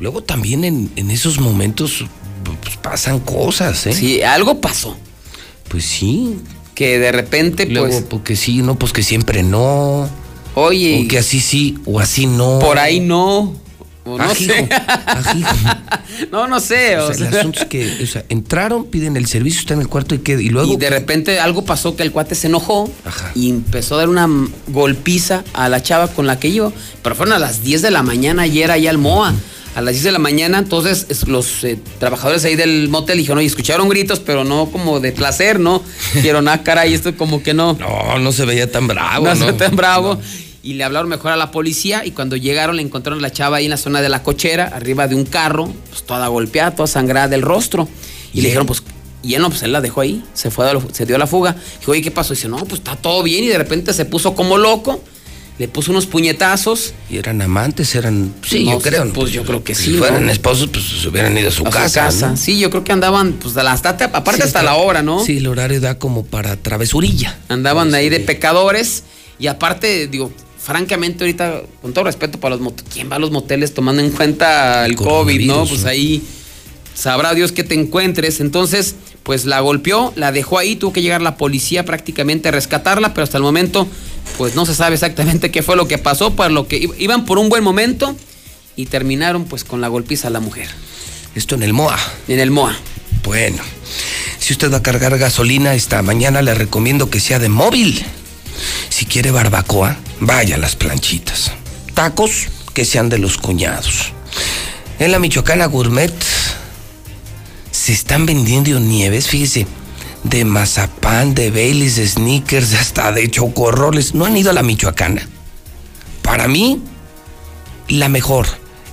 luego 0.00 0.24
también 0.24 0.64
en, 0.64 0.90
en 0.96 1.12
esos 1.12 1.38
momentos 1.38 2.04
pues, 2.64 2.76
pasan 2.78 3.20
cosas, 3.20 3.86
¿eh? 3.86 3.92
Sí, 3.92 4.22
algo 4.22 4.60
pasó. 4.60 4.96
Pues 5.68 5.84
sí. 5.84 6.38
Que 6.74 6.98
de 6.98 7.12
repente, 7.12 7.66
Luego, 7.66 7.90
pues. 7.90 8.04
porque 8.10 8.34
sí, 8.34 8.60
no, 8.60 8.76
pues 8.76 8.92
que 8.92 9.04
siempre 9.04 9.44
no. 9.44 10.10
Oye. 10.56 11.04
O 11.04 11.08
que 11.08 11.18
así 11.18 11.38
sí, 11.38 11.78
o 11.84 12.00
así 12.00 12.26
no. 12.26 12.58
Por 12.58 12.80
ahí 12.80 12.98
no. 12.98 13.54
O 14.04 14.18
no 14.18 14.24
Ajijo, 14.24 14.52
sé. 14.52 14.68
no, 16.32 16.46
no 16.48 16.60
sé. 16.60 16.98
O 16.98 17.08
o 17.08 17.14
sea, 17.14 17.28
el 17.28 17.36
asunto 17.36 17.60
es 17.60 17.66
que, 17.66 18.00
o 18.02 18.06
sea, 18.06 18.24
entraron, 18.28 18.84
piden 18.86 19.16
el 19.16 19.26
servicio, 19.26 19.60
está 19.60 19.74
en 19.74 19.80
el 19.80 19.88
cuarto 19.88 20.14
y, 20.14 20.18
que, 20.18 20.32
y 20.32 20.48
luego. 20.48 20.72
Y 20.72 20.76
de 20.76 20.90
repente 20.90 21.38
algo 21.40 21.64
pasó 21.64 21.94
que 21.96 22.02
el 22.02 22.10
cuate 22.12 22.34
se 22.34 22.48
enojó 22.48 22.90
y 23.34 23.50
empezó 23.50 23.94
a 23.94 23.98
dar 23.98 24.08
una 24.08 24.28
golpiza 24.68 25.44
a 25.52 25.68
la 25.68 25.82
chava 25.82 26.08
con 26.08 26.26
la 26.26 26.38
que 26.38 26.48
iba. 26.48 26.72
Pero 27.02 27.14
fueron 27.14 27.34
a 27.34 27.38
las 27.38 27.62
10 27.62 27.82
de 27.82 27.90
la 27.90 28.02
mañana 28.02 28.42
ayer 28.42 28.70
allá 28.70 28.90
al 28.90 28.98
MOA. 28.98 29.34
A 29.74 29.80
las 29.80 29.94
10 29.94 30.04
de 30.04 30.12
la 30.12 30.18
mañana, 30.18 30.58
entonces 30.58 31.06
es- 31.08 31.26
los 31.28 31.64
eh, 31.64 31.78
trabajadores 31.98 32.44
ahí 32.44 32.56
del 32.56 32.90
motel 32.90 33.16
dijeron, 33.16 33.38
oye, 33.38 33.46
escucharon 33.46 33.88
gritos, 33.88 34.20
pero 34.20 34.44
no 34.44 34.66
como 34.66 35.00
de 35.00 35.12
placer, 35.12 35.58
¿no? 35.60 35.82
Dijeron, 36.14 36.46
ah, 36.48 36.62
caray, 36.62 36.92
esto 36.92 37.16
como 37.16 37.42
que 37.42 37.54
no. 37.54 37.72
No, 37.80 38.18
no 38.18 38.32
se 38.32 38.44
veía 38.44 38.70
tan 38.70 38.86
bravo, 38.86 39.24
no, 39.24 39.34
¿no? 39.34 39.36
se 39.46 39.46
ve 39.52 39.52
tan 39.54 39.74
bravo. 39.74 40.20
Y 40.64 40.74
le 40.74 40.84
hablaron 40.84 41.08
mejor 41.08 41.32
a 41.32 41.36
la 41.36 41.50
policía 41.50 42.04
y 42.04 42.12
cuando 42.12 42.36
llegaron 42.36 42.76
le 42.76 42.82
encontraron 42.82 43.18
a 43.18 43.22
la 43.22 43.32
chava 43.32 43.56
ahí 43.56 43.64
en 43.64 43.70
la 43.72 43.76
zona 43.76 44.00
de 44.00 44.08
la 44.08 44.22
cochera, 44.22 44.66
arriba 44.74 45.08
de 45.08 45.16
un 45.16 45.24
carro, 45.24 45.72
pues 45.90 46.04
toda 46.04 46.28
golpeada, 46.28 46.70
toda 46.74 46.86
sangrada 46.86 47.26
del 47.28 47.42
rostro. 47.42 47.88
Y, 48.32 48.40
le 48.42 48.48
dijeron, 48.48 48.66
pues, 48.66 48.82
y 49.24 49.34
él 49.34 49.42
no, 49.42 49.50
pues 49.50 49.62
él 49.64 49.72
la 49.72 49.80
dejó 49.80 50.00
ahí, 50.02 50.22
se 50.34 50.50
fue, 50.52 50.70
a 50.70 50.74
se 50.92 51.04
dio 51.04 51.16
a 51.16 51.18
la 51.18 51.26
fuga. 51.26 51.56
Dijo, 51.80 51.90
oye, 51.92 52.00
¿qué 52.02 52.10
pasó? 52.12 52.32
dice, 52.34 52.48
no, 52.48 52.58
pues 52.58 52.74
está 52.74 52.94
todo 52.96 53.22
bien 53.24 53.42
y 53.42 53.48
de 53.48 53.58
repente 53.58 53.92
se 53.92 54.04
puso 54.04 54.34
como 54.36 54.56
loco, 54.56 55.02
le 55.58 55.66
puso 55.66 55.90
unos 55.90 56.06
puñetazos. 56.06 56.94
Y 57.10 57.16
eran 57.18 57.42
amantes, 57.42 57.94
eran. 57.96 58.32
Sí, 58.46 58.64
No, 58.64 58.72
yo 58.72 58.78
creo. 58.80 59.12
Pues 59.12 59.32
yo 59.32 59.42
creo 59.44 59.64
que 59.64 59.74
Si 59.74 59.86
sí. 59.92 59.94
fueran 59.98 60.26
¿no? 60.26 60.32
esposos, 60.32 60.68
pues 60.68 60.84
se 60.84 61.08
hubieran 61.08 61.36
ido 61.36 61.48
a 61.48 61.52
su 61.52 61.66
A 61.66 61.70
casa. 61.70 62.08
¿no? 62.30 62.36
Sí, 62.36 62.60
yo 62.60 62.70
creo 62.70 62.84
que 62.84 62.92
andaban, 62.92 63.32
pues 63.32 63.54
de 63.54 63.64
la- 63.64 63.72
hasta, 63.72 63.90
aparte 63.90 64.36
Sí, 64.36 64.42
hasta 64.42 64.60
está- 64.60 64.62
la 64.62 64.74
hora, 64.76 65.02
¿no? 65.02 65.24
Sí, 65.24 65.38
el 65.38 65.46
horario 65.48 65.80
da 65.80 65.98
como 65.98 66.24
para 66.24 66.54
travesurilla. 66.56 67.36
Andaban 67.48 67.92
ahí 67.94 68.08
de 68.08 68.20
pecadores 68.20 69.02
y 69.38 69.48
aparte, 69.48 70.06
digo, 70.06 70.32
francamente 70.62 71.24
ahorita, 71.24 71.62
con 71.80 71.92
todo 71.92 72.04
respeto 72.04 72.38
para 72.38 72.54
los 72.54 72.62
moteles, 72.62 72.92
¿quién 72.92 73.10
va 73.10 73.16
a 73.16 73.18
los 73.18 73.32
moteles 73.32 73.74
tomando 73.74 74.00
en 74.00 74.10
cuenta 74.10 74.86
el, 74.86 74.94
COVID, 74.94 75.46
no? 75.46 75.66
Pues 75.66 75.84
ahí 75.84 76.22
sabrá 76.94 77.34
Dios 77.34 77.50
que 77.52 77.64
te 77.64 77.74
encuentres. 77.74 78.40
Entonces, 78.40 78.94
pues 79.24 79.44
la 79.44 79.60
golpeó, 79.60 80.12
la 80.14 80.30
dejó 80.30 80.58
ahí, 80.58 80.76
tuvo 80.76 80.92
que 80.92 81.02
llegar 81.02 81.20
la 81.20 81.36
policía 81.36 81.84
prácticamente 81.84 82.48
a 82.48 82.52
rescatarla, 82.52 83.12
pero 83.12 83.24
hasta 83.24 83.38
el 83.38 83.42
momento, 83.42 83.88
pues 84.38 84.54
no 84.54 84.64
se 84.64 84.74
sabe 84.74 84.94
exactamente 84.94 85.50
qué 85.50 85.62
fue 85.62 85.76
lo 85.76 85.88
que 85.88 85.98
pasó, 85.98 86.34
para 86.36 86.50
lo 86.50 86.68
que 86.68 86.88
iban 86.98 87.24
por 87.24 87.38
un 87.38 87.48
buen 87.48 87.64
momento 87.64 88.14
y 88.76 88.86
terminaron 88.86 89.44
pues 89.44 89.64
con 89.64 89.80
la 89.80 89.88
golpiza 89.88 90.28
a 90.28 90.30
la 90.30 90.40
mujer. 90.40 90.68
Esto 91.34 91.56
en 91.56 91.64
el 91.64 91.72
MOA. 91.72 91.98
En 92.28 92.38
el 92.38 92.50
MOA. 92.50 92.76
Bueno, 93.24 93.62
si 94.38 94.52
usted 94.52 94.72
va 94.72 94.78
a 94.78 94.82
cargar 94.82 95.18
gasolina 95.18 95.74
esta 95.74 96.02
mañana, 96.02 96.42
le 96.42 96.54
recomiendo 96.54 97.10
que 97.10 97.20
sea 97.20 97.38
de 97.38 97.48
móvil. 97.48 98.04
Si 98.88 99.06
quiere 99.06 99.30
barbacoa, 99.30 99.96
vaya 100.20 100.56
a 100.56 100.58
las 100.58 100.76
planchitas. 100.76 101.52
Tacos, 101.94 102.48
que 102.74 102.84
sean 102.84 103.08
de 103.08 103.18
los 103.18 103.38
cuñados. 103.38 104.12
En 104.98 105.12
la 105.12 105.18
Michoacana 105.18 105.66
Gourmet 105.66 106.14
se 107.70 107.92
están 107.92 108.26
vendiendo 108.26 108.78
nieves, 108.78 109.26
fíjese, 109.28 109.66
de 110.24 110.44
mazapán, 110.44 111.34
de 111.34 111.50
Baileys, 111.50 111.96
de 111.96 112.06
sneakers, 112.06 112.74
hasta 112.80 113.12
de 113.12 113.30
chocorroles. 113.30 114.14
¿No 114.14 114.24
han 114.24 114.36
ido 114.36 114.50
a 114.50 114.54
la 114.54 114.62
Michoacana? 114.62 115.28
Para 116.22 116.48
mí, 116.48 116.80
la 117.88 118.08
mejor. 118.08 118.46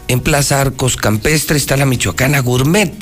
En 0.08 0.22
Plaza 0.22 0.60
Arcos 0.60 0.98
Campestre 0.98 1.58
está 1.58 1.78
la 1.78 1.86
Michoacana 1.86 2.40
Gourmet. 2.40 2.94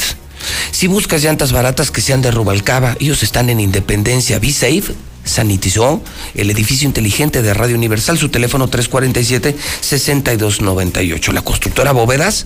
Si 0.71 0.87
buscas 0.87 1.23
llantas 1.23 1.51
baratas 1.51 1.89
que 1.89 2.01
sean 2.01 2.21
de 2.21 2.31
Rubalcaba, 2.31 2.97
ellos 2.99 3.23
están 3.23 3.49
en 3.49 3.59
Independencia, 3.59 4.39
B-Safe, 4.39 4.93
Sanitizó, 5.27 6.01
el 6.33 6.49
edificio 6.49 6.87
inteligente 6.87 7.41
de 7.41 7.53
Radio 7.53 7.75
Universal, 7.75 8.17
su 8.17 8.29
teléfono 8.29 8.69
347-6298. 8.69 11.33
La 11.33 11.41
constructora 11.41 11.91
Bóvedas 11.91 12.45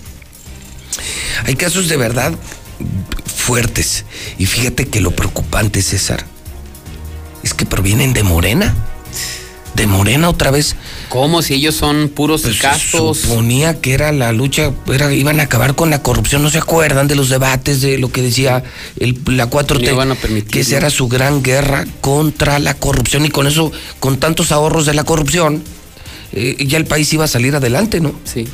Hay 1.45 1.55
casos 1.55 1.89
de 1.89 1.97
verdad 1.97 2.33
fuertes 3.27 4.05
y 4.39 4.47
fíjate 4.47 4.87
que 4.87 5.01
lo 5.01 5.13
preocupante, 5.13 5.83
César, 5.83 6.25
es 7.43 7.55
que 7.55 7.67
provienen 7.67 8.13
de 8.13 8.23
Morena. 8.23 8.75
De 9.77 9.87
Morena 9.87 10.31
otra 10.31 10.51
vez. 10.51 10.75
¿Cómo? 11.11 11.43
Si 11.43 11.53
ellos 11.55 11.75
son 11.75 12.09
puros 12.09 12.43
Pues 12.43 12.59
castos. 12.59 13.19
suponía 13.19 13.81
que 13.81 13.93
era 13.93 14.11
la 14.11 14.33
lucha, 14.33 14.73
era, 14.93 15.13
iban 15.13 15.39
a 15.39 15.45
acabar 15.45 15.75
con 15.75 15.91
la 15.91 16.03
corrupción. 16.03 16.43
¿No 16.43 16.49
se 16.51 16.59
acuerdan 16.59 17.09
de 17.09 17.15
los 17.15 17.29
debates 17.29 17.83
de 17.83 17.99
lo 17.99 18.11
que 18.11 18.23
decía 18.23 18.65
el, 18.99 19.19
la 19.27 19.51
4T? 19.51 19.83
No 19.85 19.91
iban 19.93 20.13
a 20.13 20.15
permitir, 20.15 20.51
que 20.51 20.61
esa 20.61 20.79
era 20.79 20.89
su 20.91 21.09
gran 21.09 21.43
guerra 21.43 21.85
contra 22.01 22.59
la 22.59 22.73
corrupción 22.75 23.27
y 23.27 23.29
con 23.29 23.47
eso, 23.47 23.71
con 24.01 24.17
tantos 24.19 24.51
ahorros 24.51 24.87
de 24.87 24.95
la 24.95 25.05
corrupción, 25.05 25.63
eh, 26.33 26.57
ya 26.67 26.79
el 26.79 26.87
país 26.87 27.13
iba 27.13 27.25
a 27.25 27.29
salir 27.29 27.55
adelante, 27.55 28.01
¿no? 28.01 28.13
Sí. 28.25 28.47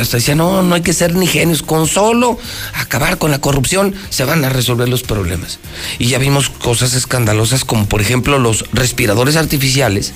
Hasta 0.00 0.16
decía, 0.16 0.34
no, 0.34 0.62
no 0.62 0.74
hay 0.74 0.80
que 0.80 0.92
ser 0.92 1.14
ni 1.14 1.26
genios, 1.26 1.62
con 1.62 1.86
solo 1.86 2.38
acabar 2.74 3.18
con 3.18 3.30
la 3.30 3.40
corrupción 3.40 3.94
se 4.10 4.24
van 4.24 4.44
a 4.44 4.48
resolver 4.48 4.88
los 4.88 5.02
problemas. 5.02 5.58
Y 5.98 6.06
ya 6.06 6.18
vimos 6.18 6.48
cosas 6.48 6.94
escandalosas 6.94 7.64
como 7.64 7.86
por 7.86 8.00
ejemplo 8.00 8.38
los 8.38 8.64
respiradores 8.72 9.36
artificiales 9.36 10.12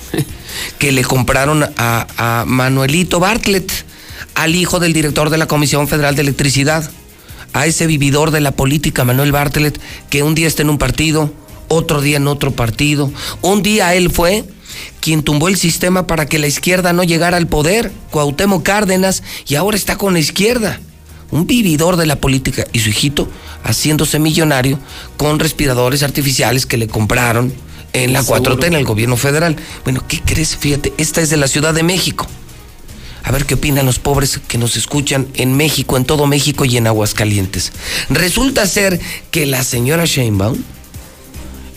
que 0.79 0.91
le 0.91 1.03
compraron 1.03 1.63
a, 1.63 2.07
a 2.17 2.45
Manuelito 2.45 3.19
Bartlett, 3.19 3.71
al 4.35 4.55
hijo 4.55 4.79
del 4.79 4.93
director 4.93 5.29
de 5.29 5.37
la 5.37 5.47
Comisión 5.47 5.87
Federal 5.87 6.15
de 6.15 6.21
Electricidad, 6.21 6.89
a 7.53 7.65
ese 7.65 7.87
vividor 7.87 8.31
de 8.31 8.41
la 8.41 8.51
política, 8.51 9.03
Manuel 9.03 9.31
Bartlett, 9.31 9.79
que 10.09 10.23
un 10.23 10.35
día 10.35 10.47
está 10.47 10.61
en 10.61 10.69
un 10.69 10.77
partido, 10.77 11.33
otro 11.67 12.01
día 12.01 12.17
en 12.17 12.27
otro 12.27 12.51
partido. 12.51 13.11
Un 13.41 13.61
día 13.61 13.93
él 13.95 14.09
fue 14.09 14.45
quien 14.99 15.23
tumbó 15.23 15.47
el 15.47 15.57
sistema 15.57 16.07
para 16.07 16.25
que 16.25 16.39
la 16.39 16.47
izquierda 16.47 16.93
no 16.93 17.03
llegara 17.03 17.37
al 17.37 17.47
poder, 17.47 17.91
Cuauhtémoc 18.11 18.63
Cárdenas, 18.63 19.23
y 19.47 19.55
ahora 19.55 19.77
está 19.77 19.97
con 19.97 20.13
la 20.13 20.19
izquierda. 20.19 20.79
Un 21.31 21.45
vividor 21.45 21.95
de 21.95 22.07
la 22.07 22.15
política 22.15 22.65
y 22.73 22.79
su 22.79 22.89
hijito 22.89 23.29
haciéndose 23.63 24.19
millonario 24.19 24.79
con 25.17 25.39
respiradores 25.39 26.01
artificiales 26.01 26.65
que 26.65 26.77
le 26.77 26.87
compraron 26.87 27.53
en 27.93 28.13
la 28.13 28.23
Seguro. 28.23 28.57
4T 28.57 28.65
en 28.65 28.73
el 28.73 28.85
gobierno 28.85 29.17
federal. 29.17 29.55
Bueno, 29.83 30.03
¿qué 30.07 30.21
crees? 30.21 30.55
Fíjate, 30.55 30.93
esta 30.97 31.21
es 31.21 31.29
de 31.29 31.37
la 31.37 31.47
Ciudad 31.47 31.73
de 31.73 31.83
México. 31.83 32.27
A 33.23 33.31
ver 33.31 33.45
qué 33.45 33.55
opinan 33.55 33.85
los 33.85 33.99
pobres 33.99 34.39
que 34.47 34.57
nos 34.57 34.75
escuchan 34.75 35.27
en 35.35 35.55
México, 35.55 35.97
en 35.97 36.05
todo 36.05 36.25
México 36.25 36.65
y 36.65 36.77
en 36.77 36.87
Aguascalientes. 36.87 37.73
Resulta 38.09 38.65
ser 38.65 38.99
que 39.29 39.45
la 39.45 39.63
señora 39.63 40.05
Sheinbaum, 40.05 40.57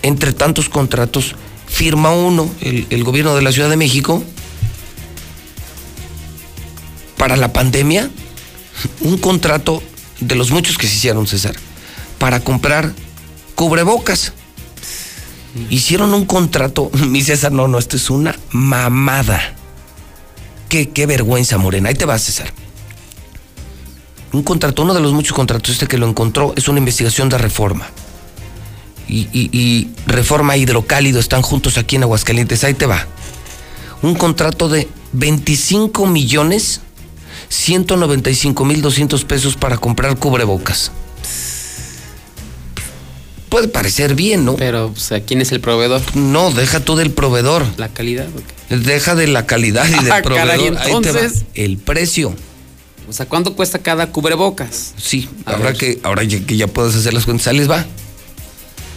entre 0.03 0.33
tantos 0.33 0.69
contratos, 0.69 1.35
firma 1.73 2.11
uno, 2.11 2.51
el, 2.61 3.03
gobierno 3.03 3.35
de 3.35 3.43
la 3.43 3.51
Ciudad 3.51 3.71
de 3.71 3.77
México, 3.77 4.23
para 7.17 7.37
la 7.37 7.53
pandemia, 7.53 8.11
un 9.01 9.17
contrato 9.17 9.83
de 10.21 10.35
los 10.35 10.51
muchos 10.51 10.77
que 10.77 10.87
se 10.87 10.97
hicieron, 10.97 11.27
César, 11.27 11.57
para 12.19 12.41
comprar 12.41 12.93
cubrebocas. 13.55 14.35
Hicieron 15.71 16.13
un 16.15 16.27
contrato, 16.27 16.91
mi 17.09 17.23
César, 17.23 17.53
no, 17.53 17.69
no, 17.69 17.79
esto 17.79 17.97
es 17.97 18.11
una 18.11 18.39
mamada. 18.51 19.41
Qué, 20.69 20.91
qué 20.91 21.07
vergüenza, 21.07 21.59
Morena. 21.59 21.89
Ahí 21.89 21.95
te 21.95 22.05
vas, 22.05 22.23
César. 22.23 22.53
Un 24.33 24.43
contrato, 24.43 24.83
uno 24.83 24.95
de 24.95 25.01
los 25.01 25.13
muchos 25.13 25.35
contratos, 25.35 25.71
este 25.71 25.87
que 25.87 25.99
lo 25.99 26.09
encontró, 26.09 26.53
es 26.57 26.69
una 26.69 26.79
investigación 26.79 27.29
de 27.29 27.39
reforma. 27.39 27.89
Y, 29.09 29.29
y- 29.33 29.51
y 29.53 29.91
reforma 30.07 30.57
hidrocálido 30.57 31.21
están 31.21 31.43
juntos 31.43 31.77
aquí 31.79 31.97
en 31.97 32.05
Aguascalientes. 32.05 32.65
Ahí 32.65 32.75
te 32.75 32.87
va. 32.87 33.07
Un 34.03 34.15
contrato 34.15 34.69
de 34.69 34.89
25 35.13 36.07
millones 36.07 36.81
195 37.49 38.65
mil 38.65 38.81
200 38.81 39.25
pesos 39.25 39.57
para 39.57 39.77
comprar 39.77 40.17
cubrebocas. 40.17 40.91
Puede 43.49 43.69
parecer 43.69 44.15
bien, 44.15 44.47
¿no? 44.47 44.57
Pero, 44.57 44.87
o 44.87 44.97
sea, 44.97 45.21
¿quién 45.23 45.43
es 45.43 45.53
el 45.53 45.61
proveedor? 45.61 46.01
No, 46.15 46.51
deja 46.53 46.81
tú 46.81 46.97
del 46.97 47.11
proveedor. 47.11 47.67
¿La 47.77 47.89
calidad? 47.91 48.27
Deja 48.71 49.15
de 49.15 49.27
la 49.27 49.45
calidad 49.45 49.87
y 49.87 49.91
del 50.05 50.11
Ah, 50.13 50.23
proveedor. 50.23 50.49
caray, 50.49 50.67
Ahí 50.69 51.01
te 51.03 51.13
va. 51.13 51.21
entonces. 51.21 51.45
El 51.55 51.77
precio. 51.77 52.35
O 53.11 53.13
sea, 53.13 53.27
¿cuánto 53.27 53.55
cuesta 53.55 53.79
cada 53.81 54.11
cubrebocas? 54.11 54.95
Sí, 54.97 55.29
A 55.45 55.51
ahora 55.53 55.65
ver. 55.65 55.77
que, 55.77 56.01
ahora 56.03 56.23
ya 56.23 56.41
que 56.41 56.57
ya 56.57 56.67
puedes 56.67 56.95
hacer 56.95 57.13
las 57.13 57.27
cuentas, 57.27 57.47
ahí 57.49 57.59
les 57.59 57.71
va. 57.71 57.85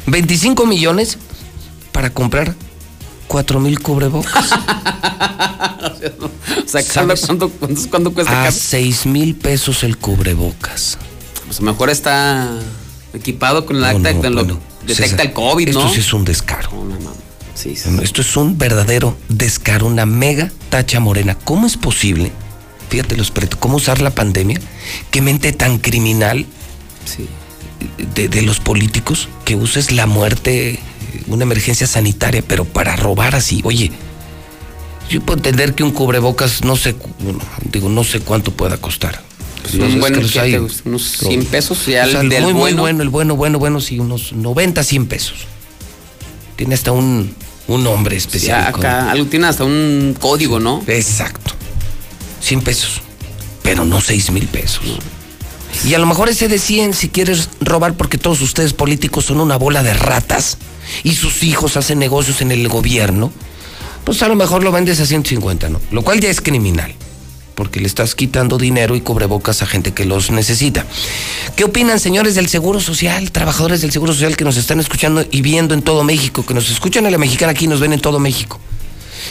25 0.07 0.65
millones 0.65 1.17
para 1.91 2.09
comprar 2.09 2.53
4 3.27 3.59
mil 3.59 3.79
cubrebocas. 3.79 4.49
O 6.65 6.67
sea, 6.67 6.81
¿Sabes? 6.81 7.21
¿cuánto, 7.25 7.49
cuánto, 7.49 7.81
cuánto 7.89 8.13
cuesta 8.13 8.31
A 8.31 8.35
cada? 8.45 8.51
6 8.51 9.05
mil 9.07 9.35
pesos 9.35 9.83
el 9.83 9.97
cubrebocas. 9.97 10.97
Pues 11.45 11.59
a 11.59 11.63
lo 11.63 11.71
mejor 11.71 11.89
está 11.89 12.49
equipado 13.13 13.65
con 13.65 13.77
el 13.77 13.85
acta 13.85 14.13
no, 14.13 14.29
lo- 14.29 14.35
bueno, 14.43 14.59
detecta 14.85 15.03
César, 15.09 15.21
el 15.27 15.33
COVID, 15.33 15.69
¿no? 15.73 15.79
Esto 15.79 15.93
sí 15.93 15.99
es 16.01 16.13
un 16.13 16.25
descaro. 16.25 16.69
Sí, 17.55 17.75
sí. 17.75 17.89
Esto 18.01 18.21
es 18.21 18.35
un 18.37 18.57
verdadero 18.57 19.15
descaro, 19.29 19.87
una 19.87 20.05
mega 20.05 20.51
tacha 20.69 20.99
morena. 20.99 21.35
¿Cómo 21.43 21.65
es 21.67 21.77
posible? 21.77 22.31
Fíjate 22.89 23.15
los 23.15 23.31
pretos, 23.31 23.59
¿cómo 23.59 23.77
usar 23.77 24.01
la 24.01 24.11
pandemia? 24.11 24.59
¿Qué 25.11 25.21
mente 25.21 25.53
tan 25.53 25.77
criminal 25.79 26.45
de, 28.15 28.27
de 28.29 28.41
los 28.41 28.59
políticos 28.59 29.27
que 29.43 29.55
uses 29.55 29.91
la 29.91 30.05
muerte, 30.05 30.79
una 31.27 31.43
emergencia 31.43 31.87
sanitaria, 31.87 32.43
pero 32.47 32.65
para 32.65 32.95
robar 32.95 33.35
así? 33.35 33.61
Oye, 33.63 33.91
yo 35.09 35.21
puedo 35.21 35.37
entender 35.37 35.75
que 35.75 35.83
un 35.83 35.91
cubrebocas, 35.91 36.63
no 36.63 36.75
sé, 36.75 36.95
bueno, 37.19 37.39
digo, 37.71 37.89
no 37.89 38.03
sé 38.03 38.19
cuánto 38.21 38.51
pueda 38.51 38.77
costar. 38.77 39.21
Los 39.73 39.93
un 39.93 39.99
buen. 39.99 40.15
Unos 40.85 41.01
100 41.17 41.45
pesos, 41.45 41.85
ya 41.87 42.05
O 42.05 42.09
sea, 42.09 42.19
el 42.19 42.25
el 42.25 42.29
del 42.29 42.43
muy, 42.43 42.53
muy 42.53 42.61
bueno. 42.61 42.81
bueno, 42.81 43.01
el 43.03 43.09
bueno, 43.09 43.35
bueno, 43.35 43.59
bueno, 43.59 43.81
sí, 43.81 43.99
unos 43.99 44.31
90, 44.33 44.83
100 44.83 45.07
pesos. 45.07 45.37
Tiene 46.55 46.75
hasta 46.75 46.91
un, 46.91 47.33
un 47.67 47.83
nombre 47.83 48.15
Sí, 48.19 48.27
especial. 48.27 48.67
acá, 48.67 49.09
algo 49.11 49.25
tiene 49.25 49.47
hasta 49.47 49.63
un 49.63 50.15
código, 50.19 50.59
¿no? 50.59 50.83
Exacto. 50.87 51.51
100 52.41 52.61
pesos. 52.61 53.01
Pero 53.63 53.85
no 53.85 53.99
6 54.01 54.31
mil 54.31 54.47
pesos. 54.47 54.81
Y 55.83 55.93
a 55.93 55.99
lo 55.99 56.05
mejor 56.05 56.29
ese 56.29 56.47
de 56.47 56.57
100, 56.57 56.93
si 56.93 57.09
quieres 57.09 57.49
robar, 57.59 57.95
porque 57.95 58.17
todos 58.17 58.41
ustedes 58.41 58.73
políticos 58.73 59.25
son 59.25 59.39
una 59.39 59.57
bola 59.57 59.83
de 59.83 59.93
ratas 59.93 60.57
y 61.03 61.13
sus 61.15 61.43
hijos 61.43 61.77
hacen 61.77 61.99
negocios 61.99 62.41
en 62.41 62.51
el 62.51 62.67
gobierno, 62.67 63.31
pues 64.03 64.21
a 64.23 64.27
lo 64.27 64.35
mejor 64.35 64.63
lo 64.63 64.71
vendes 64.71 64.99
a 64.99 65.05
150, 65.05 65.69
¿no? 65.69 65.81
Lo 65.91 66.03
cual 66.03 66.19
ya 66.19 66.29
es 66.29 66.41
criminal, 66.41 66.93
porque 67.55 67.79
le 67.79 67.87
estás 67.87 68.15
quitando 68.15 68.57
dinero 68.57 68.95
y 68.95 69.01
cubrebocas 69.01 69.61
a 69.61 69.65
gente 69.65 69.93
que 69.93 70.05
los 70.05 70.31
necesita. 70.31 70.85
¿Qué 71.55 71.63
opinan, 71.63 71.99
señores 71.99 72.35
del 72.35 72.47
Seguro 72.47 72.79
Social, 72.79 73.31
trabajadores 73.31 73.81
del 73.81 73.91
Seguro 73.91 74.13
Social 74.13 74.37
que 74.37 74.43
nos 74.43 74.57
están 74.57 74.79
escuchando 74.79 75.25
y 75.29 75.41
viendo 75.41 75.73
en 75.73 75.81
todo 75.81 76.03
México, 76.03 76.45
que 76.45 76.53
nos 76.53 76.69
escuchan 76.69 77.05
en 77.05 77.11
la 77.11 77.17
mexicana 77.17 77.51
aquí 77.51 77.65
y 77.65 77.67
nos 77.67 77.79
ven 77.79 77.93
en 77.93 78.01
todo 78.01 78.19
México? 78.19 78.59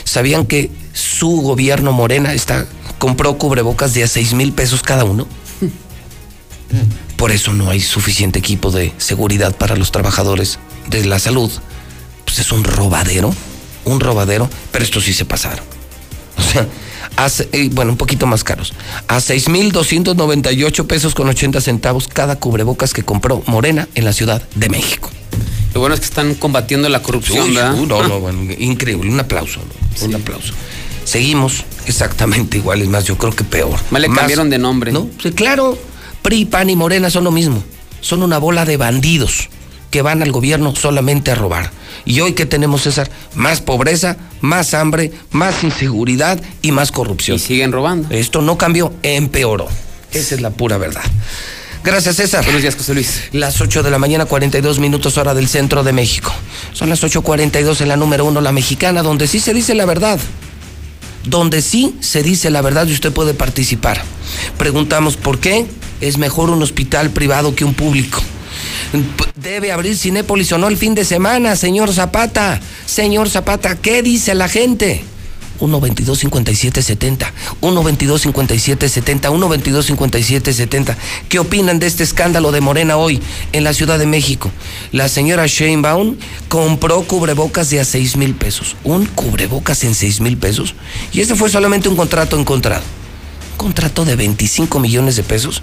¿Sabían 0.03 0.45
que 0.45 0.69
su 0.93 1.41
gobierno 1.41 1.91
Morena 1.93 2.33
está, 2.33 2.65
compró 2.99 3.37
cubrebocas 3.37 3.93
de 3.93 4.03
a 4.03 4.07
6 4.07 4.33
mil 4.33 4.51
pesos 4.51 4.81
cada 4.83 5.05
uno? 5.05 5.27
Por 7.17 7.31
eso 7.31 7.53
no 7.53 7.69
hay 7.69 7.79
suficiente 7.81 8.39
equipo 8.39 8.71
de 8.71 8.93
seguridad 8.97 9.55
para 9.55 9.75
los 9.75 9.91
trabajadores 9.91 10.59
de 10.89 11.05
la 11.05 11.19
salud. 11.19 11.51
Pues 12.25 12.39
es 12.39 12.51
un 12.51 12.63
robadero, 12.63 13.33
un 13.85 13.99
robadero, 13.99 14.49
pero 14.71 14.83
estos 14.83 15.03
sí 15.05 15.13
se 15.13 15.25
pasaron. 15.25 15.63
O 16.37 16.41
sea, 16.41 16.67
hace, 17.15 17.47
eh, 17.51 17.69
bueno, 17.71 17.91
un 17.91 17.97
poquito 17.97 18.27
más 18.27 18.43
caros. 18.43 18.73
A 19.07 19.17
6.298 19.17 20.87
pesos 20.87 21.15
con 21.15 21.27
80 21.29 21.61
centavos 21.61 22.07
cada 22.07 22.37
cubrebocas 22.37 22.93
que 22.93 23.03
compró 23.03 23.43
Morena 23.45 23.87
en 23.95 24.05
la 24.05 24.13
Ciudad 24.13 24.41
de 24.55 24.69
México. 24.69 25.09
Lo 25.73 25.81
bueno 25.81 25.93
es 25.93 25.99
que 25.99 26.05
están 26.05 26.35
combatiendo 26.35 26.87
la 26.87 27.01
corrupción, 27.01 27.49
Uy, 27.49 27.55
¿verdad? 27.55 27.73
uh, 27.75 27.85
no, 27.85 28.07
no, 28.07 28.19
bueno, 28.21 28.53
increíble, 28.57 29.09
un 29.09 29.19
aplauso, 29.19 29.59
un 30.01 30.15
aplauso. 30.15 30.53
Seguimos 31.03 31.65
exactamente 31.85 32.57
iguales, 32.57 32.87
más 32.87 33.03
yo 33.05 33.17
creo 33.17 33.33
que 33.35 33.43
peor. 33.43 33.77
Más 33.91 34.01
le 34.01 34.09
cambiaron 34.09 34.49
de 34.49 34.57
nombre. 34.57 34.91
¿No? 34.91 35.07
Sí, 35.21 35.31
claro, 35.31 35.77
PRI, 36.25 36.45
PAN 36.45 36.71
y 36.71 36.75
Morena 36.75 37.11
son 37.11 37.23
lo 37.23 37.29
mismo. 37.29 37.63
Son 38.01 38.23
una 38.23 38.39
bola 38.39 38.65
de 38.65 38.77
bandidos 38.77 39.49
que 39.91 40.01
van 40.01 40.23
al 40.23 40.31
gobierno 40.31 40.75
solamente 40.75 41.29
a 41.29 41.35
robar. 41.35 41.69
Y 42.03 42.19
hoy 42.21 42.33
que 42.33 42.47
tenemos, 42.47 42.81
César, 42.81 43.11
más 43.35 43.61
pobreza, 43.61 44.17
más 44.41 44.73
hambre, 44.73 45.11
más 45.29 45.63
inseguridad 45.63 46.41
y 46.63 46.71
más 46.71 46.91
corrupción. 46.91 47.37
Y 47.37 47.39
siguen 47.39 47.71
robando. 47.71 48.07
Esto 48.09 48.41
no 48.41 48.57
cambió, 48.57 48.91
empeoró. 49.03 49.67
Esa 50.13 50.33
es 50.33 50.41
la 50.41 50.49
pura 50.49 50.79
verdad. 50.79 51.03
Gracias, 51.83 52.15
César. 52.15 52.43
Buenos 52.43 52.63
días, 52.63 52.75
José 52.75 52.95
Luis. 52.95 53.25
Las 53.31 53.61
8 53.61 53.83
de 53.83 53.91
la 53.91 53.99
mañana, 53.99 54.25
42 54.25 54.79
minutos 54.79 55.19
hora 55.19 55.35
del 55.35 55.47
centro 55.47 55.83
de 55.83 55.93
México. 55.93 56.33
Son 56.73 56.89
las 56.89 57.03
8.42 57.03 57.81
en 57.81 57.87
la 57.87 57.97
número 57.97 58.25
uno, 58.25 58.41
la 58.41 58.51
mexicana, 58.51 59.03
donde 59.03 59.27
sí 59.27 59.39
se 59.39 59.53
dice 59.53 59.75
la 59.75 59.85
verdad. 59.85 60.19
Donde 61.25 61.61
sí 61.61 61.95
se 61.99 62.23
dice 62.23 62.49
la 62.49 62.63
verdad 62.63 62.87
y 62.87 62.93
usted 62.93 63.11
puede 63.11 63.35
participar. 63.35 64.01
Preguntamos 64.57 65.17
por 65.17 65.37
qué 65.37 65.67
es 66.01 66.17
mejor 66.17 66.49
un 66.49 66.61
hospital 66.61 67.11
privado 67.11 67.55
que 67.55 67.65
un 67.65 67.73
público. 67.73 68.21
Debe 69.35 69.71
abrir 69.71 69.97
Cinépolis 69.97 70.51
o 70.51 70.57
no 70.57 70.67
el 70.67 70.77
fin 70.77 70.95
de 70.95 71.05
semana, 71.05 71.55
señor 71.55 71.93
Zapata. 71.93 72.59
Señor 72.85 73.29
Zapata, 73.29 73.75
¿qué 73.75 74.01
dice 74.01 74.33
la 74.35 74.47
gente? 74.47 75.03
1-22-57-70, 75.59 77.31
1-22-57-70, 77.61 79.21
1-22-57-70. 79.95 80.95
¿Qué 81.29 81.39
opinan 81.39 81.79
de 81.79 81.87
este 81.87 82.03
escándalo 82.03 82.51
de 82.51 82.61
Morena 82.61 82.97
hoy 82.97 83.21
en 83.51 83.63
la 83.63 83.73
Ciudad 83.73 83.97
de 83.99 84.05
México? 84.05 84.51
La 84.91 85.07
señora 85.07 85.47
Sheinbaum 85.47 86.17
compró 86.49 87.03
cubrebocas 87.03 87.69
de 87.69 87.79
a 87.79 87.85
6 87.85 88.17
mil 88.17 88.35
pesos. 88.35 88.75
Un 88.83 89.05
cubrebocas 89.05 89.83
en 89.83 89.95
6 89.95 90.21
mil 90.21 90.37
pesos. 90.37 90.75
Y 91.13 91.21
este 91.21 91.35
fue 91.35 91.49
solamente 91.49 91.89
un 91.89 91.95
contrato 91.95 92.37
encontrado. 92.39 92.83
Un 93.53 93.57
contrato 93.57 94.03
de 94.03 94.15
25 94.15 94.79
millones 94.79 95.15
de 95.15 95.23
pesos 95.23 95.61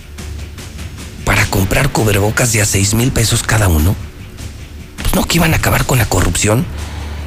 para 1.25 1.47
comprar 1.47 1.91
cubrebocas 1.91 2.53
de 2.53 2.63
a 2.63 2.65
6 2.65 2.95
mil 2.95 3.13
pesos 3.13 3.43
cada 3.43 3.69
uno. 3.69 3.95
Pues 4.97 5.15
no, 5.15 5.25
que 5.25 5.39
iban 5.39 5.55
a 5.55 5.57
acabar 5.57 5.85
con 5.87 5.99
la 5.99 6.07
corrupción. 6.07 6.65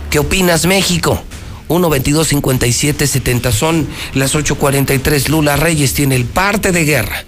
¿Qué 0.10 0.20
opinas, 0.20 0.66
México? 0.66 1.22
1-22-57-70 1.70 3.52
son 3.52 3.88
las 4.14 4.36
8.43. 4.36 5.30
Lula 5.30 5.56
Reyes 5.56 5.94
tiene 5.94 6.16
el 6.16 6.26
parte 6.26 6.72
de 6.72 6.86
guerra. 6.86 7.24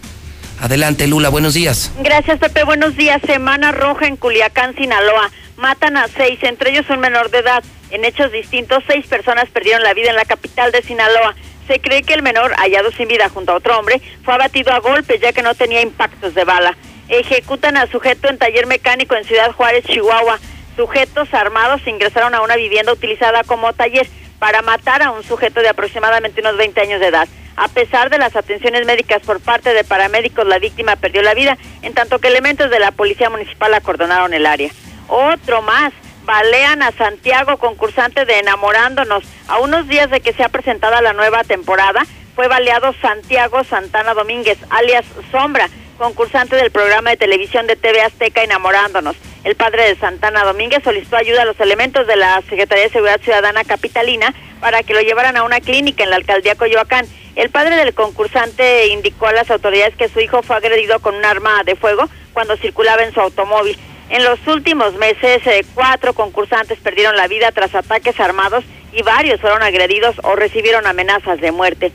Adelante, 0.59 1.07
Lula, 1.07 1.29
buenos 1.29 1.53
días. 1.53 1.91
Gracias, 1.99 2.39
Pepe. 2.39 2.63
Buenos 2.63 2.95
días. 2.95 3.21
Semana 3.25 3.71
roja 3.71 4.07
en 4.07 4.15
Culiacán, 4.15 4.75
Sinaloa. 4.75 5.31
Matan 5.57 5.97
a 5.97 6.07
seis, 6.07 6.39
entre 6.43 6.71
ellos 6.71 6.85
un 6.89 6.99
menor 6.99 7.29
de 7.31 7.39
edad. 7.39 7.63
En 7.89 8.05
hechos 8.05 8.31
distintos, 8.31 8.83
seis 8.87 9.05
personas 9.07 9.49
perdieron 9.49 9.83
la 9.83 9.93
vida 9.93 10.09
en 10.09 10.15
la 10.15 10.25
capital 10.25 10.71
de 10.71 10.81
Sinaloa. 10.81 11.35
Se 11.67 11.79
cree 11.81 12.03
que 12.03 12.13
el 12.13 12.21
menor, 12.21 12.53
hallado 12.55 12.91
sin 12.91 13.07
vida 13.07 13.29
junto 13.29 13.51
a 13.51 13.55
otro 13.55 13.77
hombre, 13.77 14.01
fue 14.23 14.33
abatido 14.33 14.71
a 14.71 14.79
golpes 14.79 15.19
ya 15.19 15.33
que 15.33 15.43
no 15.43 15.53
tenía 15.53 15.81
impactos 15.81 16.33
de 16.33 16.45
bala. 16.45 16.77
Ejecutan 17.09 17.77
a 17.77 17.87
sujeto 17.87 18.29
en 18.29 18.37
taller 18.37 18.67
mecánico 18.67 19.15
en 19.15 19.25
Ciudad 19.25 19.51
Juárez, 19.51 19.85
Chihuahua. 19.85 20.39
Sujetos 20.75 21.33
armados 21.33 21.85
ingresaron 21.85 22.35
a 22.35 22.41
una 22.41 22.55
vivienda 22.55 22.93
utilizada 22.93 23.43
como 23.43 23.73
taller 23.73 24.07
para 24.39 24.61
matar 24.61 25.01
a 25.01 25.11
un 25.11 25.23
sujeto 25.23 25.61
de 25.61 25.69
aproximadamente 25.69 26.41
unos 26.41 26.57
20 26.57 26.79
años 26.79 26.99
de 26.99 27.07
edad. 27.07 27.27
A 27.55 27.67
pesar 27.69 28.09
de 28.09 28.19
las 28.19 28.35
atenciones 28.35 28.85
médicas 28.85 29.23
por 29.23 29.41
parte 29.41 29.73
de 29.73 29.83
paramédicos, 29.83 30.45
la 30.45 30.59
víctima 30.59 30.95
perdió 30.95 31.23
la 31.23 31.33
vida, 31.33 31.57
en 31.81 31.93
tanto 31.93 32.19
que 32.19 32.27
elementos 32.27 32.69
de 32.69 32.79
la 32.79 32.91
policía 32.91 33.29
municipal 33.29 33.73
acordonaron 33.73 34.33
el 34.33 34.45
área. 34.45 34.69
Otro 35.07 35.63
más. 35.63 35.91
Balean 36.27 36.83
a 36.83 36.91
Santiago, 36.91 37.55
concursante 37.55 38.25
de 38.25 38.39
Enamorándonos. 38.39 39.23
A 39.47 39.59
unos 39.59 39.87
días 39.87 40.09
de 40.11 40.19
que 40.19 40.33
sea 40.33 40.49
presentada 40.49 41.01
la 41.01 41.13
nueva 41.13 41.45
temporada, 41.45 42.05
fue 42.35 42.49
baleado 42.49 42.93
Santiago 43.01 43.63
Santana 43.63 44.13
Domínguez, 44.13 44.57
alias 44.69 45.05
Sombra, 45.31 45.69
concursante 45.97 46.57
del 46.57 46.69
programa 46.69 47.11
de 47.11 47.17
televisión 47.17 47.65
de 47.65 47.77
TV 47.77 48.01
Azteca 48.01 48.43
Enamorándonos. 48.43 49.15
El 49.45 49.55
padre 49.55 49.87
de 49.87 49.95
Santana 49.95 50.43
Domínguez 50.43 50.83
solicitó 50.83 51.15
ayuda 51.15 51.43
a 51.43 51.45
los 51.45 51.57
elementos 51.61 52.05
de 52.07 52.17
la 52.17 52.41
Secretaría 52.41 52.83
de 52.83 52.89
Seguridad 52.89 53.21
Ciudadana 53.21 53.63
Capitalina 53.63 54.35
para 54.59 54.83
que 54.83 54.93
lo 54.93 54.99
llevaran 54.99 55.37
a 55.37 55.43
una 55.43 55.61
clínica 55.61 56.03
en 56.03 56.09
la 56.09 56.17
alcaldía 56.17 56.55
Coyoacán. 56.55 57.07
El 57.37 57.51
padre 57.51 57.77
del 57.77 57.93
concursante 57.93 58.87
indicó 58.87 59.27
a 59.27 59.31
las 59.31 59.49
autoridades 59.49 59.95
que 59.95 60.09
su 60.09 60.19
hijo 60.19 60.43
fue 60.43 60.57
agredido 60.57 60.99
con 60.99 61.15
un 61.15 61.23
arma 61.23 61.63
de 61.63 61.77
fuego 61.77 62.09
cuando 62.33 62.57
circulaba 62.57 63.03
en 63.03 63.13
su 63.13 63.21
automóvil. 63.21 63.79
En 64.09 64.23
los 64.23 64.39
últimos 64.47 64.93
meses, 64.95 65.45
eh, 65.45 65.65
cuatro 65.73 66.13
concursantes 66.13 66.79
perdieron 66.79 67.17
la 67.17 67.27
vida 67.27 67.51
tras 67.51 67.75
ataques 67.75 68.17
armados 68.19 68.63
y 68.93 69.01
varios 69.03 69.41
fueron 69.41 69.63
agredidos 69.63 70.15
o 70.23 70.35
recibieron 70.35 70.87
amenazas 70.87 71.41
de 71.41 71.51
muerte. 71.51 71.91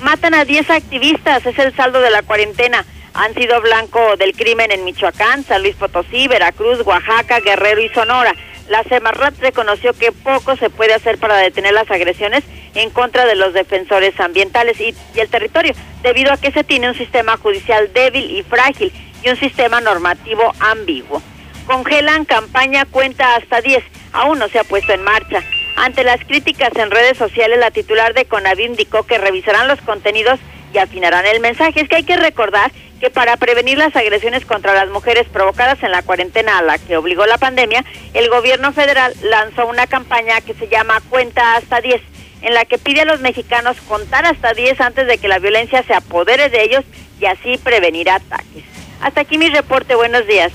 Matan 0.00 0.34
a 0.34 0.44
10 0.44 0.70
activistas, 0.70 1.44
es 1.44 1.58
el 1.58 1.74
saldo 1.74 2.00
de 2.00 2.10
la 2.10 2.22
cuarentena. 2.22 2.84
Han 3.12 3.34
sido 3.34 3.60
blanco 3.60 4.16
del 4.16 4.34
crimen 4.34 4.70
en 4.70 4.84
Michoacán, 4.84 5.42
San 5.44 5.62
Luis 5.62 5.74
Potosí, 5.74 6.28
Veracruz, 6.28 6.86
Oaxaca, 6.86 7.40
Guerrero 7.40 7.80
y 7.82 7.88
Sonora. 7.88 8.32
La 8.68 8.84
Semarrat 8.84 9.36
reconoció 9.40 9.94
que 9.94 10.12
poco 10.12 10.54
se 10.56 10.70
puede 10.70 10.94
hacer 10.94 11.18
para 11.18 11.36
detener 11.38 11.72
las 11.72 11.90
agresiones 11.90 12.44
en 12.76 12.90
contra 12.90 13.26
de 13.26 13.34
los 13.34 13.52
defensores 13.52 14.18
ambientales 14.20 14.80
y, 14.80 14.94
y 15.14 15.20
el 15.20 15.28
territorio, 15.28 15.74
debido 16.02 16.32
a 16.32 16.36
que 16.36 16.52
se 16.52 16.62
tiene 16.62 16.88
un 16.88 16.94
sistema 16.94 17.36
judicial 17.36 17.92
débil 17.92 18.30
y 18.30 18.44
frágil 18.44 18.92
y 19.24 19.30
un 19.30 19.36
sistema 19.36 19.80
normativo 19.80 20.52
ambiguo. 20.60 21.20
Congelan 21.68 22.24
campaña 22.24 22.86
cuenta 22.86 23.36
hasta 23.36 23.60
10, 23.60 23.84
aún 24.14 24.38
no 24.38 24.48
se 24.48 24.58
ha 24.58 24.64
puesto 24.64 24.94
en 24.94 25.02
marcha. 25.02 25.42
Ante 25.76 26.02
las 26.02 26.18
críticas 26.24 26.74
en 26.76 26.90
redes 26.90 27.18
sociales, 27.18 27.58
la 27.58 27.70
titular 27.70 28.14
de 28.14 28.24
CONAVI 28.24 28.64
indicó 28.64 29.02
que 29.02 29.18
revisarán 29.18 29.68
los 29.68 29.78
contenidos 29.82 30.40
y 30.72 30.78
afinarán 30.78 31.26
el 31.26 31.40
mensaje. 31.40 31.82
Es 31.82 31.88
que 31.90 31.96
hay 31.96 32.04
que 32.04 32.16
recordar 32.16 32.72
que 33.00 33.10
para 33.10 33.36
prevenir 33.36 33.76
las 33.76 33.94
agresiones 33.94 34.46
contra 34.46 34.72
las 34.72 34.88
mujeres 34.88 35.26
provocadas 35.28 35.82
en 35.82 35.90
la 35.90 36.00
cuarentena 36.00 36.56
a 36.56 36.62
la 36.62 36.78
que 36.78 36.96
obligó 36.96 37.26
la 37.26 37.36
pandemia, 37.36 37.84
el 38.14 38.30
gobierno 38.30 38.72
federal 38.72 39.12
lanzó 39.20 39.66
una 39.66 39.86
campaña 39.86 40.40
que 40.40 40.54
se 40.54 40.68
llama 40.68 41.02
Cuenta 41.10 41.56
hasta 41.56 41.82
10, 41.82 42.00
en 42.40 42.54
la 42.54 42.64
que 42.64 42.78
pide 42.78 43.02
a 43.02 43.04
los 43.04 43.20
mexicanos 43.20 43.76
contar 43.86 44.24
hasta 44.24 44.54
10 44.54 44.80
antes 44.80 45.06
de 45.06 45.18
que 45.18 45.28
la 45.28 45.38
violencia 45.38 45.82
se 45.82 45.92
apodere 45.92 46.48
de 46.48 46.62
ellos 46.62 46.84
y 47.20 47.26
así 47.26 47.58
prevenir 47.58 48.08
ataques. 48.08 48.64
Hasta 49.02 49.20
aquí 49.20 49.36
mi 49.36 49.50
reporte, 49.50 49.94
buenos 49.96 50.26
días. 50.26 50.50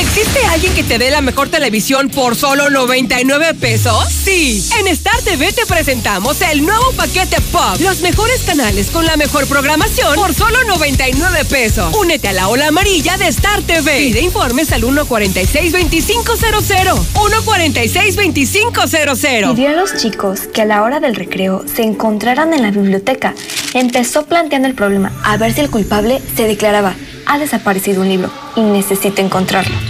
¿Existe 0.00 0.40
alguien 0.46 0.72
que 0.72 0.82
te 0.82 0.96
dé 0.96 1.10
la 1.10 1.20
mejor 1.20 1.50
televisión 1.50 2.08
por 2.08 2.34
solo 2.34 2.70
99 2.70 3.52
pesos? 3.52 4.08
Sí. 4.08 4.66
En 4.78 4.86
Star 4.88 5.20
TV 5.22 5.52
te 5.52 5.66
presentamos 5.66 6.40
el 6.40 6.64
nuevo 6.64 6.90
paquete 6.96 7.38
Pop. 7.52 7.78
Los 7.80 8.00
mejores 8.00 8.42
canales 8.44 8.90
con 8.90 9.04
la 9.04 9.18
mejor 9.18 9.46
programación 9.46 10.14
por 10.14 10.32
solo 10.32 10.64
99 10.64 11.44
pesos. 11.44 11.94
Únete 11.94 12.28
a 12.28 12.32
la 12.32 12.48
ola 12.48 12.68
amarilla 12.68 13.18
de 13.18 13.28
Star 13.28 13.60
TV. 13.60 13.98
Pide 13.98 14.22
informes 14.22 14.72
al 14.72 14.84
146-2500. 14.84 16.96
146-2500. 17.12 19.54
Pidió 19.54 19.68
a 19.68 19.72
los 19.72 19.94
chicos 19.96 20.48
que 20.52 20.62
a 20.62 20.64
la 20.64 20.82
hora 20.82 21.00
del 21.00 21.14
recreo 21.14 21.62
se 21.72 21.82
encontraran 21.82 22.54
en 22.54 22.62
la 22.62 22.70
biblioteca. 22.70 23.34
Empezó 23.74 24.24
planteando 24.24 24.66
el 24.66 24.74
problema 24.74 25.12
a 25.24 25.36
ver 25.36 25.52
si 25.52 25.60
el 25.60 25.68
culpable 25.68 26.22
se 26.36 26.44
declaraba 26.44 26.94
ha 27.30 27.38
desaparecido 27.38 28.02
un 28.02 28.08
libro 28.08 28.28
y 28.56 28.60
necesito 28.60 29.22
encontrarlo. 29.22 29.89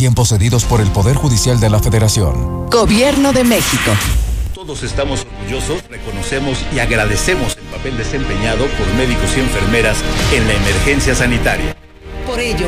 Tiempos 0.00 0.30
cedidos 0.30 0.64
por 0.64 0.80
el 0.80 0.90
Poder 0.90 1.14
Judicial 1.14 1.60
de 1.60 1.68
la 1.68 1.78
Federación. 1.78 2.70
Gobierno 2.70 3.34
de 3.34 3.44
México. 3.44 3.90
Todos 4.54 4.82
estamos 4.82 5.26
orgullosos, 5.26 5.86
reconocemos 5.90 6.64
y 6.74 6.78
agradecemos 6.78 7.54
el 7.58 7.64
papel 7.64 7.98
desempeñado 7.98 8.64
por 8.78 8.86
médicos 8.94 9.36
y 9.36 9.40
enfermeras 9.40 9.98
en 10.32 10.48
la 10.48 10.54
emergencia 10.54 11.14
sanitaria. 11.14 11.76
Por 12.26 12.40
ello, 12.40 12.66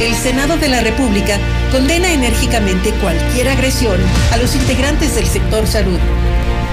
el 0.00 0.14
Senado 0.14 0.56
de 0.56 0.68
la 0.70 0.80
República 0.80 1.38
condena 1.70 2.10
enérgicamente 2.14 2.92
cualquier 2.92 3.50
agresión 3.50 4.00
a 4.32 4.38
los 4.38 4.54
integrantes 4.54 5.14
del 5.14 5.26
sector 5.26 5.66
salud. 5.66 5.98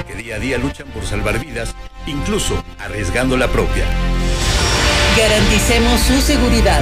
Que 0.07 0.15
día 0.15 0.37
a 0.37 0.39
día 0.39 0.57
luchan 0.57 0.87
por 0.87 1.05
salvar 1.05 1.37
vidas, 1.37 1.75
incluso 2.05 2.63
arriesgando 2.79 3.35
la 3.35 3.49
propia. 3.49 3.83
Garanticemos 5.17 5.99
su 5.99 6.21
seguridad. 6.21 6.81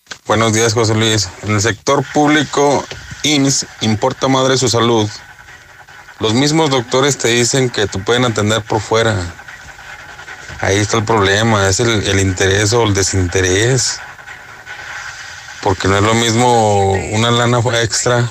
Buenos 0.27 0.53
días, 0.53 0.73
José 0.73 0.95
Luis. 0.95 1.27
En 1.43 1.55
el 1.55 1.61
sector 1.61 2.05
público, 2.13 2.85
INS 3.23 3.65
importa 3.81 4.27
madre 4.27 4.57
su 4.57 4.69
salud. 4.69 5.09
Los 6.19 6.33
mismos 6.33 6.69
doctores 6.69 7.17
te 7.17 7.27
dicen 7.27 7.69
que 7.69 7.87
te 7.87 7.99
pueden 7.99 8.25
atender 8.25 8.61
por 8.61 8.79
fuera. 8.79 9.15
Ahí 10.59 10.77
está 10.77 10.97
el 10.97 11.03
problema, 11.03 11.67
es 11.67 11.79
el, 11.79 12.19
interés 12.19 12.71
o 12.73 12.83
el 12.83 12.93
desinterés. 12.93 13.99
Porque 15.63 15.87
no 15.87 15.97
es 15.97 16.03
lo 16.03 16.13
mismo 16.13 16.91
una 17.11 17.31
lana 17.31 17.59
extra 17.81 18.29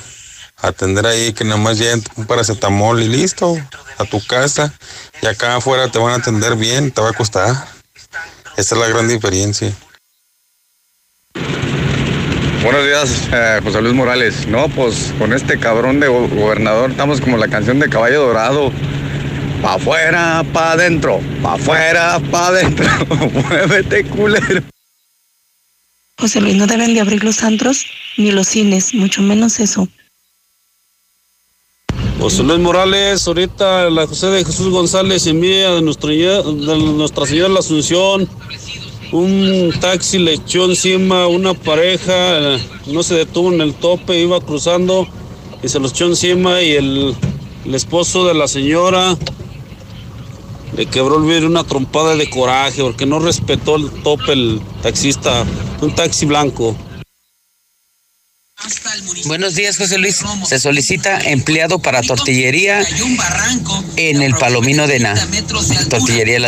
atender 0.63 1.07
ahí 1.07 1.33
que 1.33 1.45
nada 1.45 1.57
más 1.57 1.79
lleguen 1.79 2.03
un 2.17 2.27
paracetamol 2.27 3.03
y 3.03 3.09
listo, 3.09 3.57
a 3.99 4.05
tu 4.05 4.25
casa. 4.27 4.73
Y 5.21 5.27
acá 5.27 5.57
afuera 5.57 5.91
te 5.91 5.99
van 5.99 6.13
a 6.13 6.17
atender 6.17 6.57
bien, 6.57 6.93
te 6.93 7.01
va 7.01 7.11
a 7.11 7.13
costar. 7.13 7.69
Esa 8.57 8.75
es 8.75 8.81
la 8.81 8.89
gran 8.89 9.09
diferencia. 9.09 9.75
Buenos 12.63 12.85
días, 12.85 13.29
eh, 13.33 13.61
José 13.63 13.81
Luis 13.81 13.95
Morales. 13.95 14.47
No, 14.47 14.69
pues 14.69 15.15
con 15.19 15.33
este 15.33 15.59
cabrón 15.59 15.99
de 16.01 16.09
go- 16.09 16.29
gobernador 16.29 16.91
estamos 16.91 17.21
como 17.21 17.37
la 17.39 17.49
canción 17.49 17.79
de 17.79 17.89
Caballo 17.89 18.21
Dorado. 18.27 18.71
Pa' 19.63 19.75
afuera, 19.75 20.45
pa' 20.53 20.73
adentro, 20.73 21.21
pa' 21.43 21.55
afuera, 21.55 22.21
pa' 22.31 22.49
adentro. 22.49 22.87
Muévete, 23.33 24.05
culero. 24.05 24.63
José 26.19 26.41
Luis, 26.41 26.57
no 26.57 26.67
deben 26.67 26.93
de 26.95 27.01
abrir 27.01 27.25
los 27.25 27.43
antros 27.43 27.87
ni 28.19 28.31
los 28.31 28.47
cines, 28.49 28.93
mucho 28.95 29.23
menos 29.23 29.59
eso. 29.59 29.89
José 32.19 32.43
Luis 32.43 32.59
Morales, 32.59 33.27
ahorita 33.27 33.89
la 33.89 34.07
José 34.07 34.27
de 34.27 34.45
Jesús 34.45 34.69
González 34.69 35.27
envía 35.27 35.71
de, 35.71 35.81
nuestro, 35.81 36.11
de 36.11 36.77
Nuestra 36.79 37.25
Señora 37.27 37.49
de 37.49 37.55
la 37.55 37.61
Asunción. 37.61 38.29
Un 39.13 39.73
taxi 39.81 40.19
le 40.19 40.35
echó 40.35 40.67
encima 40.67 41.27
una 41.27 41.55
pareja, 41.55 42.59
no 42.87 43.03
se 43.03 43.15
detuvo 43.15 43.53
en 43.53 43.61
el 43.61 43.75
tope, 43.75 44.21
iba 44.21 44.41
cruzando 44.41 45.09
y 45.63 45.69
se 45.69 45.81
los 45.81 45.93
echó 45.93 46.07
encima 46.07 46.63
y 46.63 46.73
el, 46.73 47.17
el 47.65 47.75
esposo 47.75 48.27
de 48.27 48.35
la 48.35 48.47
señora 48.47 49.17
le 50.77 50.87
quebró 50.87 51.19
el 51.19 51.25
vidrio 51.25 51.49
una 51.49 51.65
trompada 51.65 52.15
de 52.15 52.31
coraje 52.31 52.83
porque 52.83 53.07
no 53.07 53.19
respetó 53.19 53.77
el 53.77 53.91
tope 54.03 54.33
el 54.33 54.61
taxista, 54.83 55.45
un 55.81 55.95
taxi 55.95 56.27
blanco. 56.27 56.77
Buenos 59.27 59.55
días, 59.55 59.79
José 59.79 59.99
Luis. 59.99 60.21
Se 60.47 60.59
solicita 60.59 61.19
empleado 61.21 61.79
para 61.79 62.03
tortillería 62.03 62.83
en 63.97 64.23
el 64.23 64.35
Palomino 64.35 64.87
de 64.87 65.01
Na. 65.01 65.15
Tortillería 65.89 66.39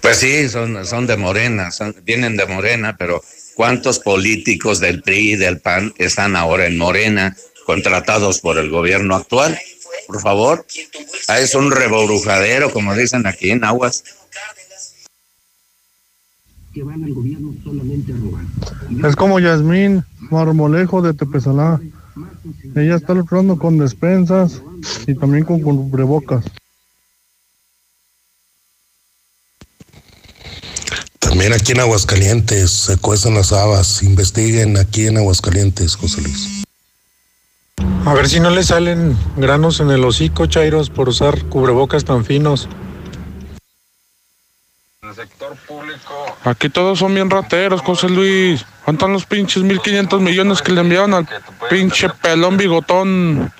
Pues 0.00 0.16
sí, 0.16 0.48
son, 0.48 0.84
son 0.86 1.06
de 1.06 1.16
Morena, 1.16 1.70
son- 1.70 1.94
vienen 2.04 2.36
de 2.36 2.46
Morena, 2.46 2.96
pero 2.98 3.22
¿cuántos 3.54 3.98
políticos 3.98 4.80
del 4.80 5.02
PRI 5.02 5.32
y 5.32 5.36
del 5.36 5.60
PAN 5.60 5.92
están 5.98 6.36
ahora 6.36 6.66
en 6.66 6.78
Morena, 6.78 7.36
contratados 7.66 8.40
por 8.40 8.58
el 8.58 8.70
gobierno 8.70 9.14
actual? 9.14 9.58
Por 10.06 10.20
favor, 10.20 10.66
Ah, 11.28 11.38
es 11.38 11.54
un 11.54 11.70
reborujadero, 11.70 12.72
como 12.72 12.94
dicen 12.96 13.26
aquí 13.26 13.50
en 13.50 13.62
Aguas. 13.64 14.02
Es 19.04 19.16
como 19.16 19.38
Yasmín 19.40 20.04
Marmolejo 20.30 21.02
de 21.02 21.14
Tepesalá. 21.14 21.80
Ella 22.74 22.96
está 22.96 23.14
lucrando 23.14 23.58
con 23.58 23.78
despensas 23.78 24.62
y 25.06 25.14
también 25.14 25.44
con 25.44 25.60
cubrebocas. 25.60 26.44
También 31.30 31.52
aquí 31.52 31.70
en 31.70 31.78
Aguascalientes 31.78 32.72
se 32.72 32.96
cuecen 32.96 33.34
las 33.34 33.52
habas. 33.52 34.02
Investiguen 34.02 34.76
aquí 34.76 35.06
en 35.06 35.16
Aguascalientes, 35.16 35.94
José 35.94 36.22
Luis. 36.22 36.64
A 38.04 38.14
ver 38.14 38.28
si 38.28 38.40
no 38.40 38.50
le 38.50 38.64
salen 38.64 39.16
granos 39.36 39.78
en 39.78 39.90
el 39.90 40.04
hocico, 40.04 40.46
Chairos, 40.46 40.90
por 40.90 41.08
usar 41.08 41.44
cubrebocas 41.44 42.04
tan 42.04 42.24
finos. 42.24 42.68
Aquí 46.42 46.68
todos 46.68 46.98
son 46.98 47.14
bien 47.14 47.30
rateros, 47.30 47.80
José 47.82 48.08
Luis. 48.08 48.66
¿Cuántos 48.84 49.08
los 49.08 49.24
pinches 49.24 49.62
1500 49.62 50.20
millones 50.20 50.60
que 50.60 50.72
le 50.72 50.80
enviaron 50.80 51.14
al 51.14 51.28
pinche 51.70 52.08
pelón 52.20 52.56
bigotón? 52.56 53.52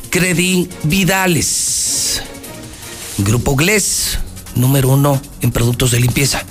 Credi 0.10 0.68
Vidales. 0.84 2.22
Grupo 3.24 3.56
GLES, 3.56 4.20
número 4.56 4.90
uno 4.90 5.22
en 5.42 5.52
productos 5.52 5.92
de 5.92 6.00
limpieza. 6.00 6.44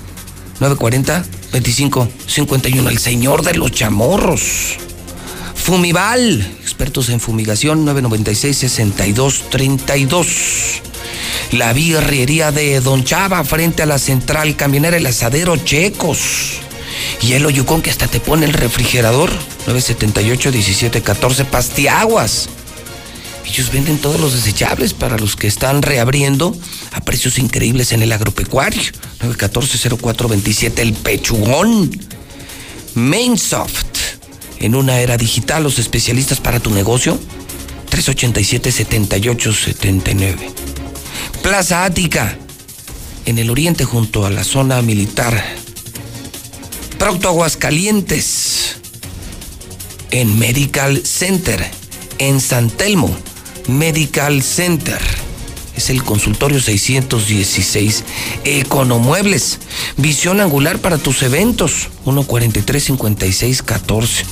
940-2551. 0.59 2.89
El 2.89 2.99
señor 2.99 3.43
de 3.43 3.55
los 3.55 3.71
chamorros. 3.71 4.77
Fumival, 5.55 6.39
expertos 6.61 7.09
en 7.09 7.19
fumigación, 7.19 7.83
996-6232. 7.85 10.81
La 11.51 11.73
birrería 11.73 12.51
de 12.51 12.79
Don 12.81 13.03
Chava 13.03 13.43
frente 13.43 13.81
a 13.83 13.87
la 13.87 13.97
central 13.97 14.55
camionera 14.55 14.97
El 14.97 15.07
Asadero 15.07 15.57
Checos. 15.57 16.59
Y 17.21 17.33
el 17.33 17.45
Oyucón 17.45 17.81
que 17.81 17.89
hasta 17.89 18.07
te 18.07 18.19
pone 18.19 18.45
el 18.45 18.53
refrigerador, 18.53 19.31
978-1714 19.67 21.45
Pastiaguas. 21.45 22.49
Ellos 23.49 23.71
venden 23.71 23.97
todos 23.97 24.19
los 24.19 24.33
desechables 24.33 24.93
para 24.93 25.17
los 25.17 25.35
que 25.35 25.47
están 25.47 25.81
reabriendo 25.81 26.55
a 26.91 27.01
precios 27.01 27.39
increíbles 27.39 27.91
en 27.91 28.03
el 28.03 28.11
agropecuario. 28.11 28.83
914-0427 29.21 30.77
El 30.79 30.93
Pechugón. 30.93 31.89
Mainsoft. 32.93 33.87
En 34.59 34.75
una 34.75 34.99
era 34.99 35.17
digital, 35.17 35.63
los 35.63 35.79
especialistas 35.79 36.39
para 36.39 36.59
tu 36.59 36.69
negocio. 36.69 37.19
387-7879. 37.89 40.35
Plaza 41.41 41.85
Ática. 41.85 42.37
En 43.25 43.39
el 43.39 43.49
oriente 43.49 43.83
junto 43.83 44.27
a 44.27 44.29
la 44.29 44.43
zona 44.43 44.83
militar. 44.83 45.43
Procto 46.99 47.29
Aguascalientes. 47.29 48.75
En 50.11 50.37
Medical 50.37 51.03
Center. 51.03 51.67
En 52.19 52.39
San 52.41 52.69
Telmo. 52.69 53.17
Medical 53.69 54.41
Center. 54.41 54.97
Es 55.75 55.89
el 55.89 56.03
consultorio 56.03 56.59
616. 56.59 58.03
Economuebles. 58.43 59.59
Visión 59.95 60.41
angular 60.41 60.79
para 60.79 60.97
tus 60.97 61.23
eventos. 61.23 61.87
143-5614. 62.05 64.25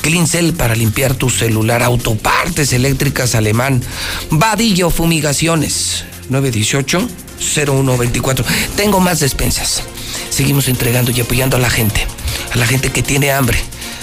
Clincel 0.00 0.54
para 0.54 0.74
limpiar 0.74 1.12
tu 1.14 1.28
celular. 1.28 1.82
Autopartes 1.82 2.72
eléctricas 2.72 3.34
alemán. 3.34 3.82
Vadillo 4.30 4.88
Fumigaciones. 4.90 6.04
918-0124. 6.30 8.44
Tengo 8.76 9.00
más 9.00 9.20
despensas. 9.20 9.82
Seguimos 10.30 10.68
entregando 10.68 11.10
y 11.10 11.20
apoyando 11.20 11.56
a 11.56 11.60
la 11.60 11.70
gente. 11.70 12.06
A 12.54 12.56
la 12.56 12.66
gente 12.66 12.90
que 12.90 13.02
tiene 13.02 13.32
hambre. 13.32 13.58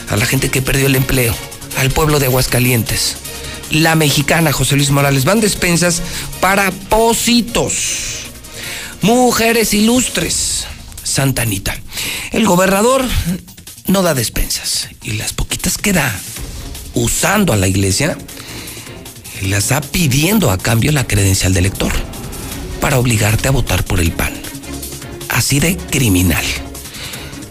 A 0.10 0.18
la 0.18 0.26
gente 0.26 0.50
que 0.50 0.62
perdió 0.62 0.88
el 0.88 0.96
empleo. 0.96 1.34
Al 1.78 1.90
pueblo 1.90 2.20
de 2.20 2.26
Aguascalientes. 2.28 3.16
La 3.74 3.96
mexicana 3.96 4.54
José 4.54 4.76
Luis 4.76 4.92
Morales. 4.92 5.26
Van 5.26 5.42
despensas 5.42 6.04
para 6.40 6.70
positos. 6.70 8.20
Mujeres 9.02 9.74
ilustres. 9.74 10.68
Santa 11.04 11.42
Anita. 11.42 11.76
El 12.32 12.46
gobernador 12.46 13.04
no 13.88 14.04
da 14.04 14.14
despensas. 14.14 14.90
Y 15.02 15.14
las 15.14 15.34
poquitas 15.34 15.80
que 15.80 15.92
da, 15.92 16.16
usando 16.94 17.52
a 17.52 17.58
la 17.58 17.68
iglesia, 17.68 18.16
las 19.42 19.70
da 19.70 19.82
pidiendo 19.82 20.52
a 20.52 20.60
cambio 20.60 20.92
la 20.92 21.08
credencial 21.08 21.54
de 21.54 21.60
elector 21.60 21.92
para 22.80 23.00
obligarte 23.00 23.48
a 23.48 23.52
votar 23.52 23.84
por 23.86 24.00
el 24.00 24.12
PAN. 24.12 24.34
Así 25.30 25.60
de 25.60 25.78
criminal. 25.78 26.46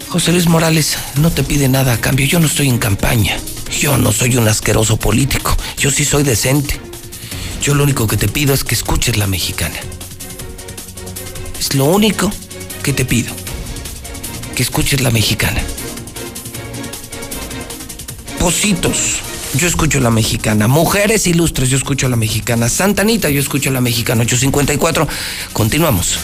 José 0.08 0.30
Luis 0.30 0.46
Morales 0.46 0.96
no 1.16 1.32
te 1.32 1.42
pide 1.42 1.68
nada 1.68 1.94
a 1.94 2.00
cambio. 2.00 2.26
Yo 2.26 2.38
no 2.38 2.46
estoy 2.46 2.68
en 2.68 2.78
campaña. 2.78 3.36
Yo 3.80 3.96
no 3.96 4.12
soy 4.12 4.36
un 4.36 4.48
asqueroso 4.48 4.96
político. 4.96 5.56
Yo 5.76 5.90
sí 5.90 6.04
soy 6.04 6.22
decente. 6.22 6.78
Yo 7.62 7.74
lo 7.74 7.84
único 7.84 8.06
que 8.06 8.16
te 8.16 8.28
pido 8.28 8.54
es 8.54 8.64
que 8.64 8.74
escuches 8.74 9.16
la 9.16 9.26
mexicana. 9.26 9.78
Es 11.58 11.74
lo 11.74 11.86
único 11.86 12.30
que 12.82 12.92
te 12.92 13.04
pido. 13.04 13.34
Que 14.54 14.62
escuches 14.62 15.00
la 15.00 15.10
mexicana. 15.10 15.62
Positos. 18.38 19.20
Yo 19.54 19.66
escucho 19.66 20.00
la 20.00 20.10
mexicana. 20.10 20.68
Mujeres 20.68 21.26
ilustres, 21.26 21.68
yo 21.70 21.76
escucho 21.76 22.08
la 22.08 22.16
mexicana. 22.16 22.68
Santanita, 22.68 23.28
yo 23.28 23.40
escucho 23.40 23.70
la 23.70 23.80
mexicana. 23.80 24.22
854. 24.22 25.06
Continuamos. 25.52 26.18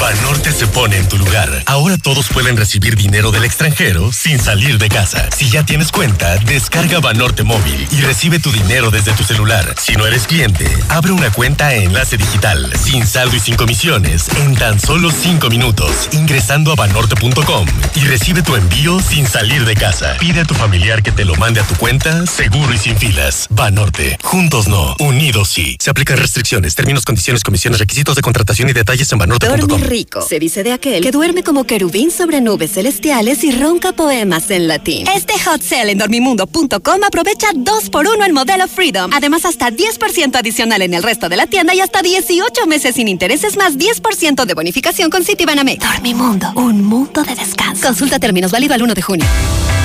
Banorte 0.00 0.52
se 0.52 0.66
pone 0.66 0.98
en 0.98 1.08
tu 1.08 1.18
lugar. 1.18 1.62
Ahora 1.66 1.96
todos 1.98 2.28
pueden 2.28 2.56
recibir 2.56 2.96
dinero 2.96 3.30
del 3.30 3.44
extranjero 3.44 4.12
sin 4.12 4.40
salir 4.40 4.78
de 4.78 4.88
casa. 4.88 5.28
Si 5.36 5.50
ya 5.50 5.64
tienes 5.64 5.92
cuenta, 5.92 6.36
descarga 6.38 7.00
Banorte 7.00 7.42
móvil 7.42 7.86
y 7.90 8.00
recibe 8.00 8.38
tu 8.38 8.50
dinero 8.50 8.90
desde 8.90 9.12
tu 9.12 9.24
celular. 9.24 9.74
Si 9.80 9.94
no 9.94 10.06
eres 10.06 10.26
cliente, 10.26 10.66
abre 10.88 11.12
una 11.12 11.30
cuenta 11.30 11.74
en 11.74 11.84
Enlace 11.84 12.16
Digital, 12.16 12.72
sin 12.82 13.06
saldo 13.06 13.36
y 13.36 13.40
sin 13.40 13.56
comisiones, 13.56 14.28
en 14.36 14.56
tan 14.56 14.80
solo 14.80 15.10
5 15.10 15.48
minutos, 15.48 16.08
ingresando 16.12 16.72
a 16.72 16.74
banorte.com 16.74 17.66
y 17.94 18.00
recibe 18.00 18.42
tu 18.42 18.56
envío 18.56 19.00
sin 19.00 19.26
salir 19.26 19.64
de 19.64 19.74
casa. 19.74 20.16
Pide 20.18 20.40
a 20.40 20.44
tu 20.44 20.54
familiar 20.54 21.02
que 21.02 21.12
te 21.12 21.24
lo 21.24 21.34
mande 21.36 21.60
a 21.60 21.64
tu 21.64 21.74
cuenta, 21.76 22.26
seguro 22.26 22.63
y 22.72 22.78
sin 22.78 22.96
filas. 22.96 23.46
Banorte. 23.50 24.16
Juntos 24.22 24.68
no, 24.68 24.94
unidos 25.00 25.48
sí. 25.50 25.76
Se 25.80 25.90
aplican 25.90 26.16
restricciones, 26.16 26.74
términos, 26.74 27.04
condiciones, 27.04 27.42
comisiones, 27.42 27.78
requisitos 27.78 28.16
de 28.16 28.22
contratación 28.22 28.68
y 28.68 28.72
detalles 28.72 29.10
en 29.12 29.18
banorte.com. 29.18 29.68
Dormir 29.68 29.88
rico. 29.88 30.22
Se 30.22 30.38
dice 30.38 30.62
de 30.62 30.72
aquel 30.72 31.02
que 31.02 31.10
duerme 31.10 31.42
como 31.42 31.64
querubín 31.64 32.10
sobre 32.10 32.40
nubes 32.40 32.72
celestiales 32.72 33.44
y 33.44 33.52
ronca 33.52 33.92
poemas 33.92 34.50
en 34.50 34.68
latín. 34.68 35.06
Este 35.08 35.34
hot 35.44 35.62
sale 35.62 35.92
en 35.92 35.98
dormimundo.com 35.98 37.04
aprovecha 37.06 37.48
2 37.54 37.90
por 37.90 38.06
1 38.06 38.24
el 38.24 38.32
modelo 38.32 38.66
Freedom. 38.68 39.10
Además, 39.12 39.44
hasta 39.44 39.70
10% 39.70 40.36
adicional 40.36 40.82
en 40.82 40.94
el 40.94 41.02
resto 41.02 41.28
de 41.28 41.36
la 41.36 41.46
tienda 41.46 41.74
y 41.74 41.80
hasta 41.80 42.02
18 42.02 42.66
meses 42.66 42.94
sin 42.94 43.08
intereses 43.08 43.56
más 43.56 43.76
10% 43.76 44.44
de 44.44 44.54
bonificación 44.54 45.10
con 45.10 45.24
Citibanamex. 45.24 45.84
Dormimundo, 45.84 46.52
un 46.56 46.82
mundo 46.82 47.22
de 47.22 47.34
descanso. 47.34 47.86
Consulta 47.86 48.18
términos 48.18 48.52
válido 48.52 48.74
al 48.74 48.82
1 48.82 48.94
de 48.94 49.02
junio. 49.02 49.26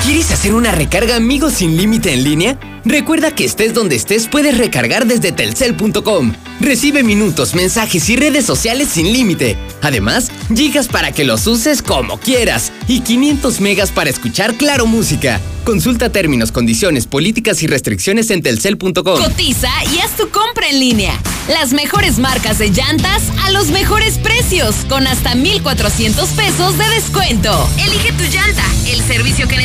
¿Quieres 0.04 0.30
hacer 0.30 0.54
una 0.54 0.72
recarga 0.72 1.16
amigos 1.16 1.54
sin 1.54 1.76
límite 1.76 2.14
en 2.14 2.24
línea? 2.24 2.58
Recuerda 2.84 3.34
que 3.34 3.44
estés 3.44 3.74
donde 3.74 3.96
estés 3.96 4.28
puedes 4.28 4.56
recargar 4.56 5.06
desde 5.06 5.30
telcel.com. 5.30 6.32
Recibe 6.60 7.02
minutos, 7.02 7.54
mensajes 7.54 8.08
y 8.08 8.16
redes 8.16 8.46
sociales 8.46 8.88
sin 8.88 9.12
límite. 9.12 9.58
Además, 9.82 10.30
gigas 10.54 10.88
para 10.88 11.12
que 11.12 11.24
los 11.24 11.46
uses 11.46 11.82
como 11.82 12.18
quieras 12.18 12.72
y 12.88 13.00
500 13.00 13.60
megas 13.60 13.90
para 13.90 14.10
escuchar 14.10 14.54
Claro 14.54 14.86
Música. 14.86 15.40
Consulta 15.64 16.10
términos, 16.10 16.52
condiciones, 16.52 17.06
políticas 17.06 17.62
y 17.62 17.66
restricciones 17.66 18.30
en 18.30 18.42
telcel.com. 18.42 19.22
Cotiza 19.22 19.70
y 19.94 19.98
haz 19.98 20.16
tu 20.16 20.30
compra 20.30 20.68
en 20.68 20.80
línea. 20.80 21.18
Las 21.48 21.72
mejores 21.72 22.18
marcas 22.18 22.58
de 22.58 22.70
llantas 22.70 23.22
a 23.44 23.50
los 23.50 23.68
mejores 23.68 24.18
precios, 24.18 24.74
con 24.88 25.06
hasta 25.06 25.34
1,400 25.34 26.28
pesos 26.30 26.78
de 26.78 26.88
descuento. 26.90 27.68
Elige 27.78 28.12
tu 28.12 28.24
llanta, 28.24 28.64
el 28.86 29.02
servicio 29.02 29.48
que 29.48 29.56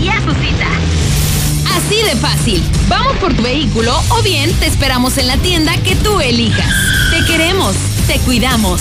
y 0.00 0.08
haz 0.08 0.24
tu 0.24 0.32
cita. 0.32 0.66
Así 1.76 2.02
de 2.02 2.16
fácil. 2.16 2.62
Vamos 2.88 3.16
por 3.18 3.34
tu 3.34 3.42
vehículo 3.42 3.94
o 4.10 4.22
bien 4.22 4.52
te 4.54 4.66
esperamos 4.66 5.16
en 5.18 5.28
la 5.28 5.36
tienda 5.36 5.76
que 5.78 5.94
tú 5.96 6.20
elijas. 6.20 6.74
Te 7.10 7.24
queremos, 7.24 7.76
te 8.06 8.18
cuidamos. 8.20 8.80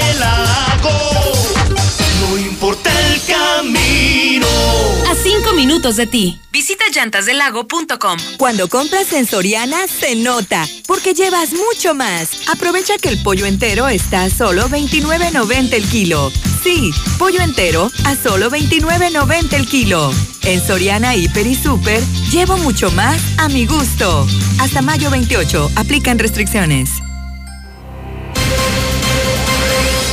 El 0.00 1.35
camino. 3.72 4.46
A 5.10 5.14
cinco 5.14 5.52
minutos 5.54 5.96
de 5.96 6.06
ti. 6.06 6.40
Visita 6.52 6.84
llantasdelago.com. 6.92 8.18
Cuando 8.38 8.68
compras 8.68 9.12
en 9.12 9.26
Soriana 9.26 9.86
se 9.86 10.16
nota, 10.16 10.66
porque 10.86 11.14
llevas 11.14 11.52
mucho 11.52 11.94
más. 11.94 12.48
Aprovecha 12.48 12.96
que 12.98 13.08
el 13.08 13.22
pollo 13.22 13.46
entero 13.46 13.88
está 13.88 14.24
a 14.24 14.30
solo 14.30 14.68
29.90 14.68 15.74
el 15.74 15.88
kilo. 15.88 16.32
Sí, 16.62 16.90
pollo 17.18 17.40
entero 17.40 17.90
a 18.04 18.16
solo 18.16 18.50
29.90 18.50 19.52
el 19.54 19.66
kilo. 19.66 20.10
En 20.42 20.64
Soriana 20.64 21.14
Hiper 21.16 21.46
y 21.46 21.54
Super 21.54 22.02
llevo 22.30 22.56
mucho 22.58 22.90
más 22.92 23.20
a 23.38 23.48
mi 23.48 23.66
gusto. 23.66 24.26
Hasta 24.60 24.82
mayo 24.82 25.10
28 25.10 25.70
aplican 25.76 26.18
restricciones. 26.18 26.90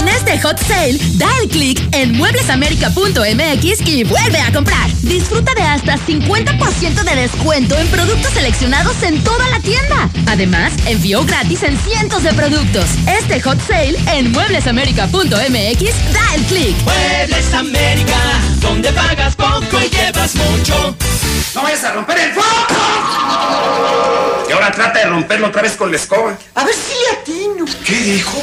En 0.00 0.08
este 0.08 0.38
hot 0.40 0.58
sale, 0.58 0.98
da 1.16 1.28
el 1.42 1.48
clic 1.50 1.78
en 1.92 2.16
mueblesamerica.mx 2.16 3.86
y 3.86 4.04
vuelve 4.04 4.40
a 4.40 4.50
comprar. 4.50 4.90
Disfruta 5.02 5.52
de 5.54 5.60
hasta 5.60 5.98
50% 5.98 7.02
de 7.02 7.16
descuento 7.16 7.76
en 7.76 7.86
productos 7.88 8.32
seleccionados 8.32 9.02
en 9.02 9.22
toda 9.22 9.46
la 9.50 9.60
tienda. 9.60 10.08
Además, 10.26 10.72
envío 10.86 11.22
gratis 11.26 11.64
en 11.64 11.76
cientos 11.76 12.22
de 12.22 12.32
productos. 12.32 12.86
Este 13.06 13.42
hot 13.42 13.60
sale 13.60 13.98
en 14.14 14.32
mueblesamerica.mx, 14.32 16.12
da 16.14 16.34
el 16.34 16.42
clic. 16.44 16.74
Muebles 16.82 17.52
América, 17.52 18.16
donde 18.62 18.90
pagas 18.94 19.36
poco 19.36 19.82
y 19.84 19.90
llevas 19.90 20.34
mucho. 20.34 20.96
¡No 21.54 21.62
vayas 21.62 21.84
a 21.84 21.92
romper 21.92 22.18
el 22.20 22.32
foco! 22.32 22.46
Y 24.48 24.52
ahora 24.52 24.72
trata 24.72 25.00
de 25.00 25.04
romperlo 25.04 25.48
otra 25.48 25.60
vez 25.60 25.72
con 25.72 25.90
la 25.90 25.98
escoba. 25.98 26.38
A 26.54 26.64
ver 26.64 26.74
si 26.74 26.94
le 26.94 27.10
atino. 27.20 27.66
¿Qué 27.84 27.96
dijo? 27.96 28.42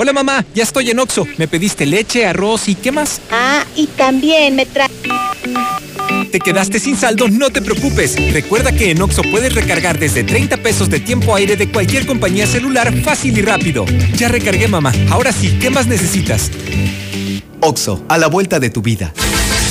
Hola 0.00 0.12
mamá, 0.12 0.44
ya 0.54 0.62
estoy 0.62 0.92
en 0.92 1.00
Oxo. 1.00 1.26
Me 1.38 1.48
pediste 1.48 1.84
leche, 1.84 2.24
arroz 2.24 2.68
y 2.68 2.76
¿qué 2.76 2.92
más? 2.92 3.20
Ah, 3.32 3.64
y 3.74 3.88
también 3.88 4.54
me 4.54 4.64
trae. 4.64 4.88
¿Te 6.30 6.38
quedaste 6.38 6.78
sin 6.78 6.96
saldo? 6.96 7.26
No 7.28 7.50
te 7.50 7.60
preocupes. 7.60 8.14
Recuerda 8.32 8.70
que 8.70 8.92
en 8.92 9.02
Oxo 9.02 9.22
puedes 9.22 9.56
recargar 9.56 9.98
desde 9.98 10.22
30 10.22 10.58
pesos 10.58 10.88
de 10.88 11.00
tiempo 11.00 11.34
aire 11.34 11.56
de 11.56 11.72
cualquier 11.72 12.06
compañía 12.06 12.46
celular 12.46 12.94
fácil 13.02 13.36
y 13.38 13.42
rápido. 13.42 13.86
Ya 14.14 14.28
recargué 14.28 14.68
mamá. 14.68 14.92
Ahora 15.10 15.32
sí, 15.32 15.58
¿qué 15.60 15.68
más 15.68 15.88
necesitas? 15.88 16.52
Oxo, 17.60 18.04
a 18.08 18.18
la 18.18 18.28
vuelta 18.28 18.60
de 18.60 18.70
tu 18.70 18.82
vida. 18.82 19.12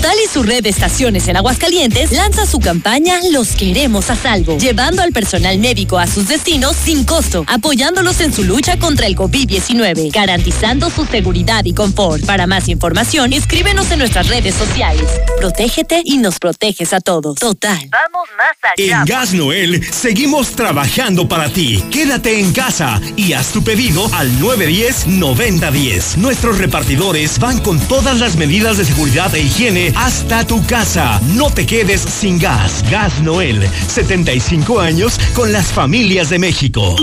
Total 0.00 0.16
y 0.24 0.28
su 0.28 0.42
red 0.42 0.62
de 0.62 0.70
estaciones 0.70 1.28
en 1.28 1.36
Aguascalientes 1.36 2.10
lanza 2.12 2.46
su 2.46 2.58
campaña 2.58 3.20
Los 3.32 3.48
queremos 3.48 4.08
a 4.08 4.16
salvo, 4.16 4.56
llevando 4.56 5.02
al 5.02 5.12
personal 5.12 5.58
médico 5.58 5.98
a 5.98 6.06
sus 6.06 6.26
destinos 6.26 6.74
sin 6.74 7.04
costo, 7.04 7.44
apoyándolos 7.46 8.22
en 8.22 8.32
su 8.32 8.44
lucha 8.44 8.78
contra 8.78 9.06
el 9.06 9.14
COVID-19, 9.14 10.10
garantizando 10.10 10.88
su 10.88 11.04
seguridad 11.04 11.66
y 11.66 11.74
confort. 11.74 12.24
Para 12.24 12.46
más 12.46 12.68
información, 12.68 13.34
escríbenos 13.34 13.90
en 13.90 13.98
nuestras 13.98 14.28
redes 14.28 14.54
sociales. 14.54 15.04
Protégete 15.38 16.00
y 16.02 16.16
nos 16.16 16.38
proteges 16.38 16.94
a 16.94 17.00
todos. 17.00 17.34
Total. 17.38 17.90
Vamos 17.90 18.26
más 18.38 18.72
allá. 18.74 19.00
En 19.00 19.04
Gas 19.04 19.34
Noel 19.34 19.84
seguimos 19.92 20.52
trabajando 20.52 21.28
para 21.28 21.50
ti. 21.50 21.84
Quédate 21.90 22.40
en 22.40 22.54
casa 22.54 23.02
y 23.16 23.34
haz 23.34 23.52
tu 23.52 23.62
pedido 23.62 24.08
al 24.14 24.32
910-9010. 24.38 26.16
Nuestros 26.16 26.56
repartidores 26.56 27.38
van 27.38 27.58
con 27.58 27.78
todas 27.80 28.18
las 28.18 28.36
medidas 28.36 28.78
de 28.78 28.86
seguridad 28.86 29.34
e 29.34 29.42
higiene 29.42 29.89
hasta 29.96 30.46
tu 30.46 30.64
casa. 30.66 31.20
No 31.34 31.50
te 31.50 31.66
quedes 31.66 32.00
sin 32.00 32.38
gas. 32.38 32.84
Gas 32.90 33.20
Noel, 33.20 33.68
75 33.88 34.80
años 34.80 35.18
con 35.34 35.52
las 35.52 35.66
familias 35.66 36.30
de 36.30 36.38
México. 36.38 36.96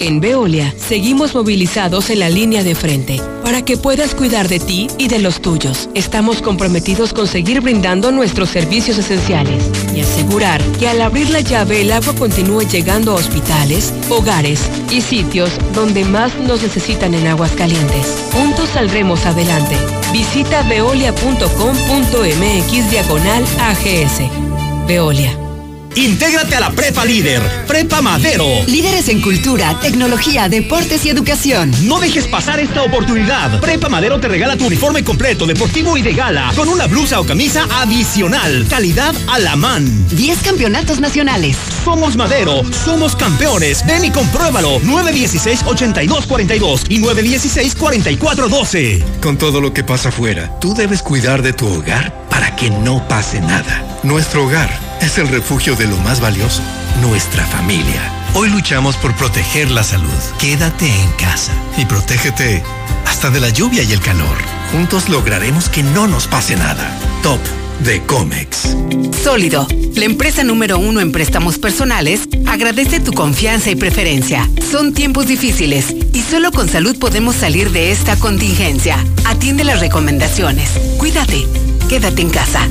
En 0.00 0.20
Veolia 0.20 0.72
seguimos 0.78 1.34
movilizados 1.34 2.10
en 2.10 2.20
la 2.20 2.28
línea 2.28 2.62
de 2.62 2.74
frente 2.74 3.20
para 3.42 3.64
que 3.64 3.76
puedas 3.76 4.14
cuidar 4.14 4.48
de 4.48 4.60
ti 4.60 4.86
y 4.98 5.08
de 5.08 5.18
los 5.18 5.40
tuyos. 5.40 5.88
Estamos 5.94 6.40
comprometidos 6.40 7.12
con 7.12 7.26
seguir 7.26 7.60
brindando 7.60 8.12
nuestros 8.12 8.50
servicios 8.50 8.98
esenciales 8.98 9.70
y 9.94 10.00
asegurar 10.00 10.62
que 10.78 10.88
al 10.88 11.00
abrir 11.00 11.30
la 11.30 11.40
llave 11.40 11.82
el 11.82 11.92
agua 11.92 12.14
continúe 12.14 12.62
llegando 12.62 13.12
a 13.12 13.16
hospitales, 13.16 13.92
hogares 14.08 14.60
y 14.90 15.00
sitios 15.00 15.50
donde 15.74 16.04
más 16.04 16.34
nos 16.40 16.62
necesitan 16.62 17.14
en 17.14 17.26
aguas 17.26 17.52
calientes. 17.52 18.28
Juntos 18.32 18.70
saldremos 18.70 19.26
adelante. 19.26 19.76
Visita 20.12 20.62
veolia.com.mx 20.62 22.90
diagonal 22.90 23.44
AGS. 23.60 24.86
Veolia. 24.86 25.45
Intégrate 25.94 26.56
a 26.56 26.60
la 26.60 26.70
Prepa 26.70 27.04
Líder, 27.04 27.42
Prepa 27.66 28.00
Madero. 28.02 28.46
Líderes 28.66 29.08
en 29.08 29.22
cultura, 29.22 29.78
tecnología, 29.80 30.48
deportes 30.48 31.04
y 31.06 31.10
educación. 31.10 31.72
No 31.82 32.00
dejes 32.00 32.26
pasar 32.26 32.58
esta 32.60 32.82
oportunidad. 32.82 33.60
Prepa 33.60 33.88
Madero 33.88 34.18
te 34.20 34.28
regala 34.28 34.56
tu 34.56 34.66
uniforme 34.66 35.04
completo, 35.04 35.46
deportivo 35.46 35.96
y 35.96 36.02
de 36.02 36.12
gala, 36.12 36.52
con 36.54 36.68
una 36.68 36.86
blusa 36.86 37.18
o 37.20 37.24
camisa 37.24 37.66
adicional. 37.70 38.66
Calidad 38.68 39.14
a 39.28 39.38
la 39.38 39.56
man. 39.56 40.06
10 40.10 40.42
campeonatos 40.42 41.00
nacionales. 41.00 41.56
Somos 41.84 42.16
Madero, 42.16 42.62
somos 42.84 43.16
campeones. 43.16 43.86
Ven 43.86 44.04
y 44.04 44.10
compruébalo. 44.10 44.80
916-8242 44.80 46.82
y 46.88 47.00
916-4412. 47.00 49.02
Con 49.20 49.38
todo 49.38 49.60
lo 49.60 49.72
que 49.72 49.84
pasa 49.84 50.08
afuera, 50.10 50.52
tú 50.60 50.74
debes 50.74 51.02
cuidar 51.02 51.42
de 51.42 51.52
tu 51.52 51.66
hogar 51.66 52.26
para 52.28 52.54
que 52.56 52.70
no 52.70 53.06
pase 53.08 53.40
nada. 53.40 53.84
Nuestro 54.02 54.44
hogar 54.44 54.85
es 55.00 55.18
el 55.18 55.28
refugio 55.28 55.76
de 55.76 55.86
lo 55.86 55.96
más 55.98 56.20
valioso, 56.20 56.62
nuestra 57.00 57.46
familia. 57.46 58.12
Hoy 58.34 58.50
luchamos 58.50 58.96
por 58.96 59.14
proteger 59.14 59.70
la 59.70 59.82
salud. 59.82 60.10
Quédate 60.38 60.88
en 60.88 61.10
casa 61.12 61.52
y 61.76 61.84
protégete 61.84 62.62
hasta 63.06 63.30
de 63.30 63.40
la 63.40 63.50
lluvia 63.50 63.82
y 63.82 63.92
el 63.92 64.00
calor. 64.00 64.36
Juntos 64.72 65.08
lograremos 65.08 65.68
que 65.68 65.82
no 65.82 66.06
nos 66.06 66.26
pase 66.26 66.56
nada. 66.56 66.90
Top 67.22 67.40
de 67.80 68.02
Comex. 68.02 68.76
Sólido, 69.22 69.66
la 69.94 70.04
empresa 70.04 70.44
número 70.44 70.78
uno 70.78 71.00
en 71.00 71.12
préstamos 71.12 71.58
personales, 71.58 72.28
agradece 72.46 73.00
tu 73.00 73.12
confianza 73.12 73.70
y 73.70 73.76
preferencia. 73.76 74.48
Son 74.70 74.92
tiempos 74.92 75.26
difíciles 75.26 75.94
y 76.12 76.22
solo 76.22 76.52
con 76.52 76.68
salud 76.68 76.98
podemos 76.98 77.36
salir 77.36 77.70
de 77.70 77.92
esta 77.92 78.16
contingencia. 78.16 78.98
Atiende 79.24 79.64
las 79.64 79.80
recomendaciones. 79.80 80.70
Cuídate. 80.98 81.46
Quédate 81.88 82.22
en 82.22 82.30
casa. 82.30 82.68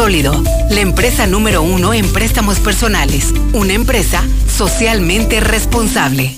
Sólido, 0.00 0.32
la 0.70 0.80
empresa 0.80 1.26
número 1.26 1.60
uno 1.60 1.92
en 1.92 2.10
préstamos 2.10 2.58
personales. 2.58 3.34
Una 3.52 3.74
empresa 3.74 4.24
socialmente 4.48 5.40
responsable. 5.40 6.34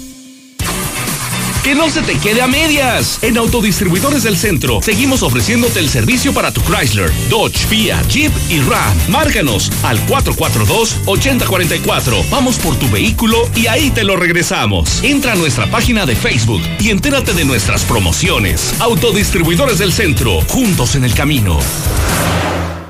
Que 1.63 1.77
no 1.77 1.89
se 1.89 2.03
te 2.03 2.19
quede 2.19 2.43
a 2.43 2.49
medias. 2.49 3.21
En 3.23 3.39
Autodistribuidores 3.39 4.25
del 4.25 4.37
Centro 4.37 4.83
seguimos 4.83 5.23
ofreciéndote 5.23 5.79
el 5.79 5.89
servicio 5.89 6.35
para 6.35 6.51
tu 6.51 6.61
Chrysler, 6.63 7.13
Dodge, 7.31 7.65
Fiat, 7.69 8.05
Jeep 8.09 8.33
y 8.51 8.59
Ram. 8.63 8.97
Márcanos 9.09 9.71
al 9.85 10.05
442-8044. 10.09 12.31
Vamos 12.31 12.59
por 12.59 12.75
tu 12.75 12.91
vehículo 12.91 13.49
y 13.55 13.69
ahí 13.69 13.93
te 13.93 14.03
lo 14.03 14.17
regresamos. 14.17 15.05
Entra 15.05 15.35
a 15.35 15.37
nuestra 15.37 15.71
página 15.71 16.05
de 16.05 16.17
Facebook 16.17 16.63
y 16.81 16.91
entérate 16.91 17.33
de 17.33 17.45
nuestras 17.45 17.85
promociones. 17.85 18.75
Autodistribuidores 18.81 19.79
del 19.79 19.93
Centro, 19.93 20.41
juntos 20.49 20.97
en 20.97 21.05
el 21.05 21.15
camino. 21.15 21.61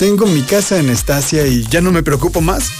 Tengo 0.00 0.24
mi 0.24 0.40
casa 0.40 0.78
en 0.78 0.88
Estacia 0.88 1.46
y 1.46 1.62
ya 1.66 1.82
no 1.82 1.92
me 1.92 2.02
preocupo 2.02 2.40
más. 2.40 2.70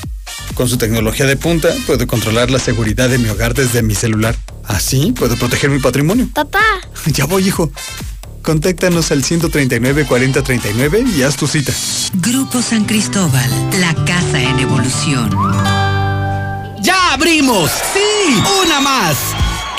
Con 0.55 0.71
su 0.71 0.79
tecnología 0.79 1.27
de 1.27 1.37
punta, 1.37 1.69
puedo 1.87 2.07
controlar 2.07 2.51
la 2.51 2.59
seguridad 2.59 3.11
de 3.11 3.19
mi 3.19 3.29
hogar 3.29 3.53
desde 3.53 3.83
mi 3.83 3.95
celular. 3.95 4.35
Así 4.65 5.13
puedo 5.13 5.37
proteger 5.37 5.69
mi 5.69 5.81
patrimonio. 5.81 6.31
Papá. 6.33 6.81
Ya 7.13 7.27
voy, 7.27 7.47
hijo. 7.47 7.71
Contáctanos 8.41 9.11
al 9.11 9.23
139 9.23 10.07
40 10.07 10.43
39 10.43 11.05
y 11.15 11.23
haz 11.23 11.37
tu 11.37 11.47
cita. 11.47 11.75
Grupo 12.15 12.63
San 12.63 12.87
Cristóbal, 12.87 13.51
la 13.79 13.95
casa 14.07 14.41
en 14.41 14.59
evolución. 14.59 15.29
¡Ya 16.81 17.13
abrimos! 17.13 17.71
¡Sí! 17.93 18.35
¡Una 18.65 18.81
más! 18.81 19.19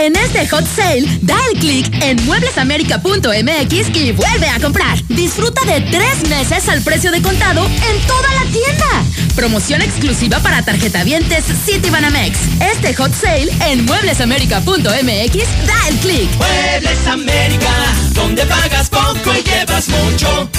En 0.02 0.16
este 0.16 0.48
hot 0.48 0.66
sale, 0.66 1.06
da 1.22 1.38
el 1.52 1.60
clic 1.60 1.88
en 2.02 2.26
mueblesamerica.mx 2.26 3.96
y 3.96 4.12
vuelve 4.14 4.48
a 4.48 4.60
comprar. 4.60 5.00
Disfruta 5.10 5.64
de 5.66 5.80
tres 5.80 6.28
meses 6.28 6.68
al 6.70 6.82
precio 6.82 7.12
de 7.12 7.22
contado 7.22 7.64
en 7.64 8.08
toda 8.08 8.34
la 8.34 8.52
tienda. 8.52 9.04
Promoción 9.36 9.84
exclusiva 9.84 10.40
para 10.40 10.66
tarjetavientes 10.66 11.46
Citibanamex. 11.66 12.36
Este 12.74 12.96
hot 12.96 13.14
sale 13.14 13.52
en 13.68 13.86
mueblesamerica.mx, 13.86 15.68
da 15.68 15.88
el 15.88 15.96
clic. 15.98 16.30
Muebles 16.36 17.08
América, 17.08 17.72
donde 18.16 18.44
pagas 18.48 18.90
poco 18.90 19.36
y 19.38 19.44
llevas 19.44 19.88
mucho. 19.88 20.50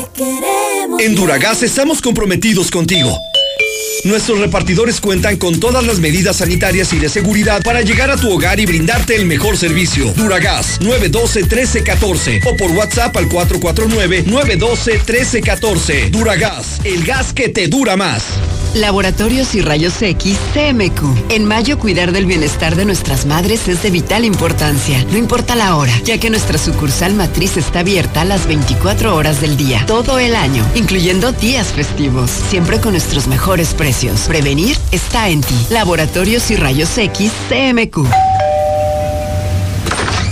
En 0.97 1.13
Duragas 1.13 1.61
estamos 1.61 2.01
comprometidos 2.01 2.71
contigo. 2.71 3.15
Nuestros 4.05 4.39
repartidores 4.39 5.01
cuentan 5.01 5.35
con 5.35 5.59
todas 5.59 5.85
las 5.85 5.99
medidas 5.99 6.37
sanitarias 6.37 6.93
y 6.93 6.99
de 6.99 7.09
seguridad 7.09 7.61
para 7.63 7.81
llegar 7.81 8.09
a 8.09 8.15
tu 8.15 8.31
hogar 8.31 8.61
y 8.61 8.65
brindarte 8.65 9.15
el 9.15 9.25
mejor 9.25 9.57
servicio. 9.57 10.13
Duragas 10.13 10.79
912-1314 10.79 12.39
o 12.45 12.55
por 12.55 12.71
WhatsApp 12.71 13.17
al 13.17 13.27
449-912-1314. 13.27 16.11
Duragas, 16.11 16.79
el 16.85 17.03
gas 17.03 17.33
que 17.33 17.49
te 17.49 17.67
dura 17.67 17.97
más. 17.97 18.23
Laboratorios 18.75 19.55
y 19.55 19.61
Rayos 19.61 19.99
X 20.01 20.37
CMQ. 20.53 21.31
En 21.31 21.43
mayo 21.43 21.79
cuidar 21.79 22.11
del 22.11 22.27
bienestar 22.27 22.75
de 22.75 22.85
nuestras 22.85 23.25
madres 23.25 23.67
es 23.67 23.81
de 23.81 23.89
vital 23.89 24.25
importancia, 24.25 25.03
no 25.11 25.17
importa 25.17 25.55
la 25.55 25.75
hora, 25.75 25.91
ya 26.03 26.19
que 26.19 26.29
nuestra 26.29 26.59
sucursal 26.59 27.15
matriz 27.15 27.57
está 27.57 27.79
abierta 27.79 28.21
a 28.21 28.25
las 28.25 28.45
24 28.45 29.15
horas 29.15 29.41
del 29.41 29.57
día, 29.57 29.83
todo 29.87 30.19
el 30.19 30.35
año, 30.35 30.63
incluyendo 30.75 31.31
días 31.31 31.69
festivos, 31.69 32.29
siempre 32.29 32.79
con 32.79 32.91
nuestros 32.91 33.27
mejores 33.27 33.73
precios. 33.73 33.88
Prevenir 34.27 34.77
está 34.91 35.29
en 35.29 35.41
ti. 35.41 35.55
Laboratorios 35.71 36.51
y 36.51 36.55
Rayos 36.55 36.95
X 36.97 37.31
CMQ. 37.49 38.05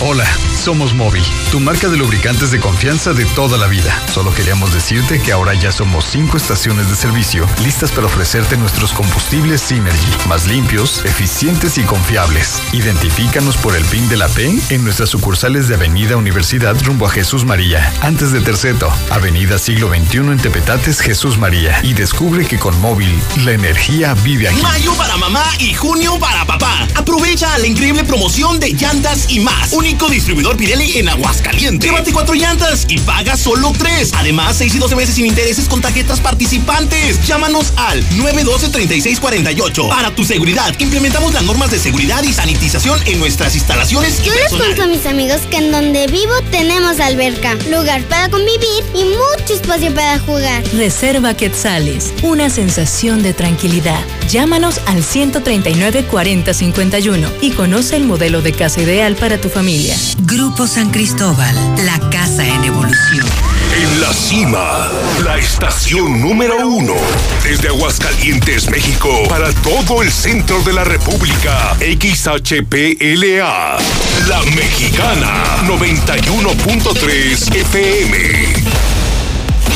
Hola. 0.00 0.47
Somos 0.58 0.92
Móvil, 0.92 1.22
tu 1.52 1.60
marca 1.60 1.88
de 1.88 1.96
lubricantes 1.96 2.50
de 2.50 2.58
confianza 2.58 3.12
de 3.14 3.24
toda 3.26 3.56
la 3.56 3.68
vida. 3.68 4.02
Solo 4.12 4.34
queríamos 4.34 4.74
decirte 4.74 5.22
que 5.22 5.30
ahora 5.30 5.54
ya 5.54 5.70
somos 5.70 6.04
cinco 6.04 6.36
estaciones 6.36 6.90
de 6.90 6.96
servicio 6.96 7.46
listas 7.62 7.92
para 7.92 8.08
ofrecerte 8.08 8.56
nuestros 8.56 8.92
combustibles 8.92 9.62
Synergy, 9.62 10.28
más 10.28 10.46
limpios, 10.46 11.04
eficientes 11.04 11.78
y 11.78 11.84
confiables. 11.84 12.60
Identifícanos 12.72 13.56
por 13.56 13.76
el 13.76 13.84
PIN 13.84 14.08
de 14.08 14.16
la 14.16 14.28
P 14.28 14.58
en 14.70 14.84
nuestras 14.84 15.10
sucursales 15.10 15.68
de 15.68 15.76
Avenida 15.76 16.16
Universidad 16.16 16.76
rumbo 16.82 17.06
a 17.06 17.10
Jesús 17.10 17.44
María, 17.44 17.92
antes 18.02 18.32
de 18.32 18.40
Terceto, 18.40 18.92
Avenida 19.10 19.58
Siglo 19.58 19.88
XXI 19.88 20.18
en 20.18 20.38
Tepetates 20.38 21.00
Jesús 21.00 21.38
María. 21.38 21.80
Y 21.84 21.94
descubre 21.94 22.44
que 22.44 22.58
con 22.58 22.78
Móvil 22.80 23.16
la 23.44 23.52
energía 23.52 24.14
vive 24.14 24.48
aquí. 24.48 24.60
Mayo 24.60 24.92
para 24.94 25.16
mamá 25.16 25.44
y 25.60 25.72
junio 25.72 26.18
para 26.18 26.44
papá. 26.44 26.86
Aprovecha 26.96 27.56
la 27.58 27.66
increíble 27.66 28.02
promoción 28.04 28.58
de 28.58 28.72
llantas 28.72 29.30
y 29.30 29.40
más. 29.40 29.72
Único 29.72 30.08
distribuidor 30.08 30.47
Pirelli 30.56 30.98
en 30.98 31.08
Aguascalientes. 31.08 31.88
Llévate 31.88 32.12
cuatro 32.12 32.34
llantas 32.34 32.86
y 32.88 32.98
paga 33.00 33.36
solo 33.36 33.72
tres. 33.76 34.12
Además, 34.14 34.56
6 34.58 34.74
y 34.74 34.78
12 34.78 34.96
meses 34.96 35.14
sin 35.14 35.26
intereses 35.26 35.68
con 35.68 35.80
tarjetas 35.80 36.20
participantes. 36.20 37.26
Llámanos 37.26 37.72
al 37.76 38.02
912-3648. 38.10 39.88
Para 39.88 40.14
tu 40.14 40.24
seguridad, 40.24 40.74
implementamos 40.78 41.32
las 41.34 41.42
normas 41.42 41.70
de 41.70 41.78
seguridad 41.78 42.22
y 42.22 42.32
sanitización 42.32 42.98
en 43.06 43.18
nuestras 43.18 43.54
instalaciones. 43.54 44.22
Yo 44.22 44.32
les 44.34 44.52
cuento 44.52 44.82
a 44.82 44.86
mis 44.86 45.06
amigos 45.06 45.40
que 45.50 45.58
en 45.58 45.72
donde 45.72 46.06
vivo 46.06 46.32
tenemos 46.50 47.00
alberca, 47.00 47.54
lugar 47.70 48.02
para 48.04 48.28
convivir 48.28 48.84
y 48.94 49.04
mucho 49.04 49.54
espacio 49.54 49.94
para 49.94 50.18
jugar. 50.20 50.62
Reserva 50.74 51.34
Quetzales, 51.34 52.12
una 52.22 52.50
sensación 52.50 53.22
de 53.22 53.34
tranquilidad. 53.34 54.00
Llámanos 54.28 54.80
al 54.86 55.02
139 55.02 56.04
4051 56.04 57.28
y 57.40 57.50
conoce 57.50 57.96
el 57.96 58.04
modelo 58.04 58.42
de 58.42 58.52
casa 58.52 58.82
ideal 58.82 59.14
para 59.16 59.40
tu 59.40 59.48
familia. 59.48 59.96
Grupo 60.38 60.68
San 60.68 60.90
Cristóbal, 60.90 61.52
la 61.84 61.98
casa 62.10 62.46
en 62.46 62.62
evolución. 62.62 63.26
En 63.74 64.00
la 64.00 64.12
cima, 64.12 64.88
la 65.24 65.36
estación 65.36 66.20
número 66.20 66.64
uno. 66.64 66.94
Desde 67.42 67.66
Aguascalientes, 67.66 68.70
México, 68.70 69.24
para 69.28 69.52
todo 69.64 70.00
el 70.00 70.12
centro 70.12 70.62
de 70.62 70.74
la 70.74 70.84
República. 70.84 71.76
XHPLA. 71.80 73.78
La 74.28 74.42
Mexicana, 74.54 75.56
91.3 75.66 77.56
FM 77.56 78.67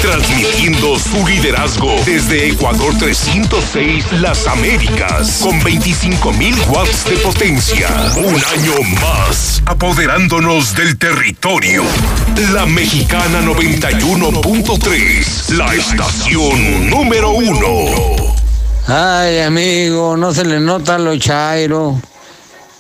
transmitiendo 0.03 0.99
su 0.99 1.27
liderazgo 1.27 1.95
desde 2.05 2.49
Ecuador 2.49 2.93
306 2.99 4.21
Las 4.21 4.47
Américas, 4.49 5.39
con 5.41 5.61
25.000 5.61 6.69
watts 6.69 7.05
de 7.05 7.17
potencia. 7.19 7.87
Un 8.17 8.35
año 8.35 8.73
más, 9.01 9.63
apoderándonos 9.65 10.75
del 10.75 10.99
territorio. 10.99 11.85
La 12.53 12.67
Mexicana 12.67 13.43
91.3, 13.43 15.51
la 15.51 15.73
estación 15.73 16.91
número 16.91 17.31
uno. 17.31 17.87
Ay, 18.89 19.39
amigo, 19.39 20.17
no 20.17 20.35
se 20.35 20.45
le 20.45 20.59
nota 20.59 20.99
lo 20.99 21.17
chairo. 21.17 21.97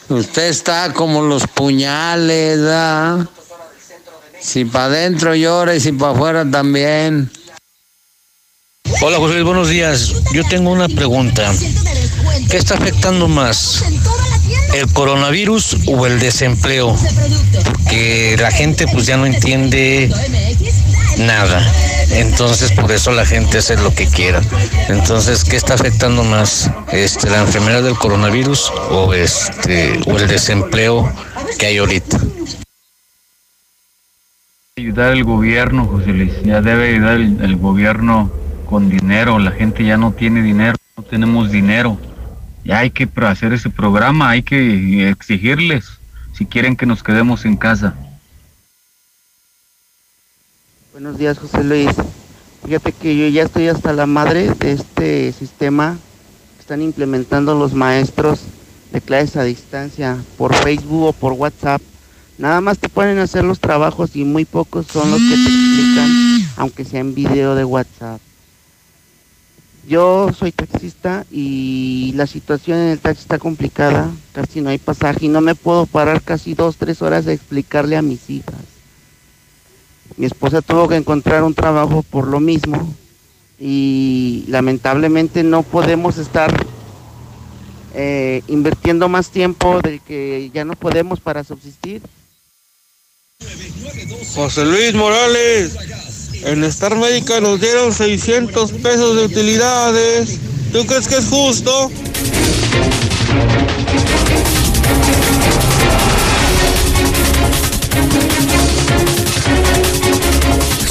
Usted 0.08 0.48
está 0.48 0.92
como 0.92 1.22
los 1.22 1.46
puñales, 1.46 2.60
¿verdad? 2.60 3.28
Si 4.42 4.64
para 4.64 4.86
adentro 4.86 5.36
llora 5.36 5.74
y 5.76 5.80
si 5.80 5.92
para 5.92 6.12
afuera 6.12 6.44
también. 6.50 7.30
Hola 9.00 9.18
José 9.18 9.34
Luis, 9.34 9.44
buenos 9.44 9.68
días. 9.68 10.12
Yo 10.32 10.42
tengo 10.44 10.70
una 10.70 10.88
pregunta. 10.88 11.52
¿Qué 12.50 12.56
está 12.56 12.74
afectando 12.74 13.28
más? 13.28 13.84
¿El 14.74 14.92
coronavirus 14.92 15.76
o 15.86 16.06
el 16.06 16.18
desempleo? 16.18 16.96
Porque 17.64 18.36
la 18.38 18.50
gente 18.50 18.86
pues 18.88 19.06
ya 19.06 19.16
no 19.16 19.26
entiende 19.26 20.10
nada. 21.18 21.64
Entonces 22.10 22.72
por 22.72 22.90
eso 22.90 23.12
la 23.12 23.24
gente 23.24 23.58
hace 23.58 23.76
lo 23.76 23.94
que 23.94 24.08
quiera. 24.08 24.42
Entonces, 24.88 25.44
¿qué 25.44 25.56
está 25.56 25.74
afectando 25.74 26.24
más? 26.24 26.68
Este, 26.90 27.30
la 27.30 27.40
enfermedad 27.40 27.82
del 27.84 27.96
coronavirus 27.96 28.72
o 28.90 29.14
este 29.14 30.00
o 30.06 30.18
el 30.18 30.26
desempleo 30.26 31.10
que 31.58 31.66
hay 31.66 31.78
ahorita? 31.78 32.18
Ayudar 34.78 35.12
el 35.12 35.24
gobierno, 35.24 35.84
José 35.84 36.14
Luis. 36.14 36.32
Ya 36.44 36.62
debe 36.62 36.94
ayudar 36.94 37.20
el, 37.20 37.56
gobierno 37.56 38.32
con 38.64 38.88
dinero. 38.88 39.38
La 39.38 39.50
gente 39.50 39.84
ya 39.84 39.98
no 39.98 40.12
tiene 40.12 40.42
dinero. 40.42 40.78
No 40.96 41.02
tenemos 41.02 41.50
dinero. 41.50 41.98
Ya 42.64 42.78
hay 42.78 42.90
que 42.90 43.06
hacer 43.26 43.52
ese 43.52 43.68
programa, 43.68 44.30
hay 44.30 44.42
que 44.42 45.10
exigirles 45.10 45.98
si 46.32 46.46
quieren 46.46 46.76
que 46.76 46.86
nos 46.86 47.02
quedemos 47.02 47.44
en 47.44 47.58
casa. 47.58 47.94
Buenos 50.92 51.18
días, 51.18 51.38
José 51.38 51.64
Luis. 51.64 51.90
Fíjate 52.64 52.92
que 52.92 53.14
yo 53.14 53.28
ya 53.28 53.42
estoy 53.42 53.68
hasta 53.68 53.92
la 53.92 54.06
madre 54.06 54.54
de 54.54 54.72
este 54.72 55.32
sistema 55.32 55.98
que 56.56 56.60
están 56.60 56.80
implementando 56.80 57.54
los 57.54 57.74
maestros 57.74 58.40
de 58.90 59.02
clases 59.02 59.36
a 59.36 59.44
distancia 59.44 60.16
por 60.38 60.54
Facebook 60.54 61.08
o 61.08 61.12
por 61.12 61.32
WhatsApp. 61.32 61.82
Nada 62.42 62.60
más 62.60 62.80
te 62.80 62.90
a 63.00 63.22
hacer 63.22 63.44
los 63.44 63.60
trabajos 63.60 64.16
y 64.16 64.24
muy 64.24 64.44
pocos 64.44 64.86
son 64.88 65.12
los 65.12 65.20
que 65.20 65.36
te 65.36 65.48
explican, 65.48 66.10
aunque 66.56 66.84
sea 66.84 66.98
en 66.98 67.14
video 67.14 67.54
de 67.54 67.64
WhatsApp. 67.64 68.20
Yo 69.86 70.28
soy 70.36 70.50
taxista 70.50 71.24
y 71.30 72.12
la 72.16 72.26
situación 72.26 72.78
en 72.78 72.88
el 72.88 72.98
taxi 72.98 73.22
está 73.22 73.38
complicada, 73.38 74.10
casi 74.32 74.60
no 74.60 74.70
hay 74.70 74.78
pasaje 74.78 75.26
y 75.26 75.28
no 75.28 75.40
me 75.40 75.54
puedo 75.54 75.86
parar 75.86 76.20
casi 76.20 76.54
dos, 76.54 76.78
tres 76.78 77.00
horas 77.00 77.26
de 77.26 77.34
explicarle 77.34 77.96
a 77.96 78.02
mis 78.02 78.28
hijas. 78.28 78.64
Mi 80.16 80.26
esposa 80.26 80.62
tuvo 80.62 80.88
que 80.88 80.96
encontrar 80.96 81.44
un 81.44 81.54
trabajo 81.54 82.02
por 82.02 82.26
lo 82.26 82.40
mismo 82.40 82.92
y 83.60 84.46
lamentablemente 84.48 85.44
no 85.44 85.62
podemos 85.62 86.18
estar 86.18 86.52
eh, 87.94 88.42
invirtiendo 88.48 89.08
más 89.08 89.30
tiempo 89.30 89.80
del 89.80 90.00
que 90.00 90.50
ya 90.52 90.64
no 90.64 90.74
podemos 90.74 91.20
para 91.20 91.44
subsistir. 91.44 92.02
José 94.34 94.64
Luis 94.64 94.94
Morales, 94.94 95.72
en 96.44 96.64
Star 96.64 96.96
Médica 96.96 97.40
nos 97.40 97.60
dieron 97.60 97.92
600 97.92 98.72
pesos 98.72 99.16
de 99.16 99.24
utilidades. 99.24 100.38
¿Tú 100.72 100.86
crees 100.86 101.06
que 101.06 101.16
es 101.16 101.26
justo? 101.26 101.90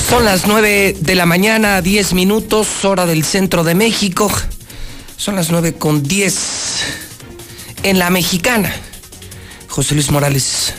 Son 0.09 0.25
las 0.25 0.45
9 0.45 0.97
de 0.99 1.15
la 1.15 1.25
mañana, 1.25 1.81
10 1.81 2.13
minutos, 2.13 2.83
hora 2.83 3.05
del 3.05 3.23
centro 3.23 3.63
de 3.63 3.75
México. 3.75 4.31
Son 5.17 5.35
las 5.35 5.51
9 5.51 5.73
con 5.73 6.03
10 6.03 6.35
en 7.83 7.97
la 7.97 8.09
mexicana. 8.09 8.73
José 9.67 9.95
Luis 9.95 10.11
Morales, 10.11 10.73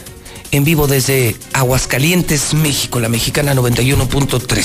en 0.53 0.65
vivo 0.65 0.87
desde 0.87 1.35
Aguascalientes, 1.55 2.53
México, 2.55 3.01
la 3.01 3.09
mexicana 3.09 3.55
91.3. 3.55 4.65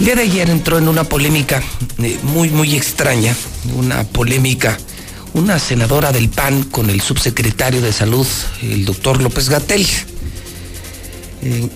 El 0.00 0.04
día 0.04 0.16
de 0.16 0.22
ayer 0.22 0.50
entró 0.50 0.76
en 0.76 0.88
una 0.88 1.04
polémica 1.04 1.62
eh, 2.02 2.18
muy, 2.24 2.50
muy 2.50 2.74
extraña, 2.74 3.34
una 3.76 4.02
polémica, 4.04 4.76
una 5.34 5.60
senadora 5.60 6.10
del 6.10 6.28
PAN 6.28 6.64
con 6.64 6.90
el 6.90 7.00
subsecretario 7.00 7.80
de 7.80 7.92
Salud, 7.92 8.26
el 8.60 8.84
doctor 8.84 9.22
López 9.22 9.48
Gatel. 9.48 9.86
Eh, 11.42 11.68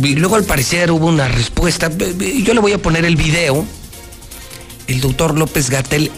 y 0.00 0.14
luego 0.14 0.36
al 0.36 0.44
parecer 0.44 0.92
hubo 0.92 1.08
una 1.08 1.26
respuesta, 1.26 1.90
yo 1.90 2.54
le 2.54 2.60
voy 2.60 2.72
a 2.72 2.78
poner 2.78 3.04
el 3.04 3.16
video. 3.16 3.66
El 4.86 5.00
doctor 5.00 5.36
López 5.36 5.68
Gatel 5.68 6.12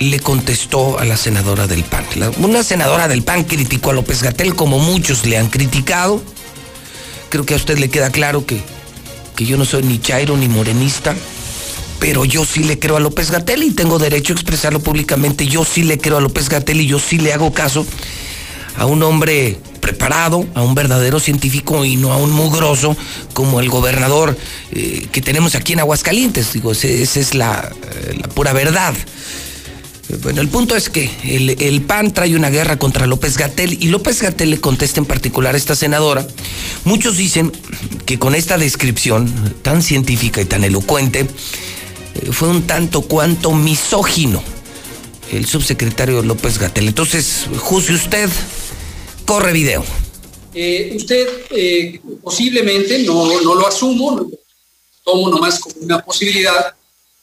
le 0.00 0.20
contestó 0.20 0.98
a 0.98 1.04
la 1.04 1.16
senadora 1.16 1.66
del 1.66 1.84
PAN. 1.84 2.04
una 2.38 2.62
senadora 2.62 3.08
del 3.08 3.22
PAN 3.22 3.44
criticó 3.44 3.90
a 3.90 3.94
López 3.94 4.22
Gatel 4.22 4.54
como 4.54 4.78
muchos 4.78 5.26
le 5.26 5.38
han 5.38 5.48
criticado. 5.48 6.22
Creo 7.30 7.44
que 7.44 7.54
a 7.54 7.56
usted 7.56 7.78
le 7.78 7.90
queda 7.90 8.10
claro 8.10 8.46
que, 8.46 8.60
que 9.36 9.44
yo 9.44 9.56
no 9.56 9.64
soy 9.64 9.82
ni 9.82 10.00
chairo 10.00 10.36
ni 10.36 10.48
morenista, 10.48 11.14
pero 11.98 12.24
yo 12.24 12.44
sí 12.44 12.62
le 12.62 12.78
creo 12.78 12.96
a 12.96 13.00
López 13.00 13.30
Gatel 13.30 13.64
y 13.64 13.72
tengo 13.72 13.98
derecho 13.98 14.32
a 14.32 14.36
expresarlo 14.36 14.80
públicamente. 14.80 15.46
Yo 15.46 15.64
sí 15.64 15.82
le 15.82 15.98
creo 15.98 16.18
a 16.18 16.20
López 16.20 16.48
Gatel 16.48 16.80
y 16.80 16.86
yo 16.86 16.98
sí 16.98 17.18
le 17.18 17.32
hago 17.32 17.52
caso 17.52 17.84
a 18.76 18.86
un 18.86 19.02
hombre 19.02 19.58
preparado, 19.80 20.46
a 20.54 20.62
un 20.62 20.74
verdadero 20.74 21.18
científico 21.18 21.84
y 21.84 21.96
no 21.96 22.12
a 22.12 22.16
un 22.16 22.30
mugroso 22.30 22.96
como 23.32 23.58
el 23.60 23.68
gobernador 23.68 24.36
eh, 24.70 25.08
que 25.10 25.20
tenemos 25.20 25.56
aquí 25.56 25.72
en 25.72 25.80
Aguascalientes. 25.80 26.52
Digo, 26.52 26.72
esa 26.72 26.86
es 26.86 27.34
la, 27.34 27.72
eh, 27.82 28.18
la 28.20 28.28
pura 28.28 28.52
verdad. 28.52 28.94
Bueno, 30.22 30.40
el 30.40 30.48
punto 30.48 30.74
es 30.74 30.88
que 30.88 31.10
el, 31.24 31.82
PAN 31.82 32.14
trae 32.14 32.34
una 32.34 32.48
guerra 32.48 32.78
contra 32.78 33.06
López 33.06 33.36
Gatel 33.36 33.74
y 33.74 33.88
López 33.88 34.22
Gatel 34.22 34.50
le 34.50 34.60
contesta 34.60 35.00
en 35.00 35.06
particular 35.06 35.54
a 35.54 35.58
esta 35.58 35.74
senadora. 35.74 36.26
Muchos 36.84 37.18
dicen 37.18 37.52
que 38.06 38.18
con 38.18 38.34
esta 38.34 38.56
descripción 38.56 39.30
tan 39.60 39.82
científica 39.82 40.40
y 40.40 40.46
tan 40.46 40.64
elocuente 40.64 41.20
eh, 41.20 42.32
fue 42.32 42.48
un 42.48 42.62
tanto 42.66 43.02
cuanto 43.02 43.52
misógino 43.52 44.42
el 45.30 45.44
subsecretario 45.44 46.22
López 46.22 46.58
Gatel. 46.58 46.88
Entonces, 46.88 47.46
juzgue 47.58 47.94
usted, 47.94 48.30
corre 49.26 49.52
video. 49.52 49.84
Eh, 50.54 50.94
usted 50.96 51.28
eh, 51.50 52.00
posiblemente, 52.22 53.00
no, 53.00 53.42
no 53.42 53.54
lo 53.54 53.68
asumo, 53.68 54.26
tomo 55.04 55.28
nomás 55.28 55.58
como 55.60 55.74
una 55.82 56.02
posibilidad, 56.02 56.74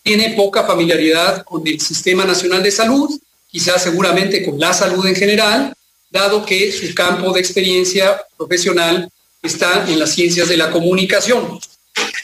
tiene 0.05 0.35
poca 0.35 0.63
familiaridad 0.63 1.43
con 1.43 1.67
el 1.67 1.81
Sistema 1.81 2.25
Nacional 2.25 2.61
de 2.61 2.69
Salud, 2.69 3.09
quizás 3.49 3.81
seguramente 3.81 4.45
con 4.45 4.59
la 4.59 4.71
salud 4.71 5.03
en 5.07 5.15
general, 5.15 5.73
dado 6.11 6.45
que 6.45 6.71
su 6.71 6.93
campo 6.93 7.33
de 7.33 7.39
experiencia 7.39 8.21
profesional 8.37 9.09
está 9.41 9.83
en 9.89 9.97
las 9.97 10.11
ciencias 10.11 10.47
de 10.47 10.57
la 10.57 10.69
comunicación 10.69 11.59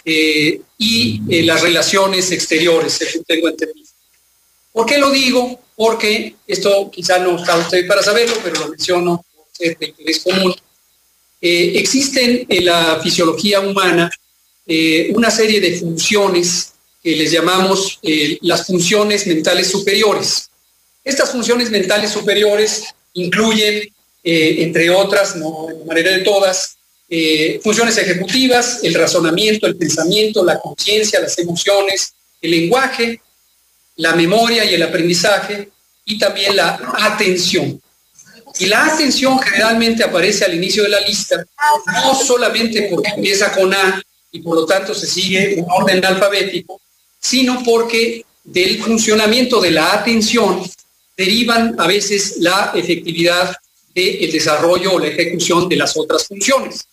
eh, 0.05 0.61
y 0.77 1.21
eh, 1.27 1.41
las 1.41 1.63
relaciones 1.63 2.31
exteriores, 2.31 2.93
según 2.93 3.25
tengo 3.25 3.49
entendido. 3.49 3.89
¿Por 4.71 4.85
qué 4.85 4.99
lo 4.99 5.09
digo? 5.09 5.59
Porque 5.75 6.35
esto 6.45 6.91
quizá 6.91 7.17
no 7.17 7.35
está 7.35 7.57
usted 7.57 7.87
para 7.87 8.03
saberlo, 8.03 8.35
pero 8.43 8.59
lo 8.59 8.67
menciono 8.69 9.25
por 9.35 9.45
ser 9.51 9.75
de 9.79 9.87
interés 9.87 10.19
común. 10.19 10.53
Eh, 11.41 11.71
existen 11.77 12.45
en 12.47 12.63
la 12.63 12.99
fisiología 13.01 13.59
humana 13.59 14.11
una 15.15 15.29
serie 15.29 15.59
de 15.59 15.79
funciones 15.79 16.70
que 17.01 17.15
les 17.15 17.31
llamamos 17.31 17.99
eh, 18.03 18.37
las 18.41 18.67
funciones 18.67 19.25
mentales 19.27 19.69
superiores. 19.69 20.49
Estas 21.03 21.31
funciones 21.31 21.71
mentales 21.71 22.11
superiores 22.11 22.83
incluyen, 23.13 23.89
eh, 24.23 24.55
entre 24.59 24.89
otras, 24.89 25.35
no 25.35 25.67
de 25.67 25.85
manera 25.85 26.11
de 26.11 26.19
todas, 26.19 26.77
eh, 27.09 27.59
funciones 27.63 27.97
ejecutivas, 27.97 28.79
el 28.83 28.93
razonamiento, 28.93 29.67
el 29.67 29.75
pensamiento, 29.75 30.45
la 30.45 30.59
conciencia, 30.59 31.19
las 31.19 31.37
emociones, 31.39 32.13
el 32.39 32.51
lenguaje, 32.51 33.19
la 33.97 34.15
memoria 34.15 34.63
y 34.63 34.75
el 34.75 34.83
aprendizaje, 34.83 35.69
y 36.05 36.17
también 36.17 36.55
la 36.55 36.79
atención. 36.99 37.81
Y 38.59 38.65
la 38.65 38.85
atención 38.85 39.39
generalmente 39.39 40.03
aparece 40.03 40.45
al 40.45 40.53
inicio 40.53 40.83
de 40.83 40.89
la 40.89 40.99
lista, 41.01 41.43
no 41.87 42.15
solamente 42.15 42.87
porque 42.91 43.11
empieza 43.15 43.51
con 43.51 43.73
A 43.73 44.01
y 44.31 44.41
por 44.41 44.55
lo 44.55 44.65
tanto 44.65 44.93
se 44.93 45.07
sigue 45.07 45.55
un 45.57 45.65
orden 45.69 46.03
alfabético, 46.05 46.81
sino 47.21 47.63
porque 47.63 48.25
del 48.43 48.81
funcionamiento 48.83 49.61
de 49.61 49.71
la 49.71 49.93
atención 49.93 50.63
derivan 51.15 51.75
a 51.79 51.87
veces 51.87 52.37
la 52.39 52.71
efectividad 52.75 53.55
del 53.93 54.31
desarrollo 54.31 54.93
o 54.93 54.99
la 54.99 55.07
ejecución 55.07 55.69
de 55.69 55.75
las 55.75 55.95
otras 55.95 56.27
funciones. 56.27 56.87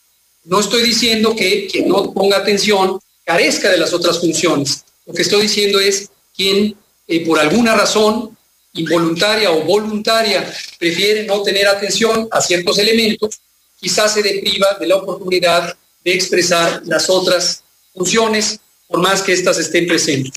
No 0.44 0.60
estoy 0.60 0.82
diciendo 0.82 1.34
que 1.34 1.66
quien 1.70 1.88
no 1.88 2.12
ponga 2.12 2.38
atención 2.38 3.00
carezca 3.24 3.70
de 3.70 3.78
las 3.78 3.92
otras 3.92 4.20
funciones. 4.20 4.84
Lo 5.06 5.14
que 5.14 5.22
estoy 5.22 5.42
diciendo 5.42 5.80
es 5.80 6.10
quien 6.34 6.76
eh, 7.06 7.26
por 7.26 7.38
alguna 7.38 7.74
razón 7.74 8.36
involuntaria 8.74 9.50
o 9.50 9.64
voluntaria 9.64 10.52
prefiere 10.78 11.24
no 11.24 11.42
tener 11.42 11.66
atención 11.66 12.28
a 12.30 12.40
ciertos 12.40 12.78
elementos, 12.78 13.40
quizás 13.80 14.14
se 14.14 14.22
depriva 14.22 14.76
de 14.78 14.86
la 14.86 14.96
oportunidad 14.96 15.76
de 16.04 16.12
expresar 16.12 16.82
las 16.84 17.08
otras 17.08 17.62
funciones 17.94 18.60
por 18.88 19.00
más 19.00 19.22
que 19.22 19.34
éstas 19.34 19.58
estén 19.58 19.86
presentes. 19.86 20.32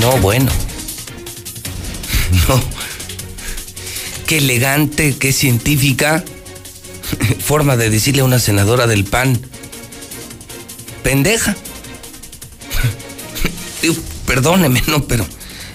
No, 0.00 0.18
bueno. 0.18 0.50
No. 2.48 2.60
Qué 4.26 4.38
elegante, 4.38 5.16
qué 5.16 5.32
científica 5.32 6.24
forma 7.38 7.76
de 7.76 7.90
decirle 7.90 8.22
a 8.22 8.24
una 8.24 8.38
senadora 8.38 8.86
del 8.86 9.04
PAN. 9.04 9.40
Pendeja. 11.02 11.56
Perdóneme, 14.26 14.82
no, 14.88 15.04
pero 15.06 15.26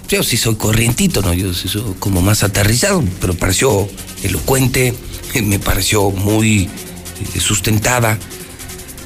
yo 0.10 0.24
sí 0.24 0.38
soy 0.38 0.56
corrientito, 0.56 1.22
¿no? 1.22 1.34
Yo 1.34 1.54
sí 1.54 1.68
soy 1.68 1.84
como 2.00 2.22
más 2.22 2.44
aterrizado, 2.44 3.04
pero 3.22 3.36
pareció 3.36 3.88
elocuente, 4.24 4.94
me 5.44 5.60
pareció 5.60 6.10
muy 6.10 6.64
eh, 7.36 7.40
sustentada. 7.40 8.18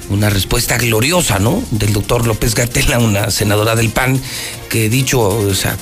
Una 0.09 0.30
respuesta 0.30 0.77
gloriosa, 0.77 1.39
¿no? 1.39 1.63
Del 1.71 1.93
doctor 1.93 2.25
López 2.25 2.55
Gatela, 2.55 2.99
una 2.99 3.31
senadora 3.31 3.75
del 3.75 3.89
PAN, 3.89 4.19
que 4.69 4.89
dicho, 4.89 5.21
o 5.21 5.53
sea, 5.53 5.77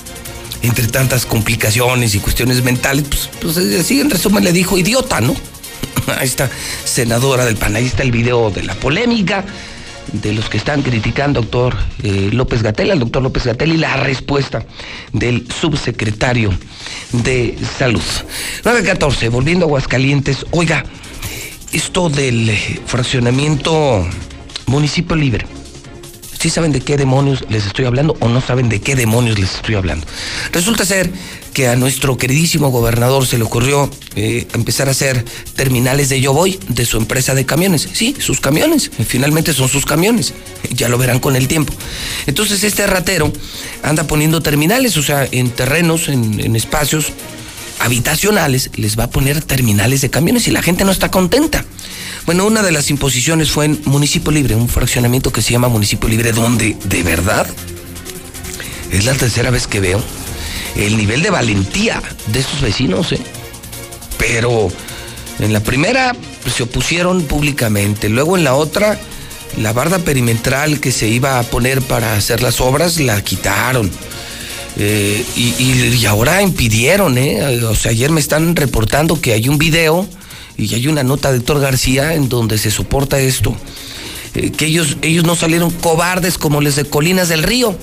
entre 0.62 0.88
tantas 0.88 1.26
complicaciones 1.26 2.14
y 2.16 2.20
cuestiones 2.20 2.64
mentales, 2.64 3.06
pues, 3.08 3.30
pues 3.42 3.58
así 3.80 4.00
en 4.00 4.10
resumen 4.10 4.44
le 4.44 4.52
dijo 4.52 4.78
idiota, 4.78 5.22
¿no? 5.22 5.36
a 6.08 6.24
esta 6.24 6.50
senadora 6.84 7.46
del 7.46 7.58
PAN. 7.58 7.76
Ahí 7.76 7.86
está 7.86 8.04
el 8.04 8.12
video 8.12 8.50
de 8.50 8.64
la 8.64 8.76
polémica 8.76 9.46
de 10.12 10.34
los 10.34 10.50
que 10.50 10.58
están 10.58 10.82
criticando 10.82 11.40
al 11.40 11.46
doctor 11.46 11.76
eh, 12.04 12.30
López 12.32 12.64
Gatel, 12.64 12.92
al 12.92 13.00
doctor 13.00 13.24
López 13.24 13.46
Gatel 13.46 13.74
y 13.74 13.78
la 13.78 13.98
respuesta 13.98 14.66
del 15.14 15.48
subsecretario 15.52 16.52
de 17.12 17.58
Salud. 17.78 18.02
914, 18.64 19.30
volviendo 19.30 19.66
a 19.66 19.68
Aguascalientes. 19.68 20.46
Oiga, 20.52 20.84
esto 21.72 22.10
del 22.10 22.52
fraccionamiento 22.86 24.06
municipio 24.68 25.16
libre. 25.16 25.46
¿Sí 26.42 26.50
saben 26.50 26.72
de 26.72 26.82
qué 26.82 26.98
demonios 26.98 27.46
les 27.50 27.68
estoy 27.68 27.86
hablando 27.86 28.18
o 28.20 28.28
no 28.28 28.42
saben 28.42 28.68
de 28.68 28.82
qué 28.82 28.96
demonios 28.96 29.38
les 29.38 29.54
estoy 29.54 29.76
hablando? 29.76 30.08
Resulta 30.52 30.86
ser 30.86 31.08
que 31.54 31.68
a 31.68 31.76
nuestro 31.76 32.18
queridísimo 32.18 32.70
gobernador 32.72 33.28
se 33.28 33.38
le 33.38 33.44
ocurrió 33.44 33.92
eh, 34.16 34.48
empezar 34.56 34.88
a 34.88 34.92
hacer 34.92 35.24
terminales 35.56 36.10
de 36.10 36.20
Yo 36.20 36.34
Voy 36.34 36.60
de 36.68 36.84
su 36.86 36.98
empresa 36.98 37.36
de 37.36 37.46
camiones. 37.46 37.88
Sí, 37.94 38.16
sus 38.18 38.40
camiones. 38.40 38.90
Finalmente 39.06 39.54
son 39.54 39.70
sus 39.70 39.86
camiones. 39.86 40.34
Ya 40.72 40.90
lo 40.90 40.98
verán 40.98 41.20
con 41.20 41.36
el 41.36 41.48
tiempo. 41.48 41.76
Entonces 42.26 42.64
este 42.64 42.88
ratero 42.88 43.32
anda 43.84 44.08
poniendo 44.08 44.42
terminales, 44.42 44.98
o 44.98 45.04
sea, 45.04 45.28
en 45.32 45.52
terrenos, 45.52 46.10
en, 46.10 46.40
en 46.40 46.56
espacios 46.56 47.14
habitacionales, 47.80 48.72
les 48.76 48.98
va 48.98 49.06
a 49.06 49.10
poner 49.10 49.42
terminales 49.44 50.02
de 50.02 50.10
camiones 50.10 50.48
y 50.48 50.52
la 50.52 50.62
gente 50.62 50.86
no 50.86 50.92
está 50.92 51.10
contenta. 51.10 51.66
Bueno, 52.26 52.46
una 52.46 52.62
de 52.62 52.72
las 52.72 52.90
imposiciones 52.90 53.52
fue 53.52 53.66
en 53.66 53.82
Municipio 53.86 54.32
Libre, 54.32 54.56
un 54.56 54.70
fraccionamiento 54.70 55.32
que 55.32 55.42
se 55.42 55.52
llama 55.52 55.70
Municipio 55.70 56.08
Libre, 56.08 56.32
donde 56.32 56.78
de 56.86 57.04
verdad 57.04 57.48
es 58.92 59.06
la 59.06 59.14
tercera 59.14 59.50
vez 59.50 59.68
que 59.68 59.80
veo 59.80 60.02
el 60.76 60.98
nivel 60.98 61.22
de 61.22 61.30
valentía 61.30 62.02
de 62.28 62.40
estos 62.40 62.62
vecinos, 62.62 63.12
¿eh? 63.12 63.20
Pero 64.18 64.72
en 65.40 65.54
la 65.54 65.62
primera 65.62 66.16
se 66.56 66.64
opusieron 66.64 67.24
públicamente, 67.24 68.10
luego 68.10 68.38
en 68.38 68.44
la 68.44 68.54
otra 68.54 69.00
la 69.58 69.74
barda 69.74 70.00
perimetral 70.00 70.80
que 70.80 70.92
se 70.92 71.08
iba 71.08 71.40
a 71.40 71.44
poner 71.44 71.82
para 71.82 72.14
hacer 72.14 72.42
las 72.42 72.62
obras 72.62 73.00
la 73.00 73.22
quitaron. 73.22 73.92
Eh, 74.78 75.26
y, 75.36 76.06
ahora 76.06 76.42
impidieron, 76.42 77.18
¿eh? 77.18 77.64
O 77.66 77.76
sea, 77.76 77.92
ayer 77.92 78.10
me 78.10 78.22
están 78.22 78.56
reportando 78.56 79.20
que 79.20 79.34
hay 79.34 79.50
un 79.50 79.58
video 79.58 80.08
y 80.58 80.74
hay 80.74 80.88
una 80.88 81.04
nota 81.04 81.32
de 81.32 81.40
Héctor 81.40 81.60
García 81.60 82.14
en 82.14 82.30
donde 82.30 82.58
se 82.58 82.72
soporta 82.72 83.20
esto. 83.20 83.56
Eh, 84.34 84.52
que 84.52 84.66
ellos, 84.66 84.98
ellos 85.02 85.26
no 85.26 85.36
salieron 85.36 85.72
cobardes 85.72 86.38
como 86.38 86.62
los 86.62 86.76
de 86.76 86.86
Colinas 86.86 87.30
del 87.30 87.44
Río. 87.44 87.76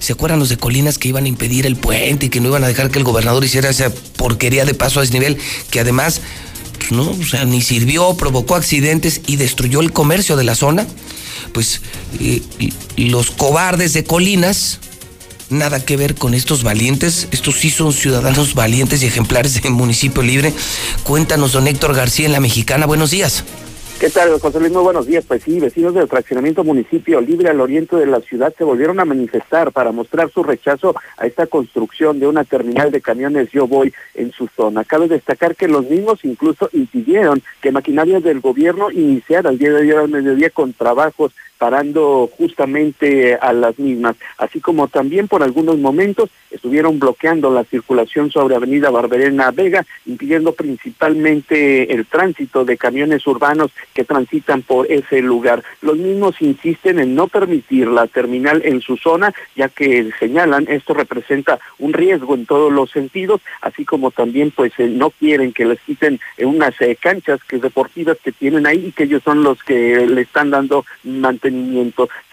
¿Se 0.00 0.12
acuerdan 0.12 0.38
los 0.38 0.48
de 0.48 0.56
Colinas 0.56 0.98
que 0.98 1.08
iban 1.08 1.24
a 1.24 1.28
impedir 1.28 1.66
el 1.66 1.76
puente 1.76 2.26
y 2.26 2.28
que 2.28 2.40
no 2.40 2.48
iban 2.48 2.64
a 2.64 2.68
dejar 2.68 2.90
que 2.90 2.98
el 2.98 3.04
gobernador 3.04 3.44
hiciera 3.44 3.70
esa 3.70 3.90
porquería 4.16 4.64
de 4.64 4.74
paso 4.74 4.98
a 4.98 5.02
desnivel? 5.02 5.38
Que 5.70 5.80
además, 5.80 6.20
pues 6.78 6.92
no, 6.92 7.10
o 7.10 7.24
sea, 7.24 7.44
ni 7.44 7.62
sirvió, 7.62 8.14
provocó 8.16 8.56
accidentes 8.56 9.20
y 9.26 9.36
destruyó 9.36 9.80
el 9.80 9.92
comercio 9.92 10.36
de 10.36 10.44
la 10.44 10.56
zona. 10.56 10.86
Pues 11.52 11.80
eh, 12.20 12.42
los 12.96 13.30
cobardes 13.30 13.92
de 13.92 14.04
Colinas, 14.04 14.80
nada 15.50 15.84
que 15.84 15.96
ver 15.96 16.14
con 16.14 16.34
estos 16.34 16.62
valientes. 16.62 17.28
Estos 17.32 17.56
sí 17.56 17.70
son 17.70 17.92
ciudadanos 17.92 18.54
valientes 18.54 19.02
y 19.02 19.06
ejemplares 19.06 19.60
del 19.60 19.72
municipio 19.72 20.22
libre. 20.22 20.52
Cuéntanos, 21.02 21.52
don 21.52 21.66
Héctor 21.66 21.94
García 21.94 22.26
en 22.26 22.32
La 22.32 22.40
Mexicana. 22.40 22.86
Buenos 22.86 23.10
días. 23.10 23.44
¿Qué 24.00 24.10
tal, 24.10 24.38
José 24.40 24.58
Luis? 24.58 24.72
Muy 24.72 24.82
buenos 24.82 25.06
días. 25.06 25.24
Pues 25.26 25.44
sí, 25.44 25.60
vecinos 25.60 25.94
del 25.94 26.08
fraccionamiento 26.08 26.64
municipio 26.64 27.20
libre 27.20 27.48
al 27.48 27.60
oriente 27.60 27.96
de 27.96 28.06
la 28.06 28.20
ciudad 28.20 28.52
se 28.58 28.64
volvieron 28.64 28.98
a 28.98 29.04
manifestar 29.04 29.72
para 29.72 29.92
mostrar 29.92 30.30
su 30.30 30.42
rechazo 30.42 30.94
a 31.16 31.26
esta 31.26 31.46
construcción 31.46 32.18
de 32.18 32.26
una 32.26 32.44
terminal 32.44 32.90
de 32.90 33.00
camiones 33.00 33.50
Yo 33.50 33.68
Voy 33.68 33.94
en 34.14 34.32
su 34.32 34.48
zona. 34.48 34.84
Cabe 34.84 35.06
destacar 35.08 35.54
que 35.54 35.68
los 35.68 35.88
mismos 35.88 36.24
incluso 36.24 36.68
impidieron 36.72 37.42
que 37.62 37.70
maquinarias 37.70 38.22
del 38.24 38.40
gobierno 38.40 38.90
iniciara 38.90 39.50
el 39.50 39.58
día 39.58 39.70
de 39.70 39.82
ayer 39.82 39.96
al 39.96 40.08
mediodía 40.08 40.50
con 40.50 40.72
trabajos 40.72 41.32
parando 41.64 42.28
justamente 42.36 43.36
a 43.40 43.54
las 43.54 43.78
mismas, 43.78 44.16
así 44.36 44.60
como 44.60 44.86
también 44.86 45.28
por 45.28 45.42
algunos 45.42 45.78
momentos 45.78 46.28
estuvieron 46.50 46.98
bloqueando 46.98 47.50
la 47.50 47.64
circulación 47.64 48.30
sobre 48.30 48.54
Avenida 48.54 48.90
Barberena 48.90 49.50
Vega, 49.50 49.86
impidiendo 50.04 50.52
principalmente 50.52 51.90
el 51.94 52.04
tránsito 52.04 52.66
de 52.66 52.76
camiones 52.76 53.26
urbanos 53.26 53.70
que 53.94 54.04
transitan 54.04 54.60
por 54.60 54.92
ese 54.92 55.22
lugar. 55.22 55.64
Los 55.80 55.96
mismos 55.96 56.40
insisten 56.42 56.98
en 56.98 57.14
no 57.14 57.28
permitir 57.28 57.88
la 57.88 58.08
terminal 58.08 58.60
en 58.62 58.82
su 58.82 58.98
zona, 58.98 59.32
ya 59.56 59.70
que 59.70 60.10
señalan 60.20 60.66
esto 60.68 60.92
representa 60.92 61.58
un 61.78 61.94
riesgo 61.94 62.34
en 62.34 62.44
todos 62.44 62.70
los 62.70 62.90
sentidos, 62.90 63.40
así 63.62 63.86
como 63.86 64.10
también 64.10 64.50
pues 64.50 64.72
eh, 64.76 64.86
no 64.86 65.08
quieren 65.08 65.54
que 65.54 65.64
les 65.64 65.80
quiten 65.80 66.20
eh, 66.36 66.44
unas 66.44 66.78
eh, 66.82 66.94
canchas 67.00 67.42
que 67.44 67.56
deportivas 67.56 68.18
que 68.22 68.32
tienen 68.32 68.66
ahí 68.66 68.88
y 68.88 68.92
que 68.92 69.04
ellos 69.04 69.22
son 69.24 69.42
los 69.42 69.62
que 69.64 70.06
le 70.06 70.20
están 70.20 70.50
dando 70.50 70.84
mantenimiento. 71.04 71.53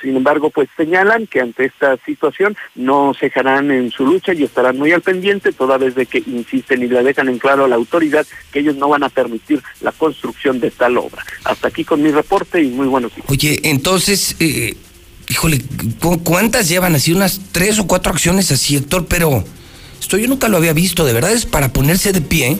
Sin 0.01 0.15
embargo, 0.15 0.49
pues 0.49 0.69
señalan 0.75 1.27
que 1.27 1.41
ante 1.41 1.65
esta 1.65 1.97
situación 2.05 2.55
no 2.75 3.13
cejarán 3.19 3.71
en 3.71 3.91
su 3.91 4.05
lucha 4.05 4.33
y 4.33 4.43
estarán 4.43 4.77
muy 4.77 4.91
al 4.91 5.01
pendiente, 5.01 5.51
toda 5.51 5.77
vez 5.77 5.95
de 5.95 6.05
que 6.05 6.23
insisten 6.25 6.83
y 6.83 6.87
le 6.87 7.03
dejan 7.03 7.29
en 7.29 7.39
claro 7.39 7.65
a 7.65 7.67
la 7.67 7.75
autoridad 7.75 8.25
que 8.51 8.59
ellos 8.59 8.75
no 8.75 8.89
van 8.89 9.03
a 9.03 9.09
permitir 9.09 9.61
la 9.81 9.91
construcción 9.91 10.59
de 10.59 10.71
tal 10.71 10.97
obra. 10.97 11.23
Hasta 11.43 11.67
aquí 11.67 11.83
con 11.83 12.01
mi 12.01 12.11
reporte 12.11 12.61
y 12.61 12.69
muy 12.69 12.87
buenos 12.87 13.13
días. 13.15 13.27
Oye, 13.29 13.59
entonces, 13.63 14.35
eh, 14.39 14.75
híjole, 15.29 15.61
¿cuántas 16.23 16.67
llevan 16.67 16.95
así? 16.95 17.13
Unas 17.13 17.41
tres 17.51 17.79
o 17.79 17.87
cuatro 17.87 18.11
acciones 18.11 18.51
así, 18.51 18.75
Héctor, 18.75 19.05
pero 19.07 19.43
esto 19.99 20.17
yo 20.17 20.27
nunca 20.27 20.47
lo 20.47 20.57
había 20.57 20.73
visto, 20.73 21.05
de 21.05 21.13
verdad 21.13 21.31
es 21.31 21.45
para 21.45 21.71
ponerse 21.71 22.11
de 22.11 22.21
pie 22.21 22.57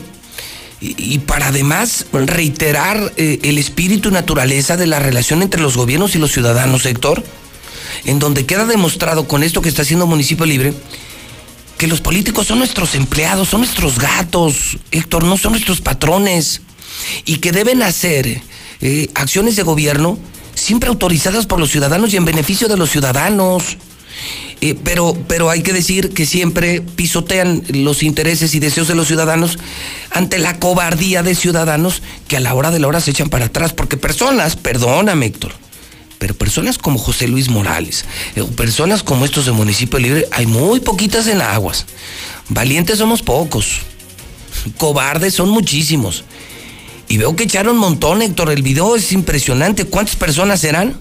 y, 0.84 1.20
para 1.20 1.48
además 1.48 2.06
reiterar 2.12 3.12
eh, 3.16 3.38
el 3.44 3.58
espíritu 3.58 4.08
y 4.08 4.12
naturaleza 4.12 4.76
de 4.76 4.88
la 4.88 4.98
relación 4.98 5.40
entre 5.42 5.62
los 5.62 5.76
gobiernos 5.76 6.16
y 6.16 6.18
los 6.18 6.32
ciudadanos, 6.32 6.84
Héctor, 6.86 7.22
en 8.04 8.18
donde 8.18 8.46
queda 8.46 8.66
demostrado 8.66 9.28
con 9.28 9.44
esto 9.44 9.62
que 9.62 9.68
está 9.68 9.82
haciendo 9.82 10.08
Municipio 10.08 10.44
Libre, 10.44 10.74
que 11.78 11.86
los 11.86 12.00
políticos 12.00 12.48
son 12.48 12.58
nuestros 12.58 12.96
empleados, 12.96 13.48
son 13.48 13.60
nuestros 13.60 14.00
gatos, 14.00 14.78
Héctor, 14.90 15.22
no 15.22 15.36
son 15.36 15.52
nuestros 15.52 15.80
patrones, 15.80 16.62
y 17.24 17.36
que 17.36 17.52
deben 17.52 17.82
hacer 17.82 18.42
eh, 18.80 19.08
acciones 19.14 19.54
de 19.54 19.62
gobierno 19.62 20.18
siempre 20.54 20.88
autorizadas 20.88 21.46
por 21.46 21.60
los 21.60 21.70
ciudadanos 21.70 22.12
y 22.12 22.16
en 22.16 22.24
beneficio 22.24 22.66
de 22.66 22.76
los 22.76 22.90
ciudadanos. 22.90 23.76
Eh, 24.60 24.76
pero, 24.84 25.16
pero 25.26 25.50
hay 25.50 25.62
que 25.62 25.72
decir 25.72 26.10
que 26.10 26.24
siempre 26.24 26.80
pisotean 26.80 27.64
los 27.68 28.02
intereses 28.02 28.54
y 28.54 28.60
deseos 28.60 28.86
de 28.86 28.94
los 28.94 29.08
ciudadanos 29.08 29.58
ante 30.10 30.38
la 30.38 30.58
cobardía 30.60 31.22
de 31.22 31.34
ciudadanos 31.34 32.02
que 32.28 32.36
a 32.36 32.40
la 32.40 32.54
hora 32.54 32.70
de 32.70 32.78
la 32.78 32.86
hora 32.86 33.00
se 33.00 33.10
echan 33.10 33.28
para 33.28 33.46
atrás, 33.46 33.72
porque 33.72 33.96
personas, 33.96 34.54
perdóname 34.54 35.26
Héctor, 35.26 35.52
pero 36.18 36.34
personas 36.34 36.78
como 36.78 36.98
José 36.98 37.26
Luis 37.26 37.48
Morales, 37.48 38.04
eh, 38.36 38.44
personas 38.56 39.02
como 39.02 39.24
estos 39.24 39.46
de 39.46 39.52
Municipio 39.52 39.98
Libre, 39.98 40.28
hay 40.30 40.46
muy 40.46 40.78
poquitas 40.78 41.26
en 41.26 41.42
Aguas. 41.42 41.86
Valientes 42.48 42.98
somos 42.98 43.22
pocos, 43.22 43.80
cobardes 44.78 45.34
son 45.34 45.48
muchísimos. 45.48 46.24
Y 47.08 47.18
veo 47.18 47.34
que 47.34 47.42
echaron 47.42 47.74
un 47.74 47.80
montón, 47.80 48.22
Héctor, 48.22 48.50
el 48.50 48.62
video 48.62 48.96
es 48.96 49.12
impresionante. 49.12 49.84
¿Cuántas 49.84 50.16
personas 50.16 50.60
serán? 50.60 50.96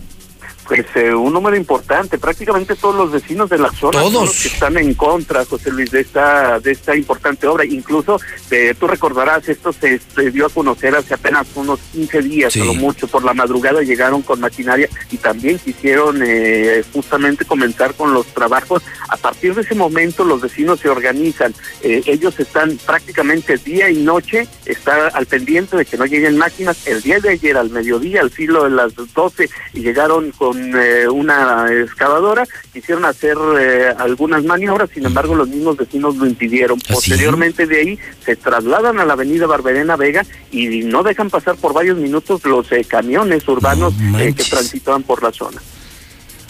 Pues 0.68 0.86
eh, 0.96 1.14
un 1.14 1.34
número 1.34 1.56
importante, 1.58 2.18
prácticamente 2.18 2.76
todos 2.76 2.96
los 2.96 3.12
vecinos 3.12 3.50
de 3.50 3.58
la 3.58 3.72
zona 3.72 4.00
todos. 4.00 4.14
Son 4.14 4.26
los 4.26 4.42
que 4.42 4.48
están 4.48 4.78
en 4.78 4.94
contra, 4.94 5.44
José 5.46 5.72
Luis, 5.72 5.92
de 5.92 6.02
esta 6.02 6.60
de 6.60 6.72
esta 6.72 6.96
importante 6.96 7.48
obra. 7.48 7.66
Incluso, 7.66 8.20
eh, 8.50 8.74
tú 8.80 8.88
recordarás, 8.88 9.48
esto 9.50 9.74
se, 9.74 10.00
se, 10.00 10.32
dio 10.32 10.46
a 10.46 10.50
conocer 10.50 10.96
hace 10.96 11.14
apenas 11.14 11.48
unos 11.56 11.80
15 11.92 12.22
días, 12.22 12.54
sí. 12.54 12.62
mucho, 12.62 13.08
por 13.08 13.24
la 13.24 13.34
madrugada 13.34 13.82
llegaron 13.82 14.22
con 14.22 14.40
maquinaria 14.40 14.90
y 15.12 15.18
también 15.18 15.60
quisieron 15.60 16.22
eh, 16.24 16.84
justamente 16.94 17.46
comenzar 17.46 17.94
con 17.96 18.14
los 18.14 18.28
trabajos. 18.28 18.84
A 19.10 19.18
partir 19.18 19.56
de 19.56 19.62
ese 19.62 19.76
momento 19.76 20.24
los 20.24 20.42
vecinos 20.42 20.80
se 20.80 20.90
organizan, 20.90 21.54
eh, 21.82 22.02
ellos 22.06 22.40
están 22.40 22.78
prácticamente 22.86 23.58
día 23.58 23.90
y 23.90 23.98
noche, 23.98 24.48
está 24.66 25.08
al 25.08 25.26
pendiente 25.26 25.78
de 25.78 25.86
que 25.86 25.98
no 25.98 26.06
lleguen 26.06 26.38
máquinas. 26.38 26.88
El 26.88 27.02
día 27.02 27.20
de 27.20 27.30
ayer, 27.30 27.58
al 27.58 27.70
mediodía, 27.70 28.22
al 28.22 28.32
filo 28.32 28.64
de 28.64 28.72
las 28.72 28.94
12, 28.96 29.50
y 29.74 29.82
llegaron 29.82 30.32
con 30.32 30.51
eh, 30.58 31.08
una 31.08 31.68
excavadora, 31.72 32.48
quisieron 32.74 33.06
hacer 33.06 33.38
eh, 33.60 33.94
algunas 33.98 34.44
maniobras, 34.44 34.90
sin 34.94 35.06
embargo 35.06 35.36
los 35.36 35.48
mismos 35.48 35.78
vecinos 35.78 36.16
lo 36.16 36.26
impidieron. 36.26 36.80
¿Ah, 36.84 36.94
Posteriormente 36.94 37.68
de 37.68 37.80
ahí 37.80 38.00
se 38.26 38.36
trasladan 38.36 39.00
a 39.00 39.06
la 39.06 39.14
avenida 39.14 39.48
Barberena 39.48 39.96
Vega 39.96 40.26
y 40.52 40.84
no 40.84 41.04
dejan 41.04 41.30
pasar 41.30 41.56
por 41.56 41.74
varios 41.74 41.98
minutos 41.98 42.44
los 42.46 42.72
eh, 42.72 42.86
camiones 42.86 43.48
urbanos 43.48 43.94
No 43.98 44.18
que 44.18 44.34
transitaban 44.34 45.04
por 45.04 45.24
la 45.24 45.32
zona. 45.32 45.62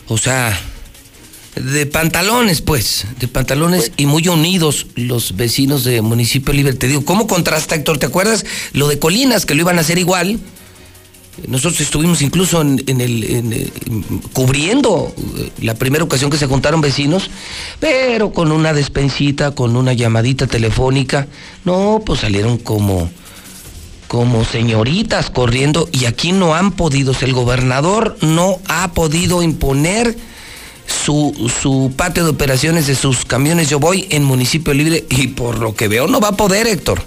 O 0.07 0.17
sea, 0.17 0.57
de 1.55 1.85
pantalones, 1.85 2.61
pues, 2.61 3.05
de 3.19 3.27
pantalones 3.27 3.91
y 3.97 4.05
muy 4.05 4.27
unidos 4.27 4.87
los 4.95 5.35
vecinos 5.35 5.83
de 5.83 6.01
Municipio 6.01 6.53
Libre. 6.53 6.73
Te 6.73 6.87
digo, 6.87 7.03
¿cómo 7.05 7.27
contrasta, 7.27 7.75
Héctor? 7.75 7.97
¿Te 7.97 8.05
acuerdas 8.05 8.45
lo 8.73 8.87
de 8.87 8.99
Colinas, 8.99 9.45
que 9.45 9.55
lo 9.55 9.61
iban 9.61 9.77
a 9.77 9.81
hacer 9.81 9.97
igual? 9.97 10.39
Nosotros 11.47 11.81
estuvimos 11.81 12.21
incluso 12.21 12.61
en, 12.61 12.83
en 12.87 13.01
el 13.01 13.23
en, 13.23 13.53
eh, 13.53 13.71
cubriendo 14.33 15.13
eh, 15.37 15.51
la 15.61 15.75
primera 15.75 16.03
ocasión 16.03 16.29
que 16.29 16.37
se 16.37 16.47
juntaron 16.47 16.81
vecinos, 16.81 17.29
pero 17.79 18.31
con 18.31 18.51
una 18.51 18.73
despensita, 18.73 19.51
con 19.51 19.75
una 19.75 19.93
llamadita 19.93 20.47
telefónica. 20.47 21.27
No, 21.65 22.01
pues 22.05 22.21
salieron 22.21 22.57
como 22.57 23.09
como 24.07 24.43
señoritas 24.43 25.29
corriendo 25.29 25.87
y 25.89 26.03
aquí 26.03 26.33
no 26.33 26.53
han 26.53 26.73
podido, 26.73 27.13
el 27.21 27.31
gobernador 27.31 28.17
no 28.19 28.59
ha 28.67 28.91
podido 28.91 29.41
imponer 29.41 30.17
su, 30.85 31.49
su 31.61 31.93
patio 31.95 32.25
de 32.25 32.31
operaciones 32.31 32.87
de 32.87 32.95
sus 32.95 33.23
camiones 33.23 33.69
Yo 33.69 33.79
Voy 33.79 34.07
en 34.09 34.25
municipio 34.25 34.73
libre 34.73 35.05
y 35.09 35.27
por 35.27 35.59
lo 35.59 35.75
que 35.75 35.87
veo 35.87 36.07
no 36.07 36.19
va 36.19 36.29
a 36.29 36.37
poder, 36.37 36.67
Héctor. 36.67 37.01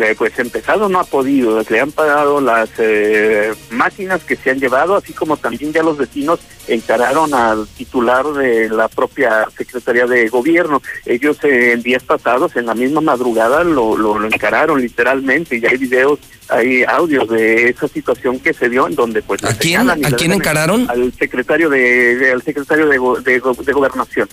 Eh, 0.00 0.14
pues 0.16 0.38
empezado 0.38 0.88
no 0.88 0.98
ha 0.98 1.04
podido, 1.04 1.62
le 1.68 1.80
han 1.80 1.92
pagado 1.92 2.40
las 2.40 2.70
eh, 2.78 3.52
máquinas 3.70 4.24
que 4.24 4.34
se 4.34 4.50
han 4.50 4.58
llevado, 4.58 4.96
así 4.96 5.12
como 5.12 5.36
también 5.36 5.74
ya 5.74 5.82
los 5.82 5.98
vecinos 5.98 6.40
encararon 6.68 7.34
al 7.34 7.66
titular 7.68 8.24
de 8.32 8.70
la 8.70 8.88
propia 8.88 9.46
Secretaría 9.58 10.06
de 10.06 10.28
Gobierno. 10.28 10.80
Ellos 11.04 11.36
eh, 11.44 11.72
en 11.72 11.82
días 11.82 12.02
pasados, 12.02 12.56
en 12.56 12.66
la 12.66 12.74
misma 12.74 13.02
madrugada, 13.02 13.62
lo, 13.62 13.94
lo, 13.94 14.24
encararon 14.24 14.80
literalmente, 14.80 15.58
y 15.58 15.66
hay 15.66 15.76
videos, 15.76 16.18
hay 16.48 16.82
audios 16.84 17.28
de 17.28 17.68
esa 17.68 17.86
situación 17.86 18.38
que 18.38 18.54
se 18.54 18.70
dio 18.70 18.86
en 18.86 18.94
donde 18.94 19.20
pues... 19.20 19.44
¿A 19.44 19.54
quién, 19.58 19.90
¿a 19.90 19.96
quién 19.96 20.32
encararon? 20.32 20.88
Al 20.88 21.12
secretario 21.12 21.68
de, 21.68 22.30
al 22.32 22.42
secretario 22.42 22.86
de, 22.86 22.98
de, 22.98 23.32
de 23.64 23.72
Gobernación, 23.72 24.28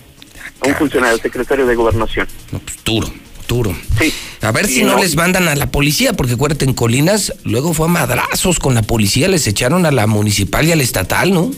a 0.62 0.68
un 0.68 0.74
funcionario, 0.76 1.14
al 1.14 1.20
secretario 1.20 1.66
de 1.66 1.74
Gobernación. 1.74 2.26
No, 2.52 2.58
pues 2.60 2.84
duro 2.84 3.27
Sí. 3.98 4.12
A 4.40 4.52
ver 4.52 4.68
si 4.68 4.84
no, 4.84 4.96
les 4.98 5.16
mandan 5.16 5.48
a 5.48 5.56
la 5.56 5.70
policía, 5.70 6.12
porque 6.12 6.34
acuérdate, 6.34 6.64
en 6.64 6.74
Colinas 6.74 7.32
luego 7.44 7.74
fue 7.74 7.86
a 7.86 7.88
madrazos 7.88 8.60
con 8.60 8.74
la 8.74 8.82
policía, 8.82 9.26
les 9.28 9.46
echaron 9.48 9.84
a 9.86 9.90
la 9.90 10.06
municipal 10.06 10.66
y 10.66 10.72
al 10.72 10.80
estatal, 10.80 11.32
¿no? 11.32 11.50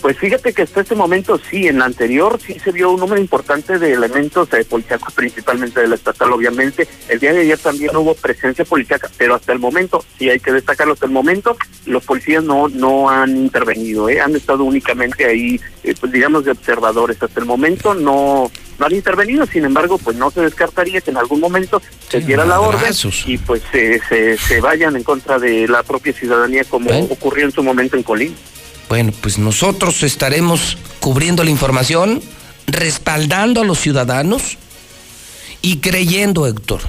Pues 0.00 0.16
fíjate 0.16 0.52
que 0.52 0.62
hasta 0.62 0.80
este 0.80 0.94
momento 0.94 1.40
sí, 1.50 1.66
en 1.66 1.80
la 1.80 1.86
anterior 1.86 2.38
sí 2.44 2.58
se 2.58 2.70
vio 2.70 2.90
un 2.90 3.00
número 3.00 3.20
importante 3.20 3.78
de 3.78 3.92
elementos 3.92 4.48
de 4.50 4.64
policíacos, 4.64 5.12
principalmente 5.12 5.80
del 5.80 5.92
estatal, 5.92 6.32
obviamente. 6.32 6.86
El 7.08 7.18
día 7.18 7.32
de 7.32 7.40
ayer 7.40 7.58
también 7.58 7.96
hubo 7.96 8.14
presencia 8.14 8.64
policíaca, 8.64 9.10
pero 9.16 9.34
hasta 9.34 9.52
el 9.52 9.58
momento, 9.58 10.04
sí 10.18 10.30
hay 10.30 10.38
que 10.40 10.52
destacarlo, 10.52 10.92
hasta 10.92 11.06
el 11.06 11.12
momento 11.12 11.56
los 11.86 12.04
policías 12.04 12.44
no 12.44 12.68
no 12.68 13.10
han 13.10 13.36
intervenido, 13.36 14.08
¿eh? 14.08 14.20
han 14.20 14.36
estado 14.36 14.64
únicamente 14.64 15.24
ahí, 15.24 15.60
eh, 15.82 15.94
pues 15.98 16.12
digamos, 16.12 16.44
de 16.44 16.52
observadores. 16.52 17.20
Hasta 17.22 17.40
el 17.40 17.46
momento 17.46 17.94
no 17.94 18.50
no 18.78 18.86
han 18.86 18.94
intervenido, 18.94 19.44
sin 19.46 19.64
embargo, 19.64 19.98
pues 19.98 20.16
no 20.16 20.30
se 20.30 20.40
descartaría 20.42 21.00
que 21.00 21.10
en 21.10 21.16
algún 21.16 21.40
momento 21.40 21.82
se 22.08 22.20
diera 22.20 22.44
la 22.44 22.60
orden 22.60 22.92
y 23.26 23.38
pues 23.38 23.62
se, 23.72 24.00
se, 24.36 24.60
vayan 24.60 24.94
en 24.96 25.02
contra 25.02 25.38
de 25.38 25.66
la 25.66 25.82
propia 25.82 26.12
ciudadanía 26.12 26.64
como 26.64 26.90
ocurrió 27.10 27.44
en 27.44 27.52
su 27.52 27.62
momento 27.62 27.96
en 27.96 28.02
Colín. 28.02 28.36
Bueno, 28.88 29.12
pues 29.20 29.38
nosotros 29.38 30.02
estaremos 30.02 30.78
cubriendo 31.00 31.44
la 31.44 31.50
información, 31.50 32.22
respaldando 32.66 33.60
a 33.60 33.64
los 33.64 33.78
ciudadanos 33.78 34.56
y 35.60 35.78
creyendo, 35.78 36.46
Héctor, 36.46 36.80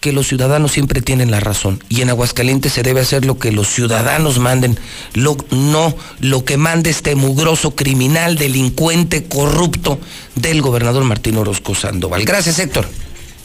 que 0.00 0.12
los 0.12 0.26
ciudadanos 0.28 0.72
siempre 0.72 1.02
tienen 1.02 1.30
la 1.30 1.40
razón. 1.40 1.84
Y 1.90 2.00
en 2.00 2.08
Aguascalientes 2.08 2.72
se 2.72 2.82
debe 2.82 3.02
hacer 3.02 3.26
lo 3.26 3.38
que 3.38 3.52
los 3.52 3.68
ciudadanos 3.68 4.38
manden, 4.38 4.78
lo, 5.12 5.36
no 5.50 5.94
lo 6.20 6.44
que 6.46 6.56
mande 6.56 6.88
este 6.88 7.14
mugroso 7.14 7.76
criminal, 7.76 8.36
delincuente, 8.36 9.24
corrupto 9.24 10.00
del 10.36 10.62
gobernador 10.62 11.04
Martín 11.04 11.36
Orozco 11.36 11.74
Sandoval. 11.74 12.24
Gracias, 12.24 12.58
Héctor. 12.58 12.88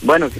Bueno, 0.00 0.30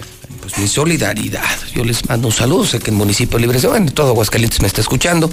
pues 0.41 0.57
mi 0.59 0.69
solidaridad. 0.69 1.45
Yo 1.75 1.85
les 1.85 2.09
mando 2.09 2.29
un 2.29 2.33
saludo, 2.33 2.65
sé 2.65 2.79
que 2.79 2.91
el 2.91 2.97
municipio 2.97 3.39
libre, 3.39 3.59
bueno, 3.61 3.93
todo 3.93 4.09
Aguascalientes 4.09 4.61
me 4.61 4.69
está 4.69 4.81
escuchando 4.81 5.31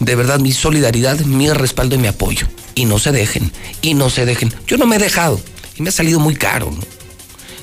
de 0.00 0.14
verdad 0.14 0.40
mi 0.40 0.52
solidaridad, 0.52 1.18
mi 1.20 1.50
respaldo 1.50 1.94
y 1.94 1.98
mi 1.98 2.08
apoyo. 2.08 2.46
Y 2.74 2.84
no 2.84 2.98
se 2.98 3.12
dejen, 3.12 3.52
y 3.82 3.94
no 3.94 4.10
se 4.10 4.26
dejen. 4.26 4.52
Yo 4.66 4.76
no 4.76 4.86
me 4.86 4.96
he 4.96 4.98
dejado, 4.98 5.40
y 5.76 5.82
me 5.82 5.88
ha 5.88 5.92
salido 5.92 6.20
muy 6.20 6.34
caro. 6.34 6.72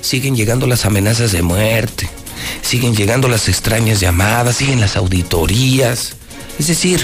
Siguen 0.00 0.36
llegando 0.36 0.66
las 0.66 0.84
amenazas 0.84 1.32
de 1.32 1.42
muerte, 1.42 2.08
siguen 2.62 2.94
llegando 2.94 3.28
las 3.28 3.48
extrañas 3.48 4.00
llamadas, 4.00 4.56
siguen 4.56 4.80
las 4.80 4.96
auditorías. 4.96 6.16
Es 6.58 6.66
decir, 6.66 7.00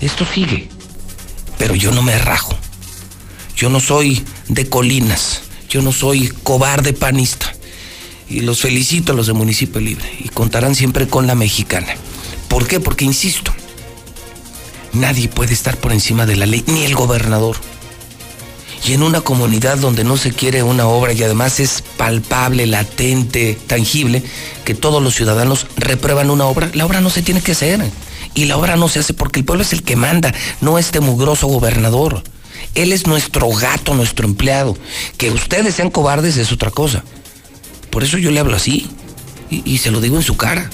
esto 0.00 0.26
sigue. 0.26 0.68
Pero 1.58 1.74
yo 1.74 1.92
no 1.92 2.02
me 2.02 2.18
rajo. 2.18 2.56
Yo 3.56 3.68
no 3.68 3.80
soy 3.80 4.24
de 4.48 4.68
colinas, 4.68 5.42
yo 5.68 5.82
no 5.82 5.92
soy 5.92 6.28
cobarde 6.42 6.92
panista. 6.92 7.52
Y 8.28 8.40
los 8.40 8.60
felicito 8.62 9.12
a 9.12 9.14
los 9.14 9.26
de 9.26 9.34
Municipio 9.34 9.80
Libre 9.80 10.10
y 10.18 10.28
contarán 10.28 10.74
siempre 10.74 11.06
con 11.06 11.26
la 11.26 11.34
mexicana. 11.34 11.94
¿Por 12.48 12.66
qué? 12.66 12.80
Porque, 12.80 13.04
insisto, 13.04 13.54
Nadie 14.92 15.28
puede 15.28 15.54
estar 15.54 15.78
por 15.78 15.92
encima 15.92 16.26
de 16.26 16.36
la 16.36 16.46
ley, 16.46 16.64
ni 16.66 16.84
el 16.84 16.94
gobernador. 16.94 17.56
Y 18.84 18.94
en 18.94 19.02
una 19.02 19.20
comunidad 19.20 19.78
donde 19.78 20.04
no 20.04 20.16
se 20.16 20.32
quiere 20.32 20.62
una 20.62 20.86
obra 20.86 21.12
y 21.12 21.22
además 21.22 21.60
es 21.60 21.82
palpable, 21.96 22.66
latente, 22.66 23.58
tangible, 23.66 24.22
que 24.64 24.74
todos 24.74 25.02
los 25.02 25.14
ciudadanos 25.14 25.66
reprueban 25.76 26.30
una 26.30 26.46
obra, 26.46 26.70
la 26.74 26.84
obra 26.84 27.00
no 27.00 27.08
se 27.08 27.22
tiene 27.22 27.40
que 27.40 27.52
hacer. 27.52 27.80
Y 28.34 28.46
la 28.46 28.56
obra 28.56 28.76
no 28.76 28.88
se 28.88 28.98
hace 28.98 29.14
porque 29.14 29.40
el 29.40 29.46
pueblo 29.46 29.62
es 29.62 29.72
el 29.72 29.82
que 29.82 29.96
manda, 29.96 30.34
no 30.60 30.78
este 30.78 31.00
mugroso 31.00 31.46
gobernador. 31.46 32.22
Él 32.74 32.92
es 32.92 33.06
nuestro 33.06 33.48
gato, 33.50 33.94
nuestro 33.94 34.26
empleado. 34.26 34.76
Que 35.16 35.30
ustedes 35.30 35.74
sean 35.74 35.90
cobardes 35.90 36.36
es 36.36 36.52
otra 36.52 36.70
cosa. 36.70 37.04
Por 37.90 38.02
eso 38.02 38.18
yo 38.18 38.30
le 38.30 38.40
hablo 38.40 38.56
así. 38.56 38.88
Y, 39.50 39.78
se 39.78 39.90
lo 39.90 40.00
digo 40.00 40.16
en 40.16 40.22
su 40.22 40.36
cara. 40.36 40.70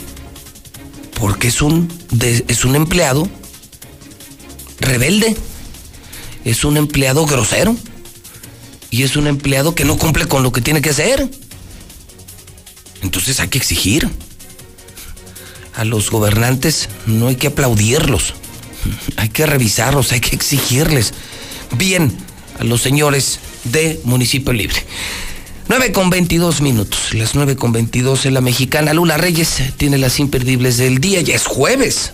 Porque 1.15 1.49
es 1.49 1.61
un, 1.61 1.93
es 2.21 2.65
un 2.65 2.77
empleado 2.77 3.29
rebelde, 4.81 5.37
es 6.45 6.65
un 6.65 6.77
empleado 6.77 7.27
grosero 7.27 7.77
y 8.91 9.03
es 9.03 9.17
un 9.17 9.27
empleado 9.27 9.75
que 9.75 9.85
no 9.85 9.99
cumple 9.99 10.27
con 10.27 10.43
lo 10.43 10.53
que 10.53 10.61
tiene 10.61 10.81
que 10.81 10.91
hacer. 10.91 11.29
Entonces 13.03 13.41
hay 13.41 13.49
que 13.49 13.59
exigir. 13.59 14.09
A 15.75 15.85
los 15.85 16.11
gobernantes 16.11 16.89
no 17.07 17.29
hay 17.29 17.37
que 17.37 17.49
aplaudirlos, 17.49 18.35
hay 19.17 19.29
que 19.29 19.47
revisarlos, 19.47 20.11
hay 20.11 20.21
que 20.21 20.35
exigirles. 20.35 21.15
Bien, 21.77 22.17
a 22.59 22.65
los 22.65 22.81
señores 22.81 23.39
de 23.65 24.01
Municipio 24.05 24.53
Libre. 24.53 24.85
9 25.69 25.93
con 25.93 26.09
22 26.09 26.63
minutos, 26.63 27.13
las 27.13 27.35
9 27.35 27.55
con 27.57 27.73
22 27.73 28.27
en 28.27 28.35
la 28.35 28.41
mexicana. 28.41 28.95
Lula 28.95 29.19
Reyes 29.19 29.63
tiene 29.77 29.99
las 29.99 30.19
imperdibles 30.19 30.79
del 30.79 30.99
día, 30.99 31.21
ya 31.21 31.35
es 31.35 31.47
jueves. 31.47 32.13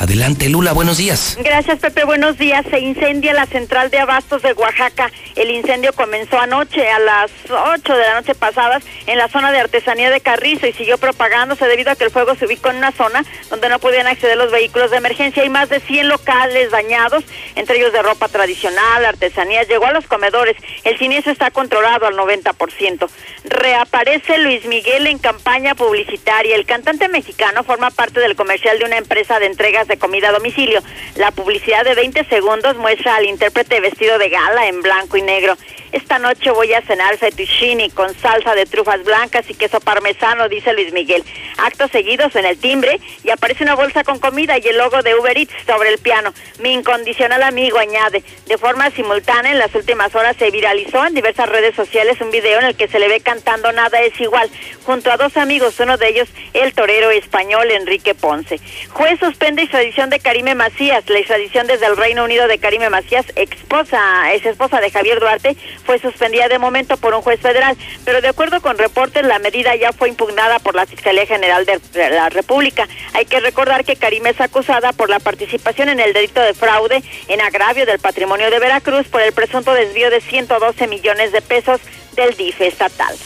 Adelante, 0.00 0.48
Lula, 0.48 0.72
buenos 0.72 0.96
días. 0.96 1.36
Gracias, 1.42 1.80
Pepe, 1.80 2.04
buenos 2.04 2.38
días. 2.38 2.64
Se 2.70 2.78
incendia 2.78 3.32
la 3.32 3.46
central 3.46 3.90
de 3.90 3.98
abastos 3.98 4.42
de 4.42 4.52
Oaxaca. 4.52 5.10
El 5.34 5.50
incendio 5.50 5.92
comenzó 5.92 6.38
anoche, 6.38 6.88
a 6.88 7.00
las 7.00 7.32
8 7.50 7.96
de 7.96 8.02
la 8.02 8.14
noche 8.14 8.36
pasadas, 8.36 8.84
en 9.06 9.18
la 9.18 9.26
zona 9.26 9.50
de 9.50 9.58
artesanía 9.58 10.10
de 10.10 10.20
Carrizo 10.20 10.68
y 10.68 10.72
siguió 10.72 10.98
propagándose 10.98 11.66
debido 11.66 11.90
a 11.90 11.96
que 11.96 12.04
el 12.04 12.12
fuego 12.12 12.36
se 12.36 12.46
ubicó 12.46 12.70
en 12.70 12.76
una 12.76 12.92
zona 12.92 13.24
donde 13.50 13.68
no 13.68 13.80
podían 13.80 14.06
acceder 14.06 14.36
los 14.36 14.52
vehículos 14.52 14.92
de 14.92 14.98
emergencia. 14.98 15.42
Hay 15.42 15.48
más 15.48 15.68
de 15.68 15.80
100 15.80 16.08
locales 16.08 16.70
dañados, 16.70 17.24
entre 17.56 17.78
ellos 17.78 17.92
de 17.92 18.00
ropa 18.00 18.28
tradicional, 18.28 19.04
artesanía. 19.04 19.64
Llegó 19.64 19.86
a 19.86 19.92
los 19.92 20.06
comedores. 20.06 20.56
El 20.84 20.96
siniestro 21.00 21.32
está 21.32 21.50
controlado 21.50 22.06
al 22.06 22.14
90%. 22.14 23.08
Reaparece 23.46 24.38
Luis 24.38 24.64
Miguel 24.66 25.08
en 25.08 25.18
campaña 25.18 25.74
publicitaria. 25.74 26.54
El 26.54 26.66
cantante 26.66 27.08
mexicano 27.08 27.64
forma 27.64 27.90
parte 27.90 28.20
del 28.20 28.36
comercial 28.36 28.78
de 28.78 28.84
una 28.84 28.98
empresa 28.98 29.40
de 29.40 29.46
entregas 29.46 29.87
de 29.88 29.98
comida 29.98 30.28
a 30.28 30.32
domicilio. 30.32 30.80
La 31.16 31.30
publicidad 31.30 31.84
de 31.84 31.94
20 31.94 32.24
segundos 32.26 32.76
muestra 32.76 33.16
al 33.16 33.26
intérprete 33.26 33.80
vestido 33.80 34.18
de 34.18 34.28
gala 34.28 34.68
en 34.68 34.82
blanco 34.82 35.16
y 35.16 35.22
negro. 35.22 35.56
Esta 35.92 36.18
noche 36.18 36.50
voy 36.50 36.72
a 36.74 36.82
cenar 36.82 37.16
fettuccini 37.16 37.90
con 37.90 38.14
salsa 38.14 38.54
de 38.54 38.66
trufas 38.66 39.02
blancas 39.04 39.48
y 39.48 39.54
queso 39.54 39.80
parmesano, 39.80 40.48
dice 40.48 40.72
Luis 40.74 40.92
Miguel. 40.92 41.24
Actos 41.56 41.90
seguidos 41.90 42.36
en 42.36 42.44
el 42.44 42.58
timbre 42.58 43.00
y 43.24 43.30
aparece 43.30 43.64
una 43.64 43.74
bolsa 43.74 44.04
con 44.04 44.18
comida 44.18 44.58
y 44.58 44.68
el 44.68 44.76
logo 44.76 45.02
de 45.02 45.14
Uber 45.14 45.36
Eats 45.36 45.54
sobre 45.66 45.88
el 45.90 45.98
piano. 45.98 46.32
Mi 46.60 46.72
incondicional 46.72 47.42
amigo 47.42 47.78
añade. 47.78 48.22
De 48.46 48.58
forma 48.58 48.90
simultánea, 48.90 49.52
en 49.52 49.58
las 49.58 49.74
últimas 49.74 50.14
horas 50.14 50.36
se 50.38 50.50
viralizó 50.50 51.06
en 51.06 51.14
diversas 51.14 51.48
redes 51.48 51.74
sociales 51.74 52.20
un 52.20 52.30
video 52.30 52.58
en 52.58 52.66
el 52.66 52.76
que 52.76 52.88
se 52.88 52.98
le 52.98 53.08
ve 53.08 53.20
cantando 53.20 53.72
Nada 53.72 54.00
es 54.02 54.18
igual, 54.20 54.50
junto 54.84 55.10
a 55.10 55.16
dos 55.16 55.36
amigos, 55.36 55.78
uno 55.80 55.96
de 55.96 56.08
ellos 56.08 56.28
el 56.52 56.74
torero 56.74 57.10
español 57.10 57.70
Enrique 57.70 58.14
Ponce. 58.14 58.60
Juez 58.90 59.18
suspende 59.20 59.62
extradición 59.62 60.10
de 60.10 60.20
Karime 60.20 60.54
Macías. 60.54 61.08
La 61.08 61.18
extradición 61.18 61.66
desde 61.66 61.86
el 61.86 61.96
Reino 61.96 62.24
Unido 62.24 62.46
de 62.46 62.58
Karime 62.58 62.90
Macías, 62.90 63.26
esposa, 63.36 64.32
es 64.32 64.44
esposa 64.44 64.80
de 64.80 64.90
Javier 64.90 65.20
Duarte, 65.20 65.56
fue 65.88 65.98
suspendida 65.98 66.48
de 66.48 66.58
momento 66.58 66.98
por 66.98 67.14
un 67.14 67.22
juez 67.22 67.40
federal, 67.40 67.74
pero 68.04 68.20
de 68.20 68.28
acuerdo 68.28 68.60
con 68.60 68.76
reportes 68.76 69.24
la 69.24 69.38
medida 69.38 69.74
ya 69.74 69.90
fue 69.90 70.10
impugnada 70.10 70.58
por 70.58 70.74
la 70.74 70.84
Fiscalía 70.84 71.24
General 71.24 71.64
de 71.64 71.80
la 72.10 72.28
República. 72.28 72.86
Hay 73.14 73.24
que 73.24 73.40
recordar 73.40 73.86
que 73.86 73.96
Karim 73.96 74.26
es 74.26 74.38
acusada 74.38 74.92
por 74.92 75.08
la 75.08 75.18
participación 75.18 75.88
en 75.88 75.98
el 75.98 76.12
delito 76.12 76.42
de 76.42 76.52
fraude 76.52 77.02
en 77.28 77.40
agravio 77.40 77.86
del 77.86 78.00
patrimonio 78.00 78.50
de 78.50 78.58
Veracruz 78.58 79.08
por 79.08 79.22
el 79.22 79.32
presunto 79.32 79.72
desvío 79.72 80.10
de 80.10 80.20
112 80.20 80.88
millones 80.88 81.32
de 81.32 81.40
pesos 81.40 81.80
del 82.14 82.36
DIF 82.36 82.60
estatal. 82.60 83.16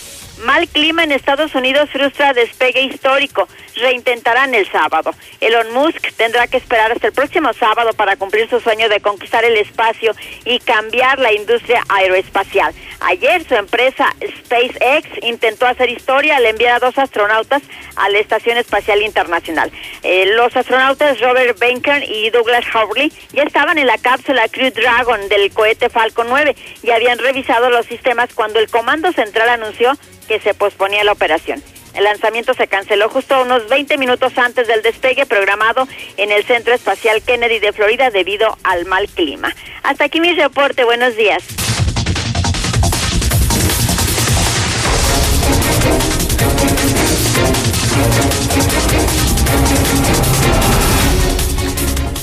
Mal 0.44 0.66
clima 0.66 1.04
en 1.04 1.12
Estados 1.12 1.54
Unidos 1.54 1.88
frustra 1.90 2.32
despegue 2.32 2.82
histórico. 2.82 3.46
Reintentarán 3.76 4.54
el 4.54 4.68
sábado. 4.70 5.14
Elon 5.40 5.72
Musk 5.72 6.12
tendrá 6.16 6.48
que 6.48 6.56
esperar 6.56 6.90
hasta 6.90 7.06
el 7.06 7.12
próximo 7.12 7.52
sábado 7.52 7.92
para 7.92 8.16
cumplir 8.16 8.50
su 8.50 8.58
sueño 8.58 8.88
de 8.88 9.00
conquistar 9.00 9.44
el 9.44 9.56
espacio 9.56 10.12
y 10.44 10.58
cambiar 10.58 11.20
la 11.20 11.32
industria 11.32 11.84
aeroespacial. 11.88 12.74
Ayer 13.00 13.44
su 13.44 13.54
empresa 13.54 14.14
SpaceX 14.20 15.08
intentó 15.22 15.66
hacer 15.66 15.90
historia 15.90 16.36
al 16.36 16.46
enviar 16.46 16.74
a 16.74 16.86
dos 16.86 16.98
astronautas 16.98 17.62
a 17.94 18.08
la 18.08 18.18
Estación 18.18 18.58
Espacial 18.58 19.00
Internacional. 19.02 19.70
Eh, 20.02 20.26
los 20.34 20.56
astronautas 20.56 21.20
Robert 21.20 21.58
Benker 21.58 22.02
y 22.02 22.30
Douglas 22.30 22.64
Hurley 22.74 23.12
ya 23.32 23.44
estaban 23.44 23.78
en 23.78 23.86
la 23.86 23.98
cápsula 23.98 24.48
Crew 24.48 24.70
Dragon 24.70 25.28
del 25.28 25.52
cohete 25.52 25.88
Falcon 25.88 26.26
9 26.28 26.56
y 26.82 26.90
habían 26.90 27.18
revisado 27.18 27.70
los 27.70 27.86
sistemas 27.86 28.34
cuando 28.34 28.58
el 28.58 28.68
Comando 28.68 29.12
Central 29.12 29.48
anunció 29.48 29.96
que 30.32 30.40
se 30.40 30.54
posponía 30.54 31.04
la 31.04 31.12
operación. 31.12 31.62
El 31.92 32.04
lanzamiento 32.04 32.54
se 32.54 32.66
canceló 32.66 33.10
justo 33.10 33.42
unos 33.42 33.68
20 33.68 33.98
minutos 33.98 34.32
antes 34.38 34.66
del 34.66 34.80
despegue 34.80 35.26
programado 35.26 35.86
en 36.16 36.32
el 36.32 36.42
Centro 36.44 36.72
Espacial 36.72 37.20
Kennedy 37.20 37.58
de 37.58 37.70
Florida 37.74 38.08
debido 38.08 38.56
al 38.62 38.86
mal 38.86 39.08
clima. 39.08 39.54
Hasta 39.82 40.04
aquí 40.04 40.20
mi 40.20 40.32
reporte. 40.32 40.84
Buenos 40.84 41.16
días. 41.16 41.42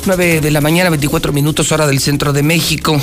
Nueve 0.07 0.41
de 0.41 0.49
la 0.49 0.61
mañana, 0.61 0.89
24 0.89 1.31
minutos 1.31 1.71
hora 1.71 1.85
del 1.85 1.99
centro 1.99 2.33
de 2.33 2.41
México. 2.41 2.99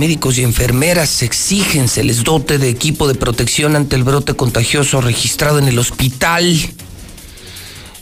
Médicos 0.00 0.38
y 0.38 0.44
enfermeras 0.44 1.22
exigen 1.22 1.86
se 1.86 2.02
les 2.02 2.24
dote 2.24 2.56
de 2.56 2.70
equipo 2.70 3.06
de 3.06 3.14
protección 3.14 3.76
ante 3.76 3.96
el 3.96 4.02
brote 4.02 4.32
contagioso 4.32 5.02
registrado 5.02 5.58
en 5.58 5.68
el 5.68 5.78
hospital. 5.78 6.58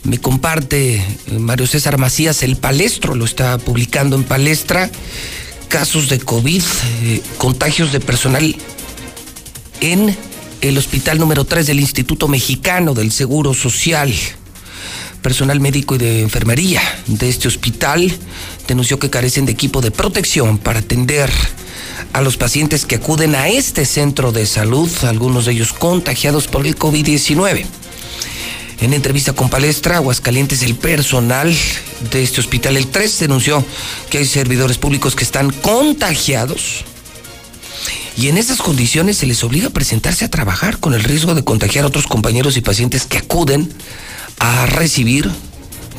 Me 0.03 0.17
comparte 0.17 0.95
eh, 0.95 1.05
Mario 1.37 1.67
César 1.67 1.97
Macías 1.97 2.41
el 2.41 2.55
palestro, 2.55 3.15
lo 3.15 3.25
está 3.25 3.57
publicando 3.57 4.15
en 4.15 4.23
palestra. 4.23 4.89
Casos 5.67 6.07
de 6.07 6.19
COVID, 6.19 6.63
eh, 7.03 7.21
contagios 7.37 7.91
de 7.91 7.99
personal 7.99 8.55
en 9.81 10.15
el 10.61 10.77
hospital 10.77 11.19
número 11.19 11.43
3 11.43 11.67
del 11.67 11.81
Instituto 11.81 12.29
Mexicano 12.29 12.93
del 12.93 13.11
Seguro 13.11 13.53
Social. 13.53 14.13
Personal 15.21 15.59
médico 15.59 15.95
y 15.95 15.97
de 15.97 16.21
enfermería 16.21 16.81
de 17.07 17.27
este 17.27 17.49
hospital 17.49 18.09
denunció 18.69 18.99
que 18.99 19.09
carecen 19.09 19.45
de 19.45 19.51
equipo 19.51 19.81
de 19.81 19.91
protección 19.91 20.59
para 20.59 20.79
atender 20.79 21.29
a 22.13 22.21
los 22.21 22.37
pacientes 22.37 22.85
que 22.85 22.95
acuden 22.95 23.35
a 23.35 23.47
este 23.47 23.85
centro 23.85 24.31
de 24.31 24.45
salud, 24.45 24.89
algunos 25.03 25.45
de 25.45 25.53
ellos 25.53 25.73
contagiados 25.73 26.47
por 26.47 26.65
el 26.65 26.77
COVID-19. 26.77 27.65
En 28.81 28.93
entrevista 28.93 29.33
con 29.33 29.49
Palestra, 29.49 29.97
Aguascalientes, 29.97 30.63
el 30.63 30.75
personal 30.75 31.53
de 32.11 32.23
este 32.23 32.39
hospital, 32.39 32.77
el 32.77 32.87
3, 32.87 33.19
denunció 33.19 33.65
que 34.09 34.19
hay 34.19 34.25
servidores 34.25 34.77
públicos 34.77 35.15
que 35.15 35.23
están 35.23 35.51
contagiados 35.51 36.85
y 38.19 38.27
en 38.27 38.37
esas 38.37 38.59
condiciones 38.59 39.17
se 39.17 39.25
les 39.25 39.43
obliga 39.45 39.67
a 39.67 39.71
presentarse 39.71 40.25
a 40.25 40.29
trabajar 40.29 40.79
con 40.79 40.93
el 40.93 41.03
riesgo 41.03 41.35
de 41.35 41.43
contagiar 41.43 41.85
a 41.85 41.87
otros 41.87 42.05
compañeros 42.05 42.57
y 42.57 42.61
pacientes 42.61 43.05
que 43.05 43.17
acuden 43.17 43.71
a 44.39 44.65
recibir 44.65 45.29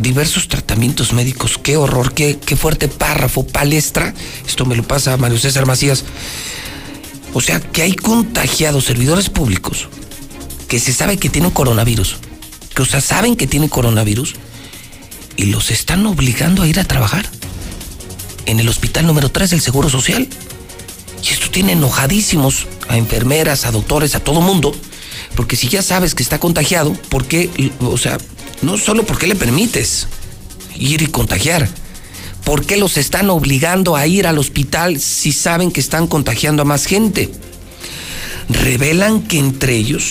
diversos 0.02 0.48
tratamientos 0.48 1.12
médicos. 1.12 1.58
Qué 1.58 1.76
horror, 1.76 2.14
qué, 2.14 2.38
qué 2.38 2.56
fuerte 2.56 2.88
párrafo, 2.88 3.46
palestra. 3.46 4.14
Esto 4.46 4.66
me 4.66 4.76
lo 4.76 4.82
pasa 4.82 5.12
a 5.12 5.16
Mario 5.16 5.38
César 5.38 5.66
Macías. 5.66 6.04
O 7.32 7.40
sea, 7.40 7.60
que 7.60 7.82
hay 7.82 7.94
contagiados 7.94 8.84
servidores 8.84 9.28
públicos 9.28 9.88
que 10.68 10.78
se 10.80 10.92
sabe 10.92 11.16
que 11.16 11.28
tienen 11.28 11.50
coronavirus, 11.50 12.16
que 12.74 12.82
o 12.82 12.84
sea, 12.86 13.00
saben 13.00 13.36
que 13.36 13.46
tienen 13.46 13.68
coronavirus 13.68 14.34
y 15.36 15.46
los 15.46 15.70
están 15.70 16.06
obligando 16.06 16.62
a 16.62 16.68
ir 16.68 16.78
a 16.78 16.84
trabajar 16.84 17.28
en 18.46 18.60
el 18.60 18.68
hospital 18.68 19.06
número 19.06 19.30
3 19.30 19.50
del 19.50 19.60
Seguro 19.60 19.88
Social. 19.88 20.28
Y 21.22 21.28
esto 21.32 21.50
tiene 21.50 21.72
enojadísimos 21.72 22.66
a 22.88 22.96
enfermeras, 22.96 23.64
a 23.64 23.72
doctores, 23.72 24.14
a 24.14 24.20
todo 24.20 24.40
mundo, 24.40 24.74
porque 25.36 25.56
si 25.56 25.68
ya 25.68 25.82
sabes 25.82 26.14
que 26.14 26.22
está 26.22 26.38
contagiado, 26.38 26.92
¿por 27.08 27.26
qué? 27.26 27.50
O 27.80 27.96
sea, 27.96 28.18
no 28.62 28.76
solo 28.76 29.04
porque 29.04 29.26
le 29.26 29.34
permites 29.34 30.06
ir 30.76 31.02
y 31.02 31.06
contagiar, 31.06 31.68
¿por 32.44 32.64
qué 32.64 32.76
los 32.76 32.96
están 32.96 33.30
obligando 33.30 33.96
a 33.96 34.06
ir 34.06 34.26
al 34.26 34.38
hospital 34.38 35.00
si 35.00 35.32
saben 35.32 35.70
que 35.70 35.80
están 35.80 36.06
contagiando 36.06 36.62
a 36.62 36.66
más 36.66 36.86
gente? 36.86 37.30
Revelan 38.48 39.22
que 39.22 39.38
entre 39.38 39.76
ellos 39.76 40.04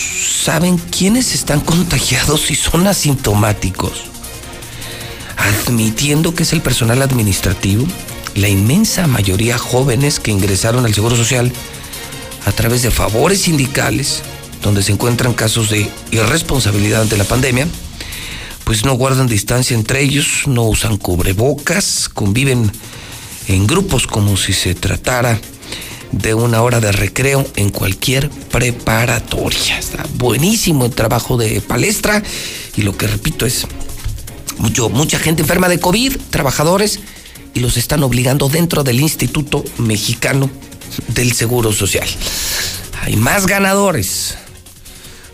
saben 0.44 0.78
quiénes 0.78 1.36
están 1.36 1.60
contagiados 1.62 2.52
y 2.52 2.56
son 2.56 2.88
asintomáticos, 2.88 4.04
admitiendo 5.38 6.34
que 6.34 6.44
es 6.44 6.54
el 6.54 6.62
personal 6.62 7.02
administrativo, 7.02 7.86
la 8.36 8.48
inmensa 8.48 9.08
mayoría 9.08 9.58
jóvenes 9.58 10.20
que 10.20 10.32
ingresaron 10.32 10.86
al 10.86 10.94
Seguro 10.94 11.16
Social 11.16 11.52
a 12.46 12.52
través 12.52 12.82
de 12.82 12.92
favores 12.92 13.42
sindicales, 13.42 14.22
donde 14.62 14.84
se 14.84 14.92
encuentran 14.92 15.34
casos 15.34 15.70
de 15.70 15.90
irresponsabilidad 16.12 17.02
ante 17.02 17.18
la 17.18 17.24
pandemia, 17.24 17.68
pues 18.64 18.86
no 18.86 18.94
guardan 18.94 19.28
distancia 19.28 19.76
entre 19.76 20.02
ellos, 20.02 20.44
no 20.46 20.64
usan 20.64 20.98
cubrebocas, 20.98 22.10
conviven 22.10 22.72
en 23.48 23.66
grupos 23.66 24.06
como 24.06 24.38
si 24.38 24.54
se 24.54 24.76
tratara 24.76 25.40
de 26.12 26.34
una 26.34 26.62
hora 26.62 26.80
de 26.80 26.92
recreo 26.92 27.46
en 27.56 27.70
cualquier 27.70 28.30
preparatoria. 28.30 29.80
Está 29.80 30.06
buenísimo 30.16 30.86
el 30.86 30.92
trabajo 30.92 31.38
de 31.38 31.62
palestra 31.62 32.22
y 32.76 32.82
lo 32.82 32.98
que 32.98 33.08
repito 33.08 33.46
es 33.46 33.66
mucho, 34.58 34.90
mucha 34.90 35.20
gente 35.20 35.42
enferma 35.42 35.70
de 35.70 35.80
COVID, 35.80 36.18
trabajadores, 36.30 37.00
y 37.54 37.62
los 37.62 37.78
están 37.78 38.04
obligando 38.04 38.50
dentro 38.50 38.84
del 38.84 39.00
Instituto 39.00 39.64
Mexicano 39.78 40.50
del 41.08 41.34
Seguro 41.34 41.72
Social. 41.72 42.08
Hay 43.02 43.16
más 43.16 43.48
ganadores, 43.48 44.36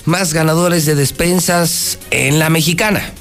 más 0.05 0.33
ganadores 0.33 0.85
de 0.85 0.95
despensas 0.95 1.97
en 2.11 2.39
la 2.39 2.49
mexicana. 2.49 3.13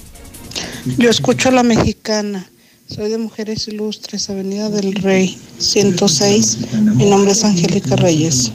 Yo 0.99 1.11
escucho 1.11 1.49
a 1.49 1.53
la 1.53 1.63
mexicana. 1.63 2.49
Soy 2.87 3.11
de 3.11 3.19
Mujeres 3.19 3.67
Ilustres, 3.67 4.29
Avenida 4.29 4.69
del 4.69 4.95
Rey, 4.95 5.39
106. 5.59 6.59
Mi 6.97 7.09
nombre 7.09 7.33
es 7.33 7.43
Angélica 7.43 7.97
Reyes. 7.97 8.53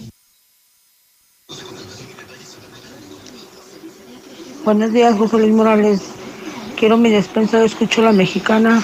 Buenos 4.63 4.93
días, 4.93 5.17
José 5.17 5.37
Luis 5.37 5.51
Morales. 5.51 6.01
Quiero 6.77 6.97
mi 6.97 7.09
despensa, 7.09 7.63
escucho 7.65 8.01
a 8.01 8.05
la 8.05 8.11
mexicana 8.11 8.83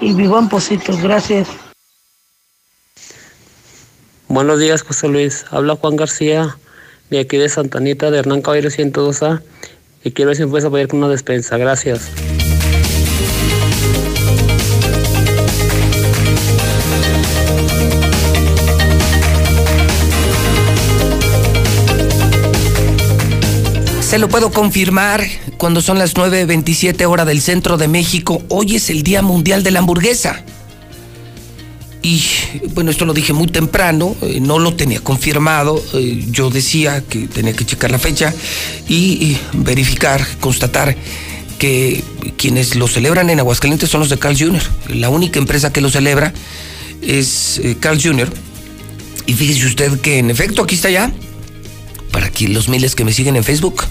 y 0.00 0.14
vivo 0.14 0.38
en 0.38 0.48
Positos. 0.48 1.00
Gracias. 1.02 1.48
Buenos 4.28 4.58
días, 4.58 4.82
José 4.82 5.08
Luis. 5.08 5.44
Habla 5.50 5.76
Juan 5.76 5.96
García, 5.96 6.56
de 7.10 7.20
aquí 7.20 7.36
de 7.36 7.48
Santanita, 7.48 8.10
de 8.10 8.18
Hernán 8.18 8.42
Caballero 8.42 8.70
102A. 8.70 9.42
Y 10.04 10.12
quiero 10.12 10.28
ver 10.28 10.36
si 10.36 10.44
me 10.44 10.48
puedes 10.48 10.64
apoyar 10.64 10.88
con 10.88 11.00
una 11.00 11.08
despensa. 11.08 11.58
Gracias. 11.58 12.08
Se 24.00 24.18
lo 24.18 24.28
puedo 24.28 24.50
confirmar 24.50 25.22
cuando 25.56 25.80
son 25.80 25.98
las 25.98 26.16
9.27 26.16 27.06
horas 27.06 27.26
del 27.26 27.40
centro 27.40 27.76
de 27.76 27.86
México. 27.86 28.42
Hoy 28.48 28.74
es 28.74 28.90
el 28.90 29.04
Día 29.04 29.22
Mundial 29.22 29.62
de 29.62 29.70
la 29.70 29.78
Hamburguesa. 29.78 30.42
Y 32.02 32.24
bueno, 32.74 32.90
esto 32.90 33.04
lo 33.04 33.12
dije 33.12 33.32
muy 33.32 33.46
temprano, 33.46 34.16
eh, 34.22 34.38
no 34.40 34.58
lo 34.58 34.74
tenía 34.74 35.00
confirmado. 35.00 35.82
eh, 35.94 36.26
yo 36.30 36.50
decía 36.50 37.02
que 37.02 37.26
tenía 37.26 37.52
que 37.52 37.64
checar 37.64 37.90
la 37.90 37.98
fecha 37.98 38.34
y, 38.88 39.36
verificar, 39.52 40.26
constatar 40.40 40.96
que 41.58 42.02
quienes 42.36 42.74
lo 42.74 42.88
celebran 42.88 43.28
en 43.28 43.38
Aguascalientes 43.38 43.90
son 43.90 44.00
los 44.00 44.08
de 44.08 44.18
Carl 44.18 44.36
Jr. 44.38 44.62
La 44.88 45.10
única 45.10 45.38
empresa 45.38 45.72
que 45.72 45.80
lo 45.80 45.90
celebra 45.90 46.32
es 47.02 47.60
eh, 47.62 47.76
Carl 47.78 48.00
Jr. 48.02 48.30
Y 49.26 49.34
fíjese 49.34 49.66
usted 49.66 50.00
que 50.00 50.18
en 50.18 50.30
efecto 50.30 50.62
aquí 50.62 50.74
está 50.74 50.90
ya 50.90 51.12
para 52.10 52.30
que 52.30 52.48
los 52.48 52.68
miles 52.68 52.96
que 52.96 53.04
me 53.04 53.12
siguen 53.12 53.36
en 53.36 53.44
Facebook, 53.44 53.84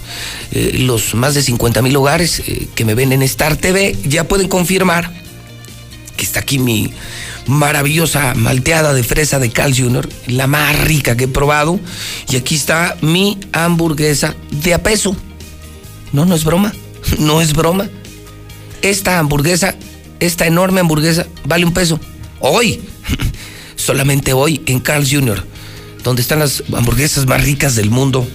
los 0.74 1.14
más 1.14 1.34
de 1.34 1.42
50 1.42 1.80
mil 1.80 1.96
hogares 1.96 2.42
que 2.74 2.84
me 2.84 2.94
ven 2.94 3.12
en 3.12 3.22
Star 3.22 3.56
TV, 3.56 3.96
ya 4.04 4.24
pueden 4.24 4.46
confirmar 4.46 5.19
que 6.20 6.26
está 6.26 6.40
aquí 6.40 6.58
mi 6.58 6.92
maravillosa 7.46 8.34
malteada 8.34 8.92
de 8.92 9.02
fresa 9.02 9.38
de 9.38 9.50
Carl 9.50 9.74
Jr., 9.74 10.06
la 10.26 10.46
más 10.46 10.78
rica 10.80 11.16
que 11.16 11.24
he 11.24 11.28
probado. 11.28 11.80
Y 12.28 12.36
aquí 12.36 12.56
está 12.56 12.94
mi 13.00 13.38
hamburguesa 13.52 14.36
de 14.50 14.74
a 14.74 14.82
peso. 14.82 15.16
No, 16.12 16.26
no 16.26 16.34
es 16.34 16.44
broma, 16.44 16.74
no 17.18 17.40
es 17.40 17.54
broma. 17.54 17.88
Esta 18.82 19.18
hamburguesa, 19.18 19.74
esta 20.20 20.46
enorme 20.46 20.80
hamburguesa, 20.80 21.26
vale 21.46 21.64
un 21.64 21.72
peso. 21.72 21.98
Hoy, 22.38 22.82
solamente 23.76 24.34
hoy 24.34 24.60
en 24.66 24.78
Carl 24.80 25.08
Jr., 25.10 25.42
donde 26.04 26.20
están 26.20 26.40
las 26.40 26.62
hamburguesas 26.70 27.24
más 27.24 27.42
ricas 27.42 27.76
del 27.76 27.88
mundo. 27.88 28.28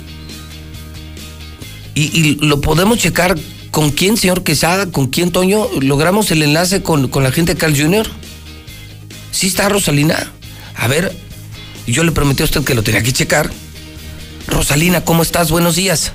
Y, 1.93 2.19
y 2.19 2.35
lo 2.41 2.61
podemos 2.61 2.97
checar 2.97 3.35
con 3.75 3.91
quién, 3.91 4.15
señor 4.15 4.43
Quesada, 4.43 4.89
con 4.89 5.07
quién, 5.07 5.33
Toño. 5.33 5.67
¿Logramos 5.81 6.31
el 6.31 6.41
enlace 6.41 6.81
con, 6.81 7.09
con 7.09 7.25
la 7.25 7.31
gente 7.33 7.55
de 7.55 7.59
Carl 7.59 7.77
Jr.? 7.77 8.07
¿Sí 9.31 9.47
está 9.47 9.67
Rosalina? 9.67 10.31
A 10.77 10.87
ver, 10.87 11.11
yo 11.85 12.05
le 12.05 12.13
prometí 12.13 12.41
a 12.41 12.45
usted 12.45 12.63
que 12.63 12.73
lo 12.73 12.83
tenía 12.83 13.03
que 13.03 13.11
checar. 13.11 13.49
Rosalina, 14.47 15.03
¿cómo 15.03 15.23
estás? 15.23 15.51
Buenos 15.51 15.75
días. 15.75 16.13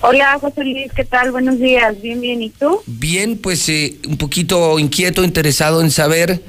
Hola, 0.00 0.38
José 0.40 0.64
Luis, 0.64 0.90
¿qué 0.96 1.04
tal? 1.04 1.30
Buenos 1.30 1.58
días. 1.58 2.00
Bien, 2.00 2.22
bien. 2.22 2.40
¿Y 2.40 2.48
tú? 2.48 2.80
Bien, 2.86 3.36
pues 3.36 3.68
eh, 3.68 3.98
un 4.08 4.16
poquito 4.16 4.78
inquieto, 4.78 5.24
interesado 5.24 5.82
en 5.82 5.90
saber 5.90 6.40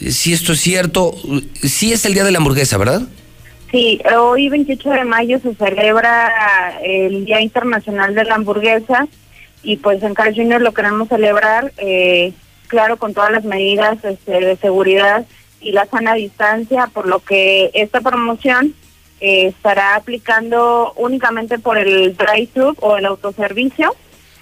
eh, 0.00 0.10
si 0.10 0.32
esto 0.32 0.54
es 0.54 0.60
cierto. 0.60 1.14
Sí 1.62 1.92
es 1.92 2.04
el 2.04 2.14
Día 2.14 2.24
de 2.24 2.32
la 2.32 2.38
Hamburguesa, 2.38 2.78
¿verdad? 2.78 3.02
Sí, 3.70 4.00
hoy 4.18 4.48
28 4.48 4.90
de 4.90 5.04
mayo 5.04 5.38
se 5.38 5.54
celebra 5.54 6.80
el 6.82 7.24
Día 7.26 7.40
Internacional 7.40 8.12
de 8.16 8.24
la 8.24 8.34
Hamburguesa 8.34 9.06
y 9.64 9.78
pues 9.78 10.02
en 10.02 10.14
Carl 10.14 10.34
Jr. 10.34 10.60
lo 10.60 10.74
queremos 10.74 11.08
celebrar, 11.08 11.72
eh, 11.78 12.32
claro, 12.68 12.96
con 12.96 13.14
todas 13.14 13.32
las 13.32 13.44
medidas 13.44 14.04
este, 14.04 14.40
de 14.40 14.56
seguridad 14.56 15.26
y 15.60 15.72
la 15.72 15.86
sana 15.86 16.14
distancia, 16.14 16.88
por 16.92 17.06
lo 17.06 17.20
que 17.20 17.70
esta 17.74 18.00
promoción 18.00 18.74
eh, 19.20 19.46
estará 19.46 19.96
aplicando 19.96 20.92
únicamente 20.96 21.58
por 21.58 21.78
el 21.78 22.16
drive-thru 22.16 22.76
o 22.80 22.98
el 22.98 23.06
autoservicio. 23.06 23.94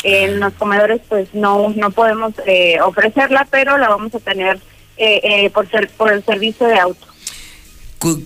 En 0.04 0.40
los 0.40 0.52
comedores 0.54 1.00
pues 1.08 1.32
no 1.32 1.72
no 1.76 1.90
podemos 1.92 2.34
eh, 2.44 2.80
ofrecerla, 2.80 3.46
pero 3.50 3.78
la 3.78 3.88
vamos 3.88 4.12
a 4.14 4.18
tener 4.18 4.58
eh, 4.96 5.20
eh, 5.22 5.50
por 5.50 5.70
ser 5.70 5.88
por 5.90 6.12
el 6.12 6.24
servicio 6.24 6.66
de 6.66 6.78
auto. 6.78 7.06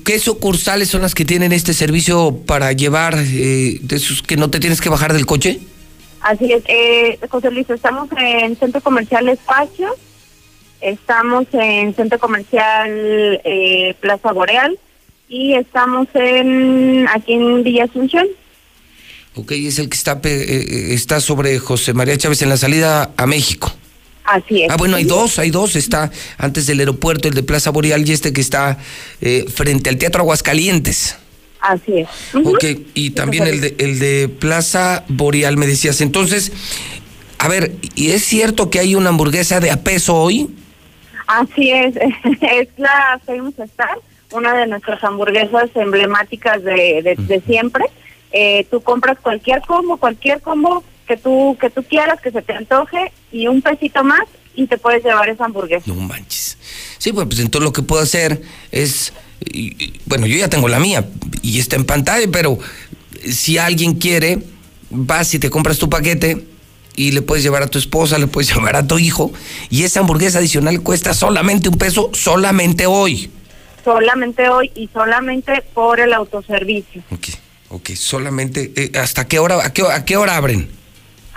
¿Qué 0.04 0.18
sucursales 0.18 0.88
son 0.88 1.02
las 1.02 1.14
que 1.14 1.26
tienen 1.26 1.52
este 1.52 1.74
servicio 1.74 2.40
para 2.46 2.72
llevar 2.72 3.14
eh, 3.18 3.78
de 3.82 3.96
esos 3.96 4.22
que 4.22 4.36
no 4.36 4.48
te 4.48 4.58
tienes 4.58 4.80
que 4.80 4.88
bajar 4.88 5.12
del 5.12 5.26
coche? 5.26 5.60
Así 6.26 6.52
es, 6.52 6.64
eh, 6.66 7.20
José 7.30 7.52
Luis, 7.52 7.70
estamos 7.70 8.08
en 8.18 8.56
Centro 8.56 8.80
Comercial 8.80 9.28
Espacio, 9.28 9.94
estamos 10.80 11.46
en 11.52 11.94
Centro 11.94 12.18
Comercial 12.18 13.40
eh, 13.44 13.94
Plaza 14.00 14.32
Boreal 14.32 14.76
y 15.28 15.54
estamos 15.54 16.08
en 16.14 17.06
aquí 17.14 17.34
en 17.34 17.62
Villa 17.62 17.84
Asunción. 17.84 18.26
Ok, 19.36 19.52
es 19.52 19.78
el 19.78 19.88
que 19.88 19.96
está, 19.96 20.14
eh, 20.14 20.18
eh, 20.24 20.94
está 20.94 21.20
sobre 21.20 21.60
José 21.60 21.92
María 21.92 22.16
Chávez 22.16 22.42
en 22.42 22.48
la 22.48 22.56
salida 22.56 23.12
a 23.16 23.26
México. 23.26 23.72
Así 24.24 24.64
es. 24.64 24.70
Ah, 24.70 24.76
bueno, 24.76 24.96
hay 24.96 25.04
dos, 25.04 25.38
hay 25.38 25.50
dos. 25.50 25.76
Está 25.76 26.10
antes 26.38 26.66
del 26.66 26.80
aeropuerto, 26.80 27.28
el 27.28 27.34
de 27.34 27.44
Plaza 27.44 27.70
Boreal, 27.70 28.08
y 28.08 28.12
este 28.12 28.32
que 28.32 28.40
está 28.40 28.78
eh, 29.20 29.44
frente 29.54 29.90
al 29.90 29.96
Teatro 29.96 30.22
Aguascalientes. 30.22 31.18
Así 31.66 31.98
es. 31.98 32.08
Ok, 32.44 32.64
y 32.94 33.10
también 33.10 33.46
el 33.46 33.60
de, 33.60 33.74
el 33.78 33.98
de 33.98 34.28
Plaza 34.28 35.04
Boreal, 35.08 35.56
me 35.56 35.66
decías. 35.66 36.00
Entonces, 36.00 36.52
a 37.38 37.48
ver, 37.48 37.72
¿y 37.94 38.10
es 38.10 38.24
cierto 38.24 38.70
que 38.70 38.78
hay 38.78 38.94
una 38.94 39.08
hamburguesa 39.08 39.58
de 39.58 39.70
a 39.70 39.82
peso 39.82 40.14
hoy? 40.14 40.48
Así 41.26 41.72
es, 41.72 41.96
es 42.40 42.68
la 42.76 43.20
Famous 43.26 43.58
Star, 43.58 43.98
una 44.30 44.54
de 44.54 44.68
nuestras 44.68 45.02
hamburguesas 45.02 45.70
emblemáticas 45.74 46.62
de, 46.62 47.02
de, 47.02 47.16
de 47.18 47.40
siempre. 47.40 47.84
Eh, 48.32 48.66
tú 48.70 48.80
compras 48.80 49.18
cualquier 49.20 49.60
combo, 49.62 49.96
cualquier 49.96 50.40
combo 50.40 50.84
que 51.06 51.16
tú 51.16 51.56
que 51.60 51.70
tú 51.70 51.82
quieras, 51.82 52.20
que 52.20 52.30
se 52.30 52.42
te 52.42 52.52
antoje 52.52 53.12
y 53.32 53.46
un 53.48 53.62
pesito 53.62 54.04
más 54.04 54.24
y 54.54 54.66
te 54.66 54.78
puedes 54.78 55.04
llevar 55.04 55.28
esa 55.28 55.44
hamburguesa. 55.44 55.84
No 55.86 55.94
manches. 55.94 56.58
Sí, 56.98 57.12
pues, 57.12 57.26
pues 57.26 57.40
entonces 57.40 57.64
lo 57.66 57.72
que 57.72 57.82
puedo 57.82 58.02
hacer 58.02 58.40
es, 58.72 59.12
y- 59.44 59.82
y, 59.84 60.00
bueno, 60.06 60.26
yo 60.26 60.36
ya 60.36 60.48
tengo 60.48 60.68
la 60.68 60.78
mía 60.78 61.04
y 61.42 61.58
está 61.58 61.76
en 61.76 61.84
pantalla, 61.84 62.26
pero 62.32 62.58
si 63.30 63.58
alguien 63.58 63.94
quiere, 63.94 64.38
vas 64.90 65.34
y 65.34 65.38
te 65.38 65.50
compras 65.50 65.78
tu 65.78 65.88
paquete 65.90 66.44
y 66.94 67.10
le 67.12 67.22
puedes 67.22 67.42
llevar 67.44 67.62
a 67.62 67.66
tu 67.66 67.78
esposa, 67.78 68.18
le 68.18 68.26
puedes 68.26 68.48
llevar 68.54 68.76
a 68.76 68.86
tu 68.86 68.98
hijo 68.98 69.32
y 69.70 69.82
esa 69.84 70.00
hamburguesa 70.00 70.38
adicional 70.38 70.80
cuesta 70.82 71.12
solamente 71.14 71.68
un 71.68 71.76
peso, 71.78 72.10
solamente 72.14 72.86
hoy. 72.86 73.30
Solamente 73.84 74.48
hoy 74.48 74.70
y 74.74 74.88
solamente 74.92 75.62
por 75.74 76.00
el 76.00 76.12
autoservicio. 76.12 77.02
Ok, 77.68 77.90
solamente, 77.94 78.72
eh, 78.76 78.92
¿hasta 78.98 79.26
qué 79.28 79.38
hora, 79.38 79.64
a 79.64 79.72
qué, 79.72 79.82
a 79.82 80.04
qué 80.04 80.16
hora 80.16 80.36
abren? 80.36 80.68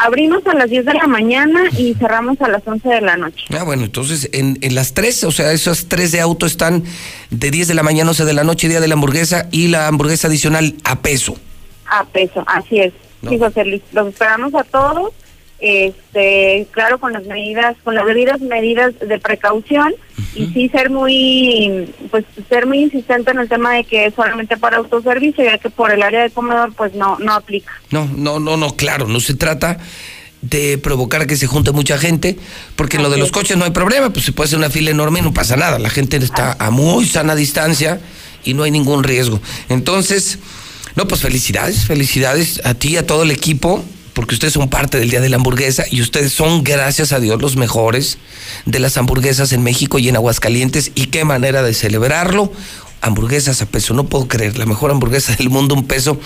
Abrimos 0.01 0.45
a 0.47 0.53
las 0.53 0.69
10 0.69 0.85
de 0.85 0.93
la 0.93 1.07
mañana 1.07 1.59
y 1.77 1.93
cerramos 1.93 2.39
a 2.41 2.47
las 2.47 2.65
11 2.65 2.87
de 2.87 3.01
la 3.01 3.17
noche. 3.17 3.43
Ah, 3.57 3.63
bueno, 3.63 3.83
entonces 3.83 4.29
en, 4.31 4.57
en 4.61 4.73
las 4.73 4.93
tres, 4.93 5.25
o 5.25 5.31
sea, 5.31 5.51
esas 5.51 5.87
tres 5.89 6.13
de 6.13 6.21
auto 6.21 6.45
están 6.45 6.85
de 7.31 7.51
10 7.51 7.67
de 7.67 7.73
la 7.73 7.83
mañana, 7.83 8.11
11 8.11 8.23
de 8.23 8.33
la 8.33 8.45
noche, 8.45 8.69
día 8.69 8.79
de 8.79 8.87
la 8.87 8.93
hamburguesa 8.93 9.49
y 9.51 9.67
la 9.67 9.87
hamburguesa 9.87 10.29
adicional 10.29 10.75
a 10.85 11.01
peso. 11.01 11.35
A 11.85 12.05
peso, 12.05 12.43
así 12.47 12.79
es. 12.79 12.93
Sí, 13.27 13.37
José 13.37 13.65
Luis, 13.65 13.81
los 13.91 14.07
esperamos 14.07 14.55
a 14.55 14.63
todos. 14.63 15.11
Este, 15.61 16.67
claro, 16.71 16.99
con 16.99 17.11
las 17.11 17.25
medidas, 17.25 17.75
con 17.83 17.93
las 17.93 18.05
debidas 18.05 18.39
medidas 18.39 18.93
de 18.97 19.19
precaución 19.19 19.93
y 20.33 20.47
sí 20.47 20.69
ser 20.69 20.89
muy, 20.89 21.93
pues 22.09 22.23
ser 22.47 22.65
muy 22.65 22.83
insistente 22.83 23.31
en 23.31 23.39
el 23.39 23.49
tema 23.49 23.73
de 23.73 23.83
que 23.83 24.05
es 24.05 24.13
solamente 24.13 24.55
para 24.55 24.77
autoservicio, 24.77 25.43
ya 25.43 25.57
que 25.57 25.69
por 25.69 25.91
el 25.91 26.01
área 26.01 26.23
de 26.23 26.29
comedor, 26.29 26.73
pues 26.73 26.93
no, 26.93 27.17
no 27.19 27.33
aplica. 27.33 27.73
No, 27.91 28.09
no, 28.15 28.39
no, 28.39 28.55
no, 28.55 28.75
claro, 28.75 29.07
no 29.07 29.19
se 29.19 29.33
trata 29.33 29.79
de 30.41 30.77
provocar 30.77 31.27
que 31.27 31.35
se 31.35 31.47
junte 31.47 31.71
mucha 31.71 31.97
gente, 31.97 32.37
porque 32.75 32.97
en 32.97 33.03
lo 33.03 33.09
de 33.09 33.17
los 33.17 33.31
coches 33.31 33.57
no 33.57 33.65
hay 33.65 33.71
problema, 33.71 34.11
pues 34.11 34.25
se 34.25 34.31
puede 34.31 34.47
hacer 34.47 34.59
una 34.59 34.69
fila 34.69 34.91
enorme 34.91 35.19
y 35.19 35.21
no 35.21 35.33
pasa 35.33 35.57
nada, 35.57 35.79
la 35.79 35.89
gente 35.89 36.17
está 36.17 36.55
a 36.59 36.71
muy 36.71 37.05
sana 37.05 37.35
distancia 37.35 37.99
y 38.45 38.53
no 38.53 38.63
hay 38.63 38.71
ningún 38.71 39.03
riesgo. 39.03 39.41
Entonces, 39.67 40.39
no, 40.95 41.07
pues 41.07 41.21
felicidades, 41.21 41.85
felicidades 41.85 42.61
a 42.63 42.73
ti, 42.73 42.95
a 42.95 43.05
todo 43.05 43.23
el 43.23 43.31
equipo, 43.31 43.83
porque 44.19 44.35
ustedes 44.35 44.55
son 44.55 44.69
parte 44.69 44.99
del 44.99 45.09
Día 45.09 45.21
de 45.21 45.29
la 45.29 45.37
Hamburguesa 45.37 45.85
y 45.89 46.01
ustedes 46.01 46.33
son, 46.33 46.61
gracias 46.61 47.13
a 47.13 47.21
Dios, 47.21 47.41
los 47.41 47.55
mejores 47.55 48.17
de 48.65 48.79
las 48.79 48.97
hamburguesas 48.97 49.53
en 49.53 49.63
México 49.63 49.97
y 49.97 50.09
en 50.09 50.17
Aguascalientes. 50.17 50.91
Y 50.93 51.05
qué 51.05 51.23
manera 51.23 51.63
de 51.63 51.73
celebrarlo. 51.73 52.51
Hamburguesas 52.99 53.61
a 53.61 53.65
peso, 53.65 53.93
no 53.93 54.07
puedo 54.07 54.27
creer, 54.27 54.57
la 54.57 54.65
mejor 54.65 54.91
hamburguesa 54.91 55.33
del 55.37 55.49
mundo, 55.49 55.73
un 55.73 55.87
peso. 55.87 56.19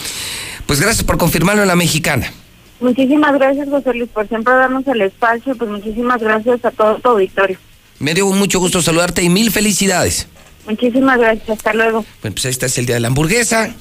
Pues 0.66 0.82
gracias 0.82 1.04
por 1.04 1.20
confirmarlo 1.20 1.62
en 1.62 1.68
la 1.68 1.76
mexicana. 1.76 2.34
Muchísimas 2.80 3.32
gracias, 3.36 3.70
José 3.70 3.94
Luis, 3.94 4.10
por 4.10 4.28
siempre 4.28 4.56
darnos 4.56 4.88
el 4.88 5.02
espacio, 5.02 5.56
pues 5.56 5.70
muchísimas 5.70 6.20
gracias 6.20 6.66
a 6.66 6.72
todo 6.72 6.98
tu 6.98 7.10
auditorio. 7.10 7.60
Me 8.00 8.16
dio 8.16 8.26
mucho 8.26 8.58
gusto 8.58 8.82
saludarte 8.82 9.22
y 9.22 9.30
mil 9.30 9.52
felicidades. 9.52 10.26
Muchísimas 10.66 11.20
gracias, 11.20 11.48
hasta 11.48 11.76
luego. 11.76 12.04
Bueno, 12.24 12.34
pues 12.34 12.46
está, 12.46 12.66
es 12.66 12.76
el 12.80 12.88
día 12.88 12.96
de 12.96 13.02
la 13.02 13.10
hamburguesa. 13.10 13.72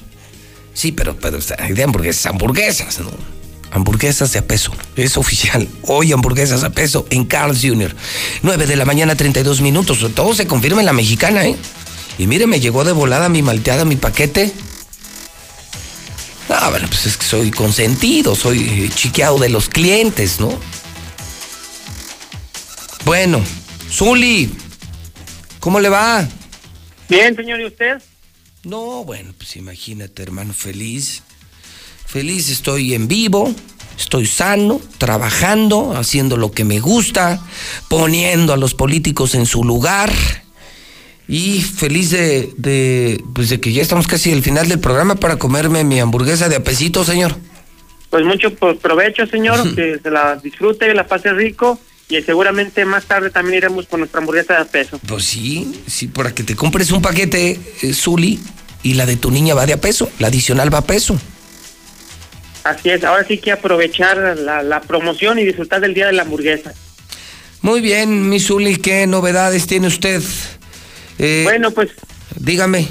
Sí, 0.75 0.91
pero, 0.91 1.17
pero 1.17 1.39
hay 1.57 1.73
de 1.73 1.83
hamburguesas, 1.83 2.27
hamburguesas, 2.27 2.99
¿no? 2.99 3.32
Hamburguesas 3.73 4.31
de 4.31 4.39
a 4.39 4.45
peso. 4.45 4.71
Es 4.95 5.17
oficial. 5.17 5.67
Hoy 5.81 6.11
hamburguesas 6.11 6.63
a 6.63 6.69
peso 6.69 7.07
en 7.09 7.25
Carl's 7.25 7.61
Jr. 7.63 7.95
9 8.43 8.67
de 8.67 8.75
la 8.75 8.85
mañana, 8.85 9.15
32 9.15 9.61
minutos. 9.61 10.05
Todo 10.13 10.35
se 10.35 10.45
confirma 10.45 10.81
en 10.81 10.85
la 10.85 10.93
mexicana, 10.93 11.45
¿eh? 11.47 11.55
Y 12.19 12.27
mire, 12.27 12.45
me 12.45 12.59
llegó 12.59 12.83
de 12.83 12.91
volada 12.91 13.29
mi 13.29 13.41
malteada, 13.41 13.83
mi 13.83 13.95
paquete. 13.95 14.53
Ah, 16.49 16.69
bueno, 16.69 16.87
pues 16.87 17.07
es 17.07 17.17
que 17.17 17.25
soy 17.25 17.49
consentido, 17.49 18.35
soy 18.35 18.59
eh, 18.59 18.89
chiqueado 18.93 19.39
de 19.39 19.49
los 19.49 19.69
clientes, 19.69 20.39
¿no? 20.39 20.59
Bueno, 23.05 23.41
Zuli, 23.89 24.53
¿cómo 25.59 25.79
le 25.79 25.89
va? 25.89 26.27
Bien, 27.09 27.35
señor, 27.35 27.59
¿y 27.59 27.65
usted? 27.65 27.99
No, 28.63 29.03
bueno, 29.03 29.33
pues 29.35 29.55
imagínate, 29.55 30.21
hermano, 30.21 30.53
feliz. 30.53 31.23
Feliz, 32.13 32.51
estoy 32.51 32.93
en 32.93 33.07
vivo, 33.07 33.51
estoy 33.97 34.27
sano, 34.27 34.79
trabajando, 34.99 35.97
haciendo 35.97 36.37
lo 36.37 36.51
que 36.51 36.63
me 36.63 36.79
gusta, 36.79 37.41
poniendo 37.89 38.53
a 38.53 38.57
los 38.57 38.75
políticos 38.75 39.33
en 39.33 39.47
su 39.47 39.63
lugar. 39.63 40.13
Y 41.27 41.61
feliz 41.61 42.11
de, 42.11 42.53
de, 42.55 43.19
pues 43.33 43.49
de 43.49 43.59
que 43.59 43.73
ya 43.73 43.81
estamos 43.81 44.05
casi 44.05 44.31
al 44.31 44.43
final 44.43 44.69
del 44.69 44.79
programa 44.79 45.15
para 45.15 45.37
comerme 45.37 45.83
mi 45.83 45.99
hamburguesa 45.99 46.49
de 46.49 46.55
apesito, 46.55 47.03
señor. 47.03 47.35
Pues 48.11 48.23
mucho 48.25 48.53
provecho, 48.53 49.25
señor, 49.25 49.73
que 49.73 49.97
se 49.97 50.11
la 50.11 50.35
disfrute, 50.35 50.93
la 50.93 51.07
pase 51.07 51.33
rico 51.33 51.79
y 52.09 52.21
seguramente 52.21 52.85
más 52.85 53.05
tarde 53.05 53.31
también 53.31 53.57
iremos 53.57 53.87
con 53.87 54.01
nuestra 54.01 54.19
hamburguesa 54.19 54.59
de 54.59 54.65
peso. 54.65 54.99
Pues 55.07 55.25
sí, 55.25 55.81
sí, 55.87 56.09
para 56.09 56.31
que 56.35 56.43
te 56.43 56.55
compres 56.55 56.91
un 56.91 57.01
paquete, 57.01 57.59
eh, 57.81 57.93
Zuli, 57.95 58.39
y 58.83 58.93
la 58.93 59.07
de 59.07 59.15
tu 59.15 59.31
niña 59.31 59.55
va 59.55 59.65
de 59.65 59.73
a 59.73 59.81
peso, 59.81 60.11
la 60.19 60.27
adicional 60.27 60.71
va 60.71 60.77
a 60.77 60.85
peso. 60.85 61.19
Así 62.63 62.89
es, 62.89 63.03
ahora 63.03 63.25
sí 63.27 63.37
que 63.37 63.51
aprovechar 63.51 64.17
la, 64.37 64.63
la 64.63 64.81
promoción 64.81 65.37
y 65.39 65.45
disfrutar 65.45 65.81
del 65.81 65.93
día 65.93 66.07
de 66.07 66.13
la 66.13 66.21
hamburguesa. 66.23 66.73
Muy 67.61 67.81
bien, 67.81 68.29
mi 68.29 68.39
Zuli, 68.39 68.77
¿qué 68.77 69.05
novedades 69.07 69.67
tiene 69.67 69.87
usted? 69.87 70.21
Eh, 71.19 71.41
bueno, 71.43 71.71
pues, 71.71 71.89
dígame. 72.37 72.87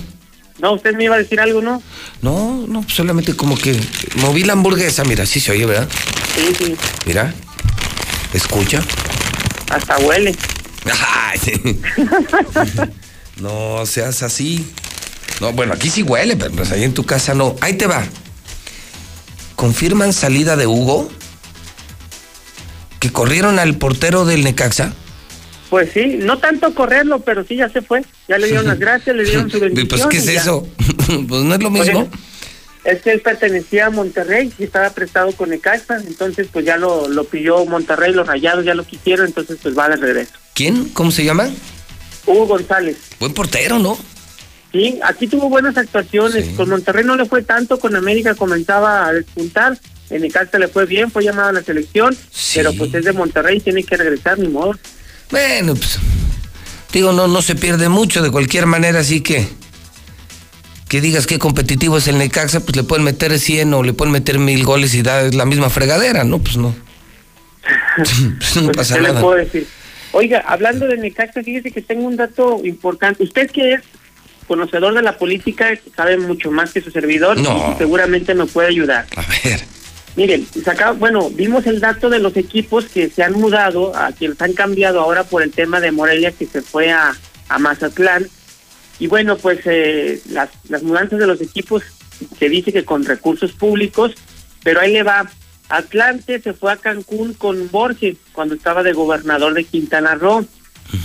no, 0.58 0.72
usted 0.74 0.94
me 0.94 1.04
iba 1.04 1.14
a 1.14 1.18
decir 1.18 1.40
algo, 1.40 1.60
¿no? 1.62 1.82
No, 2.22 2.64
no, 2.68 2.84
solamente 2.88 3.34
como 3.34 3.56
que 3.56 3.78
moví 4.16 4.44
la 4.44 4.52
hamburguesa, 4.54 5.04
mira, 5.04 5.26
sí 5.26 5.40
se 5.40 5.52
oye, 5.52 5.66
¿verdad? 5.66 5.88
Sí, 6.36 6.54
sí, 6.56 6.76
Mira, 7.06 7.32
escucha. 8.32 8.82
hasta 9.70 9.98
huele. 9.98 10.34
Ay, 10.84 11.40
no 13.40 13.84
seas 13.86 14.22
así. 14.22 14.66
No, 15.40 15.52
bueno, 15.52 15.72
aquí 15.74 15.90
sí 15.90 16.02
huele, 16.02 16.36
pero 16.36 16.52
pues 16.52 16.70
ahí 16.72 16.84
en 16.84 16.94
tu 16.94 17.04
casa 17.04 17.34
no. 17.34 17.56
Ahí 17.60 17.74
te 17.74 17.86
va. 17.86 18.04
Confirman 19.62 20.12
salida 20.12 20.56
de 20.56 20.66
Hugo, 20.66 21.08
que 22.98 23.12
corrieron 23.12 23.60
al 23.60 23.76
portero 23.76 24.24
del 24.24 24.42
Necaxa. 24.42 24.92
Pues 25.70 25.90
sí, 25.94 26.18
no 26.18 26.38
tanto 26.38 26.74
correrlo, 26.74 27.20
pero 27.20 27.44
sí 27.44 27.54
ya 27.54 27.68
se 27.68 27.80
fue. 27.80 28.02
Ya 28.26 28.38
le 28.38 28.48
dieron 28.48 28.66
las 28.66 28.78
gracias, 28.80 29.14
le 29.14 29.22
dieron 29.22 29.48
su 29.48 29.60
bendición. 29.60 29.86
Pues, 29.86 30.04
¿qué 30.06 30.16
es 30.16 30.26
eso? 30.26 30.66
pues 31.28 31.44
no 31.44 31.54
es 31.54 31.62
lo 31.62 31.70
mismo. 31.70 32.10
Es 32.82 33.02
que 33.02 33.12
él 33.12 33.20
pertenecía 33.20 33.86
a 33.86 33.90
Monterrey 33.90 34.52
y 34.58 34.64
estaba 34.64 34.90
prestado 34.90 35.30
con 35.30 35.50
Necaxa, 35.50 35.98
entonces 36.08 36.48
pues 36.52 36.64
ya 36.64 36.76
lo, 36.76 37.06
lo 37.06 37.22
pidió 37.22 37.64
Monterrey, 37.64 38.12
los 38.12 38.26
rayados 38.26 38.64
ya 38.64 38.74
lo 38.74 38.82
quisieron, 38.82 39.26
entonces 39.26 39.60
pues 39.62 39.78
va 39.78 39.88
de 39.88 39.94
regreso. 39.94 40.32
¿Quién? 40.54 40.88
¿Cómo 40.88 41.12
se 41.12 41.24
llama? 41.24 41.48
Hugo 42.26 42.46
González. 42.46 42.96
Buen 43.20 43.32
portero, 43.32 43.78
¿no? 43.78 43.96
Sí, 44.72 44.98
aquí 45.04 45.26
tuvo 45.26 45.48
buenas 45.50 45.76
actuaciones. 45.76 46.48
Con 46.56 46.70
Monterrey 46.70 47.04
no 47.04 47.16
le 47.16 47.26
fue 47.26 47.42
tanto, 47.42 47.78
con 47.78 47.94
América 47.94 48.34
comenzaba 48.34 49.06
a 49.06 49.12
despuntar. 49.12 49.78
En 50.10 50.22
Necaxa 50.22 50.58
le 50.58 50.68
fue 50.68 50.86
bien, 50.86 51.10
fue 51.10 51.24
llamado 51.24 51.50
a 51.50 51.52
la 51.52 51.62
selección, 51.62 52.16
pero 52.54 52.72
pues 52.74 52.92
es 52.94 53.04
de 53.04 53.12
Monterrey, 53.12 53.60
tiene 53.60 53.82
que 53.82 53.96
regresar, 53.96 54.38
ni 54.38 54.48
modo. 54.48 54.74
Bueno, 55.30 55.74
pues 55.74 55.98
digo, 56.92 57.12
no, 57.12 57.28
no 57.28 57.40
se 57.42 57.54
pierde 57.54 57.88
mucho 57.88 58.22
de 58.22 58.30
cualquier 58.30 58.66
manera, 58.66 59.00
así 59.00 59.20
que 59.22 59.46
que 60.88 61.00
digas 61.00 61.26
qué 61.26 61.38
competitivo 61.38 61.96
es 61.96 62.08
el 62.08 62.18
Necaxa, 62.18 62.60
pues 62.60 62.76
le 62.76 62.82
pueden 62.82 63.04
meter 63.04 63.38
100 63.38 63.72
o 63.72 63.82
le 63.82 63.94
pueden 63.94 64.12
meter 64.12 64.38
mil 64.38 64.62
goles 64.64 64.92
y 64.94 65.00
da 65.00 65.22
la 65.30 65.46
misma 65.46 65.70
fregadera, 65.70 66.24
¿no? 66.24 66.38
Pues 66.38 66.56
no. 66.58 66.74
Pues 67.96 68.56
no 68.56 68.64
Pues, 68.64 68.76
pasa 68.76 68.94
¿qué 68.96 69.00
le 69.00 69.08
nada. 69.08 69.20
puedo 69.22 69.36
decir? 69.36 69.66
Oiga, 70.12 70.40
hablando 70.46 70.86
de 70.86 70.98
Necaxa, 70.98 71.42
fíjese 71.42 71.70
que 71.70 71.80
tengo 71.80 72.06
un 72.06 72.16
dato 72.16 72.60
importante. 72.64 73.22
Usted 73.22 73.50
que 73.50 73.74
es 73.74 73.80
conocedor 74.46 74.94
de 74.94 75.02
la 75.02 75.16
política, 75.18 75.70
sabe 75.96 76.16
mucho 76.18 76.50
más 76.50 76.72
que 76.72 76.80
su 76.80 76.90
servidor 76.90 77.38
No. 77.38 77.72
y 77.74 77.78
seguramente 77.78 78.34
me 78.34 78.46
puede 78.46 78.68
ayudar. 78.68 79.06
A 79.16 79.22
ver. 79.44 79.60
Miren, 80.14 80.46
saca- 80.64 80.92
bueno, 80.92 81.30
vimos 81.30 81.66
el 81.66 81.80
dato 81.80 82.10
de 82.10 82.18
los 82.18 82.36
equipos 82.36 82.84
que 82.86 83.08
se 83.08 83.22
han 83.22 83.32
mudado, 83.32 83.96
a 83.96 84.12
que 84.12 84.28
los 84.28 84.40
han 84.42 84.52
cambiado 84.52 85.00
ahora 85.00 85.24
por 85.24 85.42
el 85.42 85.50
tema 85.50 85.80
de 85.80 85.90
Morelia 85.90 86.32
que 86.32 86.46
se 86.46 86.60
fue 86.60 86.90
a, 86.92 87.16
a 87.48 87.58
Mazatlán. 87.58 88.26
Y 88.98 89.06
bueno, 89.06 89.36
pues 89.38 89.60
eh, 89.64 90.20
las, 90.30 90.50
las 90.68 90.82
mudanzas 90.82 91.18
de 91.18 91.26
los 91.26 91.40
equipos 91.40 91.82
se 92.38 92.48
dice 92.50 92.72
que 92.72 92.84
con 92.84 93.04
recursos 93.04 93.52
públicos, 93.52 94.12
pero 94.62 94.80
ahí 94.80 94.92
le 94.92 95.02
va. 95.02 95.30
Atlante 95.70 96.38
se 96.40 96.52
fue 96.52 96.70
a 96.72 96.76
Cancún 96.76 97.32
con 97.32 97.70
Borges 97.70 98.16
cuando 98.32 98.54
estaba 98.54 98.82
de 98.82 98.92
gobernador 98.92 99.54
de 99.54 99.64
Quintana 99.64 100.14
Roo. 100.14 100.44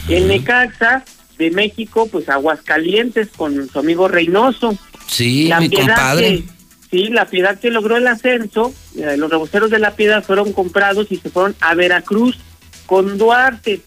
En 0.10 0.28
Necaxa 0.28 1.06
de 1.38 1.52
México, 1.52 2.08
pues 2.12 2.28
Aguascalientes 2.30 3.30
con 3.36 3.70
su 3.70 3.80
amigo 3.80 4.08
Reynoso. 4.08 4.78
Sí, 5.08 5.48
La 5.48 5.60
mi 5.60 5.70
Piedad 5.70 5.88
compadre. 5.96 6.28
que- 6.28 6.44
sí, 6.92 7.08
la 7.10 7.26
Piedad 7.26 7.60
que 7.60 7.70
logró 7.70 7.98
el 7.98 8.08
ascenso, 8.08 8.74
eh, 8.98 9.16
los 9.18 9.30
reboceros 9.30 9.70
de 9.70 9.80
la 9.80 9.92
Piedad 9.96 10.24
fueron 10.24 10.52
comprados 10.54 11.08
y 11.12 11.18
se 11.18 11.30
fueron 11.30 11.56
a 11.62 11.74
Veracruz 11.76 12.38
con 12.86 13.18
Duarte. 13.18 13.82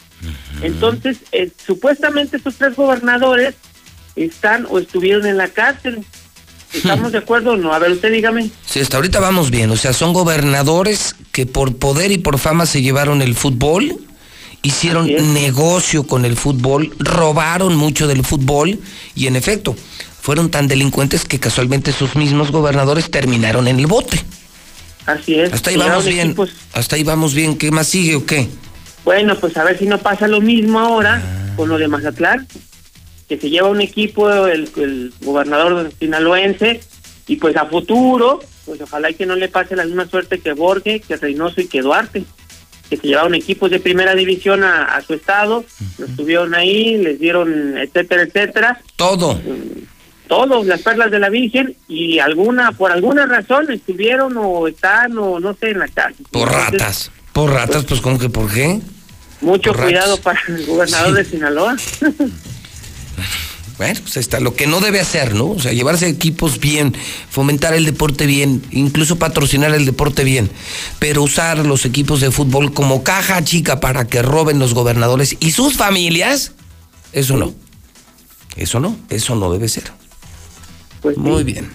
Entonces, 0.63 1.19
eh, 1.33 1.51
supuestamente 1.67 2.37
estos 2.37 2.57
tres 2.57 2.77
gobernadores 2.77 3.55
están 4.17 4.67
o 4.69 4.79
estuvieron 4.79 5.27
en 5.27 5.37
la 5.39 5.49
cárcel. 5.49 6.05
¿Estamos 6.73 7.11
de 7.11 7.19
acuerdo 7.19 7.53
o 7.53 7.57
no? 7.57 7.73
A 7.73 7.79
ver, 7.81 7.91
usted 7.91 8.13
dígame. 8.13 8.51
Sí, 8.65 8.79
hasta 8.81 8.97
ahorita 8.99 9.19
vamos 9.19 9.51
bien. 9.51 9.71
O 9.71 9.77
sea, 9.77 9.93
son 9.93 10.13
gobernadores 10.13 11.17
que 11.33 11.47
por 11.47 11.77
poder 11.77 12.13
y 12.13 12.19
por 12.19 12.39
fama 12.39 12.65
se 12.67 12.83
llevaron 12.83 13.23
el 13.23 13.35
fútbol, 13.35 13.97
hicieron 14.63 15.07
negocio 15.33 16.07
con 16.07 16.25
el 16.25 16.37
fútbol, 16.37 16.95
robaron 16.99 17.77
mucho 17.77 18.07
del 18.07 18.25
fútbol 18.25 18.79
y 19.15 19.27
en 19.27 19.37
efecto, 19.37 19.75
fueron 20.21 20.51
tan 20.51 20.69
delincuentes 20.69 21.25
que 21.25 21.41
casualmente 21.41 21.93
sus 21.93 22.15
mismos 22.17 22.51
gobernadores 22.51 23.11
terminaron 23.11 23.69
en 23.69 23.79
el 23.79 23.87
bote. 23.87 24.23
Así 25.07 25.35
es. 25.41 25.53
Hasta 25.53 25.71
ahí 25.71 25.77
vamos 25.77 26.05
bien. 26.05 26.31
equipos- 26.33 26.51
Hasta 26.75 26.97
ahí 26.97 27.05
vamos 27.05 27.33
bien. 27.35 27.57
¿Qué 27.57 27.71
más 27.71 27.87
sigue 27.89 28.17
o 28.17 28.27
qué? 28.27 28.49
Bueno, 29.05 29.35
pues 29.39 29.57
a 29.57 29.65
ver 29.65 29.79
si 29.79 29.87
no 29.87 29.99
pasa 29.99 30.29
lo 30.29 30.41
mismo 30.43 30.79
ahora 30.79 31.23
con 31.57 31.69
lo 31.71 31.79
de 31.79 31.89
Mazatlán, 31.89 32.47
que 33.29 33.39
se 33.39 33.49
lleva 33.49 33.69
un 33.69 33.81
equipo 33.81 34.29
el, 34.47 34.69
el 34.77 35.13
gobernador 35.23 35.91
sinaloense 35.99 36.81
y 37.27 37.37
pues 37.37 37.57
a 37.57 37.65
futuro, 37.65 38.41
pues 38.67 38.81
ojalá 38.83 39.11
y 39.11 39.15
que 39.15 39.25
no 39.25 39.37
le 39.37 39.49
pase 39.49 39.75
la 39.75 39.85
misma 39.87 40.07
suerte 40.07 40.39
que 40.41 40.53
Borges, 40.53 41.03
que 41.07 41.17
Reynoso 41.17 41.61
y 41.63 41.67
que 41.67 41.81
Duarte, 41.81 42.25
que 42.91 42.97
se 42.97 43.07
llevaron 43.07 43.35
equipos 43.35 43.71
de 43.71 43.81
primera 43.81 44.15
división 44.15 44.65
a, 44.65 44.85
a 44.97 45.01
su 45.01 45.15
estado, 45.15 45.65
los 45.97 46.17
tuvieron 46.17 46.55
ahí, 46.55 46.99
les 46.99 47.19
dieron 47.21 47.79
etcétera, 47.79 48.23
etcétera. 48.25 48.81
Todo. 48.97 49.41
Todos, 50.29 50.67
las 50.67 50.83
perlas 50.83 51.11
de 51.11 51.19
la 51.19 51.29
Virgen 51.29 51.75
y 51.89 52.19
alguna, 52.19 52.73
por 52.73 52.93
alguna 52.93 53.27
razón 53.27 53.71
estuvieron 53.73 54.37
o 54.37 54.69
están 54.69 55.17
o 55.19 55.41
no 55.41 55.55
sé 55.55 55.71
en 55.71 55.79
la 55.81 55.89
cárcel. 55.89 56.27
Por 56.31 56.49
Entonces, 56.49 56.73
ratas. 56.73 57.11
Por 57.33 57.51
ratas, 57.51 57.85
pues 57.85 58.01
¿cómo 58.01 58.19
que 58.19 58.29
por 58.29 58.53
qué? 58.53 58.81
Mucho 59.41 59.73
Por 59.73 59.85
cuidado 59.85 60.17
ratas. 60.17 60.25
para 60.25 60.57
el 60.59 60.67
gobernador 60.67 61.15
de 61.15 61.25
Sinaloa. 61.25 61.77
Bueno, 63.81 63.99
pues 64.03 64.19
está 64.19 64.41
lo 64.41 64.55
que 64.55 64.67
no 64.67 64.81
debe 64.81 65.01
hacer, 65.01 65.35
¿no? 65.35 65.53
O 65.53 65.59
sea, 65.59 65.73
llevarse 65.73 66.07
equipos 66.07 66.61
bien, 66.61 66.95
fomentar 67.31 67.73
el 67.73 67.87
deporte 67.87 68.27
bien, 68.27 68.61
incluso 68.73 69.17
patrocinar 69.17 69.73
el 69.73 69.87
deporte 69.87 70.23
bien, 70.23 70.51
pero 70.99 71.23
usar 71.23 71.65
los 71.65 71.87
equipos 71.87 72.21
de 72.21 72.31
fútbol 72.31 72.75
como 72.75 73.03
caja 73.03 73.43
chica 73.43 73.81
para 73.81 74.07
que 74.07 74.21
roben 74.21 74.59
los 74.59 74.75
gobernadores 74.75 75.35
y 75.41 75.53
sus 75.53 75.79
familias, 75.79 76.53
eso 77.15 77.39
no. 77.39 77.55
Eso 78.55 78.81
no, 78.81 78.99
eso 79.09 79.35
no 79.35 79.51
debe 79.51 79.67
ser. 79.67 79.85
Pues 81.01 81.17
Muy 81.17 81.43
bien. 81.43 81.71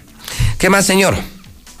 ¿Qué 0.60 0.70
más, 0.70 0.86
señor? 0.86 1.16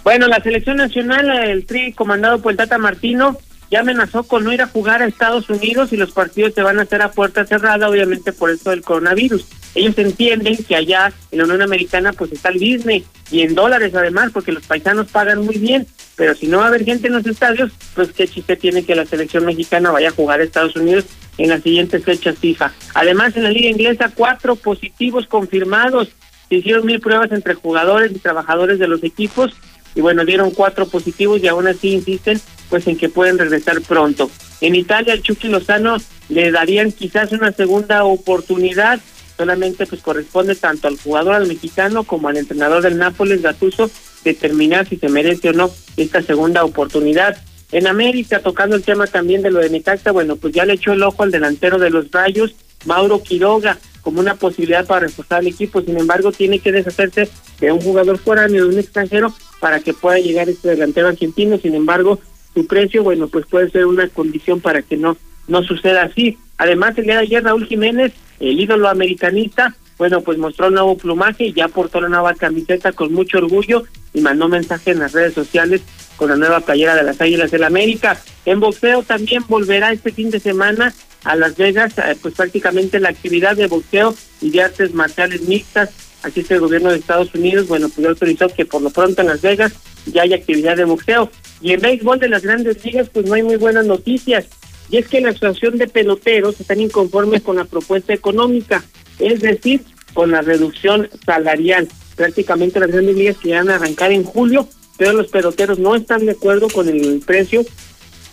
Bueno, 0.02 0.26
la 0.26 0.42
selección 0.42 0.78
nacional, 0.78 1.30
el 1.48 1.66
Tri 1.66 1.92
comandado 1.92 2.42
por 2.42 2.50
el 2.50 2.56
Tata 2.56 2.78
Martino, 2.78 3.38
ya 3.70 3.78
amenazó 3.78 4.24
con 4.24 4.42
no 4.42 4.52
ir 4.52 4.60
a 4.60 4.66
jugar 4.66 5.02
a 5.02 5.06
Estados 5.06 5.48
Unidos 5.50 5.92
y 5.92 5.96
los 5.96 6.10
partidos 6.10 6.52
se 6.52 6.62
van 6.62 6.80
a 6.80 6.82
hacer 6.82 7.00
a 7.02 7.12
puerta 7.12 7.46
cerrada, 7.46 7.88
obviamente 7.88 8.32
por 8.32 8.50
esto 8.50 8.70
del 8.70 8.82
coronavirus. 8.82 9.46
Ellos 9.76 9.96
entienden 9.98 10.56
que 10.56 10.74
allá 10.74 11.12
en 11.30 11.38
la 11.38 11.44
Unión 11.44 11.62
Americana 11.62 12.12
pues 12.12 12.32
está 12.32 12.48
el 12.48 12.58
Disney 12.58 13.04
y 13.30 13.42
en 13.42 13.54
dólares 13.54 13.94
además, 13.94 14.30
porque 14.32 14.50
los 14.50 14.64
paisanos 14.64 15.08
pagan 15.08 15.44
muy 15.44 15.58
bien, 15.58 15.86
pero 16.16 16.34
si 16.34 16.46
no 16.46 16.58
va 16.58 16.64
a 16.64 16.68
haber 16.68 16.84
gente 16.84 17.08
en 17.08 17.12
los 17.12 17.26
estadios, 17.26 17.72
pues 17.94 18.10
qué 18.12 18.26
chiste 18.26 18.56
tiene 18.56 18.84
que 18.84 18.94
la 18.94 19.04
selección 19.04 19.44
mexicana 19.44 19.90
vaya 19.90 20.08
a 20.08 20.12
jugar 20.12 20.40
a 20.40 20.44
Estados 20.44 20.74
Unidos 20.76 21.04
en 21.38 21.50
las 21.50 21.62
siguientes 21.62 22.02
fechas 22.02 22.38
FIFA. 22.38 22.72
Además, 22.94 23.36
en 23.36 23.42
la 23.42 23.50
liga 23.50 23.68
inglesa, 23.68 24.10
cuatro 24.14 24.56
positivos 24.56 25.26
confirmados. 25.26 26.08
Se 26.48 26.56
hicieron 26.56 26.86
mil 26.86 27.00
pruebas 27.00 27.30
entre 27.32 27.54
jugadores 27.54 28.12
y 28.12 28.18
trabajadores 28.18 28.78
de 28.78 28.88
los 28.88 29.04
equipos 29.04 29.52
y 29.94 30.00
bueno, 30.00 30.24
dieron 30.24 30.52
cuatro 30.52 30.86
positivos 30.86 31.42
y 31.42 31.48
aún 31.48 31.66
así 31.66 31.92
insisten 31.92 32.40
pues 32.68 32.86
en 32.86 32.96
que 32.96 33.08
pueden 33.08 33.38
regresar 33.38 33.80
pronto. 33.80 34.30
En 34.60 34.74
Italia 34.74 35.14
el 35.14 35.22
Chucky 35.22 35.48
Lozano 35.48 35.96
le 36.28 36.50
darían 36.50 36.92
quizás 36.92 37.32
una 37.32 37.52
segunda 37.52 38.04
oportunidad, 38.04 39.00
solamente 39.36 39.86
pues 39.86 40.02
corresponde 40.02 40.54
tanto 40.54 40.88
al 40.88 40.98
jugador 40.98 41.34
al 41.34 41.46
mexicano 41.46 42.04
como 42.04 42.28
al 42.28 42.36
entrenador 42.36 42.82
del 42.82 42.98
Nápoles 42.98 43.42
Gattuso 43.42 43.90
determinar 44.24 44.88
si 44.88 44.96
se 44.96 45.08
merece 45.08 45.50
o 45.50 45.52
no 45.52 45.70
esta 45.96 46.22
segunda 46.22 46.64
oportunidad. 46.64 47.36
En 47.72 47.86
América, 47.86 48.40
tocando 48.40 48.76
el 48.76 48.82
tema 48.82 49.06
también 49.06 49.42
de 49.42 49.50
lo 49.50 49.60
de 49.60 49.70
Necaxa, 49.70 50.12
bueno, 50.12 50.36
pues 50.36 50.54
ya 50.54 50.64
le 50.64 50.74
echó 50.74 50.92
el 50.92 51.02
ojo 51.02 51.22
al 51.22 51.30
delantero 51.30 51.78
de 51.78 51.90
los 51.90 52.10
Rayos, 52.10 52.54
Mauro 52.84 53.22
Quiroga, 53.22 53.78
como 54.02 54.20
una 54.20 54.36
posibilidad 54.36 54.86
para 54.86 55.06
reforzar 55.06 55.40
el 55.40 55.48
equipo. 55.48 55.82
Sin 55.82 55.98
embargo, 55.98 56.30
tiene 56.30 56.60
que 56.60 56.70
deshacerse 56.70 57.28
de 57.60 57.72
un 57.72 57.80
jugador 57.80 58.18
foráneo, 58.18 58.64
de 58.64 58.74
un 58.74 58.78
extranjero, 58.78 59.34
para 59.58 59.80
que 59.80 59.94
pueda 59.94 60.18
llegar 60.18 60.48
este 60.48 60.68
delantero 60.68 61.08
argentino. 61.08 61.58
Sin 61.58 61.74
embargo, 61.74 62.20
su 62.54 62.66
precio, 62.66 63.02
bueno, 63.02 63.26
pues 63.26 63.46
puede 63.46 63.70
ser 63.70 63.86
una 63.86 64.08
condición 64.08 64.60
para 64.60 64.82
que 64.82 64.96
no 64.96 65.16
no 65.48 65.62
suceda 65.62 66.02
así. 66.02 66.38
Además, 66.58 66.96
el 66.98 67.04
día 67.04 67.14
de 67.14 67.20
ayer 67.20 67.44
Raúl 67.44 67.66
Jiménez, 67.66 68.12
el 68.40 68.60
ídolo 68.60 68.88
americanista, 68.88 69.74
bueno, 69.98 70.20
pues 70.20 70.38
mostró 70.38 70.68
un 70.68 70.74
nuevo 70.74 70.96
plumaje 70.96 71.46
y 71.46 71.52
ya 71.52 71.68
portó 71.68 72.00
la 72.00 72.08
nueva 72.08 72.34
camiseta 72.34 72.92
con 72.92 73.12
mucho 73.12 73.38
orgullo 73.38 73.84
y 74.12 74.20
mandó 74.20 74.48
mensaje 74.48 74.90
en 74.90 74.98
las 74.98 75.12
redes 75.12 75.34
sociales 75.34 75.82
con 76.16 76.30
la 76.30 76.36
nueva 76.36 76.60
playera 76.60 76.94
de 76.94 77.02
las 77.02 77.20
Águilas 77.20 77.50
del 77.50 77.64
América. 77.64 78.20
En 78.44 78.60
boxeo 78.60 79.02
también 79.02 79.44
volverá 79.48 79.92
este 79.92 80.12
fin 80.12 80.30
de 80.30 80.40
semana 80.40 80.94
a 81.24 81.36
Las 81.36 81.56
Vegas, 81.56 81.96
eh, 81.98 82.16
pues 82.20 82.34
prácticamente 82.34 83.00
la 83.00 83.08
actividad 83.08 83.56
de 83.56 83.66
boxeo 83.66 84.14
y 84.40 84.50
de 84.50 84.62
artes 84.62 84.94
marciales 84.94 85.42
mixtas. 85.42 85.90
Así 86.22 86.40
es 86.40 86.50
el 86.50 86.60
gobierno 86.60 86.90
de 86.90 86.98
Estados 86.98 87.34
Unidos, 87.34 87.68
bueno, 87.68 87.88
pues 87.88 88.02
ya 88.04 88.08
autorizó 88.08 88.48
que 88.48 88.64
por 88.64 88.82
lo 88.82 88.90
pronto 88.90 89.22
en 89.22 89.28
Las 89.28 89.42
Vegas 89.42 89.72
ya 90.06 90.22
hay 90.22 90.34
actividad 90.34 90.76
de 90.76 90.84
boxeo. 90.84 91.30
Y 91.60 91.72
en 91.72 91.80
béisbol 91.80 92.18
de 92.18 92.28
las 92.28 92.42
grandes 92.42 92.84
ligas, 92.84 93.08
pues 93.08 93.26
no 93.26 93.34
hay 93.34 93.42
muy 93.42 93.56
buenas 93.56 93.86
noticias. 93.86 94.46
Y 94.90 94.98
es 94.98 95.08
que 95.08 95.20
la 95.20 95.30
Asociación 95.30 95.78
de 95.78 95.88
Peloteros 95.88 96.60
están 96.60 96.80
inconformes 96.80 97.42
con 97.42 97.56
la 97.56 97.64
propuesta 97.64 98.12
económica, 98.12 98.84
es 99.18 99.40
decir, 99.40 99.82
con 100.14 100.30
la 100.30 100.42
reducción 100.42 101.08
salarial. 101.24 101.88
Prácticamente 102.14 102.80
las 102.80 102.90
grandes 102.90 103.16
ligas 103.16 103.36
que 103.36 103.54
van 103.54 103.68
a 103.68 103.76
arrancar 103.76 104.12
en 104.12 104.24
julio, 104.24 104.68
pero 104.96 105.12
los 105.12 105.28
peloteros 105.28 105.78
no 105.78 105.94
están 105.94 106.24
de 106.24 106.32
acuerdo 106.32 106.68
con 106.68 106.88
el 106.88 107.20
precio 107.24 107.64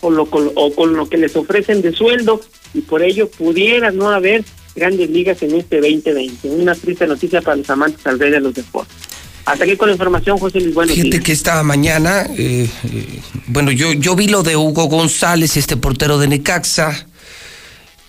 o, 0.00 0.10
lo, 0.10 0.22
o 0.22 0.74
con 0.74 0.96
lo 0.96 1.08
que 1.08 1.18
les 1.18 1.36
ofrecen 1.36 1.82
de 1.82 1.92
sueldo 1.92 2.40
y 2.72 2.80
por 2.80 3.02
ello 3.02 3.28
pudiera 3.28 3.90
no 3.90 4.08
haber 4.08 4.44
grandes 4.74 5.10
ligas 5.10 5.42
en 5.42 5.54
este 5.54 5.80
2020. 5.80 6.48
Una 6.50 6.74
triste 6.74 7.06
noticia 7.06 7.40
para 7.40 7.56
los 7.56 7.70
amantes 7.70 8.06
al 8.06 8.18
rey 8.18 8.30
de 8.30 8.40
los 8.40 8.54
deportes. 8.54 9.03
Hasta 9.44 9.64
aquí 9.64 9.76
con 9.76 9.88
la 9.88 9.92
información, 9.92 10.38
José 10.38 10.60
Luis. 10.60 10.74
Bueno, 10.74 10.94
Fíjate 10.94 11.20
que 11.20 11.32
esta 11.32 11.62
mañana, 11.62 12.26
eh, 12.36 12.68
eh, 12.84 13.20
bueno, 13.46 13.70
yo, 13.70 13.92
yo 13.92 14.16
vi 14.16 14.28
lo 14.28 14.42
de 14.42 14.56
Hugo 14.56 14.86
González, 14.86 15.56
este 15.56 15.76
portero 15.76 16.18
de 16.18 16.28
Necaxa, 16.28 17.06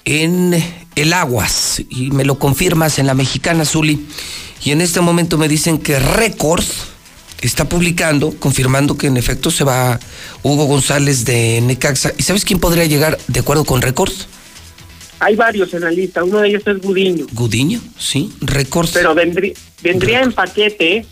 en 0.05 0.53
el 0.95 1.13
Aguas, 1.13 1.83
y 1.89 2.11
me 2.11 2.23
lo 2.23 2.39
confirmas 2.39 2.99
en 2.99 3.07
la 3.07 3.13
mexicana, 3.13 3.65
Zuli. 3.65 4.05
Y 4.63 4.71
en 4.71 4.79
este 4.81 5.01
momento 5.01 5.37
me 5.37 5.49
dicen 5.49 5.77
que 5.77 5.99
Record 5.99 6.63
está 7.41 7.67
publicando, 7.67 8.31
confirmando 8.39 8.97
que 8.97 9.07
en 9.07 9.17
efecto 9.17 9.51
se 9.51 9.63
va 9.63 9.99
Hugo 10.41 10.65
González 10.65 11.25
de 11.25 11.59
Necaxa. 11.61 12.13
¿Y 12.17 12.23
sabes 12.23 12.45
quién 12.45 12.59
podría 12.59 12.85
llegar 12.85 13.17
de 13.27 13.39
acuerdo 13.41 13.65
con 13.65 13.81
Record? 13.81 14.13
Hay 15.19 15.35
varios 15.35 15.73
en 15.73 15.81
la 15.81 15.91
lista, 15.91 16.23
uno 16.23 16.39
de 16.39 16.49
ellos 16.49 16.63
es 16.65 16.81
Gudiño. 16.81 17.25
Gudiño, 17.31 17.81
sí, 17.97 18.33
Record. 18.41 18.89
Pero 18.93 19.15
vendría, 19.15 19.53
vendría 19.81 20.21
en 20.21 20.31
paquete. 20.31 21.05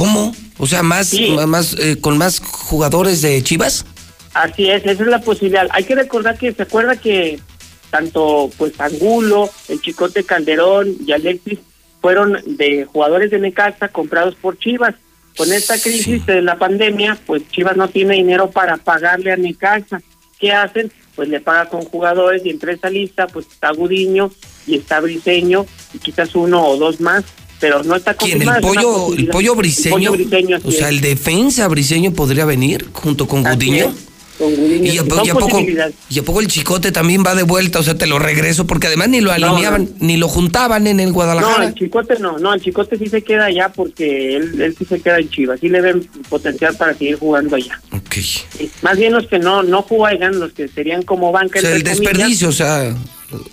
¿Cómo? 0.00 0.34
O 0.56 0.66
sea, 0.66 0.82
más, 0.82 1.14
más 1.46 1.76
eh, 1.78 1.98
con 2.00 2.16
más 2.16 2.40
jugadores 2.40 3.20
de 3.20 3.42
Chivas. 3.42 3.84
Así 4.32 4.70
es, 4.70 4.82
esa 4.86 5.02
es 5.02 5.08
la 5.08 5.20
posibilidad. 5.20 5.68
Hay 5.72 5.84
que 5.84 5.94
recordar 5.94 6.38
que 6.38 6.54
se 6.54 6.62
acuerda 6.62 6.96
que 6.96 7.38
tanto 7.90 8.50
pues 8.56 8.72
Angulo, 8.80 9.50
el 9.68 9.82
Chicote 9.82 10.24
Calderón 10.24 10.96
y 11.06 11.12
Alexis 11.12 11.58
fueron 12.00 12.38
de 12.46 12.86
jugadores 12.86 13.30
de 13.30 13.40
Necaxa 13.40 13.88
comprados 13.88 14.36
por 14.36 14.58
Chivas. 14.58 14.94
Con 15.36 15.52
esta 15.52 15.78
crisis 15.78 16.24
de 16.24 16.40
la 16.40 16.56
pandemia, 16.56 17.18
pues 17.26 17.46
Chivas 17.50 17.76
no 17.76 17.88
tiene 17.88 18.14
dinero 18.14 18.50
para 18.50 18.78
pagarle 18.78 19.32
a 19.32 19.36
Necaxa. 19.36 20.00
¿Qué 20.38 20.52
hacen? 20.52 20.90
Pues 21.14 21.28
le 21.28 21.40
paga 21.40 21.68
con 21.68 21.82
jugadores 21.82 22.40
y 22.46 22.48
entre 22.48 22.72
esa 22.72 22.88
lista 22.88 23.26
pues 23.26 23.46
está 23.48 23.70
Gudiño 23.72 24.30
y 24.66 24.76
está 24.76 25.00
Briseño 25.00 25.66
y 25.92 25.98
quizás 25.98 26.34
uno 26.34 26.64
o 26.64 26.78
dos 26.78 27.02
más, 27.02 27.22
pero 27.60 27.84
no 27.84 27.94
está 27.94 28.14
¿Quién? 28.14 28.42
¿El 28.42 28.60
pollo, 28.60 29.14
el 29.14 29.28
pollo 29.28 29.54
briseño? 29.54 29.96
El 29.96 30.04
pollo 30.04 30.12
briseño, 30.12 30.58
o 30.64 30.70
sea, 30.70 30.88
el 30.88 31.00
defensa 31.00 31.68
briseño 31.68 32.12
podría 32.12 32.44
venir 32.46 32.88
junto 32.92 33.28
con 33.28 33.44
Gudiño. 33.44 33.94
Con 34.40 34.56
Gudiño. 34.56 34.86
¿Y 34.92 34.98
a, 34.98 35.04
y 35.24 35.28
a 35.30 35.34
poco. 35.34 35.60
¿Y 36.08 36.18
a 36.18 36.22
poco 36.24 36.40
el 36.40 36.48
chicote 36.48 36.90
también 36.90 37.22
va 37.24 37.34
de 37.34 37.42
vuelta? 37.44 37.78
O 37.78 37.82
sea, 37.82 37.94
te 37.96 38.06
lo 38.06 38.18
regreso 38.18 38.66
porque 38.66 38.86
además 38.88 39.10
ni 39.10 39.20
lo 39.20 39.30
alineaban, 39.30 39.90
ni 40.00 40.16
lo 40.16 40.26
juntaban 40.28 40.86
en 40.86 40.98
el 40.98 41.08
No, 41.08 41.14
Guadalajara. 41.14 41.66
el 41.66 41.74
Chicote 41.74 42.18
no, 42.18 42.38
no, 42.38 42.54
el 42.54 42.60
Chicote 42.60 42.96
sí 42.98 43.06
se 43.06 43.22
queda 43.22 43.44
allá 43.44 43.68
porque 43.68 44.36
él, 44.36 44.60
él 44.60 44.74
sí 44.76 44.84
se 44.86 45.00
queda 45.00 45.18
en 45.18 45.28
Chivas, 45.28 45.60
sí 45.60 45.68
le 45.68 45.80
ven 45.82 46.08
potencial 46.28 46.74
para 46.76 46.94
seguir 46.94 47.18
jugando 47.18 47.54
allá. 47.56 47.80
Ok. 47.92 48.14
Sí, 48.14 48.70
Más 48.82 48.96
bien 48.96 49.12
los 49.12 49.26
que 49.26 49.38
no 49.38 49.62
no 49.62 49.82
juegan, 49.82 50.40
los 50.40 50.52
que 50.52 50.66
serían 50.68 51.02
como 51.02 51.30
banca. 51.32 51.58
o 51.58 51.62
sea, 51.62 51.70
el 51.76 51.82
comillas, 51.82 51.98
desperdicio, 52.00 52.48
o 52.48 52.52
sea, 52.52 52.96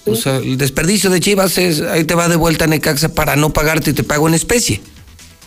o 0.06 0.16
sea, 0.16 0.38
el 0.38 0.58
desperdicio 0.58 1.10
de 1.10 1.20
Chivas 1.20 1.58
es, 1.58 1.82
ahí 1.82 2.06
te 2.06 2.16
va 2.16 2.28
de 2.30 2.38
vuelta 2.38 2.64
a 2.66 2.68
Necaxa 2.68 3.14
para 3.14 3.36
no 3.36 3.52
pagarte 3.52 3.92
y 3.92 3.94
te 3.94 4.04
pago 4.04 4.28
en 4.28 4.34
especie. 4.34 4.80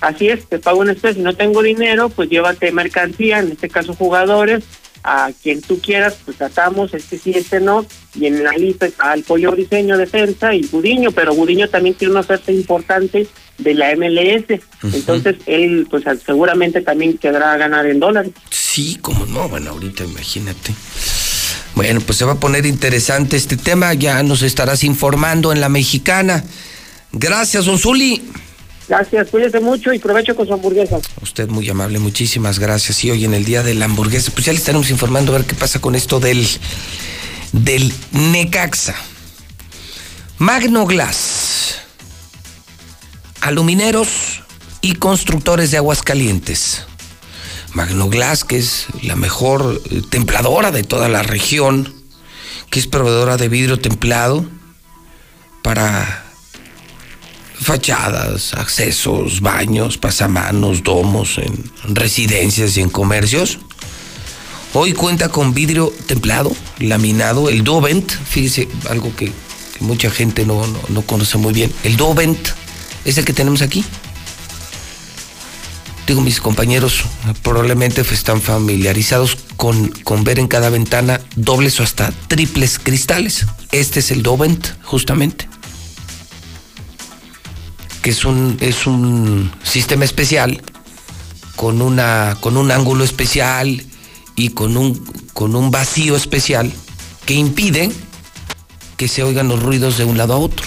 Así 0.01 0.28
es, 0.28 0.47
te 0.49 0.59
pago 0.59 0.78
una 0.81 0.93
especie, 0.93 1.17
si 1.17 1.20
no 1.23 1.35
tengo 1.35 1.62
dinero, 1.62 2.09
pues 2.09 2.31
llévate 2.31 2.73
mercancía, 2.73 3.41
en 3.41 3.52
este 3.52 3.69
caso 3.69 3.93
jugadores, 3.94 4.65
a 5.03 5.31
quien 5.43 5.62
tú 5.62 5.81
quieras, 5.81 6.17
pues 6.25 6.37
tratamos, 6.37 6.93
este 6.95 7.19
sí, 7.19 7.33
este 7.35 7.61
no, 7.61 7.87
y 8.15 8.27
en 8.27 8.45
la 8.45 8.53
lista 8.53 8.87
está 8.87 9.15
el 9.15 9.23
Pollo 9.23 9.53
Briseño, 9.53 9.97
defensa, 9.97 10.55
y 10.55 10.67
Gudiño, 10.67 11.11
pero 11.12 11.35
Gudiño 11.35 11.69
también 11.69 11.95
tiene 11.95 12.12
una 12.12 12.20
oferta 12.20 12.53
importante 12.53 13.27
de 13.59 13.75
la 13.75 13.95
MLS, 13.97 14.61
entonces 14.83 15.37
él 15.47 15.87
pues 15.91 16.05
seguramente 16.25 16.81
también 16.83 17.19
quedará 17.19 17.53
a 17.53 17.57
ganar 17.57 17.87
en 17.87 18.01
dólares. 18.01 18.33
Sí, 18.51 18.99
como 19.01 19.27
no, 19.27 19.49
bueno, 19.49 19.70
ahorita 19.70 20.05
imagínate. 20.05 20.73
Bueno, 21.75 22.01
pues 22.01 22.19
se 22.19 22.25
va 22.25 22.33
a 22.33 22.41
poner 22.41 22.67
interesante 22.67 23.37
este 23.37 23.57
tema, 23.57 23.95
ya 23.95 24.23
nos 24.23 24.43
estarás 24.43 24.85
informando 24.85 25.53
en 25.53 25.61
la 25.61 25.69
mexicana. 25.69 26.45
Gracias, 27.12 27.65
don 27.65 27.79
Zuli. 27.79 28.23
Gracias, 28.91 29.31
cuídese 29.31 29.60
mucho 29.60 29.93
y 29.93 30.01
provecho 30.01 30.35
con 30.35 30.49
su 30.49 30.52
hamburguesa. 30.52 30.99
Usted 31.23 31.49
muy 31.49 31.70
amable, 31.70 32.01
muchísimas 32.01 32.59
gracias. 32.59 33.05
Y 33.05 33.12
hoy 33.12 33.25
en 33.25 33.35
el 33.35 33.44
día 33.44 33.62
de 33.62 33.75
la 33.75 33.85
hamburguesa, 33.85 34.33
pues 34.33 34.47
ya 34.47 34.52
le 34.52 34.59
estaremos 34.59 34.91
informando 34.91 35.33
a 35.33 35.39
ver 35.39 35.47
qué 35.47 35.55
pasa 35.55 35.81
con 35.81 35.94
esto 35.94 36.19
del, 36.19 36.44
del 37.52 37.94
Necaxa. 38.10 38.97
Magno 40.39 40.86
Glass, 40.86 41.77
alumineros 43.43 44.43
y 44.81 44.94
constructores 44.94 45.70
de 45.70 45.77
Aguascalientes. 45.77 46.85
Magno 47.75 48.09
Glass, 48.09 48.43
que 48.43 48.59
es 48.59 48.86
la 49.05 49.15
mejor 49.15 49.81
eh, 49.89 50.02
templadora 50.10 50.73
de 50.73 50.83
toda 50.83 51.09
la 51.09 51.23
región, 51.23 51.94
que 52.70 52.81
es 52.81 52.89
proveedora 52.89 53.36
de 53.36 53.49
vidrio 53.49 53.78
templado 53.78 54.51
para 55.62 56.30
fachadas, 57.61 58.55
accesos, 58.55 59.41
baños, 59.41 59.99
pasamanos, 59.99 60.83
domos 60.83 61.39
en 61.39 61.71
residencias 61.95 62.77
y 62.77 62.81
en 62.81 62.89
comercios. 62.89 63.59
Hoy 64.73 64.93
cuenta 64.93 65.29
con 65.29 65.53
vidrio 65.53 65.93
templado, 66.07 66.53
laminado, 66.79 67.49
el 67.49 67.65
Dovent, 67.65 68.11
fíjese, 68.11 68.69
algo 68.89 69.15
que, 69.15 69.33
mucha 69.81 70.11
gente 70.11 70.45
no, 70.45 70.67
no, 70.67 70.79
no 70.89 71.03
conoce 71.03 71.39
muy 71.39 71.55
bien. 71.55 71.73
El 71.85 71.97
Dovent 71.97 72.49
es 73.05 73.17
el 73.17 73.25
que 73.25 73.33
tenemos 73.33 73.63
aquí. 73.63 73.85
Digo, 76.07 76.21
mis 76.21 76.41
compañeros 76.41 77.05
probablemente 77.43 78.03
están 78.03 78.43
familiarizados 78.43 79.39
con, 79.57 79.89
con 79.89 80.25
ver 80.25 80.39
en 80.39 80.49
cada 80.49 80.69
ventana 80.69 81.21
dobles 81.37 81.81
o 81.81 81.83
hasta 81.83 82.13
triples 82.29 82.79
cristales. 82.79 83.47
Este 83.73 84.01
es 84.01 84.11
el 84.11 84.23
Dovent, 84.23 84.67
justamente 84.83 85.49
que 88.03 88.11
es 88.11 88.25
un, 88.25 88.57
es 88.61 88.87
un 88.87 89.51
sistema 89.62 90.05
especial 90.05 90.62
con, 91.57 91.83
una, 91.83 92.37
con 92.41 92.57
un 92.57 92.70
ángulo 92.70 93.05
especial 93.05 93.85
y 94.37 94.51
con 94.51 94.77
un, 94.77 95.05
con 95.33 95.55
un 95.55 95.70
vacío 95.70 96.17
especial 96.17 96.73
que 97.27 97.35
impide 97.35 97.91
que 98.97 99.09
se 99.09 99.23
oigan 99.23 99.49
los 99.49 99.62
ruidos 99.62 99.99
de 99.99 100.05
un 100.05 100.17
lado 100.17 100.35
a 100.35 100.39
otro. 100.39 100.67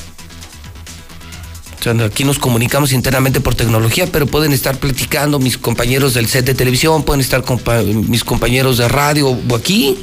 O 1.80 1.84
sea, 1.84 1.94
aquí 2.06 2.24
nos 2.24 2.40
comunicamos 2.40 2.94
internamente 2.94 3.42
por 3.42 3.56
tecnología, 3.56 4.08
pero 4.12 4.26
pueden 4.26 4.53
estar 4.53 4.78
platicando 4.78 5.38
mis 5.38 5.58
compañeros 5.58 6.14
del 6.14 6.28
set 6.28 6.45
de 6.45 6.53
televisión, 6.53 7.03
pueden 7.03 7.20
estar 7.20 7.44
mis 7.94 8.24
compañeros 8.24 8.78
de 8.78 8.88
radio 8.88 9.30
o 9.30 9.56
aquí. 9.56 9.98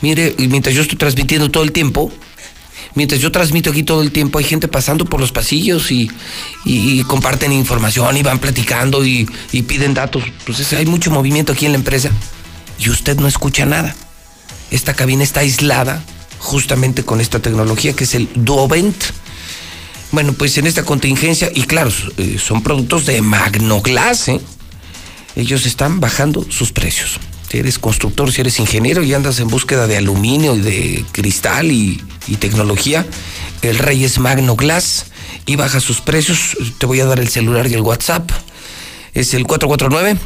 Mire, 0.00 0.34
mientras 0.38 0.74
yo 0.74 0.82
estoy 0.82 0.96
transmitiendo 0.96 1.50
todo 1.50 1.62
el 1.62 1.72
tiempo, 1.72 2.10
mientras 2.96 3.20
yo 3.20 3.30
transmito 3.30 3.70
aquí 3.70 3.84
todo 3.84 4.02
el 4.02 4.10
tiempo, 4.10 4.38
hay 4.38 4.44
gente 4.44 4.66
pasando 4.66 5.04
por 5.04 5.20
los 5.20 5.30
pasillos 5.30 5.92
y, 5.92 6.10
comparten 7.06 7.52
información 7.52 8.16
y 8.16 8.22
van 8.22 8.40
platicando 8.40 9.04
y, 9.04 9.28
piden 9.68 9.94
datos. 9.94 10.24
Entonces 10.40 10.72
hay 10.72 10.86
mucho 10.86 11.12
movimiento 11.12 11.52
aquí 11.52 11.66
en 11.66 11.72
la 11.72 11.78
empresa 11.78 12.10
y 12.80 12.90
usted 12.90 13.16
no 13.18 13.28
escucha 13.28 13.64
nada. 13.64 13.94
Esta 14.72 14.94
cabina 14.94 15.22
está 15.22 15.40
aislada 15.40 16.02
justamente 16.38 17.04
con 17.04 17.20
esta 17.20 17.38
tecnología 17.38 17.92
que 17.92 18.04
es 18.04 18.14
el 18.16 18.28
Duovent. 18.34 18.96
Bueno, 20.12 20.32
pues 20.32 20.56
en 20.58 20.66
esta 20.66 20.84
contingencia, 20.84 21.50
y 21.54 21.62
claro, 21.62 21.90
eh, 22.16 22.38
son 22.38 22.62
productos 22.62 23.06
de 23.06 23.20
Magnoglass, 23.22 24.28
¿eh? 24.28 24.40
ellos 25.34 25.66
están 25.66 26.00
bajando 26.00 26.46
sus 26.48 26.72
precios. 26.72 27.18
Si 27.56 27.60
eres 27.60 27.78
constructor, 27.78 28.30
si 28.30 28.42
eres 28.42 28.60
ingeniero 28.60 29.02
y 29.02 29.14
andas 29.14 29.40
en 29.40 29.48
búsqueda 29.48 29.86
de 29.86 29.96
aluminio 29.96 30.54
y 30.56 30.60
de 30.60 31.06
cristal 31.10 31.72
y, 31.72 32.02
tecnología, 32.38 33.06
el 33.62 33.78
rey 33.78 34.04
es 34.04 34.18
Magnoglass 34.18 35.06
y 35.46 35.56
baja 35.56 35.80
sus 35.80 36.02
precios. 36.02 36.54
Te 36.76 36.84
voy 36.84 37.00
a 37.00 37.06
dar 37.06 37.18
el 37.18 37.28
celular 37.28 37.66
y 37.66 37.72
el 37.72 37.80
WhatsApp. 37.80 38.30
Es 39.14 39.32
el 39.32 39.46
449 39.46 40.20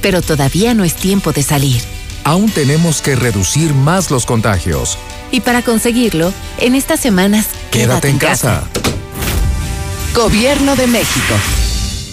pero 0.00 0.22
todavía 0.22 0.72
no 0.74 0.84
es 0.84 0.94
tiempo 0.94 1.32
de 1.32 1.42
salir. 1.42 1.82
Aún 2.24 2.50
tenemos 2.50 3.02
que 3.02 3.16
reducir 3.16 3.74
más 3.74 4.10
los 4.10 4.24
contagios. 4.24 4.98
Y 5.30 5.40
para 5.40 5.62
conseguirlo, 5.62 6.32
en 6.58 6.74
estas 6.74 7.00
semanas, 7.00 7.46
quédate, 7.70 8.08
en 8.08 8.18
casa. 8.18 8.64
Gobierno 10.14 10.74
de 10.74 10.86
México. 10.86 11.34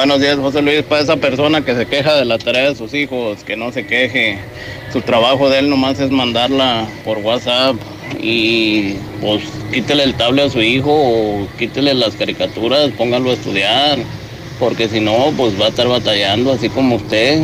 Buenos 0.00 0.18
días, 0.18 0.38
José 0.38 0.62
Luis. 0.62 0.82
Para 0.82 1.02
esa 1.02 1.16
persona 1.18 1.62
que 1.62 1.74
se 1.74 1.84
queja 1.84 2.14
de 2.14 2.24
la 2.24 2.38
tarea 2.38 2.70
de 2.70 2.74
sus 2.74 2.94
hijos, 2.94 3.44
que 3.44 3.54
no 3.54 3.70
se 3.70 3.86
queje. 3.86 4.38
Su 4.94 5.02
trabajo 5.02 5.50
de 5.50 5.58
él 5.58 5.68
nomás 5.68 6.00
es 6.00 6.10
mandarla 6.10 6.86
por 7.04 7.18
WhatsApp 7.18 7.76
y 8.18 8.94
pues 9.20 9.42
quítele 9.70 10.04
el 10.04 10.14
tablet 10.14 10.46
a 10.46 10.48
su 10.50 10.62
hijo 10.62 10.90
o 10.90 11.46
quítele 11.58 11.92
las 11.92 12.14
caricaturas, 12.14 12.92
póngalo 12.96 13.28
a 13.28 13.34
estudiar. 13.34 13.98
Porque 14.58 14.88
si 14.88 15.00
no, 15.00 15.34
pues 15.36 15.60
va 15.60 15.66
a 15.66 15.68
estar 15.68 15.86
batallando 15.86 16.50
así 16.50 16.70
como 16.70 16.96
usted. 16.96 17.42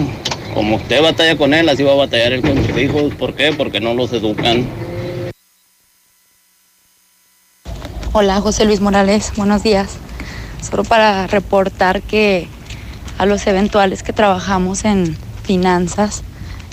Como 0.54 0.76
usted 0.76 1.02
batalla 1.02 1.36
con 1.36 1.52
él, 1.52 1.68
así 1.68 1.82
va 1.82 1.92
a 1.92 1.96
batallar 1.96 2.32
él 2.32 2.40
con 2.40 2.66
sus 2.66 2.78
hijos. 2.78 3.12
¿Por 3.16 3.34
qué? 3.34 3.52
Porque 3.52 3.80
no 3.80 3.92
los 3.92 4.14
educan. 4.14 4.66
Hola, 8.14 8.40
José 8.40 8.64
Luis 8.64 8.80
Morales. 8.80 9.30
Buenos 9.36 9.62
días. 9.62 9.98
Solo 10.68 10.82
para 10.84 11.26
reportar 11.26 12.02
que 12.02 12.48
a 13.18 13.26
los 13.26 13.46
eventuales 13.46 14.02
que 14.02 14.12
trabajamos 14.12 14.84
en 14.84 15.16
finanzas 15.44 16.22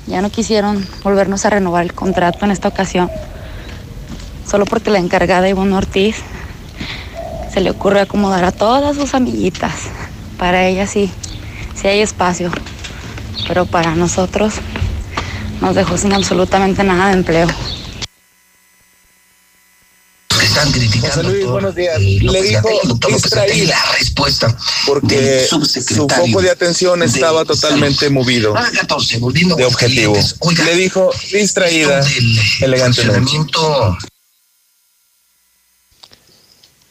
ya 0.08 0.22
no 0.22 0.30
quisieron 0.30 0.86
volvernos 1.04 1.46
a 1.46 1.52
renovar 1.52 1.84
el 1.84 1.94
contrato 1.94 2.44
en 2.44 2.52
esta 2.52 2.68
ocasión. 2.68 3.10
Solo 4.50 4.66
porque 4.66 4.90
la 4.90 5.00
encargada 5.00 5.48
Ivonne 5.48 5.76
Ortiz 5.76 6.18
se 7.54 7.62
le 7.62 7.70
ocurre 7.70 8.02
acomodar 8.02 8.44
a 8.46 8.52
todas 8.52 8.96
sus 8.96 9.14
amiguitas. 9.14 9.74
Para 10.38 10.66
ella 10.66 10.88
sí, 10.88 11.12
sí 11.76 11.88
hay 11.88 12.02
espacio. 12.02 12.52
Pero 13.48 13.66
para 13.66 13.94
nosotros 13.94 14.56
nos 15.62 15.76
dejó 15.76 15.98
sin 15.98 16.14
absolutamente 16.14 16.84
nada 16.84 17.08
de 17.08 17.14
empleo. 17.14 17.48
Están 20.64 20.72
criticando. 20.72 21.08
José 21.08 21.24
Luis, 21.24 21.46
buenos 21.46 21.76
días. 21.76 22.00
Le 22.00 22.42
dijo 22.42 22.70
distraída 23.08 23.76
la 23.76 23.92
respuesta 23.98 24.58
porque 24.86 25.48
su 25.48 26.08
foco 26.08 26.42
de 26.42 26.52
atención 26.52 27.04
estaba 27.04 27.46
totalmente 27.46 28.10
movido 28.10 28.54
de 29.58 29.66
objetivo. 29.66 30.16
Le 30.66 30.76
dijo 30.76 31.12
distraída 31.32 32.06
elegantemente. 32.62 33.32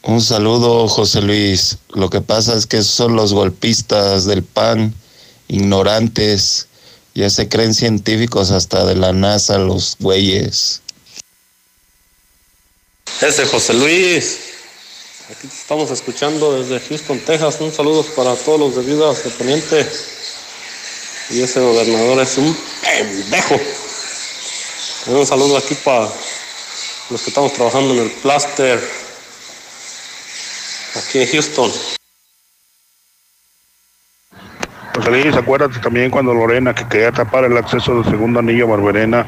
Un 0.05 0.21
saludo, 0.21 0.87
José 0.89 1.21
Luis. 1.21 1.77
Lo 1.93 2.09
que 2.09 2.19
pasa 2.19 2.55
es 2.55 2.67
que 2.67 2.83
son 2.83 3.15
los 3.15 3.31
golpistas 3.33 4.25
del 4.25 4.43
PAN, 4.43 4.93
ignorantes. 5.47 6.67
Ya 7.15 7.29
se 7.29 7.47
creen 7.47 7.73
científicos 7.73 8.51
hasta 8.51 8.85
de 8.85 8.95
la 8.95 9.13
NASA, 9.13 9.57
los 9.59 9.95
güeyes. 9.99 10.82
Ese 13.21 13.45
José 13.45 13.73
Luis. 13.73 14.39
Aquí 15.31 15.47
estamos 15.47 15.89
escuchando 15.91 16.61
desde 16.61 16.79
Houston, 16.87 17.19
Texas. 17.19 17.57
Un 17.61 17.71
saludo 17.71 18.03
para 18.15 18.35
todos 18.35 18.59
los 18.59 18.75
de 18.75 18.83
Vidas 18.83 19.23
de 19.23 19.29
Poniente. 19.29 19.89
Y 21.29 21.41
ese 21.41 21.61
gobernador 21.61 22.21
es 22.21 22.37
un 22.37 22.57
pendejo. 22.81 23.59
Un 25.07 25.25
saludo 25.25 25.57
aquí 25.57 25.75
para 25.75 26.09
los 27.09 27.21
que 27.21 27.29
estamos 27.29 27.53
trabajando 27.53 27.93
en 27.93 28.01
el 28.01 28.11
plaster. 28.11 28.83
Aquí 30.95 31.19
en 31.21 31.27
Houston. 31.31 31.71
José 34.95 35.09
Luis, 35.09 35.35
acuérdate 35.35 35.79
también 35.79 36.11
cuando 36.11 36.33
Lorena 36.33 36.75
que 36.75 36.87
quería 36.87 37.11
tapar 37.11 37.45
el 37.45 37.57
acceso 37.57 37.95
del 37.95 38.11
segundo 38.11 38.39
anillo 38.39 38.67
Barberena 38.67 39.25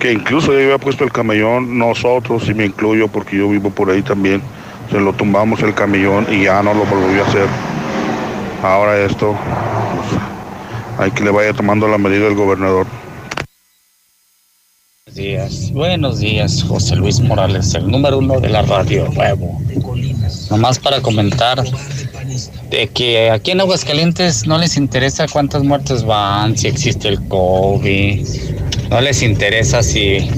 que 0.00 0.12
incluso 0.12 0.52
yo 0.52 0.58
había 0.58 0.78
puesto 0.78 1.04
el 1.04 1.12
camellón, 1.12 1.78
nosotros, 1.78 2.48
y 2.48 2.54
me 2.54 2.64
incluyo 2.64 3.06
porque 3.06 3.36
yo 3.36 3.50
vivo 3.50 3.70
por 3.70 3.90
ahí 3.90 4.02
también, 4.02 4.42
se 4.90 4.98
lo 4.98 5.12
tumbamos 5.12 5.62
el 5.62 5.74
camellón 5.74 6.26
y 6.32 6.44
ya 6.44 6.62
no 6.62 6.72
lo 6.72 6.84
volvió 6.86 7.22
a 7.22 7.28
hacer. 7.28 7.46
Ahora 8.62 8.98
esto, 8.98 9.36
pues, 9.36 10.20
hay 10.98 11.10
que 11.10 11.22
le 11.22 11.30
vaya 11.30 11.52
tomando 11.52 11.86
la 11.86 11.98
medida 11.98 12.26
el 12.26 12.34
gobernador. 12.34 12.86
Buenos 15.06 15.16
días, 15.16 15.72
buenos 15.72 16.20
días, 16.20 16.62
José 16.62 16.96
Luis 16.96 17.20
Morales, 17.20 17.74
el 17.74 17.90
número 17.90 18.18
uno 18.18 18.40
de 18.40 18.48
la 18.48 18.62
radio. 18.62 19.06
Nomás 20.50 20.78
para 20.78 21.02
comentar 21.02 21.62
de 22.70 22.88
que 22.88 23.30
aquí 23.30 23.50
en 23.50 23.60
Aguascalientes 23.60 24.46
no 24.46 24.56
les 24.56 24.78
interesa 24.78 25.26
cuántas 25.28 25.62
muertes 25.62 26.04
van, 26.04 26.56
si 26.56 26.68
existe 26.68 27.08
el 27.08 27.28
COVID, 27.28 28.26
no 28.90 29.00
les 29.00 29.22
interesa 29.22 29.82
si 29.82 30.28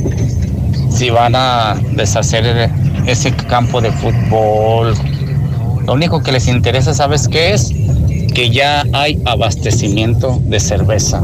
si 0.95 1.11
van 1.11 1.35
a 1.35 1.81
deshacer 1.93 2.71
ese 3.07 3.35
campo 3.35 3.81
de 3.81 3.91
fútbol. 3.93 4.95
Lo 5.87 5.95
único 5.95 6.23
que 6.23 6.33
les 6.33 6.47
interesa, 6.47 6.95
¿sabes 6.95 7.29
qué 7.29 7.55
es? 7.55 7.71
Que 8.35 8.51
ya 8.51 8.85
hay 8.93 9.21
abastecimiento 9.25 10.41
de 10.45 10.61
cerveza. 10.61 11.23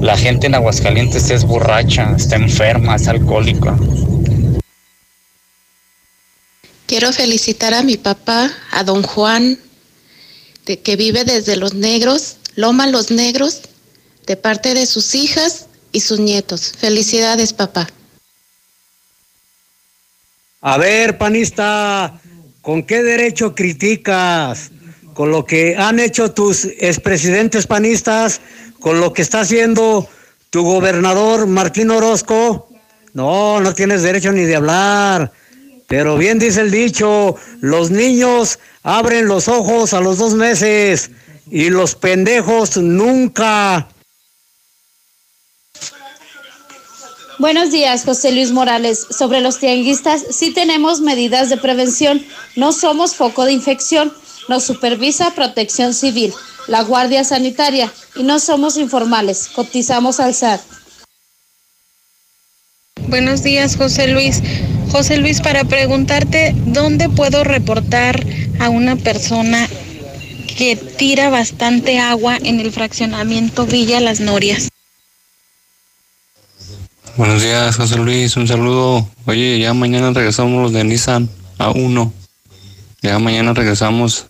La 0.00 0.16
gente 0.16 0.46
en 0.46 0.54
Aguascalientes 0.54 1.28
es 1.30 1.44
borracha, 1.44 2.14
está 2.16 2.36
enferma, 2.36 2.96
es 2.96 3.08
alcohólica. 3.08 3.76
Quiero 6.86 7.12
felicitar 7.12 7.74
a 7.74 7.82
mi 7.82 7.96
papá, 7.96 8.50
a 8.70 8.84
don 8.84 9.02
Juan, 9.02 9.58
de, 10.64 10.78
que 10.78 10.96
vive 10.96 11.24
desde 11.24 11.56
Los 11.56 11.74
Negros, 11.74 12.36
Loma 12.54 12.86
Los 12.86 13.10
Negros, 13.10 13.60
de 14.26 14.36
parte 14.36 14.72
de 14.72 14.86
sus 14.86 15.14
hijas 15.14 15.67
y 15.92 16.00
sus 16.00 16.20
nietos. 16.20 16.72
Felicidades, 16.78 17.52
papá. 17.52 17.88
A 20.60 20.76
ver, 20.76 21.18
panista, 21.18 22.20
¿con 22.62 22.82
qué 22.82 23.02
derecho 23.02 23.54
criticas? 23.54 24.70
¿Con 25.14 25.30
lo 25.30 25.44
que 25.44 25.76
han 25.76 26.00
hecho 26.00 26.32
tus 26.32 26.64
expresidentes 26.64 27.66
panistas? 27.66 28.40
¿Con 28.80 29.00
lo 29.00 29.12
que 29.12 29.22
está 29.22 29.40
haciendo 29.40 30.08
tu 30.50 30.62
gobernador 30.62 31.46
Martín 31.46 31.90
Orozco? 31.90 32.68
No, 33.14 33.60
no 33.60 33.74
tienes 33.74 34.02
derecho 34.02 34.32
ni 34.32 34.42
de 34.42 34.56
hablar. 34.56 35.32
Pero 35.86 36.16
bien 36.18 36.38
dice 36.38 36.60
el 36.60 36.70
dicho, 36.70 37.36
los 37.60 37.90
niños 37.90 38.58
abren 38.82 39.26
los 39.26 39.48
ojos 39.48 39.94
a 39.94 40.00
los 40.00 40.18
dos 40.18 40.34
meses 40.34 41.10
y 41.50 41.70
los 41.70 41.94
pendejos 41.94 42.76
nunca. 42.76 43.88
Buenos 47.38 47.70
días, 47.70 48.04
José 48.04 48.32
Luis 48.32 48.50
Morales. 48.50 49.06
Sobre 49.16 49.40
los 49.40 49.60
tianguistas, 49.60 50.24
sí 50.30 50.52
tenemos 50.52 51.00
medidas 51.00 51.48
de 51.48 51.56
prevención. 51.56 52.20
No 52.56 52.72
somos 52.72 53.14
foco 53.14 53.44
de 53.44 53.52
infección. 53.52 54.12
Nos 54.48 54.64
supervisa 54.64 55.32
Protección 55.36 55.94
Civil, 55.94 56.32
la 56.66 56.82
Guardia 56.82 57.22
Sanitaria 57.22 57.92
y 58.16 58.24
no 58.24 58.40
somos 58.40 58.76
informales. 58.76 59.50
Cotizamos 59.54 60.18
al 60.18 60.34
SAT. 60.34 60.60
Buenos 63.06 63.44
días, 63.44 63.76
José 63.76 64.08
Luis. 64.08 64.42
José 64.90 65.18
Luis, 65.18 65.40
para 65.40 65.62
preguntarte, 65.62 66.56
¿dónde 66.66 67.08
puedo 67.08 67.44
reportar 67.44 68.20
a 68.58 68.68
una 68.68 68.96
persona 68.96 69.68
que 70.56 70.74
tira 70.74 71.30
bastante 71.30 72.00
agua 72.00 72.36
en 72.36 72.58
el 72.58 72.72
fraccionamiento 72.72 73.64
Villa 73.64 74.00
Las 74.00 74.18
Norias? 74.18 74.70
Buenos 77.18 77.42
días, 77.42 77.74
José 77.76 77.96
Luis, 77.96 78.36
un 78.36 78.46
saludo. 78.46 79.04
Oye, 79.26 79.58
ya 79.58 79.74
mañana 79.74 80.12
regresamos 80.12 80.62
los 80.62 80.72
de 80.72 80.84
Nissan 80.84 81.28
a 81.58 81.70
uno. 81.70 82.12
Ya 83.02 83.18
mañana 83.18 83.52
regresamos. 83.54 84.26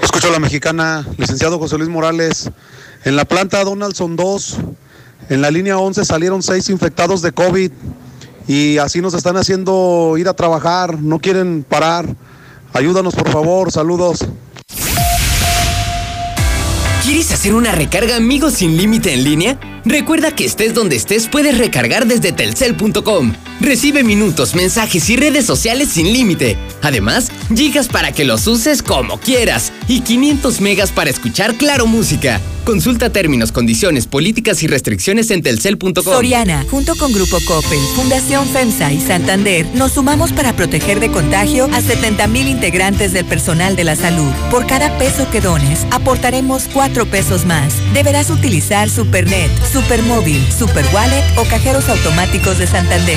Escucho 0.00 0.28
a 0.28 0.30
la 0.30 0.38
mexicana, 0.38 1.04
licenciado 1.18 1.58
José 1.58 1.76
Luis 1.76 1.90
Morales. 1.90 2.52
En 3.04 3.16
la 3.16 3.24
planta 3.24 3.64
Donaldson 3.64 4.14
2, 4.14 4.58
en 5.30 5.42
la 5.42 5.50
línea 5.50 5.78
11 5.78 6.04
salieron 6.04 6.40
seis 6.44 6.70
infectados 6.70 7.20
de 7.20 7.32
COVID 7.32 7.72
y 8.46 8.78
así 8.78 9.00
nos 9.00 9.14
están 9.14 9.36
haciendo 9.36 10.14
ir 10.18 10.28
a 10.28 10.34
trabajar, 10.34 11.00
no 11.00 11.18
quieren 11.18 11.64
parar. 11.68 12.06
Ayúdanos 12.72 13.16
por 13.16 13.28
favor, 13.28 13.72
saludos. 13.72 14.24
¿Quieres 17.06 17.30
hacer 17.30 17.54
una 17.54 17.70
recarga 17.70 18.16
amigos 18.16 18.54
sin 18.54 18.76
límite 18.76 19.14
en 19.14 19.22
línea? 19.22 19.60
Recuerda 19.84 20.34
que 20.34 20.44
estés 20.44 20.74
donde 20.74 20.96
estés 20.96 21.28
puedes 21.28 21.56
recargar 21.56 22.04
desde 22.04 22.32
telcel.com. 22.32 23.32
Recibe 23.60 24.04
minutos, 24.04 24.54
mensajes 24.54 25.08
y 25.10 25.16
redes 25.16 25.46
sociales 25.46 25.88
sin 25.88 26.12
límite. 26.12 26.58
Además, 26.82 27.30
gigas 27.54 27.88
para 27.88 28.12
que 28.12 28.24
los 28.24 28.46
uses 28.46 28.82
como 28.82 29.18
quieras 29.18 29.72
y 29.88 30.00
500 30.00 30.60
megas 30.60 30.92
para 30.92 31.10
escuchar 31.10 31.54
Claro 31.54 31.86
Música. 31.86 32.40
Consulta 32.66 33.10
términos, 33.10 33.52
condiciones, 33.52 34.08
políticas 34.08 34.60
y 34.64 34.66
restricciones 34.66 35.30
en 35.30 35.40
telcel.com. 35.40 36.02
Soriana, 36.02 36.64
junto 36.68 36.96
con 36.96 37.12
Grupo 37.12 37.38
Coppel, 37.46 37.78
Fundación 37.94 38.44
FEMSA 38.48 38.92
y 38.92 39.00
Santander, 39.00 39.66
nos 39.74 39.92
sumamos 39.92 40.32
para 40.32 40.52
proteger 40.56 40.98
de 40.98 41.08
contagio 41.08 41.68
a 41.72 41.80
70 41.80 42.26
mil 42.26 42.48
integrantes 42.48 43.12
del 43.12 43.24
personal 43.24 43.76
de 43.76 43.84
la 43.84 43.94
salud. 43.94 44.32
Por 44.50 44.66
cada 44.66 44.98
peso 44.98 45.30
que 45.30 45.40
dones, 45.40 45.86
aportaremos 45.92 46.64
4 46.72 47.06
pesos 47.06 47.46
más. 47.46 47.72
Deberás 47.94 48.30
utilizar 48.30 48.90
Supernet, 48.90 49.50
Supermóvil, 49.72 50.44
Superwallet 50.52 51.24
o 51.38 51.44
cajeros 51.44 51.88
automáticos 51.88 52.58
de 52.58 52.66
Santander. 52.66 53.16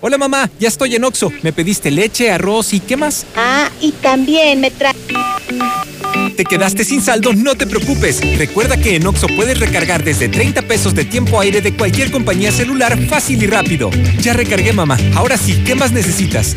Hola 0.00 0.18
mamá, 0.18 0.48
ya 0.60 0.68
estoy 0.68 0.94
en 0.94 1.02
Oxo. 1.02 1.32
Me 1.42 1.52
pediste 1.52 1.90
leche, 1.90 2.30
arroz 2.30 2.72
y 2.74 2.80
¿qué 2.80 2.96
más? 2.96 3.26
Ah, 3.34 3.68
y 3.80 3.90
también 3.90 4.60
me 4.60 4.70
trae... 4.70 4.94
¿Te 6.36 6.44
quedaste 6.44 6.84
sin 6.84 7.00
saldo? 7.00 7.32
No 7.32 7.54
te 7.54 7.66
preocupes. 7.66 8.20
Recuerda 8.36 8.76
que 8.76 8.96
en 8.96 9.06
Oxo 9.06 9.26
puedes 9.28 9.58
recargar 9.58 10.04
desde 10.04 10.28
30 10.28 10.62
pesos 10.62 10.94
de 10.94 11.04
tiempo 11.04 11.40
aire 11.40 11.62
de 11.62 11.74
cualquier 11.74 12.10
compañía 12.10 12.52
celular 12.52 12.98
fácil 13.06 13.42
y 13.42 13.46
rápido. 13.46 13.90
Ya 14.20 14.34
recargué 14.34 14.72
mamá. 14.72 14.98
Ahora 15.14 15.36
sí, 15.38 15.62
¿qué 15.64 15.74
más 15.74 15.92
necesitas? 15.92 16.54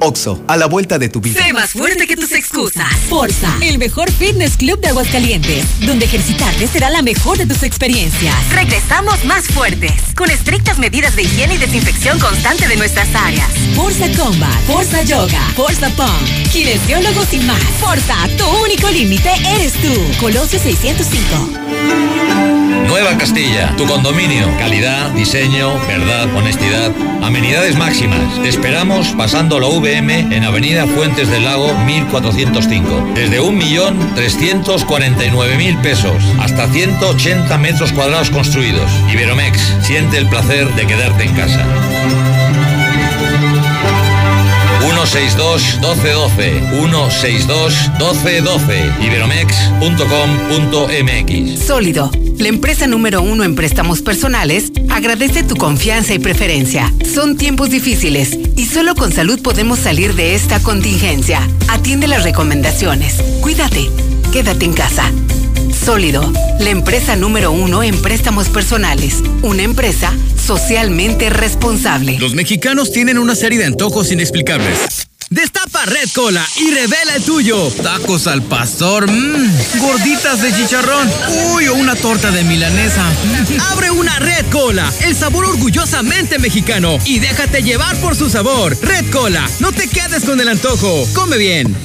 Oxo, 0.00 0.42
a 0.48 0.56
la 0.56 0.66
vuelta 0.66 0.98
de 0.98 1.08
tu 1.08 1.20
vida. 1.20 1.42
Sé 1.42 1.52
más 1.52 1.72
fuerte 1.72 2.06
que 2.06 2.16
tus 2.16 2.32
excusas. 2.32 2.88
Forza, 3.08 3.54
el 3.60 3.78
mejor 3.78 4.10
fitness 4.10 4.56
club 4.56 4.80
de 4.80 4.88
Aguascalientes, 4.88 5.64
donde 5.80 6.06
ejercitarte 6.06 6.66
será 6.66 6.88
la 6.90 7.02
mejor 7.02 7.36
de 7.36 7.46
tus 7.46 7.62
experiencias. 7.62 8.34
Regresamos 8.52 9.24
más 9.26 9.46
fuertes, 9.48 9.92
con 10.16 10.30
estrictas 10.30 10.78
medidas 10.78 11.16
de 11.16 11.22
higiene 11.22 11.54
y 11.54 11.58
desinfección 11.58 12.18
constante 12.18 12.66
de 12.66 12.76
nuestras 12.76 13.14
áreas. 13.14 13.48
Forza 13.74 14.06
Combat, 14.16 14.60
Forza 14.66 15.02
Yoga, 15.02 15.42
Forza 15.54 15.90
Pump, 15.90 16.50
kinesiólogos 16.50 17.32
y 17.34 17.40
más. 17.40 17.62
Forza, 17.78 18.16
tu 18.38 18.46
único 18.64 18.88
límite 18.90 19.30
eres 19.54 19.74
tú. 19.74 19.92
Colosio 20.18 20.58
605. 20.58 21.60
Nueva 22.90 23.16
Castilla, 23.16 23.74
tu 23.76 23.86
condominio. 23.86 24.48
Calidad, 24.58 25.10
diseño, 25.10 25.78
verdad, 25.86 26.34
honestidad, 26.34 26.92
amenidades 27.22 27.76
máximas. 27.76 28.42
Te 28.42 28.48
esperamos 28.48 29.14
pasando 29.16 29.60
la 29.60 29.68
En 29.92 30.44
Avenida 30.44 30.86
Fuentes 30.86 31.28
del 31.28 31.44
Lago 31.44 31.74
1405. 31.84 33.10
Desde 33.16 33.40
1.349.000 33.40 35.82
pesos 35.82 36.22
hasta 36.38 36.68
180 36.68 37.58
metros 37.58 37.92
cuadrados 37.92 38.30
construidos. 38.30 38.88
Iberomex, 39.12 39.60
siente 39.82 40.18
el 40.18 40.28
placer 40.28 40.72
de 40.76 40.86
quedarte 40.86 41.24
en 41.24 41.34
casa. 41.34 41.66
162 45.10 45.80
1212. 45.80 46.60
162 46.70 47.90
1212. 47.98 48.92
Iberomex.com.mx. 49.04 51.66
Sólido, 51.66 52.12
la 52.38 52.48
empresa 52.48 52.86
número 52.86 53.20
uno 53.20 53.42
en 53.42 53.56
préstamos 53.56 54.02
personales, 54.02 54.70
agradece 54.88 55.42
tu 55.42 55.56
confianza 55.56 56.14
y 56.14 56.20
preferencia. 56.20 56.92
Son 57.12 57.36
tiempos 57.36 57.70
difíciles 57.70 58.38
y 58.56 58.66
solo 58.66 58.94
con 58.94 59.10
salud 59.12 59.42
podemos 59.42 59.80
salir 59.80 60.14
de 60.14 60.36
esta 60.36 60.62
contingencia. 60.62 61.40
Atiende 61.68 62.06
las 62.06 62.22
recomendaciones. 62.22 63.16
Cuídate. 63.40 63.90
Quédate 64.32 64.64
en 64.64 64.74
casa. 64.74 65.10
Sólido, 65.72 66.32
la 66.58 66.70
empresa 66.70 67.16
número 67.16 67.52
uno 67.52 67.82
en 67.82 68.00
préstamos 68.00 68.48
personales. 68.48 69.22
Una 69.42 69.62
empresa 69.62 70.12
socialmente 70.36 71.30
responsable. 71.30 72.18
Los 72.18 72.34
mexicanos 72.34 72.92
tienen 72.92 73.18
una 73.18 73.34
serie 73.34 73.58
de 73.58 73.66
antojos 73.66 74.10
inexplicables. 74.12 75.08
Destapa 75.32 75.86
Red 75.86 76.08
Cola 76.12 76.44
y 76.56 76.72
revela 76.72 77.14
el 77.14 77.22
tuyo. 77.22 77.70
Tacos 77.84 78.26
al 78.26 78.42
pastor, 78.42 79.08
mmm, 79.08 79.78
gorditas 79.78 80.42
de 80.42 80.52
chicharrón, 80.52 81.08
uy, 81.54 81.68
o 81.68 81.74
una 81.76 81.94
torta 81.94 82.32
de 82.32 82.42
milanesa. 82.42 83.04
Abre 83.70 83.92
una 83.92 84.18
Red 84.18 84.46
Cola, 84.50 84.92
el 85.04 85.14
sabor 85.14 85.44
orgullosamente 85.44 86.40
mexicano 86.40 86.98
y 87.04 87.20
déjate 87.20 87.62
llevar 87.62 87.94
por 88.00 88.16
su 88.16 88.28
sabor. 88.28 88.76
Red 88.82 89.08
Cola, 89.12 89.48
no 89.60 89.70
te 89.70 89.86
quedes 89.86 90.24
con 90.24 90.40
el 90.40 90.48
antojo. 90.48 91.06
Come 91.14 91.38
bien. 91.38 91.76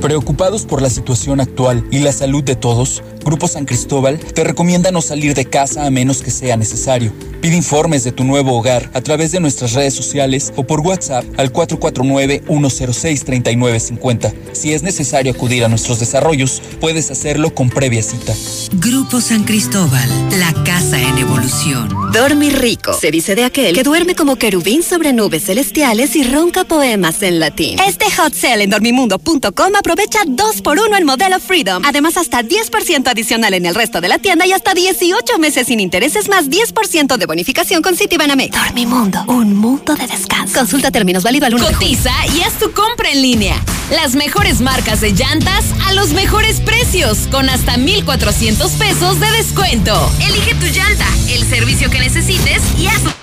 Preocupados 0.00 0.64
por 0.64 0.80
la 0.80 0.90
situación 0.90 1.40
actual 1.40 1.84
y 1.90 2.00
la 2.00 2.12
salud 2.12 2.44
de 2.44 2.54
todos, 2.54 3.02
Grupo 3.24 3.48
San 3.48 3.64
Cristóbal 3.64 4.18
te 4.18 4.44
recomienda 4.44 4.90
no 4.90 5.00
salir 5.00 5.34
de 5.34 5.44
casa 5.44 5.86
a 5.86 5.90
menos 5.90 6.22
que 6.22 6.30
sea 6.30 6.56
necesario. 6.56 7.12
Pide 7.40 7.56
informes 7.56 8.04
de 8.04 8.12
tu 8.12 8.24
nuevo 8.24 8.56
hogar 8.56 8.90
a 8.94 9.00
través 9.00 9.32
de 9.32 9.40
nuestras 9.40 9.72
redes 9.72 9.94
sociales 9.94 10.52
o 10.56 10.64
por 10.64 10.80
WhatsApp 10.80 11.24
al 11.36 11.52
449-106-3950. 11.52 14.32
Si 14.52 14.72
es 14.72 14.82
necesario 14.82 15.32
acudir 15.32 15.64
a 15.64 15.68
nuestros 15.68 15.98
desarrollos, 15.98 16.62
puedes 16.80 17.10
hacerlo 17.10 17.52
con 17.54 17.68
previa 17.68 18.02
cita. 18.02 18.32
Grupo 18.74 19.20
San 19.20 19.42
Cristóbal, 19.44 20.08
la 20.38 20.52
casa 20.64 21.00
en 21.00 21.18
evolución. 21.18 22.12
Dormir 22.12 22.60
rico. 22.60 22.92
Se 22.92 23.10
dice 23.10 23.34
de 23.34 23.44
aquel 23.44 23.74
que 23.74 23.82
duerme 23.82 24.14
como 24.14 24.36
querubín 24.36 24.84
sobre 24.84 25.12
nubes 25.12 25.44
celestiales 25.44 26.14
y 26.14 26.22
ronca 26.24 26.64
poemas 26.64 27.22
en 27.22 27.40
latín. 27.40 27.78
Este 27.80 28.04
hot 28.16 28.34
sale 28.34 28.64
en 28.64 28.70
dormimundo.com 28.70 29.76
aprovecha 29.76 30.20
2x1 30.24 30.98
en 30.98 31.06
modelo 31.06 31.40
Freedom. 31.40 31.82
Además, 31.84 32.16
hasta 32.16 32.42
10% 32.42 33.11
adicional 33.12 33.54
en 33.54 33.66
el 33.66 33.74
resto 33.74 34.00
de 34.00 34.08
la 34.08 34.18
tienda 34.18 34.46
y 34.46 34.52
hasta 34.52 34.74
18 34.74 35.38
meses 35.38 35.68
sin 35.68 35.80
intereses 35.80 36.28
más 36.28 36.50
10% 36.50 37.16
de 37.16 37.26
bonificación 37.26 37.82
con 37.82 37.96
Citibanamex. 37.96 38.56
Dormimundo, 38.56 39.24
un 39.28 39.54
mundo 39.54 39.94
de 39.94 40.06
descanso. 40.06 40.58
Consulta 40.58 40.90
términos 40.90 41.22
válido 41.22 41.46
al 41.46 41.54
1 41.54 41.64
Cotiza 41.64 42.12
y 42.34 42.42
haz 42.42 42.58
tu 42.58 42.72
compra 42.72 43.10
en 43.10 43.22
línea. 43.22 43.56
Las 43.90 44.14
mejores 44.14 44.60
marcas 44.60 45.00
de 45.00 45.12
llantas 45.12 45.64
a 45.86 45.92
los 45.92 46.10
mejores 46.10 46.60
precios 46.60 47.28
con 47.30 47.48
hasta 47.48 47.76
1400 47.76 48.72
pesos 48.72 49.20
de 49.20 49.30
descuento. 49.32 50.10
Elige 50.20 50.54
tu 50.54 50.66
llanta, 50.66 51.06
el 51.28 51.44
servicio 51.44 51.90
que 51.90 52.00
necesites 52.00 52.62
y 52.78 52.86
haz 52.86 53.02
tu 53.02 53.21